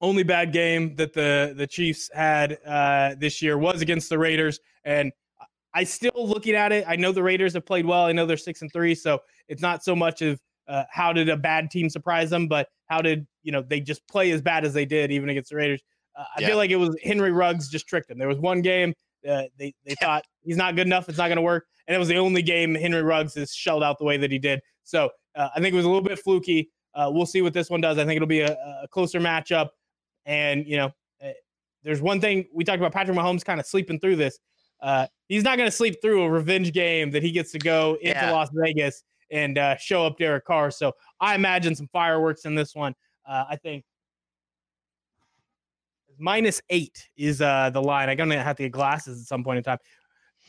only 0.00 0.22
bad 0.22 0.52
game 0.52 0.94
that 0.96 1.12
the 1.12 1.54
the 1.56 1.66
Chiefs 1.66 2.10
had 2.14 2.58
uh, 2.66 3.14
this 3.18 3.42
year 3.42 3.58
was 3.58 3.80
against 3.80 4.08
the 4.08 4.18
Raiders, 4.18 4.60
and 4.84 5.12
I 5.74 5.84
still 5.84 6.12
looking 6.16 6.54
at 6.54 6.72
it. 6.72 6.84
I 6.86 6.96
know 6.96 7.12
the 7.12 7.22
Raiders 7.22 7.54
have 7.54 7.66
played 7.66 7.86
well. 7.86 8.04
I 8.04 8.12
know 8.12 8.26
they're 8.26 8.36
six 8.36 8.62
and 8.62 8.72
three, 8.72 8.94
so 8.94 9.20
it's 9.48 9.62
not 9.62 9.82
so 9.82 9.96
much 9.96 10.22
of 10.22 10.40
uh, 10.66 10.84
how 10.90 11.12
did 11.12 11.28
a 11.28 11.36
bad 11.36 11.70
team 11.70 11.88
surprise 11.88 12.30
them, 12.30 12.46
but 12.46 12.68
how 12.86 13.00
did 13.00 13.26
you 13.42 13.52
know 13.52 13.62
they 13.62 13.80
just 13.80 14.06
play 14.08 14.30
as 14.30 14.42
bad 14.42 14.64
as 14.64 14.74
they 14.74 14.84
did 14.84 15.10
even 15.10 15.28
against 15.30 15.50
the 15.50 15.56
Raiders. 15.56 15.82
Uh, 16.16 16.24
I 16.36 16.40
Yeah. 16.40 16.48
feel 16.48 16.56
like 16.56 16.70
it 16.70 16.76
was 16.76 16.96
Henry 17.02 17.32
Ruggs 17.32 17.68
just 17.68 17.86
tricked 17.86 18.08
them. 18.08 18.18
There 18.18 18.28
was 18.28 18.38
one 18.38 18.60
game 18.60 18.92
uh, 19.28 19.44
they 19.58 19.74
they 19.84 19.94
thought 20.00 20.24
he's 20.42 20.56
not 20.56 20.76
good 20.76 20.86
enough. 20.86 21.08
It's 21.08 21.18
not 21.18 21.28
going 21.28 21.36
to 21.36 21.42
work, 21.42 21.66
and 21.86 21.94
it 21.94 21.98
was 21.98 22.08
the 22.08 22.16
only 22.16 22.42
game 22.42 22.74
Henry 22.74 23.02
Ruggs 23.02 23.34
has 23.34 23.52
shelled 23.52 23.82
out 23.82 23.98
the 23.98 24.04
way 24.04 24.16
that 24.16 24.30
he 24.30 24.38
did. 24.38 24.60
So 24.84 25.10
uh, 25.34 25.48
I 25.54 25.60
think 25.60 25.72
it 25.72 25.76
was 25.76 25.84
a 25.84 25.88
little 25.88 26.02
bit 26.02 26.18
fluky. 26.18 26.70
Uh, 26.98 27.08
we'll 27.08 27.26
see 27.26 27.42
what 27.42 27.54
this 27.54 27.70
one 27.70 27.80
does. 27.80 27.96
I 27.96 28.04
think 28.04 28.16
it'll 28.16 28.26
be 28.26 28.40
a, 28.40 28.52
a 28.82 28.88
closer 28.90 29.20
matchup, 29.20 29.68
and 30.26 30.66
you 30.66 30.76
know, 30.76 30.86
uh, 31.24 31.30
there's 31.84 32.02
one 32.02 32.20
thing 32.20 32.46
we 32.52 32.64
talked 32.64 32.78
about 32.78 32.92
Patrick 32.92 33.16
Mahomes 33.16 33.44
kind 33.44 33.60
of 33.60 33.66
sleeping 33.66 34.00
through 34.00 34.16
this. 34.16 34.40
Uh, 34.82 35.06
he's 35.28 35.44
not 35.44 35.56
going 35.56 35.68
to 35.68 35.74
sleep 35.74 36.02
through 36.02 36.22
a 36.22 36.30
revenge 36.30 36.72
game 36.72 37.12
that 37.12 37.22
he 37.22 37.30
gets 37.30 37.52
to 37.52 37.58
go 37.58 37.96
into 38.00 38.18
Yeah. 38.18 38.32
Las 38.32 38.50
Vegas 38.52 39.04
and 39.30 39.58
uh, 39.58 39.76
show 39.76 40.04
up 40.04 40.18
Derek 40.18 40.44
Carr. 40.44 40.72
So 40.72 40.92
I 41.20 41.36
imagine 41.36 41.74
some 41.76 41.88
fireworks 41.92 42.44
in 42.44 42.54
this 42.56 42.74
one. 42.74 42.94
Uh, 43.28 43.44
I 43.48 43.56
think 43.56 43.84
minus 46.18 46.60
eight 46.70 47.08
is 47.16 47.40
uh, 47.40 47.70
the 47.70 47.80
line. 47.80 48.08
I'm 48.08 48.16
gonna 48.16 48.42
have 48.42 48.56
to 48.56 48.64
get 48.64 48.72
glasses 48.72 49.20
at 49.20 49.26
some 49.28 49.44
point 49.44 49.58
in 49.58 49.62
time. 49.64 49.78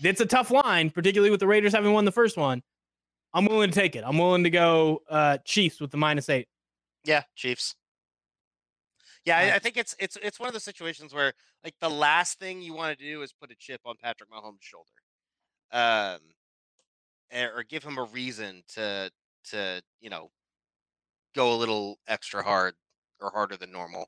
It's 0.02 0.22
a 0.22 0.26
tough 0.26 0.50
line, 0.50 0.89
particularly 0.89 1.30
with 1.30 1.41
the 1.41 1.47
Raiders 1.47 1.74
having 1.74 1.93
won 1.93 2.06
the 2.06 2.12
first 2.12 2.38
one. 2.38 2.64
I'm 3.34 3.45
willing 3.45 3.69
to 3.69 3.75
take 3.80 3.95
it. 3.95 4.03
I'm 4.05 4.17
willing 4.17 4.43
to 4.43 4.49
go 4.49 5.01
uh, 5.09 5.38
Chiefs 5.45 5.80
with 5.80 5.91
the 5.91 5.97
minus 5.97 6.30
eight. 6.30 6.47
Yeah, 7.05 7.23
Chiefs. 7.36 7.75
Yeah, 9.25 9.38
I, 9.38 9.55
I 9.55 9.59
think 9.59 9.77
it's 9.77 9.95
it's 9.99 10.17
it's 10.21 10.39
one 10.39 10.47
of 10.47 10.53
the 10.53 10.59
situations 10.59 11.13
where 11.13 11.34
like 11.63 11.75
the 11.82 11.89
last 11.89 12.39
thing 12.39 12.61
you 12.61 12.73
want 12.73 12.97
to 12.97 13.05
do 13.05 13.21
is 13.21 13.34
put 13.34 13.51
a 13.51 13.55
chip 13.55 13.82
on 13.86 13.95
Patrick 14.01 14.30
Mahomes' 14.32 14.61
shoulder, 14.61 14.89
um, 15.71 16.19
eh, 17.32 17.45
or 17.45 17.63
give 17.63 17.84
him 17.84 17.97
a 17.97 18.03
reason 18.05 18.63
to 18.75 19.11
to 19.51 19.82
you 20.01 20.09
know 20.09 20.32
go 21.36 21.53
a 21.53 21.57
little 21.57 21.97
extra 22.07 22.41
hard 22.43 22.73
or 23.21 23.30
harder 23.30 23.57
than 23.57 23.71
normal. 23.71 24.07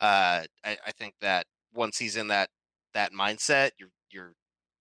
Uh, 0.00 0.42
I, 0.64 0.78
I 0.86 0.92
think 0.92 1.14
that 1.20 1.46
once 1.74 1.98
he's 1.98 2.16
in 2.16 2.28
that 2.28 2.48
that 2.94 3.12
mindset, 3.12 3.70
you're 3.78 3.90
you're 4.10 4.34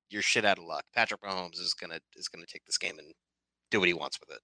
you're 0.09 0.21
shit 0.21 0.45
out 0.45 0.59
of 0.59 0.65
luck. 0.65 0.85
Patrick 0.95 1.21
Mahomes 1.21 1.59
is 1.59 1.73
gonna 1.73 1.99
is 2.15 2.27
gonna 2.27 2.45
take 2.45 2.63
this 2.65 2.77
game 2.77 2.99
and 2.99 3.13
do 3.73 3.79
what 3.79 3.87
he 3.87 3.93
wants 3.93 4.19
with 4.19 4.29
it. 4.29 4.39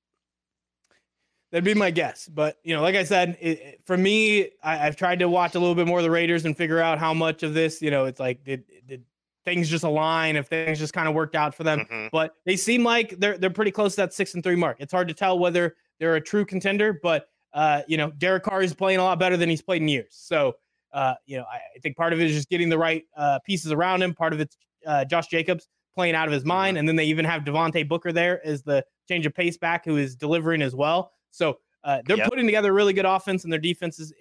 That'd 1.52 1.64
be 1.64 1.74
my 1.74 1.90
guess. 1.92 2.28
But 2.28 2.58
you 2.64 2.76
know, 2.76 2.82
like 2.82 2.96
I 2.96 3.04
said, 3.04 3.38
it, 3.42 3.82
for 3.86 3.98
me, 3.98 4.52
I, 4.62 4.86
I've 4.88 4.96
tried 4.96 5.20
to 5.20 5.30
watch 5.30 5.56
a 5.56 5.60
little 5.60 5.76
bit 5.76 5.88
more 5.88 6.00
of 6.00 6.04
the 6.04 6.12
Raiders 6.12 6.46
and 6.46 6.56
figure 6.56 6.80
out 6.80 7.00
how 7.00 7.14
much 7.14 7.42
of 7.44 7.54
this, 7.54 7.82
you 7.82 7.90
know, 7.90 8.06
it's 8.06 8.20
like 8.20 8.44
did 8.44 8.66
did 8.86 9.04
things 9.46 9.68
just 9.70 9.84
align? 9.84 10.36
If 10.36 10.48
things 10.48 10.78
just 10.78 10.94
kind 10.94 11.08
of 11.08 11.16
worked 11.16 11.36
out 11.36 11.56
for 11.56 11.64
them, 11.64 11.88
Mhm. 11.90 12.10
but 12.12 12.36
they 12.46 12.56
seem 12.56 12.84
like 12.84 13.20
they're 13.20 13.38
they're 13.38 13.50
pretty 13.50 13.72
close 13.72 13.96
to 13.96 14.02
that 14.02 14.14
six 14.14 14.36
and 14.36 14.44
three 14.44 14.56
mark. 14.56 14.78
It's 14.80 14.92
hard 14.94 15.08
to 15.08 15.14
tell 15.14 15.40
whether 15.40 15.76
they're 16.00 16.16
a 16.16 16.22
true 16.22 16.46
contender, 16.46 16.94
but 17.02 17.30
uh, 17.54 17.82
you 17.88 17.98
know, 17.98 18.12
Derek 18.12 18.44
Carr 18.44 18.62
is 18.62 18.76
playing 18.76 19.00
a 19.00 19.04
lot 19.04 19.18
better 19.18 19.36
than 19.36 19.50
he's 19.50 19.62
played 19.62 19.82
in 19.82 19.88
years. 19.88 20.10
So 20.12 20.54
uh, 20.94 21.16
you 21.26 21.38
know, 21.38 21.46
I, 21.52 21.58
I 21.76 21.80
think 21.82 21.98
part 21.98 22.14
of 22.14 22.20
it 22.20 22.28
is 22.28 22.34
just 22.34 22.50
getting 22.50 22.70
the 22.70 22.78
right 22.78 23.06
uh, 23.18 23.40
pieces 23.44 23.72
around 23.72 24.04
him. 24.04 24.14
Part 24.14 24.34
of 24.34 24.40
it's 24.40 24.56
uh, 24.86 25.04
Josh 25.06 25.28
Jacobs 25.28 25.68
playing 26.00 26.16
out 26.16 26.28
of 26.30 26.34
his 26.34 26.46
mind, 26.46 26.78
and 26.78 26.88
then 26.88 26.96
they 26.96 27.04
even 27.04 27.26
have 27.26 27.44
Devontae 27.44 27.86
Booker 27.86 28.14
there 28.14 28.40
as 28.48 28.64
the 28.64 28.86
change 29.10 29.26
of 29.26 29.34
pace 29.34 29.58
back 29.58 29.84
who 29.84 29.98
is 29.98 30.16
delivering 30.16 30.62
as 30.62 30.74
well. 30.74 31.12
So 31.32 31.58
uh, 31.84 32.02
they're 32.06 32.16
Yep. 32.16 32.30
putting 32.30 32.46
together 32.46 32.70
a 32.70 32.74
really 32.74 32.94
good 32.94 33.04
offense, 33.06 33.44
and 33.44 33.52
their 33.52 33.60
defense 33.60 34.00
is 34.00 34.14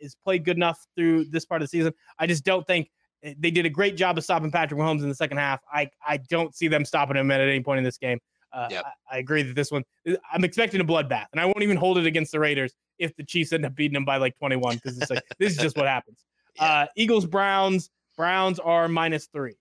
is 0.00 0.14
played 0.24 0.42
good 0.46 0.56
enough 0.56 0.86
through 0.96 1.24
this 1.26 1.44
part 1.44 1.60
of 1.60 1.64
the 1.68 1.68
season. 1.68 1.92
I 2.18 2.26
just 2.26 2.44
don't 2.46 2.66
think 2.66 2.88
eh, 3.24 3.34
they 3.38 3.50
did 3.50 3.66
a 3.66 3.70
great 3.70 3.94
job 3.94 4.16
of 4.16 4.24
stopping 4.24 4.50
Patrick 4.50 4.80
Mahomes 4.80 5.02
in 5.02 5.10
the 5.10 5.14
second 5.14 5.36
half. 5.36 5.60
I 5.70 5.90
I 6.06 6.16
don't 6.30 6.54
see 6.54 6.66
them 6.68 6.86
stopping 6.86 7.18
him 7.18 7.30
at 7.30 7.42
any 7.42 7.60
point 7.60 7.76
in 7.76 7.84
this 7.84 7.98
game. 7.98 8.18
Uh, 8.50 8.68
Yep. 8.70 8.84
I, 9.10 9.16
I 9.16 9.18
agree 9.18 9.42
that 9.42 9.54
this 9.54 9.70
one. 9.70 9.84
eh, 10.06 10.16
I'm 10.32 10.44
expecting 10.44 10.80
a 10.80 10.84
bloodbath, 10.84 11.26
and 11.32 11.40
I 11.42 11.44
won't 11.44 11.62
even 11.62 11.76
hold 11.76 11.98
it 11.98 12.06
against 12.06 12.32
the 12.32 12.40
Raiders 12.40 12.72
if 12.98 13.14
the 13.16 13.22
Chiefs 13.24 13.52
end 13.52 13.66
up 13.66 13.74
beating 13.74 13.92
them 13.92 14.06
by 14.06 14.16
like 14.16 14.34
21 14.38 14.76
because 14.76 14.96
it's 14.96 15.10
like 15.10 15.22
this 15.38 15.52
is 15.52 15.58
just 15.58 15.76
what 15.76 15.86
happens. 15.86 16.24
Yeah. 16.56 16.64
Uh, 16.64 16.86
Eagles 16.96 17.26
Browns 17.26 17.90
Browns 18.16 18.58
are 18.58 18.88
minus 18.88 19.26
three. 19.26 19.54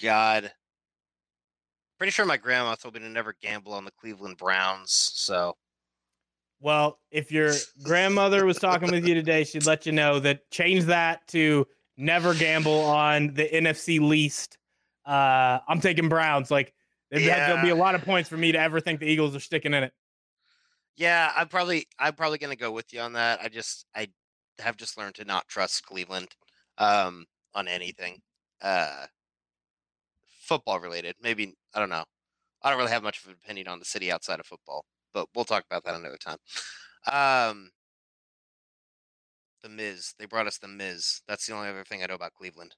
God. 0.00 0.52
Pretty 1.98 2.10
sure 2.10 2.26
my 2.26 2.36
grandma 2.36 2.74
told 2.74 2.94
me 2.94 3.00
to 3.00 3.08
never 3.08 3.34
gamble 3.40 3.72
on 3.72 3.84
the 3.84 3.90
Cleveland 3.92 4.36
Browns. 4.36 5.10
So 5.14 5.56
Well, 6.60 6.98
if 7.10 7.30
your 7.30 7.52
grandmother 7.82 8.44
was 8.44 8.58
talking 8.58 8.90
with 8.90 9.06
you 9.06 9.14
today, 9.14 9.44
she'd 9.44 9.66
let 9.66 9.86
you 9.86 9.92
know 9.92 10.18
that 10.20 10.50
change 10.50 10.84
that 10.84 11.26
to 11.28 11.66
never 11.96 12.34
gamble 12.34 12.80
on 12.80 13.34
the 13.34 13.48
NFC 13.48 14.00
least. 14.00 14.58
Uh, 15.06 15.60
I'm 15.68 15.80
taking 15.80 16.08
Browns. 16.08 16.50
Like 16.50 16.74
have- 17.12 17.22
there'll 17.22 17.62
be 17.62 17.70
a 17.70 17.76
lot 17.76 17.94
of 17.94 18.02
points 18.02 18.28
for 18.28 18.36
me 18.36 18.52
to 18.52 18.58
ever 18.58 18.80
think 18.80 19.00
the 19.00 19.06
Eagles 19.06 19.36
are 19.36 19.40
sticking 19.40 19.74
in 19.74 19.84
it. 19.84 19.92
yeah, 20.96 21.32
I'm 21.36 21.48
probably 21.48 21.86
I'm 21.98 22.14
probably 22.14 22.38
gonna 22.38 22.56
go 22.56 22.72
with 22.72 22.92
you 22.92 23.00
on 23.00 23.12
that. 23.14 23.40
I 23.42 23.48
just 23.48 23.86
I 23.94 24.08
have 24.58 24.76
just 24.76 24.96
learned 24.96 25.14
to 25.16 25.24
not 25.24 25.48
trust 25.48 25.84
Cleveland 25.86 26.28
um 26.78 27.26
on 27.54 27.68
anything. 27.68 28.20
Uh 28.60 29.06
football 30.44 30.78
related. 30.80 31.16
Maybe 31.20 31.54
I 31.74 31.80
don't 31.80 31.90
know. 31.90 32.04
I 32.62 32.70
don't 32.70 32.78
really 32.78 32.92
have 32.92 33.02
much 33.02 33.20
of 33.22 33.28
an 33.28 33.36
opinion 33.44 33.68
on 33.68 33.78
the 33.78 33.84
city 33.84 34.10
outside 34.12 34.40
of 34.40 34.46
football, 34.46 34.84
but 35.12 35.26
we'll 35.34 35.44
talk 35.44 35.64
about 35.70 35.84
that 35.84 35.94
another 35.94 36.16
time. 36.16 36.38
Um, 37.12 37.70
the 39.62 39.68
Miz. 39.68 40.14
They 40.18 40.26
brought 40.26 40.46
us 40.46 40.58
the 40.58 40.68
Miz. 40.68 41.20
That's 41.28 41.46
the 41.46 41.54
only 41.54 41.68
other 41.68 41.84
thing 41.84 42.02
I 42.02 42.06
know 42.06 42.14
about 42.14 42.32
Cleveland. 42.34 42.74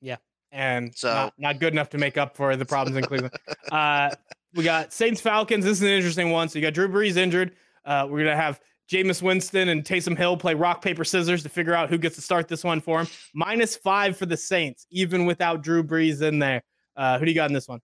Yeah, 0.00 0.16
and 0.52 0.94
So- 0.96 1.12
not, 1.12 1.34
not 1.38 1.60
good 1.60 1.72
enough 1.72 1.90
to 1.90 1.98
make 1.98 2.16
up 2.16 2.36
for 2.36 2.56
the 2.56 2.64
problems 2.66 2.96
in 2.96 3.04
Cleveland. 3.04 3.34
Uh, 3.70 4.10
we 4.54 4.64
got 4.64 4.92
Saints 4.92 5.20
Falcons. 5.20 5.64
This 5.64 5.78
is 5.78 5.82
an 5.82 5.88
interesting 5.88 6.30
one. 6.30 6.48
So 6.48 6.58
you 6.58 6.64
got 6.64 6.74
Drew 6.74 6.88
Brees 6.88 7.16
injured. 7.16 7.54
Uh, 7.84 8.06
we're 8.10 8.24
gonna 8.24 8.36
have 8.36 8.60
Jameis 8.90 9.22
Winston 9.22 9.68
and 9.68 9.84
Taysom 9.84 10.18
Hill 10.18 10.36
play 10.36 10.54
rock 10.54 10.82
paper 10.82 11.04
scissors 11.04 11.44
to 11.44 11.48
figure 11.48 11.74
out 11.74 11.90
who 11.90 11.96
gets 11.96 12.16
to 12.16 12.22
start 12.22 12.48
this 12.48 12.64
one 12.64 12.80
for 12.80 13.00
him. 13.00 13.06
Minus 13.32 13.76
five 13.76 14.16
for 14.16 14.26
the 14.26 14.36
Saints, 14.36 14.86
even 14.90 15.26
without 15.26 15.62
Drew 15.62 15.84
Brees 15.84 16.22
in 16.22 16.40
there. 16.40 16.62
Uh, 16.96 17.18
who 17.18 17.24
do 17.24 17.30
you 17.30 17.34
got 17.36 17.48
in 17.48 17.54
this 17.54 17.68
one? 17.68 17.80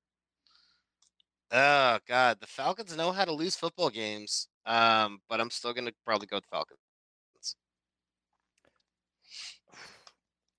Oh 1.53 1.99
God, 2.09 2.39
the 2.41 2.47
Falcons 2.49 2.97
know 2.97 3.13
how 3.13 3.25
to 3.25 3.33
lose 3.33 3.55
football 3.55 3.89
games. 3.89 4.49
Um, 4.67 5.21
but 5.29 5.41
I'm 5.41 5.51
still 5.51 5.73
gonna 5.73 5.93
probably 6.05 6.27
go 6.27 6.39
with 6.39 6.47
Falcons. 6.47 6.81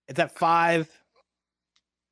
It's 0.08 0.18
at 0.18 0.32
five. 0.32 0.90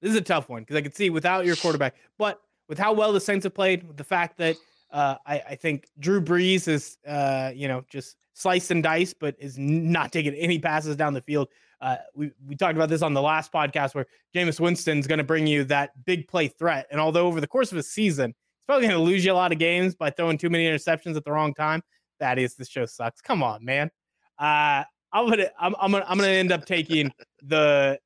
This 0.01 0.11
is 0.11 0.17
a 0.17 0.21
tough 0.21 0.49
one 0.49 0.63
because 0.63 0.75
I 0.75 0.81
could 0.81 0.93
see 0.93 1.09
without 1.09 1.45
your 1.45 1.55
quarterback, 1.55 1.95
but 2.17 2.41
with 2.67 2.77
how 2.77 2.91
well 2.91 3.13
the 3.13 3.21
Saints 3.21 3.45
have 3.45 3.53
played, 3.53 3.87
with 3.87 3.95
the 3.95 4.03
fact 4.03 4.37
that 4.39 4.57
uh, 4.91 5.15
I, 5.25 5.41
I 5.51 5.55
think 5.55 5.87
Drew 5.99 6.21
Brees 6.21 6.67
is, 6.67 6.97
uh, 7.07 7.51
you 7.55 7.69
know, 7.69 7.85
just 7.89 8.17
sliced 8.35 8.69
and 8.69 8.83
diced, 8.83 9.19
but 9.19 9.35
is 9.39 9.57
not 9.57 10.11
taking 10.11 10.35
any 10.35 10.59
passes 10.59 10.95
down 10.95 11.13
the 11.13 11.21
field. 11.21 11.47
Uh, 11.81 11.97
we 12.13 12.31
we 12.45 12.55
talked 12.55 12.75
about 12.75 12.89
this 12.89 13.01
on 13.01 13.13
the 13.13 13.21
last 13.21 13.51
podcast 13.51 13.95
where 13.95 14.05
Jameis 14.35 14.59
Winston's 14.59 15.07
going 15.07 15.17
to 15.17 15.23
bring 15.23 15.47
you 15.47 15.63
that 15.65 15.91
big 16.05 16.27
play 16.27 16.47
threat, 16.47 16.85
and 16.91 17.01
although 17.01 17.25
over 17.25 17.41
the 17.41 17.47
course 17.47 17.71
of 17.71 17.77
a 17.77 17.83
season, 17.83 18.29
he's 18.29 18.65
probably 18.67 18.87
going 18.87 18.99
to 18.99 19.03
lose 19.03 19.25
you 19.25 19.31
a 19.31 19.33
lot 19.33 19.51
of 19.51 19.57
games 19.57 19.95
by 19.95 20.09
throwing 20.11 20.37
too 20.37 20.49
many 20.49 20.65
interceptions 20.65 21.15
at 21.15 21.23
the 21.25 21.31
wrong 21.31 21.53
time. 21.53 21.81
That 22.19 22.37
is, 22.37 22.55
this 22.55 22.69
show 22.69 22.85
sucks. 22.85 23.21
Come 23.21 23.41
on, 23.43 23.65
man. 23.65 23.89
Uh, 24.37 24.83
I'm 25.11 25.29
gonna 25.29 25.47
I'm, 25.59 25.75
I'm 25.79 25.91
gonna 25.91 26.05
I'm 26.07 26.17
gonna 26.17 26.29
end 26.29 26.51
up 26.51 26.65
taking 26.65 27.11
the 27.41 27.97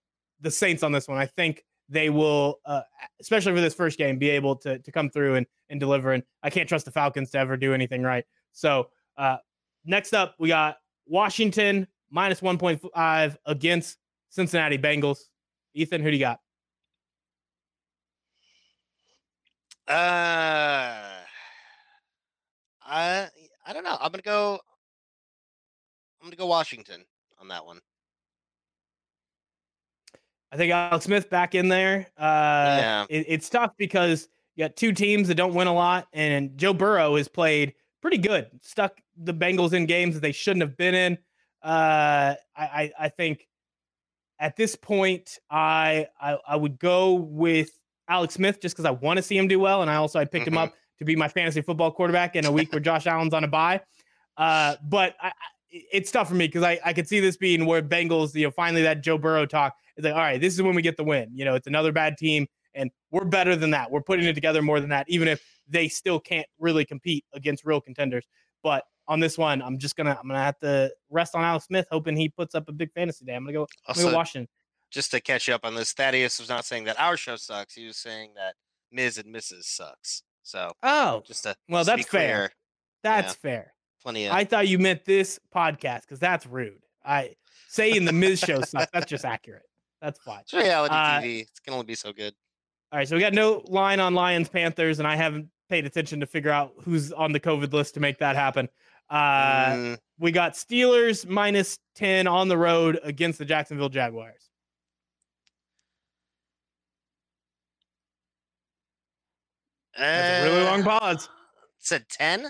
the 0.42 0.52
Saints 0.52 0.84
on 0.84 0.92
this 0.92 1.08
one. 1.08 1.18
I 1.18 1.26
think 1.26 1.64
they 1.90 2.10
will, 2.12 2.60
uh, 2.66 2.82
especially 3.20 3.54
for 3.54 3.62
this 3.62 3.74
first 3.74 3.98
game, 3.98 4.20
be 4.20 4.30
able 4.30 4.56
to 4.58 4.78
to 4.80 4.92
come 4.92 5.10
through 5.10 5.36
and 5.36 5.48
and 5.70 5.80
deliver. 5.80 6.14
And 6.14 6.24
I 6.44 6.50
can't 6.50 6.70
trust 6.70 6.86
the 6.86 6.92
Falcons 6.92 7.32
to 7.32 7.40
ever 7.40 7.58
do 7.58 7.74
anything 7.74 8.04
right. 8.04 8.26
So 8.52 8.90
uh, 9.18 9.38
next 9.86 10.14
up, 10.14 10.36
we 10.40 10.48
got 10.50 10.78
Washington 11.06 11.88
minus 12.10 12.42
one 12.42 12.58
point 12.58 12.82
five 12.94 13.38
against 13.46 13.98
Cincinnati 14.30 14.78
Bengals. 14.78 15.20
Ethan, 15.74 16.02
who 16.02 16.12
do 16.12 16.18
you 16.18 16.22
got? 16.24 16.40
Uh, 19.88 21.22
I 22.86 23.28
I 23.66 23.74
don't 23.74 23.84
know. 23.84 23.98
I'm 24.00 24.12
gonna 24.12 24.22
go. 24.22 24.60
I'm 26.22 26.28
gonna 26.28 26.36
go 26.36 26.46
Washington 26.48 27.04
on 27.40 27.48
that 27.48 27.66
one. 27.66 27.80
I 30.52 30.58
think 30.58 30.72
Alex 30.74 31.06
Smith 31.06 31.30
back 31.30 31.56
in 31.56 31.70
there. 31.70 32.08
Uh, 32.18 32.78
Yeah. 32.82 33.06
it- 33.10 33.26
it's 33.30 33.50
tough 33.50 33.78
because 33.78 34.28
you 34.56 34.66
got 34.66 34.76
two 34.76 34.92
teams 34.92 35.28
that 35.28 35.36
don't 35.36 35.54
win 35.54 35.68
a 35.68 35.74
lot, 35.74 36.08
and 36.12 36.58
Joe 36.58 36.74
Burrow 36.74 37.16
has 37.16 37.28
played 37.28 37.76
pretty 38.02 38.18
good. 38.18 38.50
Stuck 38.62 39.00
the 39.18 39.34
Bengals 39.34 39.74
in 39.74 39.86
games 39.86 40.16
that 40.16 40.22
they 40.22 40.32
shouldn't 40.32 40.62
have 40.62 40.78
been 40.78 40.96
in. 40.96 41.18
Uh, 41.64 42.36
I, 42.56 42.64
I, 42.64 42.92
I 43.00 43.10
think 43.10 43.48
at 44.40 44.56
this 44.56 44.76
point, 44.76 45.38
I, 45.50 46.08
I, 46.20 46.38
I 46.48 46.56
would 46.56 46.80
go 46.80 47.14
with 47.14 47.70
Alex 48.08 48.36
Smith 48.36 48.62
just 48.62 48.76
because 48.76 48.86
I 48.86 48.92
want 48.92 49.18
to 49.18 49.24
see 49.24 49.38
him 49.38 49.48
do 49.48 49.60
well, 49.60 49.82
and 49.82 49.92
I 49.92 49.96
also 49.96 50.20
I 50.20 50.26
picked 50.26 50.48
him 50.48 50.54
Mhm. 50.54 50.64
up 50.68 50.74
to 51.00 51.06
be 51.06 51.16
my 51.16 51.28
fantasy 51.28 51.62
football 51.62 51.92
quarterback 51.92 52.36
in 52.36 52.46
a 52.46 52.52
week 52.52 52.72
where 52.72 52.80
Josh 52.80 53.08
Allen's 53.08 53.34
on 53.34 53.44
a 53.44 53.48
bye. 53.48 53.82
Uh, 54.38 54.76
but 54.84 55.16
I, 55.22 55.28
I, 55.28 55.32
it's 55.70 56.12
tough 56.12 56.30
for 56.30 56.36
me 56.36 56.48
because 56.48 56.64
I, 56.64 56.80
I 56.84 56.94
could 56.94 57.08
see 57.08 57.20
this 57.20 57.38
being 57.38 57.66
where 57.66 57.82
Bengals, 57.82 58.34
you 58.34 58.46
know, 58.46 58.52
finally 58.52 58.82
that 58.84 59.04
Joe 59.04 59.18
Burrow 59.18 59.46
talk 59.46 59.76
is 59.98 60.04
like, 60.06 60.14
all 60.14 60.20
right, 60.20 60.40
this 60.42 60.54
is 60.54 60.62
when 60.62 60.76
we 60.76 60.82
get 60.82 60.98
the 60.98 61.04
win. 61.04 61.30
You 61.34 61.46
know, 61.46 61.56
it's 61.56 61.68
another 61.68 61.92
bad 61.92 62.18
team, 62.18 62.48
and 62.74 62.90
we're 63.12 63.26
better 63.26 63.56
than 63.56 63.72
that. 63.72 63.92
We're 63.92 64.02
putting 64.02 64.26
it 64.26 64.34
together 64.34 64.62
more 64.62 64.80
than 64.80 64.90
that, 64.90 65.06
even 65.10 65.28
if 65.28 65.44
they 65.70 65.88
still 65.88 66.20
can't 66.20 66.48
really 66.60 66.84
compete 66.86 67.24
against 67.34 67.64
real 67.66 67.80
contenders. 67.82 68.26
But 68.64 68.84
on 69.08 69.20
this 69.20 69.38
one, 69.38 69.62
I'm 69.62 69.78
just 69.78 69.96
gonna 69.96 70.18
I'm 70.20 70.28
gonna 70.28 70.44
have 70.44 70.60
to 70.60 70.92
rest 71.10 71.36
on 71.36 71.44
Alex 71.44 71.66
Smith, 71.66 71.88
hoping 71.92 72.16
he 72.16 72.30
puts 72.30 72.56
up 72.56 72.68
a 72.70 72.72
big 72.72 72.92
fantasy 72.94 73.26
day. 73.26 73.36
I'm 73.36 73.44
gonna 73.44 73.54
go. 73.54 73.62
I'm 73.88 73.94
gonna 73.96 74.00
Also, 74.06 74.12
go 74.12 74.16
Washington. 74.18 74.48
just 74.92 75.12
to 75.12 75.20
catch 75.22 75.48
you 75.48 75.54
up 75.56 75.66
on 75.66 75.76
this, 75.76 75.94
Thaddeus 75.94 76.40
was 76.40 76.50
not 76.50 76.66
saying 76.66 76.84
that 76.86 77.00
our 77.00 77.16
show 77.18 77.36
sucks. 77.36 77.74
He 77.74 77.86
was 77.86 77.98
saying 77.98 78.32
that 78.36 78.56
Miz 78.92 79.18
and 79.18 79.34
Mrs. 79.34 79.64
sucks. 79.66 80.24
So 80.44 80.72
Oh, 80.84 81.22
just 81.26 81.44
to 81.44 81.56
well, 81.70 81.84
that's 81.84 82.08
fair. 82.08 82.10
clear, 82.38 82.52
that's 83.04 83.34
Yeah. 83.34 83.50
fair. 83.50 83.74
Plenty 84.02 84.26
of 84.28 84.34
I 84.34 84.44
thought 84.46 84.68
you 84.68 84.80
meant 84.80 85.06
this 85.06 85.40
podcast 85.54 86.02
because 86.02 86.20
that's 86.20 86.46
rude. 86.46 86.82
I 87.06 87.36
saying 87.68 88.06
the 88.06 88.14
Miz 88.14 88.40
show 88.40 88.62
sucks. 88.62 88.92
That's 88.94 89.06
just 89.06 89.26
accurate. 89.26 89.64
That's 90.02 90.20
fine. 90.20 90.40
it's 90.42 90.54
reality 90.54 90.94
uh, 90.96 91.22
TV. 91.22 91.42
It 91.42 91.50
can 91.64 91.74
only 91.74 91.86
be 91.86 91.96
so 91.96 92.14
good. 92.14 92.34
All 92.92 92.98
right, 92.98 93.08
so 93.08 93.16
we 93.16 93.22
got 93.22 93.34
no 93.34 93.62
line 93.68 94.00
on 94.00 94.14
Lions 94.16 94.50
Panthers, 94.50 95.00
and 95.00 95.08
I 95.08 95.16
haven't 95.16 95.50
paid 95.70 95.86
attention 95.86 96.20
to 96.20 96.26
figure 96.26 96.52
out 96.52 96.74
who's 96.84 97.12
on 97.14 97.32
the 97.32 97.40
COVID 97.40 97.72
list 97.72 97.94
to 97.94 98.00
make 98.00 98.18
that 98.20 98.36
happen. 98.36 98.68
Uh, 99.10 99.70
Mm, 99.72 99.98
we 100.20 100.32
got 100.32 100.54
Steelers 100.54 101.28
minus 101.28 101.80
10 101.96 102.28
on 102.28 102.48
the 102.48 102.58
road 102.58 103.00
against 103.04 103.40
the 103.40 103.46
Jacksonville 103.46 103.90
Jaguars. 103.90 104.50
That's 109.98 110.46
a 110.48 110.50
really 110.52 110.64
long 110.66 110.82
uh, 110.82 111.00
pause. 111.00 111.30
Said 111.80 112.06
ten. 112.10 112.50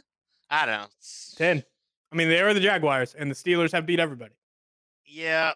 I 0.50 0.66
don't 0.66 0.76
know. 0.76 0.84
It's- 0.86 1.36
10. 1.38 1.64
I 2.12 2.16
mean, 2.16 2.28
they 2.28 2.42
are 2.42 2.54
the 2.56 2.60
Jaguars, 2.60 3.14
and 3.14 3.30
the 3.30 3.36
Steelers 3.36 3.72
have 3.72 3.86
beat 3.86 4.00
everybody. 4.00 4.34
Yeah. 5.06 5.54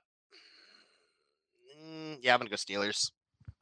Mm, 1.84 2.20
yeah, 2.22 2.34
I'm 2.34 2.39
gonna 2.39 2.49
go 2.49 2.55
Steelers. 2.55 3.11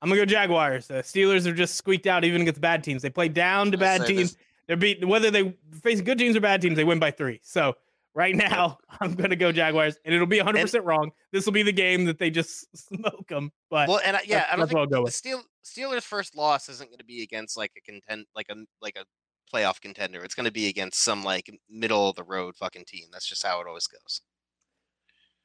I'm 0.02 0.10
going 0.10 0.20
to 0.20 0.26
go 0.26 0.30
Jaguars. 0.30 0.88
The 0.88 0.96
Steelers 0.96 1.46
are 1.46 1.54
just 1.54 1.76
squeaked 1.76 2.08
out 2.08 2.24
even 2.24 2.42
against 2.42 2.60
bad 2.62 2.84
teams. 2.84 3.02
They 3.02 3.10
play 3.10 3.28
down 3.30 3.72
to 3.72 3.78
bad 3.78 4.06
teams. 4.08 4.32
this- 4.34 4.38
They're 4.68 4.78
beat 4.78 5.06
whether 5.08 5.30
they 5.32 5.56
face 5.82 6.02
good 6.02 6.18
teams 6.18 6.36
or 6.36 6.42
bad 6.42 6.62
teams, 6.62 6.76
they 6.76 6.84
win 6.84 7.00
by 7.00 7.12
three. 7.12 7.40
So 7.44 7.76
right 8.16 8.36
now, 8.36 8.78
I'm 9.00 9.14
going 9.14 9.30
to 9.30 9.36
go 9.36 9.52
Jaguars, 9.52 9.98
and 10.06 10.14
it'll 10.16 10.28
be 10.28 10.40
100% 10.40 10.84
wrong. 10.86 11.12
This 11.32 11.46
will 11.46 11.54
be 11.54 11.64
the 11.64 11.72
game 11.72 12.06
that 12.06 12.18
they 12.20 12.30
just 12.30 12.66
smoke 12.88 13.28
them. 13.28 13.52
But 13.70 13.90
Well, 13.90 14.02
and 14.04 14.18
I, 14.18 14.22
yeah, 14.26 14.40
that's- 14.40 14.54
I 14.54 14.56
don't 14.58 14.68
think 14.68 14.90
go 14.90 14.96
the 14.98 15.02
with. 15.04 15.14
Steel, 15.14 15.44
Steelers' 15.64 16.04
first 16.04 16.36
loss 16.36 16.68
isn't 16.70 16.90
going 16.90 16.98
to 17.00 17.06
be 17.06 17.22
against 17.22 17.56
like 17.58 17.72
a 17.78 17.82
contend, 17.82 18.26
like 18.36 18.48
a 18.50 18.56
like 18.82 18.96
a 18.98 19.06
playoff 19.54 19.82
contender. 19.82 20.24
It's 20.24 20.34
going 20.36 20.46
to 20.46 20.52
be 20.52 20.68
against 20.70 21.04
some 21.04 21.24
like 21.24 21.50
middle 21.70 22.10
of 22.10 22.16
the 22.16 22.24
road 22.24 22.56
fucking 22.56 22.86
team. 22.88 23.08
That's 23.12 23.28
just 23.28 23.46
how 23.46 23.62
it 23.62 23.68
always 23.68 23.86
goes. 23.88 24.22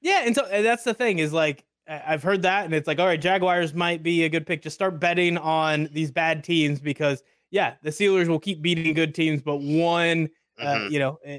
Yeah, 0.01 0.23
and 0.25 0.35
so 0.35 0.47
and 0.47 0.65
that's 0.65 0.85
the 0.85 0.95
thing 0.95 1.19
is 1.19 1.33
like 1.33 1.65
I've 1.89 2.23
heard 2.23 2.43
that, 2.43 2.65
and 2.65 2.75
it's 2.75 2.89
like, 2.89 2.99
all 2.99 3.07
right, 3.07 3.21
Jaguars 3.21 3.73
might 3.75 4.03
be 4.03 4.25
a 4.25 4.29
good 4.29 4.45
pick. 4.47 4.61
Just 4.63 4.75
start 4.75 4.99
betting 4.99 5.39
on 5.39 5.89
these 5.93 6.11
bad 6.11 6.43
teams 6.43 6.81
because 6.81 7.23
yeah, 7.53 7.75
the 7.83 7.91
Steelers 7.91 8.27
will 8.27 8.41
keep 8.41 8.61
beating 8.61 8.93
good 8.93 9.15
teams, 9.15 9.41
but 9.41 9.59
one, 9.59 10.29
uh, 10.59 10.75
Mhm. 10.75 10.91
you 10.91 10.99
know, 10.99 11.19
uh, 11.27 11.39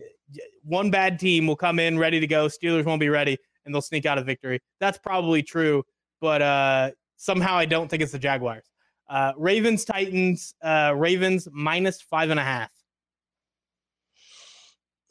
one 0.64 0.90
bad 0.90 1.20
team 1.20 1.46
will 1.48 1.58
come 1.58 1.80
in 1.80 2.00
ready 2.00 2.20
to 2.22 2.28
go. 2.28 2.48
Steelers 2.48 2.86
won't 2.86 3.02
be 3.02 3.10
ready, 3.10 3.38
and 3.66 3.76
they'll 3.76 3.82
sneak 3.82 4.06
out 4.06 4.18
a 4.18 4.24
victory. 4.24 4.62
That's 4.80 4.98
probably 4.98 5.44
true, 5.44 5.84
but 6.22 6.42
uh, 6.42 6.92
somehow 7.18 7.58
I 7.58 7.66
don't 7.66 7.90
think 7.90 8.02
it's 8.02 8.14
the 8.14 8.20
Jaguars. 8.20 8.64
Uh, 9.10 9.34
Ravens 9.38 9.84
Titans. 9.86 10.54
Uh, 10.62 10.94
Ravens 10.96 11.48
minus 11.52 12.02
five 12.02 12.30
and 12.30 12.40
a 12.40 12.44
half. 12.44 12.72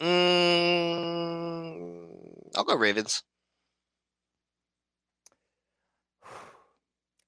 Mm, 0.01 2.07
I'll 2.57 2.65
go 2.65 2.75
Ravens. 2.77 3.23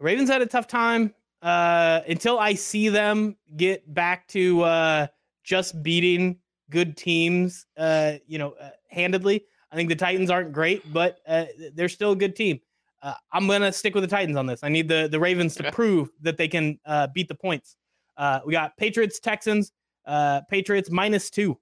Ravens 0.01 0.29
had 0.29 0.43
a 0.43 0.47
tough 0.47 0.67
time 0.67 1.15
uh, 1.43 2.01
until 2.09 2.39
I 2.39 2.55
see 2.55 2.89
them 2.89 3.37
get 3.57 3.93
back 3.93 4.29
to 4.29 4.63
uh, 4.63 5.07
just 5.45 5.83
beating 5.83 6.39
good 6.71 6.97
teams, 6.97 7.67
uh, 7.77 8.15
you 8.27 8.39
know, 8.39 8.53
uh, 8.53 8.71
handedly. 8.89 9.45
I 9.71 9.77
think 9.77 9.89
the 9.89 9.97
Titans 9.97 10.31
aren't 10.31 10.53
great, 10.53 10.93
but 10.93 11.19
uh, 11.27 11.47
they're 11.75 11.89
still 11.89 12.13
a 12.13 12.17
good 12.17 12.35
team. 12.37 12.61
Uh, 13.03 13.15
I'm 13.33 13.47
gonna 13.47 13.73
stick 13.73 13.95
with 13.95 14.03
the 14.03 14.09
Titans 14.09 14.37
on 14.37 14.47
this. 14.47 14.65
I 14.65 14.69
need 14.69 14.89
the 14.89 15.09
the 15.09 15.21
Ravens 15.21 15.55
to 15.57 15.63
Okay. 15.65 15.71
prove 15.71 16.11
that 16.23 16.37
they 16.37 16.49
can 16.49 16.81
uh, 16.85 17.07
beat 17.15 17.29
the 17.29 17.35
points. 17.35 17.77
Uh, 18.17 18.41
we 18.45 18.53
got 18.53 18.77
Patriots 18.77 19.21
Texans. 19.21 19.73
Uh, 20.05 20.41
Patriots 20.51 20.91
minus 20.91 21.31
two. 21.31 21.59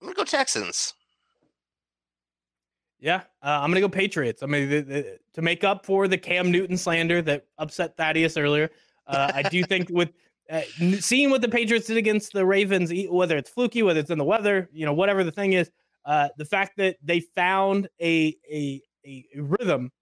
I'm 0.00 0.06
gonna 0.08 0.14
go 0.14 0.24
Texans. 0.24 0.94
Yeah, 3.00 3.22
uh, 3.42 3.60
I'm 3.60 3.70
gonna 3.70 3.80
go 3.80 3.88
Patriots. 3.88 4.42
I 4.42 4.46
mean, 4.46 4.68
the, 4.68 4.80
the, 4.80 5.18
to 5.34 5.42
make 5.42 5.62
up 5.64 5.86
for 5.86 6.08
the 6.08 6.18
Cam 6.18 6.50
Newton 6.50 6.76
slander 6.76 7.22
that 7.22 7.46
upset 7.58 7.96
Thaddeus 7.96 8.36
earlier, 8.36 8.70
uh, 9.06 9.30
I 9.34 9.42
do 9.42 9.62
think 9.62 9.88
with 9.92 10.10
uh, 10.50 10.62
seeing 10.98 11.30
what 11.30 11.40
the 11.40 11.48
Patriots 11.48 11.86
did 11.86 11.96
against 11.96 12.32
the 12.32 12.44
Ravens, 12.44 12.92
whether 13.08 13.36
it's 13.36 13.50
fluky, 13.50 13.82
whether 13.82 14.00
it's 14.00 14.10
in 14.10 14.18
the 14.18 14.24
weather, 14.24 14.68
you 14.72 14.84
know, 14.84 14.94
whatever 14.94 15.22
the 15.22 15.30
thing 15.30 15.52
is, 15.52 15.70
uh, 16.06 16.28
the 16.38 16.44
fact 16.44 16.76
that 16.78 16.96
they 17.02 17.20
found 17.20 17.88
a 18.00 18.36
a 18.50 18.82
a 19.06 19.24
rhythm 19.36 19.92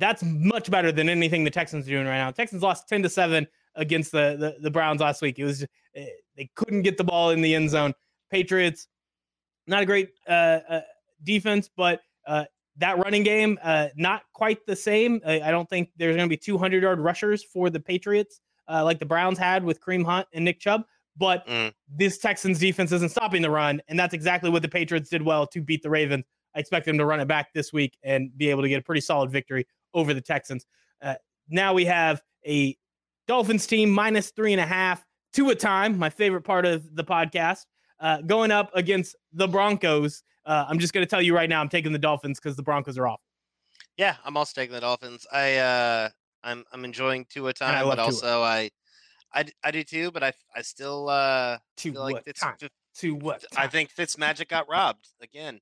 that's 0.00 0.22
much 0.24 0.70
better 0.70 0.90
than 0.90 1.08
anything 1.08 1.44
the 1.44 1.50
Texans 1.50 1.86
are 1.86 1.90
doing 1.90 2.06
right 2.06 2.16
now. 2.16 2.30
Texans 2.30 2.62
lost 2.62 2.88
10 2.88 3.02
to 3.02 3.08
7 3.08 3.46
against 3.74 4.12
the, 4.12 4.36
the, 4.38 4.56
the 4.62 4.70
Browns 4.70 5.00
last 5.00 5.22
week. 5.22 5.38
It 5.38 5.44
was 5.44 5.62
eh, 5.94 6.06
they 6.36 6.50
couldn't 6.56 6.82
get 6.82 6.96
the 6.96 7.04
ball 7.04 7.30
in 7.30 7.42
the 7.42 7.54
end 7.54 7.70
zone. 7.70 7.92
Patriots, 8.30 8.88
not 9.66 9.82
a 9.82 9.86
great 9.86 10.10
uh, 10.28 10.60
uh, 10.68 10.80
defense, 11.24 11.68
but 11.76 12.00
uh, 12.26 12.44
that 12.76 12.98
running 12.98 13.22
game, 13.22 13.58
uh, 13.62 13.88
not 13.96 14.22
quite 14.32 14.64
the 14.66 14.76
same. 14.76 15.20
I, 15.26 15.40
I 15.40 15.50
don't 15.50 15.68
think 15.68 15.90
there's 15.96 16.16
going 16.16 16.28
to 16.28 16.32
be 16.32 16.36
200 16.36 16.82
yard 16.82 17.00
rushers 17.00 17.42
for 17.42 17.70
the 17.70 17.80
Patriots 17.80 18.40
uh, 18.68 18.84
like 18.84 18.98
the 18.98 19.06
Browns 19.06 19.38
had 19.38 19.64
with 19.64 19.80
Kareem 19.80 20.04
Hunt 20.04 20.26
and 20.32 20.44
Nick 20.44 20.60
Chubb. 20.60 20.84
But 21.16 21.46
Mm. 21.46 21.72
this 21.88 22.18
Texans 22.18 22.58
defense 22.60 22.92
isn't 22.92 23.10
stopping 23.10 23.42
the 23.42 23.50
run, 23.50 23.82
and 23.88 23.98
that's 23.98 24.14
exactly 24.14 24.48
what 24.48 24.62
the 24.62 24.68
Patriots 24.68 25.10
did 25.10 25.22
well 25.22 25.46
to 25.48 25.60
beat 25.60 25.82
the 25.82 25.90
Ravens. 25.90 26.24
I 26.54 26.60
expect 26.60 26.86
them 26.86 26.96
to 26.98 27.04
run 27.04 27.20
it 27.20 27.28
back 27.28 27.52
this 27.52 27.72
week 27.72 27.98
and 28.02 28.36
be 28.38 28.48
able 28.48 28.62
to 28.62 28.68
get 28.68 28.80
a 28.80 28.82
pretty 28.82 29.00
solid 29.02 29.30
victory 29.30 29.66
over 29.92 30.14
the 30.14 30.20
Texans. 30.20 30.64
Uh, 31.02 31.16
now 31.48 31.74
we 31.74 31.84
have 31.84 32.22
a 32.46 32.76
Dolphins 33.26 33.66
team 33.66 33.90
minus 33.90 34.30
three 34.30 34.52
and 34.52 34.60
a 34.60 34.66
half, 34.66 35.04
two 35.32 35.50
a 35.50 35.54
time, 35.54 35.98
my 35.98 36.08
favorite 36.10 36.42
part 36.42 36.64
of 36.64 36.94
the 36.94 37.04
podcast, 37.04 37.66
uh, 38.00 38.20
going 38.22 38.50
up 38.50 38.70
against 38.74 39.16
the 39.32 39.46
Broncos. 39.46 40.22
Uh, 40.46 40.64
I'm 40.68 40.78
just 40.78 40.92
going 40.92 41.04
to 41.06 41.10
tell 41.10 41.22
you 41.22 41.34
right 41.34 41.48
now, 41.48 41.60
I'm 41.60 41.68
taking 41.68 41.92
the 41.92 41.98
Dolphins 41.98 42.40
because 42.40 42.56
the 42.56 42.62
Broncos 42.62 42.98
are 42.98 43.06
off. 43.06 43.20
Yeah, 43.96 44.16
I'm 44.24 44.36
also 44.36 44.52
taking 44.58 44.74
the 44.74 44.80
Dolphins. 44.80 45.26
I 45.32 45.56
uh 45.56 46.08
I'm 46.42 46.64
I'm 46.72 46.84
enjoying 46.84 47.26
Tua 47.26 47.50
I 47.50 47.52
time, 47.52 47.84
but 47.84 47.96
Tua. 47.96 48.04
also 48.04 48.42
I 48.42 48.70
do 49.70 49.82
too, 49.82 50.10
but 50.10 50.22
I 50.22 50.32
I 50.56 50.62
still 50.62 51.08
uh 51.08 51.58
To 51.78 51.92
feel 51.92 52.02
like 52.02 52.24
Fitz, 52.24 52.40
time? 52.40 52.56
To 52.96 53.14
what? 53.14 53.44
I 53.56 53.62
time? 53.62 53.70
think 53.70 53.94
Fitzmagic 53.94 54.48
got 54.48 54.68
robbed 54.68 55.08
again. 55.22 55.60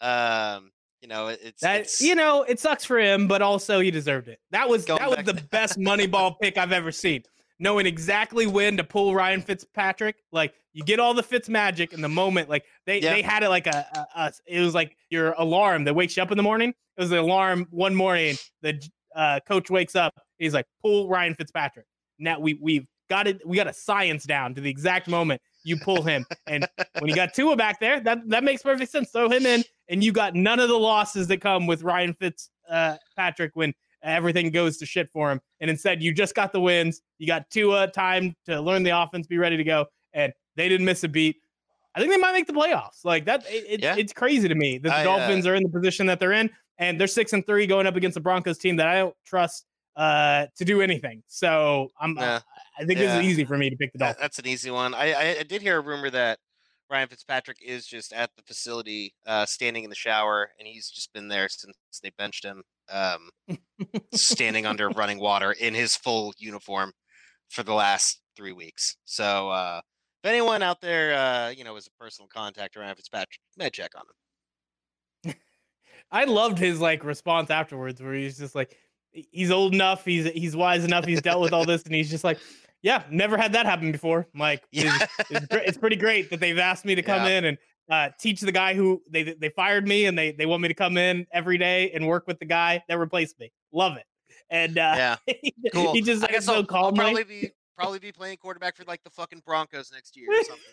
Um, 0.00 0.72
you 1.00 1.08
know, 1.08 1.28
it, 1.28 1.40
it's 1.42 1.62
That 1.62 1.80
it's, 1.82 2.00
you 2.00 2.14
know, 2.14 2.42
it 2.42 2.60
sucks 2.60 2.84
for 2.84 2.98
him, 2.98 3.26
but 3.26 3.40
also 3.40 3.80
he 3.80 3.90
deserved 3.90 4.28
it. 4.28 4.38
That 4.50 4.68
was 4.68 4.84
that 4.86 5.08
was 5.08 5.16
back 5.16 5.24
the 5.24 5.34
best 5.50 5.78
Moneyball 5.78 6.38
pick 6.40 6.58
I've 6.58 6.72
ever 6.72 6.92
seen. 6.92 7.22
Knowing 7.60 7.86
exactly 7.86 8.46
when 8.46 8.76
to 8.78 8.82
pull 8.82 9.14
Ryan 9.14 9.42
Fitzpatrick, 9.42 10.16
like 10.32 10.54
you 10.72 10.82
get 10.82 10.98
all 10.98 11.14
the 11.14 11.22
Fitz 11.22 11.48
magic 11.48 11.92
in 11.92 12.00
the 12.00 12.08
moment. 12.08 12.48
Like 12.48 12.64
they 12.86 13.00
Yeah. 13.00 13.12
they 13.14 13.22
had 13.22 13.42
it 13.42 13.50
like 13.50 13.66
a, 13.66 13.86
a, 13.94 14.20
a 14.20 14.32
it 14.46 14.60
was 14.60 14.74
like 14.74 14.96
your 15.10 15.32
alarm 15.38 15.84
that 15.84 15.94
wakes 15.94 16.16
you 16.16 16.22
up 16.22 16.30
in 16.32 16.36
the 16.36 16.42
morning. 16.42 16.70
It 16.70 17.00
was 17.00 17.10
the 17.10 17.20
alarm 17.20 17.66
one 17.70 17.94
morning. 17.94 18.36
The 18.62 18.82
uh, 19.14 19.40
coach 19.46 19.70
wakes 19.70 19.94
up. 19.94 20.14
He's 20.38 20.54
like, 20.54 20.66
pull 20.82 21.08
Ryan 21.08 21.34
Fitzpatrick. 21.34 21.86
Now 22.18 22.40
we 22.40 22.54
we've 22.62 22.86
got 23.10 23.26
it. 23.26 23.46
We 23.46 23.56
got 23.56 23.66
a 23.66 23.74
science 23.74 24.24
down 24.24 24.54
to 24.54 24.60
the 24.60 24.70
exact 24.70 25.06
moment 25.06 25.42
you 25.62 25.76
pull 25.76 26.02
him. 26.02 26.24
And 26.46 26.66
when 26.98 27.10
you 27.10 27.14
got 27.14 27.34
Tua 27.34 27.56
back 27.56 27.78
there, 27.80 28.00
that 28.00 28.26
that 28.30 28.42
makes 28.42 28.62
perfect 28.62 28.90
sense. 28.90 29.10
Throw 29.10 29.28
him 29.28 29.44
in, 29.44 29.64
and 29.88 30.02
you 30.02 30.12
got 30.12 30.34
none 30.34 30.60
of 30.60 30.68
the 30.70 30.78
losses 30.78 31.26
that 31.28 31.42
come 31.42 31.66
with 31.66 31.82
Ryan 31.82 32.14
Fitzpatrick 32.14 33.50
when 33.54 33.74
everything 34.02 34.50
goes 34.50 34.76
to 34.78 34.86
shit 34.86 35.10
for 35.12 35.30
him. 35.30 35.40
And 35.60 35.70
instead, 35.70 36.02
you 36.02 36.12
just 36.12 36.34
got 36.34 36.52
the 36.52 36.60
wins. 36.60 37.02
You 37.18 37.26
got 37.26 37.50
Tua 37.50 37.88
time 37.88 38.34
to 38.46 38.60
learn 38.60 38.82
the 38.82 38.90
offense, 38.90 39.26
be 39.26 39.38
ready 39.38 39.56
to 39.56 39.64
go, 39.64 39.86
and 40.12 40.32
they 40.56 40.68
didn't 40.68 40.86
miss 40.86 41.04
a 41.04 41.08
beat. 41.08 41.36
I 41.94 42.00
think 42.00 42.12
they 42.12 42.18
might 42.18 42.32
make 42.32 42.46
the 42.46 42.52
playoffs. 42.52 43.04
Like 43.04 43.24
that, 43.26 43.44
it, 43.48 43.64
it's 43.68 43.82
Yeah. 43.82 43.96
it's 43.98 44.12
crazy 44.12 44.48
to 44.48 44.54
me 44.54 44.78
that 44.78 44.88
the 44.88 44.94
I, 44.94 45.00
uh, 45.00 45.04
Dolphins 45.04 45.46
are 45.46 45.54
in 45.54 45.62
the 45.62 45.68
position 45.68 46.06
that 46.06 46.20
they're 46.20 46.32
in, 46.32 46.50
and 46.78 47.00
they're 47.00 47.06
six 47.06 47.32
and 47.32 47.44
three 47.46 47.66
going 47.66 47.86
up 47.86 47.96
against 47.96 48.14
the 48.14 48.20
Broncos 48.20 48.58
team 48.58 48.76
that 48.76 48.86
I 48.86 48.98
don't 48.98 49.14
trust 49.26 49.66
uh, 49.96 50.46
to 50.56 50.64
do 50.64 50.80
anything. 50.80 51.22
So 51.26 51.90
I'm. 52.00 52.16
I 52.18 52.40
think 52.86 52.98
this 52.98 53.12
is 53.12 53.24
easy 53.24 53.44
for 53.44 53.58
me 53.58 53.68
to 53.70 53.76
pick 53.76 53.92
the 53.92 53.98
Dolphins. 53.98 54.20
that's 54.20 54.38
an 54.38 54.46
easy 54.46 54.70
one. 54.70 54.94
I, 54.94 55.12
I 55.12 55.36
I 55.40 55.42
did 55.42 55.60
hear 55.62 55.76
a 55.76 55.80
rumor 55.80 56.08
that 56.10 56.38
Ryan 56.88 57.08
Fitzpatrick 57.08 57.58
is 57.60 57.86
just 57.86 58.12
at 58.12 58.30
the 58.36 58.42
facility, 58.42 59.14
uh, 59.26 59.44
standing 59.46 59.84
in 59.84 59.90
the 59.90 59.96
shower, 59.96 60.50
and 60.58 60.66
he's 60.66 60.88
just 60.90 61.12
been 61.12 61.28
there 61.28 61.48
since 61.48 61.76
they 62.02 62.10
benched 62.16 62.44
him, 62.44 62.62
um, 62.90 63.30
standing 64.14 64.66
under 64.66 64.88
running 64.90 65.18
water 65.18 65.52
in 65.52 65.74
his 65.74 65.96
full 65.96 66.32
uniform 66.38 66.92
for 67.48 67.62
the 67.62 67.74
last 67.74 68.20
three 68.36 68.52
weeks. 68.52 68.96
So 69.04 69.50
uh, 69.50 69.80
if 70.22 70.28
anyone 70.28 70.62
out 70.62 70.80
there, 70.80 71.14
uh, 71.14 71.48
you 71.50 71.64
know, 71.64 71.76
is 71.76 71.86
a 71.86 72.02
personal 72.02 72.28
contact 72.28 72.76
around 72.76 72.96
Fitzpatrick, 72.96 73.40
med 73.56 73.72
check 73.72 73.92
on 73.96 74.02
him. 75.24 75.34
I 76.10 76.24
loved 76.24 76.58
his 76.58 76.80
like 76.80 77.04
response 77.04 77.50
afterwards, 77.50 78.00
where 78.02 78.14
he's 78.14 78.38
just 78.38 78.54
like, 78.54 78.76
he's 79.12 79.50
old 79.50 79.74
enough, 79.74 80.04
he's 80.04 80.26
he's 80.30 80.56
wise 80.56 80.84
enough, 80.84 81.04
he's 81.04 81.22
dealt 81.22 81.40
with 81.42 81.52
all 81.52 81.64
this, 81.64 81.82
and 81.84 81.94
he's 81.94 82.10
just 82.10 82.24
like, 82.24 82.38
yeah, 82.82 83.02
never 83.10 83.36
had 83.36 83.52
that 83.52 83.66
happen 83.66 83.92
before. 83.92 84.26
I'm 84.34 84.40
like, 84.40 84.64
Yeah, 84.72 84.96
it's, 85.18 85.30
it's, 85.30 85.46
it's 85.50 85.78
pretty 85.78 85.96
great 85.96 86.30
that 86.30 86.40
they've 86.40 86.58
asked 86.58 86.84
me 86.84 86.94
to 86.94 87.02
come 87.02 87.24
Yeah. 87.24 87.38
in 87.38 87.44
and 87.44 87.58
uh, 87.88 88.10
teach 88.18 88.40
the 88.40 88.52
guy 88.52 88.74
who 88.74 89.02
they 89.10 89.22
they 89.22 89.48
fired 89.50 89.86
me, 89.88 90.06
and 90.06 90.16
they 90.18 90.32
they 90.32 90.46
want 90.46 90.62
me 90.62 90.68
to 90.68 90.74
come 90.74 90.96
in 90.96 91.26
every 91.32 91.58
day 91.58 91.90
and 91.92 92.06
work 92.06 92.26
with 92.26 92.38
the 92.38 92.44
guy 92.44 92.82
that 92.88 92.98
replaced 92.98 93.38
me. 93.40 93.52
Love 93.72 93.96
it, 93.96 94.04
and 94.50 94.78
uh, 94.78 94.94
yeah. 94.96 95.16
he, 95.42 95.54
Cool. 95.72 95.92
he 95.92 96.02
just 96.02 96.22
I 96.22 96.26
like, 96.26 96.32
guess 96.32 96.44
so 96.44 96.52
I'll, 96.54 96.58
I'll 96.60 96.64
calm. 96.66 96.94
right? 96.94 97.14
probably 97.14 97.24
be 97.24 97.50
probably 97.76 97.98
be 97.98 98.12
playing 98.12 98.36
quarterback 98.38 98.76
for 98.76 98.84
like 98.84 99.02
the 99.04 99.10
fucking 99.10 99.42
Broncos 99.46 99.90
next 99.92 100.16
year 100.16 100.28
or 100.30 100.42
something. 100.44 100.64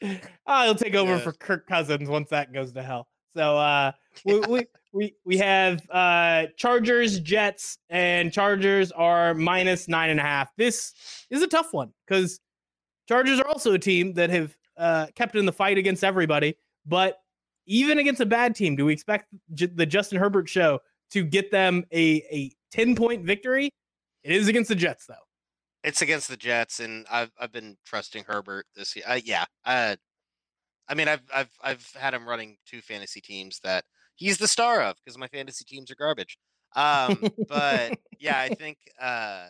Like, 0.00 0.30
oh, 0.46 0.64
he'll 0.64 0.74
take 0.74 0.94
over 0.94 1.12
Yeah. 1.16 1.18
for 1.20 1.32
Kirk 1.32 1.66
Cousins 1.66 2.08
once 2.08 2.30
that 2.30 2.52
goes 2.52 2.72
to 2.72 2.82
hell. 2.82 3.08
So 3.36 3.56
uh, 3.58 3.92
we, 4.24 4.40
we 4.40 4.66
we 4.92 5.14
we 5.24 5.36
have 5.38 5.82
uh, 5.90 6.46
Chargers, 6.56 7.20
Jets, 7.20 7.78
and 7.90 8.32
Chargers 8.32 8.90
are 8.92 9.34
minus 9.34 9.86
nine 9.88 10.10
and 10.10 10.18
a 10.20 10.22
half. 10.22 10.54
This 10.56 10.92
is 11.30 11.42
a 11.42 11.46
tough 11.46 11.72
one 11.72 11.92
because 12.06 12.40
Chargers 13.08 13.38
are 13.40 13.46
also 13.48 13.72
a 13.74 13.78
team 13.78 14.14
that 14.14 14.30
have 14.30 14.56
uh, 14.78 15.06
kept 15.14 15.34
in 15.36 15.44
the 15.46 15.52
fight 15.52 15.78
against 15.78 16.04
everybody. 16.04 16.56
But 16.86 17.18
even 17.66 17.98
against 17.98 18.20
a 18.20 18.26
bad 18.26 18.54
team, 18.54 18.76
do 18.76 18.86
we 18.86 18.92
expect 18.92 19.26
J- 19.54 19.66
the 19.66 19.86
Justin 19.86 20.18
Herbert 20.18 20.48
show 20.48 20.80
to 21.10 21.24
get 21.24 21.50
them 21.50 21.84
a 21.92 22.22
a 22.32 22.52
ten 22.70 22.94
point 22.96 23.24
victory? 23.24 23.70
It 24.24 24.32
is 24.32 24.48
against 24.48 24.68
the 24.68 24.74
Jets 24.74 25.06
though. 25.06 25.14
it's 25.84 26.02
against 26.02 26.28
the 26.28 26.36
Jets, 26.36 26.80
and 26.80 27.06
I've 27.10 27.30
I've 27.38 27.52
been 27.52 27.76
trusting 27.84 28.24
Herbert 28.26 28.66
this 28.74 28.96
year. 28.96 29.04
Uh, 29.06 29.20
yeah, 29.24 29.44
uh, 29.64 29.96
I 30.88 30.94
mean 30.94 31.08
I've 31.08 31.22
I've 31.34 31.50
I've 31.62 31.86
had 31.94 32.14
him 32.14 32.28
running 32.28 32.56
two 32.66 32.80
fantasy 32.80 33.20
teams 33.20 33.60
that 33.64 33.84
he's 34.16 34.38
the 34.38 34.48
star 34.48 34.82
of 34.82 34.96
because 35.04 35.18
my 35.18 35.28
fantasy 35.28 35.64
teams 35.64 35.90
are 35.90 35.96
garbage. 35.96 36.38
Um, 36.76 37.30
but 37.48 37.98
yeah, 38.18 38.38
I 38.38 38.48
think 38.54 38.78
uh, 39.00 39.46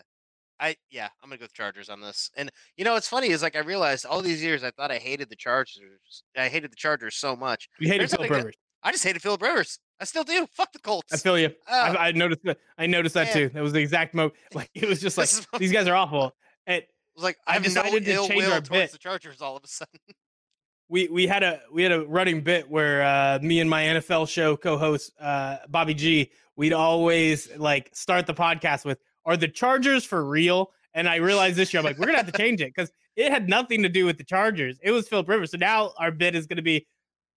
I 0.60 0.76
yeah 0.90 1.08
I'm 1.22 1.28
gonna 1.28 1.38
go 1.38 1.44
with 1.44 1.54
Chargers 1.54 1.88
on 1.88 2.00
this. 2.00 2.30
And 2.36 2.50
you 2.76 2.84
know 2.84 2.94
what's 2.94 3.08
funny 3.08 3.28
is 3.28 3.42
like 3.42 3.56
I 3.56 3.60
realized 3.60 4.06
all 4.06 4.22
these 4.22 4.42
years 4.42 4.64
I 4.64 4.70
thought 4.70 4.90
I 4.90 4.98
hated 4.98 5.30
the 5.30 5.36
Chargers. 5.36 6.22
I 6.36 6.48
hated 6.48 6.72
the 6.72 6.76
Chargers 6.76 7.16
so 7.16 7.36
much. 7.36 7.68
We 7.80 7.86
hated 7.86 8.02
There's 8.02 8.14
Philip 8.14 8.30
Rivers. 8.30 8.56
I 8.82 8.92
just 8.92 9.04
hated 9.04 9.22
Philip 9.22 9.42
Rivers. 9.42 9.78
I 10.00 10.04
still 10.04 10.24
do. 10.24 10.46
Fuck 10.52 10.72
the 10.72 10.78
Colts. 10.78 11.12
I 11.12 11.16
feel 11.16 11.38
you. 11.38 11.50
Oh, 11.68 11.74
I, 11.74 12.08
I 12.08 12.12
noticed 12.12 12.42
that. 12.44 12.58
I 12.76 12.86
noticed 12.86 13.14
that 13.14 13.26
man. 13.26 13.34
too. 13.34 13.48
That 13.50 13.62
was 13.62 13.72
the 13.72 13.80
exact 13.80 14.14
mo. 14.14 14.30
Like 14.54 14.70
it 14.74 14.88
was 14.88 15.00
just 15.02 15.18
like 15.18 15.30
these 15.58 15.72
guys 15.72 15.86
are 15.88 15.96
awful. 15.96 16.34
And 16.66 16.82
was 17.14 17.24
like 17.24 17.36
I 17.46 17.52
I 17.52 17.54
have 17.54 17.62
no 17.62 17.68
decided 17.68 18.04
to 18.04 18.28
change 18.28 18.44
our 18.44 18.60
towards 18.60 18.68
bit. 18.68 18.92
the 18.92 18.98
Chargers 18.98 19.40
all 19.40 19.56
of 19.56 19.64
a 19.64 19.68
sudden. 19.68 20.00
we 20.88 21.08
we 21.08 21.26
had 21.26 21.42
a 21.42 21.60
we 21.72 21.82
had 21.82 21.92
a 21.92 22.06
running 22.06 22.42
bit 22.42 22.70
where 22.70 23.02
uh, 23.02 23.38
me 23.42 23.60
and 23.60 23.68
my 23.68 23.82
NFL 23.82 24.28
show 24.28 24.56
co-host 24.56 25.12
uh, 25.20 25.58
Bobby 25.68 25.94
G, 25.94 26.30
we'd 26.56 26.72
always 26.72 27.54
like 27.56 27.90
start 27.94 28.26
the 28.26 28.34
podcast 28.34 28.84
with 28.84 28.98
"Are 29.28 29.36
the 29.36 29.46
Chargers 29.48 30.04
for 30.04 30.24
real?" 30.24 30.72
And 30.94 31.08
I 31.08 31.16
realized 31.16 31.54
this 31.56 31.72
year 31.72 31.78
I'm 31.78 31.84
like 31.84 31.98
we're 31.98 32.06
gonna 32.06 32.18
have 32.18 32.32
to 32.32 32.36
change 32.38 32.60
it 32.60 32.74
because 32.74 32.90
it 33.14 33.30
had 33.30 33.48
nothing 33.48 33.82
to 33.84 33.88
do 33.88 34.04
with 34.06 34.18
the 34.18 34.24
Chargers. 34.24 34.78
It 34.82 34.90
was 34.90 35.08
Philip 35.08 35.28
Rivers. 35.28 35.50
So 35.52 35.58
now 35.58 35.92
our 35.98 36.10
bid 36.10 36.34
is 36.34 36.46
gonna 36.46 36.62
be 36.62 36.86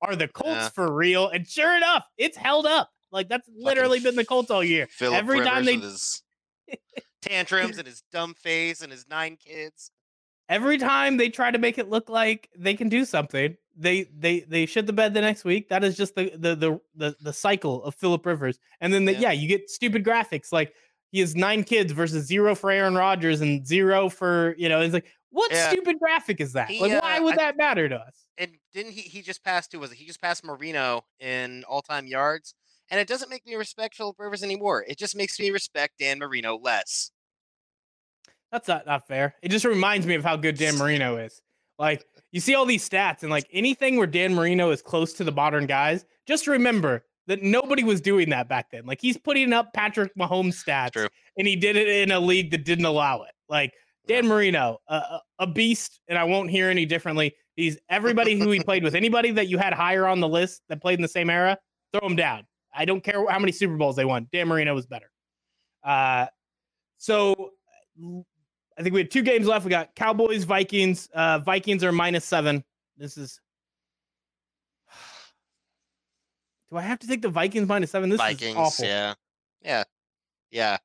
"Are 0.02 0.16
the 0.16 0.28
Colts 0.28 0.50
Yeah. 0.50 0.70
for 0.70 0.92
real?" 0.94 1.28
And 1.28 1.48
sure 1.48 1.76
enough, 1.78 2.06
it's 2.18 2.38
held 2.38 2.66
up. 2.66 2.90
Like 3.12 3.28
that's 3.30 3.48
literally 3.54 4.00
been 4.00 4.16
the 4.16 4.26
Colts 4.26 4.50
all 4.50 4.64
year. 4.64 4.88
Philip 4.90 5.18
Every 5.20 5.40
Rivers 5.40 5.52
time 5.54 5.66
they 5.66 5.76
his 5.78 6.24
tantrums 7.22 7.78
and 7.78 7.88
his 7.88 8.04
dumb 8.12 8.34
face 8.34 8.82
and 8.82 8.92
his 8.92 9.08
nine 9.08 9.36
kids. 9.38 9.92
every 10.50 10.78
time 10.78 11.18
they 11.18 11.30
try 11.30 11.52
to 11.52 11.58
make 11.58 11.78
it 11.78 11.90
look 11.90 12.10
like 12.10 12.50
they 12.58 12.74
can 12.74 12.90
do 12.90 13.06
something, 13.06 13.56
they 13.76 14.04
they 14.18 14.40
they 14.42 14.66
shit 14.66 14.86
the 14.86 14.94
bed 14.94 15.14
the 15.14 15.22
next 15.22 15.44
week. 15.46 15.70
That 15.70 15.84
is 15.84 15.96
just 15.98 16.16
the 16.16 16.32
the 16.36 16.56
the 16.56 16.80
the, 16.96 17.16
the 17.22 17.34
cycle 17.34 17.84
of 17.84 17.96
Philip 17.96 18.26
Rivers. 18.26 18.60
And 18.82 18.94
then 18.94 19.06
the, 19.06 19.14
Yeah. 19.14 19.20
yeah. 19.20 19.32
you 19.34 19.48
get 19.48 19.70
stupid 19.70 20.04
graphics 20.04 20.52
like 20.52 20.74
he 21.12 21.20
has 21.20 21.36
nine 21.36 21.64
kids 21.64 21.92
versus 21.92 22.26
zero 22.26 22.56
for 22.56 22.72
Aaron 22.72 22.96
Rodgers 22.96 23.42
and 23.42 23.66
zero 23.66 24.10
for 24.10 24.56
you 24.58 24.70
know. 24.70 24.82
It's 24.82 24.94
like 24.94 25.08
what 25.30 25.52
Yeah. 25.52 25.70
stupid 25.70 26.00
graphic 26.00 26.42
is 26.42 26.54
that? 26.54 26.70
He, 26.70 26.80
like 26.82 27.02
why 27.02 27.18
uh, 27.18 27.24
would 27.24 27.34
I- 27.34 27.38
that 27.38 27.58
matter 27.58 27.88
to 27.90 27.96
us? 27.96 28.26
And 28.38 28.52
didn't 28.74 28.94
he? 28.94 29.02
He 29.02 29.22
just 29.22 29.44
passed. 29.44 29.72
Who 29.72 29.80
was 29.80 29.92
it? 29.92 29.98
He 29.98 30.06
just 30.06 30.22
passed 30.22 30.44
Marino 30.44 31.06
in 31.20 31.64
all-time 31.70 32.08
yards. 32.08 32.56
And 32.90 33.00
it 33.00 33.08
doesn't 33.08 33.30
make 33.30 33.46
me 33.46 33.56
respect 33.56 33.96
Philip 33.96 34.18
Rivers 34.20 34.44
anymore. 34.44 34.84
It 34.86 34.98
just 34.98 35.16
makes 35.16 35.40
me 35.40 35.50
respect 35.52 36.00
Dan 36.00 36.20
Marino 36.20 36.58
less. 36.58 37.12
That's 38.52 38.68
not 38.68 38.86
not 38.86 39.08
fair. 39.08 39.36
It 39.42 39.50
just 39.50 39.64
reminds 39.66 40.06
me 40.06 40.16
of 40.16 40.24
how 40.24 40.36
good 40.36 40.58
Dan 40.58 40.78
Marino 40.78 41.18
is. 41.18 41.42
Like 41.80 42.06
you 42.32 42.40
see 42.42 42.54
all 42.56 42.66
these 42.66 42.88
stats 42.88 43.22
and 43.22 43.32
like 43.32 43.48
anything 43.52 43.98
where 43.98 44.08
Dan 44.08 44.34
Marino 44.36 44.72
is 44.72 44.82
close 44.82 45.14
to 45.14 45.24
the 45.24 45.32
modern 45.32 45.66
guys, 45.68 46.06
just 46.28 46.48
remember 46.48 47.06
that 47.28 47.42
nobody 47.42 47.84
was 47.84 48.02
doing 48.02 48.30
that 48.30 48.50
back 48.50 48.72
then. 48.72 48.86
Like 48.86 49.02
he's 49.02 49.18
putting 49.18 49.54
up 49.54 49.74
Patrick 49.74 50.14
Mahomes 50.16 50.64
stats, 50.64 50.94
True. 50.94 51.08
and 51.38 51.48
he 51.48 51.56
did 51.56 51.76
it 51.76 51.88
in 51.88 52.12
a 52.12 52.20
league 52.20 52.52
that 52.52 52.66
didn't 52.66 52.86
allow 52.86 53.24
it. 53.24 53.32
Like 53.50 53.74
Dan 54.08 54.28
Marino, 54.28 54.80
a, 54.88 55.20
a, 55.40 55.48
beast, 55.48 56.00
and 56.08 56.18
I 56.18 56.24
won't 56.24 56.50
hear 56.50 56.70
any 56.70 56.86
differently. 56.86 57.36
He's 57.56 57.78
everybody 57.90 58.38
who 58.38 58.50
he 58.52 58.60
played 58.64 58.84
with. 58.84 58.96
Anybody 58.96 59.32
that 59.32 59.48
you 59.48 59.58
had 59.58 59.74
higher 59.74 60.08
on 60.08 60.20
the 60.20 60.28
list 60.28 60.64
that 60.70 60.82
played 60.82 60.96
in 60.96 61.02
the 61.02 61.08
same 61.08 61.30
era, 61.30 61.58
throw 61.94 62.06
him 62.08 62.16
down. 62.16 62.46
I 62.74 62.86
don't 62.86 63.04
care 63.04 63.30
how 63.30 63.40
many 63.40 63.52
Super 63.52 63.76
Bowls 63.76 63.96
they 63.96 64.06
won. 64.06 64.28
Dan 64.32 64.48
Marino 64.48 64.74
was 64.74 64.88
better. 64.88 65.12
Uh, 65.84 66.28
so 66.98 67.52
I 68.78 68.84
think 68.84 68.94
we 68.94 69.02
had 69.02 69.12
two 69.12 69.22
games 69.22 69.48
left. 69.48 69.66
We 69.66 69.70
got 69.70 69.94
Cowboys, 69.96 70.44
Vikings. 70.44 71.10
Uh, 71.14 71.40
Vikings 71.40 71.84
are 71.84 71.92
minus 71.92 72.26
seven. 72.26 72.64
This 72.98 73.18
is. 73.18 73.40
Do 76.72 76.78
I 76.78 76.82
have 76.82 77.00
to 77.00 77.08
take 77.08 77.22
the 77.22 77.30
Vikings 77.30 77.68
minus 77.68 77.92
seven? 77.92 78.10
This 78.10 78.18
Vikings, 78.18 78.52
is 78.52 78.56
awful. 78.56 78.86
yeah, 78.86 79.14
yeah, 79.62 79.84
yeah. 80.52 80.78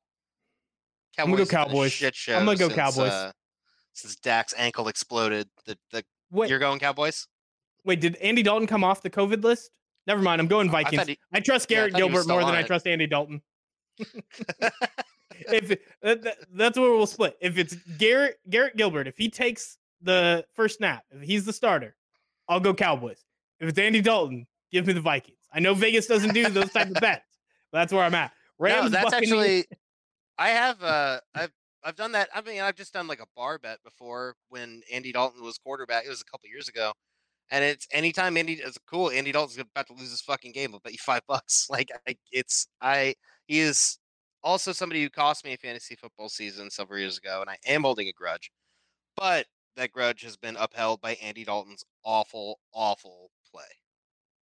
I'm 1.17 1.31
gonna 1.31 1.37
go 1.37 1.45
Cowboys 1.45 1.49
have 1.49 1.49
been 1.49 1.71
a 1.71 1.73
Cowboys. 1.73 1.91
Shit 1.93 2.15
show 2.15 2.35
I'm 2.35 2.45
gonna 2.45 2.57
go 2.57 2.67
since, 2.67 2.75
Cowboys. 2.75 3.11
Uh, 3.11 3.31
since 3.93 4.15
Dak's 4.17 4.53
ankle 4.57 4.89
exploded, 4.89 5.47
the 5.65 5.77
the 5.91 6.03
Wait, 6.29 6.49
you're 6.49 6.59
going 6.59 6.79
Cowboys. 6.79 7.27
wait, 7.85 8.01
did 8.01 8.17
Andy 8.17 8.43
Dalton 8.43 8.67
come 8.67 8.83
off 8.83 9.01
the 9.01 9.09
COVID 9.09 9.43
list? 9.43 9.71
Never 10.05 10.21
mind. 10.21 10.41
I'm 10.41 10.47
going 10.47 10.69
Vikings. 10.69 11.03
I, 11.03 11.17
he- 11.35 11.41
trust 11.41 11.71
yeah, 11.71 11.77
I 11.77 11.79
Garrett 11.79 11.93
thought 11.93 11.97
he 11.97 12.03
was 12.03 12.25
Gilbert 12.25 12.31
more 12.31 12.41
than 12.41 12.55
on 12.55 12.63
I 12.63 12.63
trust 12.63 12.85
Andy 12.85 13.07
Dalton. 13.07 13.41
if 13.97 15.79
that, 16.01 16.21
that- 16.21 16.37
that's 16.53 16.77
where 16.77 16.91
we'll 16.91 17.07
split. 17.07 17.37
If 17.39 17.57
it's 17.57 17.75
Garrett 17.97 18.39
Garrett 18.49 18.75
Gilbert, 18.75 19.07
if 19.07 19.17
he 19.17 19.29
takes 19.29 19.77
the 20.01 20.45
first 20.53 20.77
snap, 20.77 21.03
if 21.11 21.21
he's 21.21 21.45
the 21.45 21.53
starter, 21.53 21.95
I'll 22.49 22.59
go 22.59 22.73
Cowboys. 22.73 23.23
If 23.59 23.69
it's 23.69 23.79
Andy 23.79 24.01
Dalton, 24.01 24.47
give 24.71 24.85
me 24.85 24.93
the 24.93 25.01
Vikings. 25.01 25.36
I 25.57 25.59
know 25.59 25.73
Vegas 25.73 26.05
doesn't 26.05 26.35
do 26.35 26.47
those 26.49 26.71
type 26.71 26.87
of 26.87 26.93
bets. 27.01 27.25
But 27.71 27.79
that's 27.79 27.91
where 27.91 28.03
I'm 28.03 28.13
at. 28.13 28.31
Rams, 28.59 28.83
no, 28.83 28.89
that's 28.89 29.05
Buccaneers- 29.05 29.31
actually. 29.31 29.65
I 30.37 30.49
have 30.49 30.83
uh, 30.83 31.19
I've 31.33 31.51
I've 31.83 31.95
done 31.95 32.11
that. 32.11 32.29
I 32.33 32.41
mean, 32.41 32.61
I've 32.61 32.75
just 32.75 32.93
done 32.93 33.07
like 33.07 33.21
a 33.21 33.25
bar 33.35 33.57
bet 33.57 33.79
before 33.83 34.35
when 34.49 34.83
Andy 34.93 35.11
Dalton 35.11 35.43
was 35.43 35.57
quarterback. 35.57 36.05
It 36.05 36.09
was 36.09 36.21
a 36.21 36.25
couple 36.25 36.47
years 36.47 36.69
ago, 36.69 36.93
and 37.49 37.63
it's 37.63 37.87
anytime 37.91 38.37
Andy 38.37 38.53
is 38.53 38.77
cool. 38.87 39.09
Andy 39.09 39.31
Dalton's 39.31 39.57
about 39.57 39.87
to 39.87 39.93
lose 39.93 40.11
his 40.11 40.21
fucking 40.21 40.51
game. 40.51 40.75
I'll 40.75 40.79
bet 40.79 40.93
you 40.93 40.99
five 40.99 41.21
bucks. 41.27 41.67
Like 41.71 41.89
I, 42.07 42.15
it's 42.31 42.67
I 42.79 43.15
he 43.47 43.59
is 43.59 43.97
also 44.43 44.71
somebody 44.73 45.01
who 45.01 45.09
cost 45.09 45.43
me 45.43 45.53
a 45.53 45.57
fantasy 45.57 45.95
football 45.95 46.29
season 46.29 46.69
several 46.69 46.99
years 46.99 47.17
ago, 47.17 47.41
and 47.41 47.49
I 47.49 47.57
am 47.65 47.81
holding 47.81 48.07
a 48.09 48.13
grudge, 48.13 48.51
but 49.15 49.47
that 49.75 49.91
grudge 49.91 50.21
has 50.21 50.37
been 50.37 50.55
upheld 50.55 51.01
by 51.01 51.15
Andy 51.15 51.43
Dalton's 51.43 51.83
awful, 52.05 52.59
awful 52.73 53.31
play. 53.51 53.63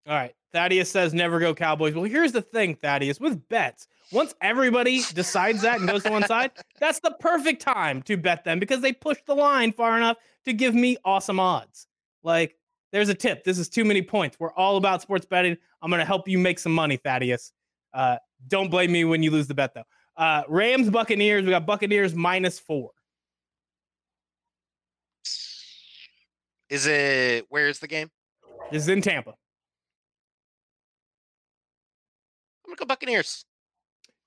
All 0.06 0.14
right. 0.14 0.34
Thaddeus 0.52 0.90
says 0.90 1.12
never 1.12 1.40
go 1.40 1.54
Cowboys. 1.54 1.94
Well, 1.94 2.04
here's 2.04 2.32
the 2.32 2.42
thing, 2.42 2.76
Thaddeus, 2.76 3.18
with 3.18 3.48
bets. 3.48 3.88
Once 4.12 4.34
everybody 4.40 5.02
decides 5.14 5.62
that 5.62 5.80
and 5.80 5.88
goes 5.88 6.04
to 6.04 6.10
one 6.10 6.24
side, 6.26 6.52
that's 6.78 7.00
the 7.00 7.10
perfect 7.18 7.60
time 7.60 8.02
to 8.02 8.16
bet 8.16 8.44
them 8.44 8.60
because 8.60 8.80
they 8.80 8.92
push 8.92 9.18
the 9.26 9.34
line 9.34 9.72
far 9.72 9.96
enough 9.96 10.16
to 10.44 10.52
give 10.52 10.74
me 10.74 10.96
awesome 11.04 11.40
odds. 11.40 11.88
Like, 12.22 12.56
there's 12.92 13.08
a 13.08 13.14
tip. 13.14 13.42
This 13.42 13.58
is 13.58 13.68
too 13.68 13.84
many 13.84 14.02
points. 14.02 14.38
We're 14.38 14.52
all 14.52 14.76
about 14.76 15.02
sports 15.02 15.26
betting. 15.26 15.56
I'm 15.82 15.90
going 15.90 15.98
to 15.98 16.06
help 16.06 16.28
you 16.28 16.38
make 16.38 16.60
some 16.60 16.72
money, 16.72 16.96
Thaddeus. 16.96 17.52
Uh, 17.92 18.18
don't 18.46 18.70
blame 18.70 18.92
me 18.92 19.04
when 19.04 19.22
you 19.22 19.32
lose 19.32 19.48
the 19.48 19.54
bet, 19.54 19.74
though. 19.74 19.84
Uh, 20.16 20.42
Rams, 20.48 20.90
Buccaneers. 20.90 21.44
We 21.44 21.50
got 21.50 21.66
Buccaneers 21.66 22.14
minus 22.14 22.60
four. 22.60 22.90
Is 26.68 26.86
it 26.86 27.46
where's 27.48 27.80
the 27.80 27.88
game? 27.88 28.10
This 28.70 28.82
is 28.82 28.88
in 28.88 29.02
Tampa. 29.02 29.34
Gonna 32.74 32.86
go 32.86 32.92
Buccaneers. 32.92 33.44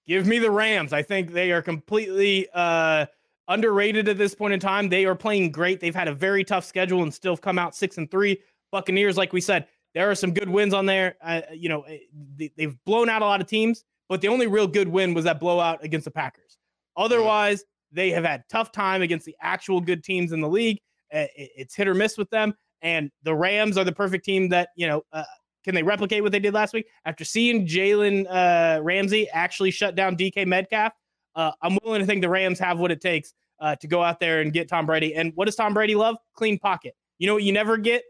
Give 0.08 0.26
me 0.26 0.40
the 0.40 0.52
Rams. 0.52 0.94
I 0.94 1.02
think 1.02 1.34
they 1.34 1.52
are 1.52 1.62
completely 1.62 2.48
uh, 2.54 3.06
underrated 3.48 4.08
at 4.08 4.18
this 4.18 4.34
point 4.34 4.54
in 4.54 4.60
time. 4.60 4.90
They 4.90 5.06
are 5.06 5.16
playing 5.16 5.52
great. 5.52 5.80
They've 5.80 5.96
had 5.96 6.08
a 6.08 6.14
very 6.14 6.44
tough 6.44 6.66
schedule 6.66 7.04
and 7.04 7.14
still 7.14 7.34
have 7.34 7.42
come 7.42 7.60
out 7.60 7.76
six 7.76 7.98
and 7.98 8.10
three. 8.10 8.42
Buccaneers, 8.72 9.18
like 9.18 9.34
we 9.34 9.42
said, 9.42 9.68
there 9.94 10.10
are 10.10 10.16
some 10.16 10.34
good 10.34 10.50
wins 10.50 10.74
on 10.74 10.86
there. 10.86 11.16
Uh, 11.22 11.42
you 11.54 11.70
know, 11.70 11.82
eh, 11.84 11.98
they, 12.36 12.52
they've 12.56 12.78
blown 12.86 13.10
out 13.10 13.22
a 13.22 13.26
lot 13.26 13.42
of 13.42 13.48
teams, 13.48 13.84
but 14.08 14.22
the 14.22 14.28
only 14.28 14.48
real 14.48 14.68
good 14.68 14.88
win 14.88 15.14
was 15.14 15.26
that 15.26 15.40
blowout 15.40 15.84
against 15.84 16.06
the 16.06 16.12
Packers. 16.12 16.58
Otherwise, 16.96 17.64
they 17.92 18.10
have 18.12 18.24
had 18.24 18.44
tough 18.50 18.72
time 18.72 19.02
against 19.02 19.26
the 19.26 19.36
actual 19.42 19.82
good 19.82 20.04
teams 20.04 20.32
in 20.32 20.42
the 20.42 20.48
league. 20.48 20.78
Uh, 21.14 21.26
it's 21.36 21.76
hit 21.76 21.88
or 21.88 21.94
miss 21.94 22.18
with 22.18 22.30
them, 22.30 22.54
and 22.82 23.10
the 23.24 23.34
Rams 23.34 23.78
are 23.78 23.86
the 23.86 23.92
perfect 23.94 24.26
team 24.26 24.50
that 24.50 24.70
you 24.76 24.88
know. 24.88 25.04
Uh, 25.12 25.24
can 25.64 25.76
they 25.76 25.84
replicate 25.84 26.24
what 26.24 26.32
they 26.32 26.40
did 26.40 26.54
last 26.54 26.74
week? 26.74 26.88
After 27.06 27.24
seeing 27.24 27.68
Jalen 27.68 28.26
uh, 28.30 28.82
Ramsey 28.82 29.30
actually 29.30 29.72
shut 29.72 29.96
down 29.96 30.16
DK 30.16 30.46
Metcalf, 30.46 30.94
uh, 31.36 31.52
I'm 31.62 31.78
willing 31.84 32.00
to 32.00 32.06
think 32.06 32.22
the 32.22 32.30
Rams 32.30 32.60
have 32.60 32.80
what 32.80 32.92
it 32.92 33.02
takes 33.02 33.34
uh, 33.60 33.76
to 33.78 33.88
go 33.88 34.04
out 34.04 34.20
there 34.20 34.42
and 34.42 34.54
get 34.54 34.68
Tom 34.68 34.86
Brady. 34.86 35.16
And 35.16 35.32
what 35.36 35.46
does 35.46 35.56
Tom 35.56 35.74
Brady 35.74 35.96
love? 35.96 36.16
Clean 36.36 36.58
pocket. 36.58 36.96
You 37.20 37.28
know 37.28 37.34
what 37.34 37.44
you 37.44 37.52
never 37.52 37.78
get? 37.78 38.04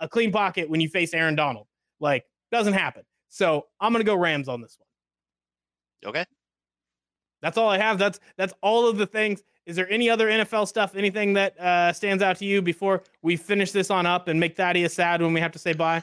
A 0.00 0.08
clean 0.08 0.32
pocket 0.32 0.68
when 0.68 0.80
you 0.80 0.88
face 0.88 1.14
Aaron 1.14 1.34
Donald. 1.34 1.66
Like, 2.00 2.24
doesn't 2.50 2.74
happen. 2.74 3.02
So 3.28 3.66
I'm 3.80 3.92
gonna 3.92 4.04
go 4.04 4.14
Rams 4.14 4.48
on 4.48 4.60
this 4.60 4.76
one. 4.78 6.10
Okay. 6.10 6.24
That's 7.42 7.58
all 7.58 7.68
I 7.68 7.78
have. 7.78 7.98
That's 7.98 8.20
that's 8.36 8.54
all 8.62 8.88
of 8.88 8.96
the 8.96 9.06
things. 9.06 9.42
Is 9.66 9.76
there 9.76 9.90
any 9.90 10.08
other 10.08 10.28
NFL 10.28 10.68
stuff? 10.68 10.94
Anything 10.94 11.32
that 11.34 11.58
uh, 11.58 11.92
stands 11.92 12.22
out 12.22 12.36
to 12.38 12.44
you 12.44 12.62
before 12.62 13.02
we 13.22 13.36
finish 13.36 13.72
this 13.72 13.90
on 13.90 14.06
up 14.06 14.28
and 14.28 14.38
make 14.38 14.56
Thaddeus 14.56 14.94
sad 14.94 15.20
when 15.20 15.32
we 15.32 15.40
have 15.40 15.52
to 15.52 15.58
say 15.58 15.72
bye? 15.72 16.02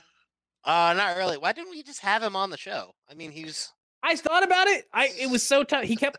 Uh, 0.65 0.94
not 0.95 1.18
really. 1.18 1.38
Why 1.38 1.52
didn't 1.52 1.72
we 1.72 1.84
just 1.84 1.99
have 1.99 2.23
him 2.23 2.35
on 2.35 2.49
the 2.49 2.57
show? 2.57 2.94
I 3.10 3.15
mean, 3.15 3.31
he's 3.31 3.72
I 4.02 4.15
thought 4.15 4.44
about 4.44 4.68
it. 4.68 4.85
I 4.94 5.10
it 5.19 5.30
was 5.30 5.44
so 5.44 5.64
tough. 5.64 5.84
He 5.84 5.95
kept 5.95 6.18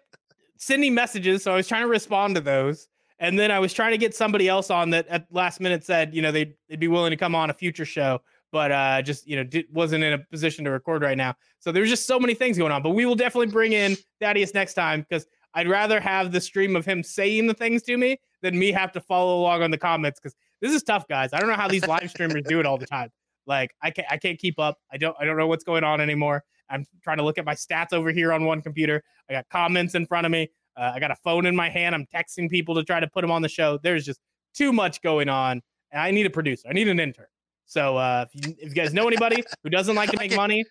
sending 0.57 0.95
messages, 0.95 1.43
so 1.43 1.53
I 1.53 1.57
was 1.57 1.69
trying 1.69 1.83
to 1.83 1.89
respond 1.89 2.35
to 2.37 2.41
those. 2.41 2.89
And 3.21 3.39
then 3.39 3.51
I 3.51 3.59
was 3.59 3.73
trying 3.73 3.93
to 3.93 3.99
get 3.99 4.15
somebody 4.15 4.49
else 4.49 4.71
on 4.71 4.91
that 4.91 5.07
at 5.09 5.27
last 5.31 5.61
minute 5.61 5.85
said, 5.85 6.15
you 6.15 6.21
know, 6.21 6.33
they'd 6.33 6.55
they'd 6.69 6.81
be 6.81 6.89
willing 6.89 7.11
to 7.11 7.17
come 7.17 7.35
on 7.35 7.49
a 7.49 7.55
future 7.55 7.85
show, 7.85 8.21
but 8.53 8.73
uh 8.73 9.03
just 9.03 9.27
you 9.27 9.37
know 9.37 9.45
di- 9.45 9.67
wasn't 9.73 10.03
in 10.03 10.13
a 10.13 10.19
position 10.19 10.65
to 10.65 10.71
record 10.71 11.03
right 11.03 11.17
now. 11.17 11.35
So 11.61 11.73
there's 11.73 11.89
just 11.89 12.07
so 12.07 12.19
many 12.19 12.35
things 12.35 12.59
going 12.59 12.73
on. 12.73 12.83
But 12.83 12.91
we 12.91 13.07
will 13.07 13.15
definitely 13.15 13.53
bring 13.53 13.73
in 13.73 13.97
Thaddeus 14.21 14.53
next 14.53 14.75
time 14.75 15.07
because 15.09 15.27
I'd 15.55 15.69
rather 15.69 16.01
have 16.01 16.33
the 16.33 16.41
stream 16.41 16.77
of 16.77 16.85
him 16.85 17.03
saying 17.03 17.47
the 17.47 17.55
things 17.55 17.83
to 17.85 17.97
me 17.97 18.19
than 18.43 18.59
me 18.59 18.73
have 18.73 18.93
to 18.93 19.01
follow 19.01 19.41
along 19.41 19.63
on 19.63 19.71
the 19.71 19.79
comments 19.79 20.21
because 20.21 20.35
this 20.61 20.73
is 20.73 20.83
tough, 20.83 21.07
guys. 21.09 21.31
I 21.33 21.39
don't 21.39 21.49
know 21.49 21.55
how 21.55 21.69
these 21.69 21.87
live 21.87 22.11
streamers 22.11 22.43
do 22.47 22.59
it 22.61 22.67
all 22.67 22.79
the 22.79 22.87
time. 22.87 23.11
Like 23.47 23.75
I 23.83 23.91
can't 23.91 24.09
I 24.11 24.17
can't 24.17 24.39
keep 24.39 24.59
up. 24.59 24.79
I 24.93 24.97
don't 24.97 25.17
I 25.21 25.25
don't 25.25 25.37
know 25.37 25.47
what's 25.47 25.65
going 25.65 25.85
on 25.85 26.01
anymore. 26.01 26.45
I'm 26.71 26.87
trying 27.03 27.19
to 27.19 27.23
look 27.25 27.37
at 27.39 27.45
my 27.45 27.55
stats 27.55 27.93
over 27.93 28.11
here 28.11 28.33
on 28.33 28.45
one 28.45 28.63
computer. 28.63 29.03
I 29.29 29.35
got 29.35 29.49
comments 29.51 29.95
in 29.95 30.07
front 30.07 30.25
of 30.25 30.33
me. 30.33 30.51
Uh, 30.77 30.93
I 30.95 30.99
got 31.01 31.11
a 31.11 31.17
phone 31.17 31.47
in 31.47 31.55
my 31.55 31.69
hand. 31.69 31.95
I'm 31.95 32.07
texting 32.07 32.49
people 32.51 32.75
to 32.75 32.83
try 32.83 32.99
to 33.01 33.07
put 33.07 33.21
them 33.21 33.31
on 33.31 33.43
the 33.43 33.49
show. 33.49 33.79
There's 33.83 34.05
just 34.05 34.19
too 34.55 34.73
much 34.73 35.03
going 35.03 35.29
on, 35.29 35.63
and 35.93 36.01
I 36.01 36.11
need 36.11 36.27
a 36.27 36.31
producer. 36.31 36.67
I 36.69 36.73
need 36.73 36.89
an 36.89 36.99
intern. 36.99 37.27
So 37.67 37.97
uh, 37.97 38.25
if, 38.35 38.47
you, 38.47 38.55
if 38.59 38.69
you 38.71 38.75
guys 38.75 38.93
know 38.95 39.07
anybody 39.07 39.45
who 39.63 39.71
doesn't 39.71 39.95
like 39.95 40.11
to 40.11 40.17
make 40.19 40.33
Okay. 40.33 40.37
money, 40.37 40.65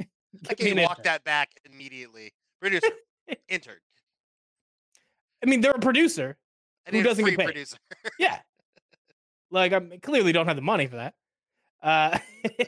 I 0.48 0.54
can 0.54 0.76
walk 0.82 0.98
intern. 0.98 1.02
that 1.04 1.24
back 1.24 1.50
immediately. 1.70 2.32
Producer, 2.60 2.88
intern. 3.48 3.76
I 5.44 5.46
mean, 5.46 5.60
they're 5.60 5.72
a 5.72 5.78
producer. 5.78 6.36
I 6.86 6.90
Who 6.90 7.02
doesn't 7.02 7.24
get 7.24 7.38
paid? 7.38 7.44
producer. 7.44 7.76
Yeah. 8.18 8.38
Like 9.50 9.72
I 9.72 9.80
clearly 10.02 10.32
don't 10.32 10.46
have 10.46 10.56
the 10.56 10.62
money 10.62 10.86
for 10.86 10.96
that. 10.96 11.14
Uh, 11.82 12.18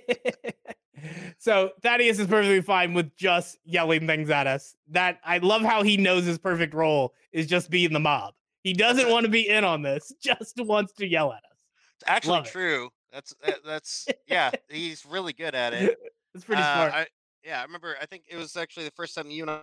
so 1.39 1.71
Thaddeus 1.83 2.19
is 2.19 2.27
perfectly 2.27 2.61
fine 2.61 2.95
with 2.95 3.15
just 3.17 3.59
yelling 3.65 4.07
things 4.07 4.31
at 4.31 4.47
us. 4.47 4.75
That 4.89 5.19
I 5.25 5.39
love 5.39 5.63
how 5.63 5.83
he 5.83 5.97
knows 5.97 6.25
his 6.25 6.39
perfect 6.39 6.75
role 6.75 7.15
is 7.33 7.47
just 7.47 7.71
being 7.71 7.93
the 7.93 8.01
mob. 8.01 8.35
He 8.63 8.73
doesn't 8.75 9.09
want 9.09 9.25
to 9.25 9.31
be 9.31 9.49
in 9.49 9.65
on 9.65 9.83
this, 9.83 10.13
just 10.23 10.55
wants 10.59 10.93
to 10.95 11.07
yell 11.07 11.33
at 11.33 11.39
us. 11.45 11.59
It's 12.01 12.05
actually 12.07 12.33
Love 12.33 12.47
it. 12.47 12.53
true. 12.53 12.91
That's 13.13 13.35
that's 13.65 14.07
yeah. 14.27 14.51
He's 14.69 15.05
really 15.07 15.33
good 15.33 15.55
at 15.55 15.73
it. 15.73 15.99
It's 16.35 16.45
pretty 16.45 16.63
Uh, 16.63 16.75
smart. 16.75 16.93
I, 16.95 17.07
yeah, 17.45 17.61
I 17.61 17.65
remember. 17.65 17.97
I 18.01 18.07
think 18.07 18.25
it 18.29 18.37
was 18.37 18.57
actually 18.57 18.85
the 18.85 18.93
first 18.93 19.15
time 19.15 19.31
you 19.31 19.43
and 19.43 19.61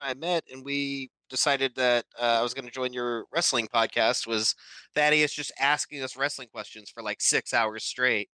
I 0.00 0.14
met, 0.14 0.44
and 0.52 0.64
we 0.64 1.10
decided 1.28 1.74
that 1.76 2.04
uh, 2.18 2.38
I 2.40 2.42
was 2.42 2.52
going 2.52 2.64
to 2.64 2.70
join 2.70 2.92
your 2.92 3.24
wrestling 3.32 3.68
podcast. 3.72 4.26
Was 4.26 4.54
Thaddeus 4.94 5.32
just 5.32 5.52
asking 5.60 6.02
us 6.02 6.16
wrestling 6.16 6.48
questions 6.52 6.90
for 6.90 7.02
like 7.02 7.20
six 7.20 7.54
hours 7.54 7.84
straight, 7.84 8.28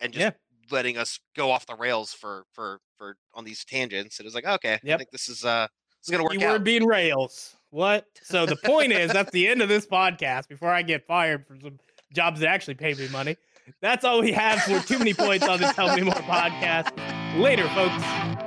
and 0.00 0.12
just 0.12 0.22
Yeah. 0.22 0.30
letting 0.70 0.96
us 0.96 1.18
go 1.36 1.50
off 1.50 1.66
the 1.66 1.74
rails 1.76 2.12
for 2.12 2.44
for 2.52 2.80
for 2.96 3.16
on 3.34 3.44
these 3.44 3.64
tangents? 3.64 4.20
It 4.20 4.24
was 4.24 4.34
like, 4.34 4.46
okay, 4.46 4.74
I 4.84 4.96
think 4.96 5.10
this 5.10 5.28
is 5.28 5.44
uh 5.44 5.66
this 6.00 6.08
is 6.08 6.10
going 6.10 6.18
to 6.20 6.24
work 6.24 6.32
Keyword 6.32 6.46
out. 6.48 6.52
Were 6.60 6.64
being 6.64 6.86
rails. 6.86 7.56
What? 7.70 8.06
So 8.22 8.46
the 8.46 8.56
point 8.56 8.92
is, 8.92 9.12
that's 9.12 9.30
the 9.32 9.46
end 9.48 9.60
of 9.62 9.68
this 9.68 9.86
podcast. 9.86 10.48
Before 10.48 10.70
I 10.70 10.82
get 10.82 11.06
fired 11.06 11.46
from 11.46 11.60
some 11.60 11.78
jobs 12.12 12.40
that 12.40 12.48
actually 12.48 12.74
pay 12.74 12.94
me 12.94 13.08
money, 13.08 13.36
that's 13.82 14.04
all 14.04 14.20
we 14.22 14.32
have 14.32 14.60
for 14.62 14.80
too 14.80 14.98
many 14.98 15.12
points 15.12 15.46
on 15.46 15.60
the 15.60 15.66
Tell 15.66 15.94
Me 15.94 16.02
More 16.02 16.14
podcast. 16.14 16.92
Later, 17.38 17.68
folks. 17.70 18.37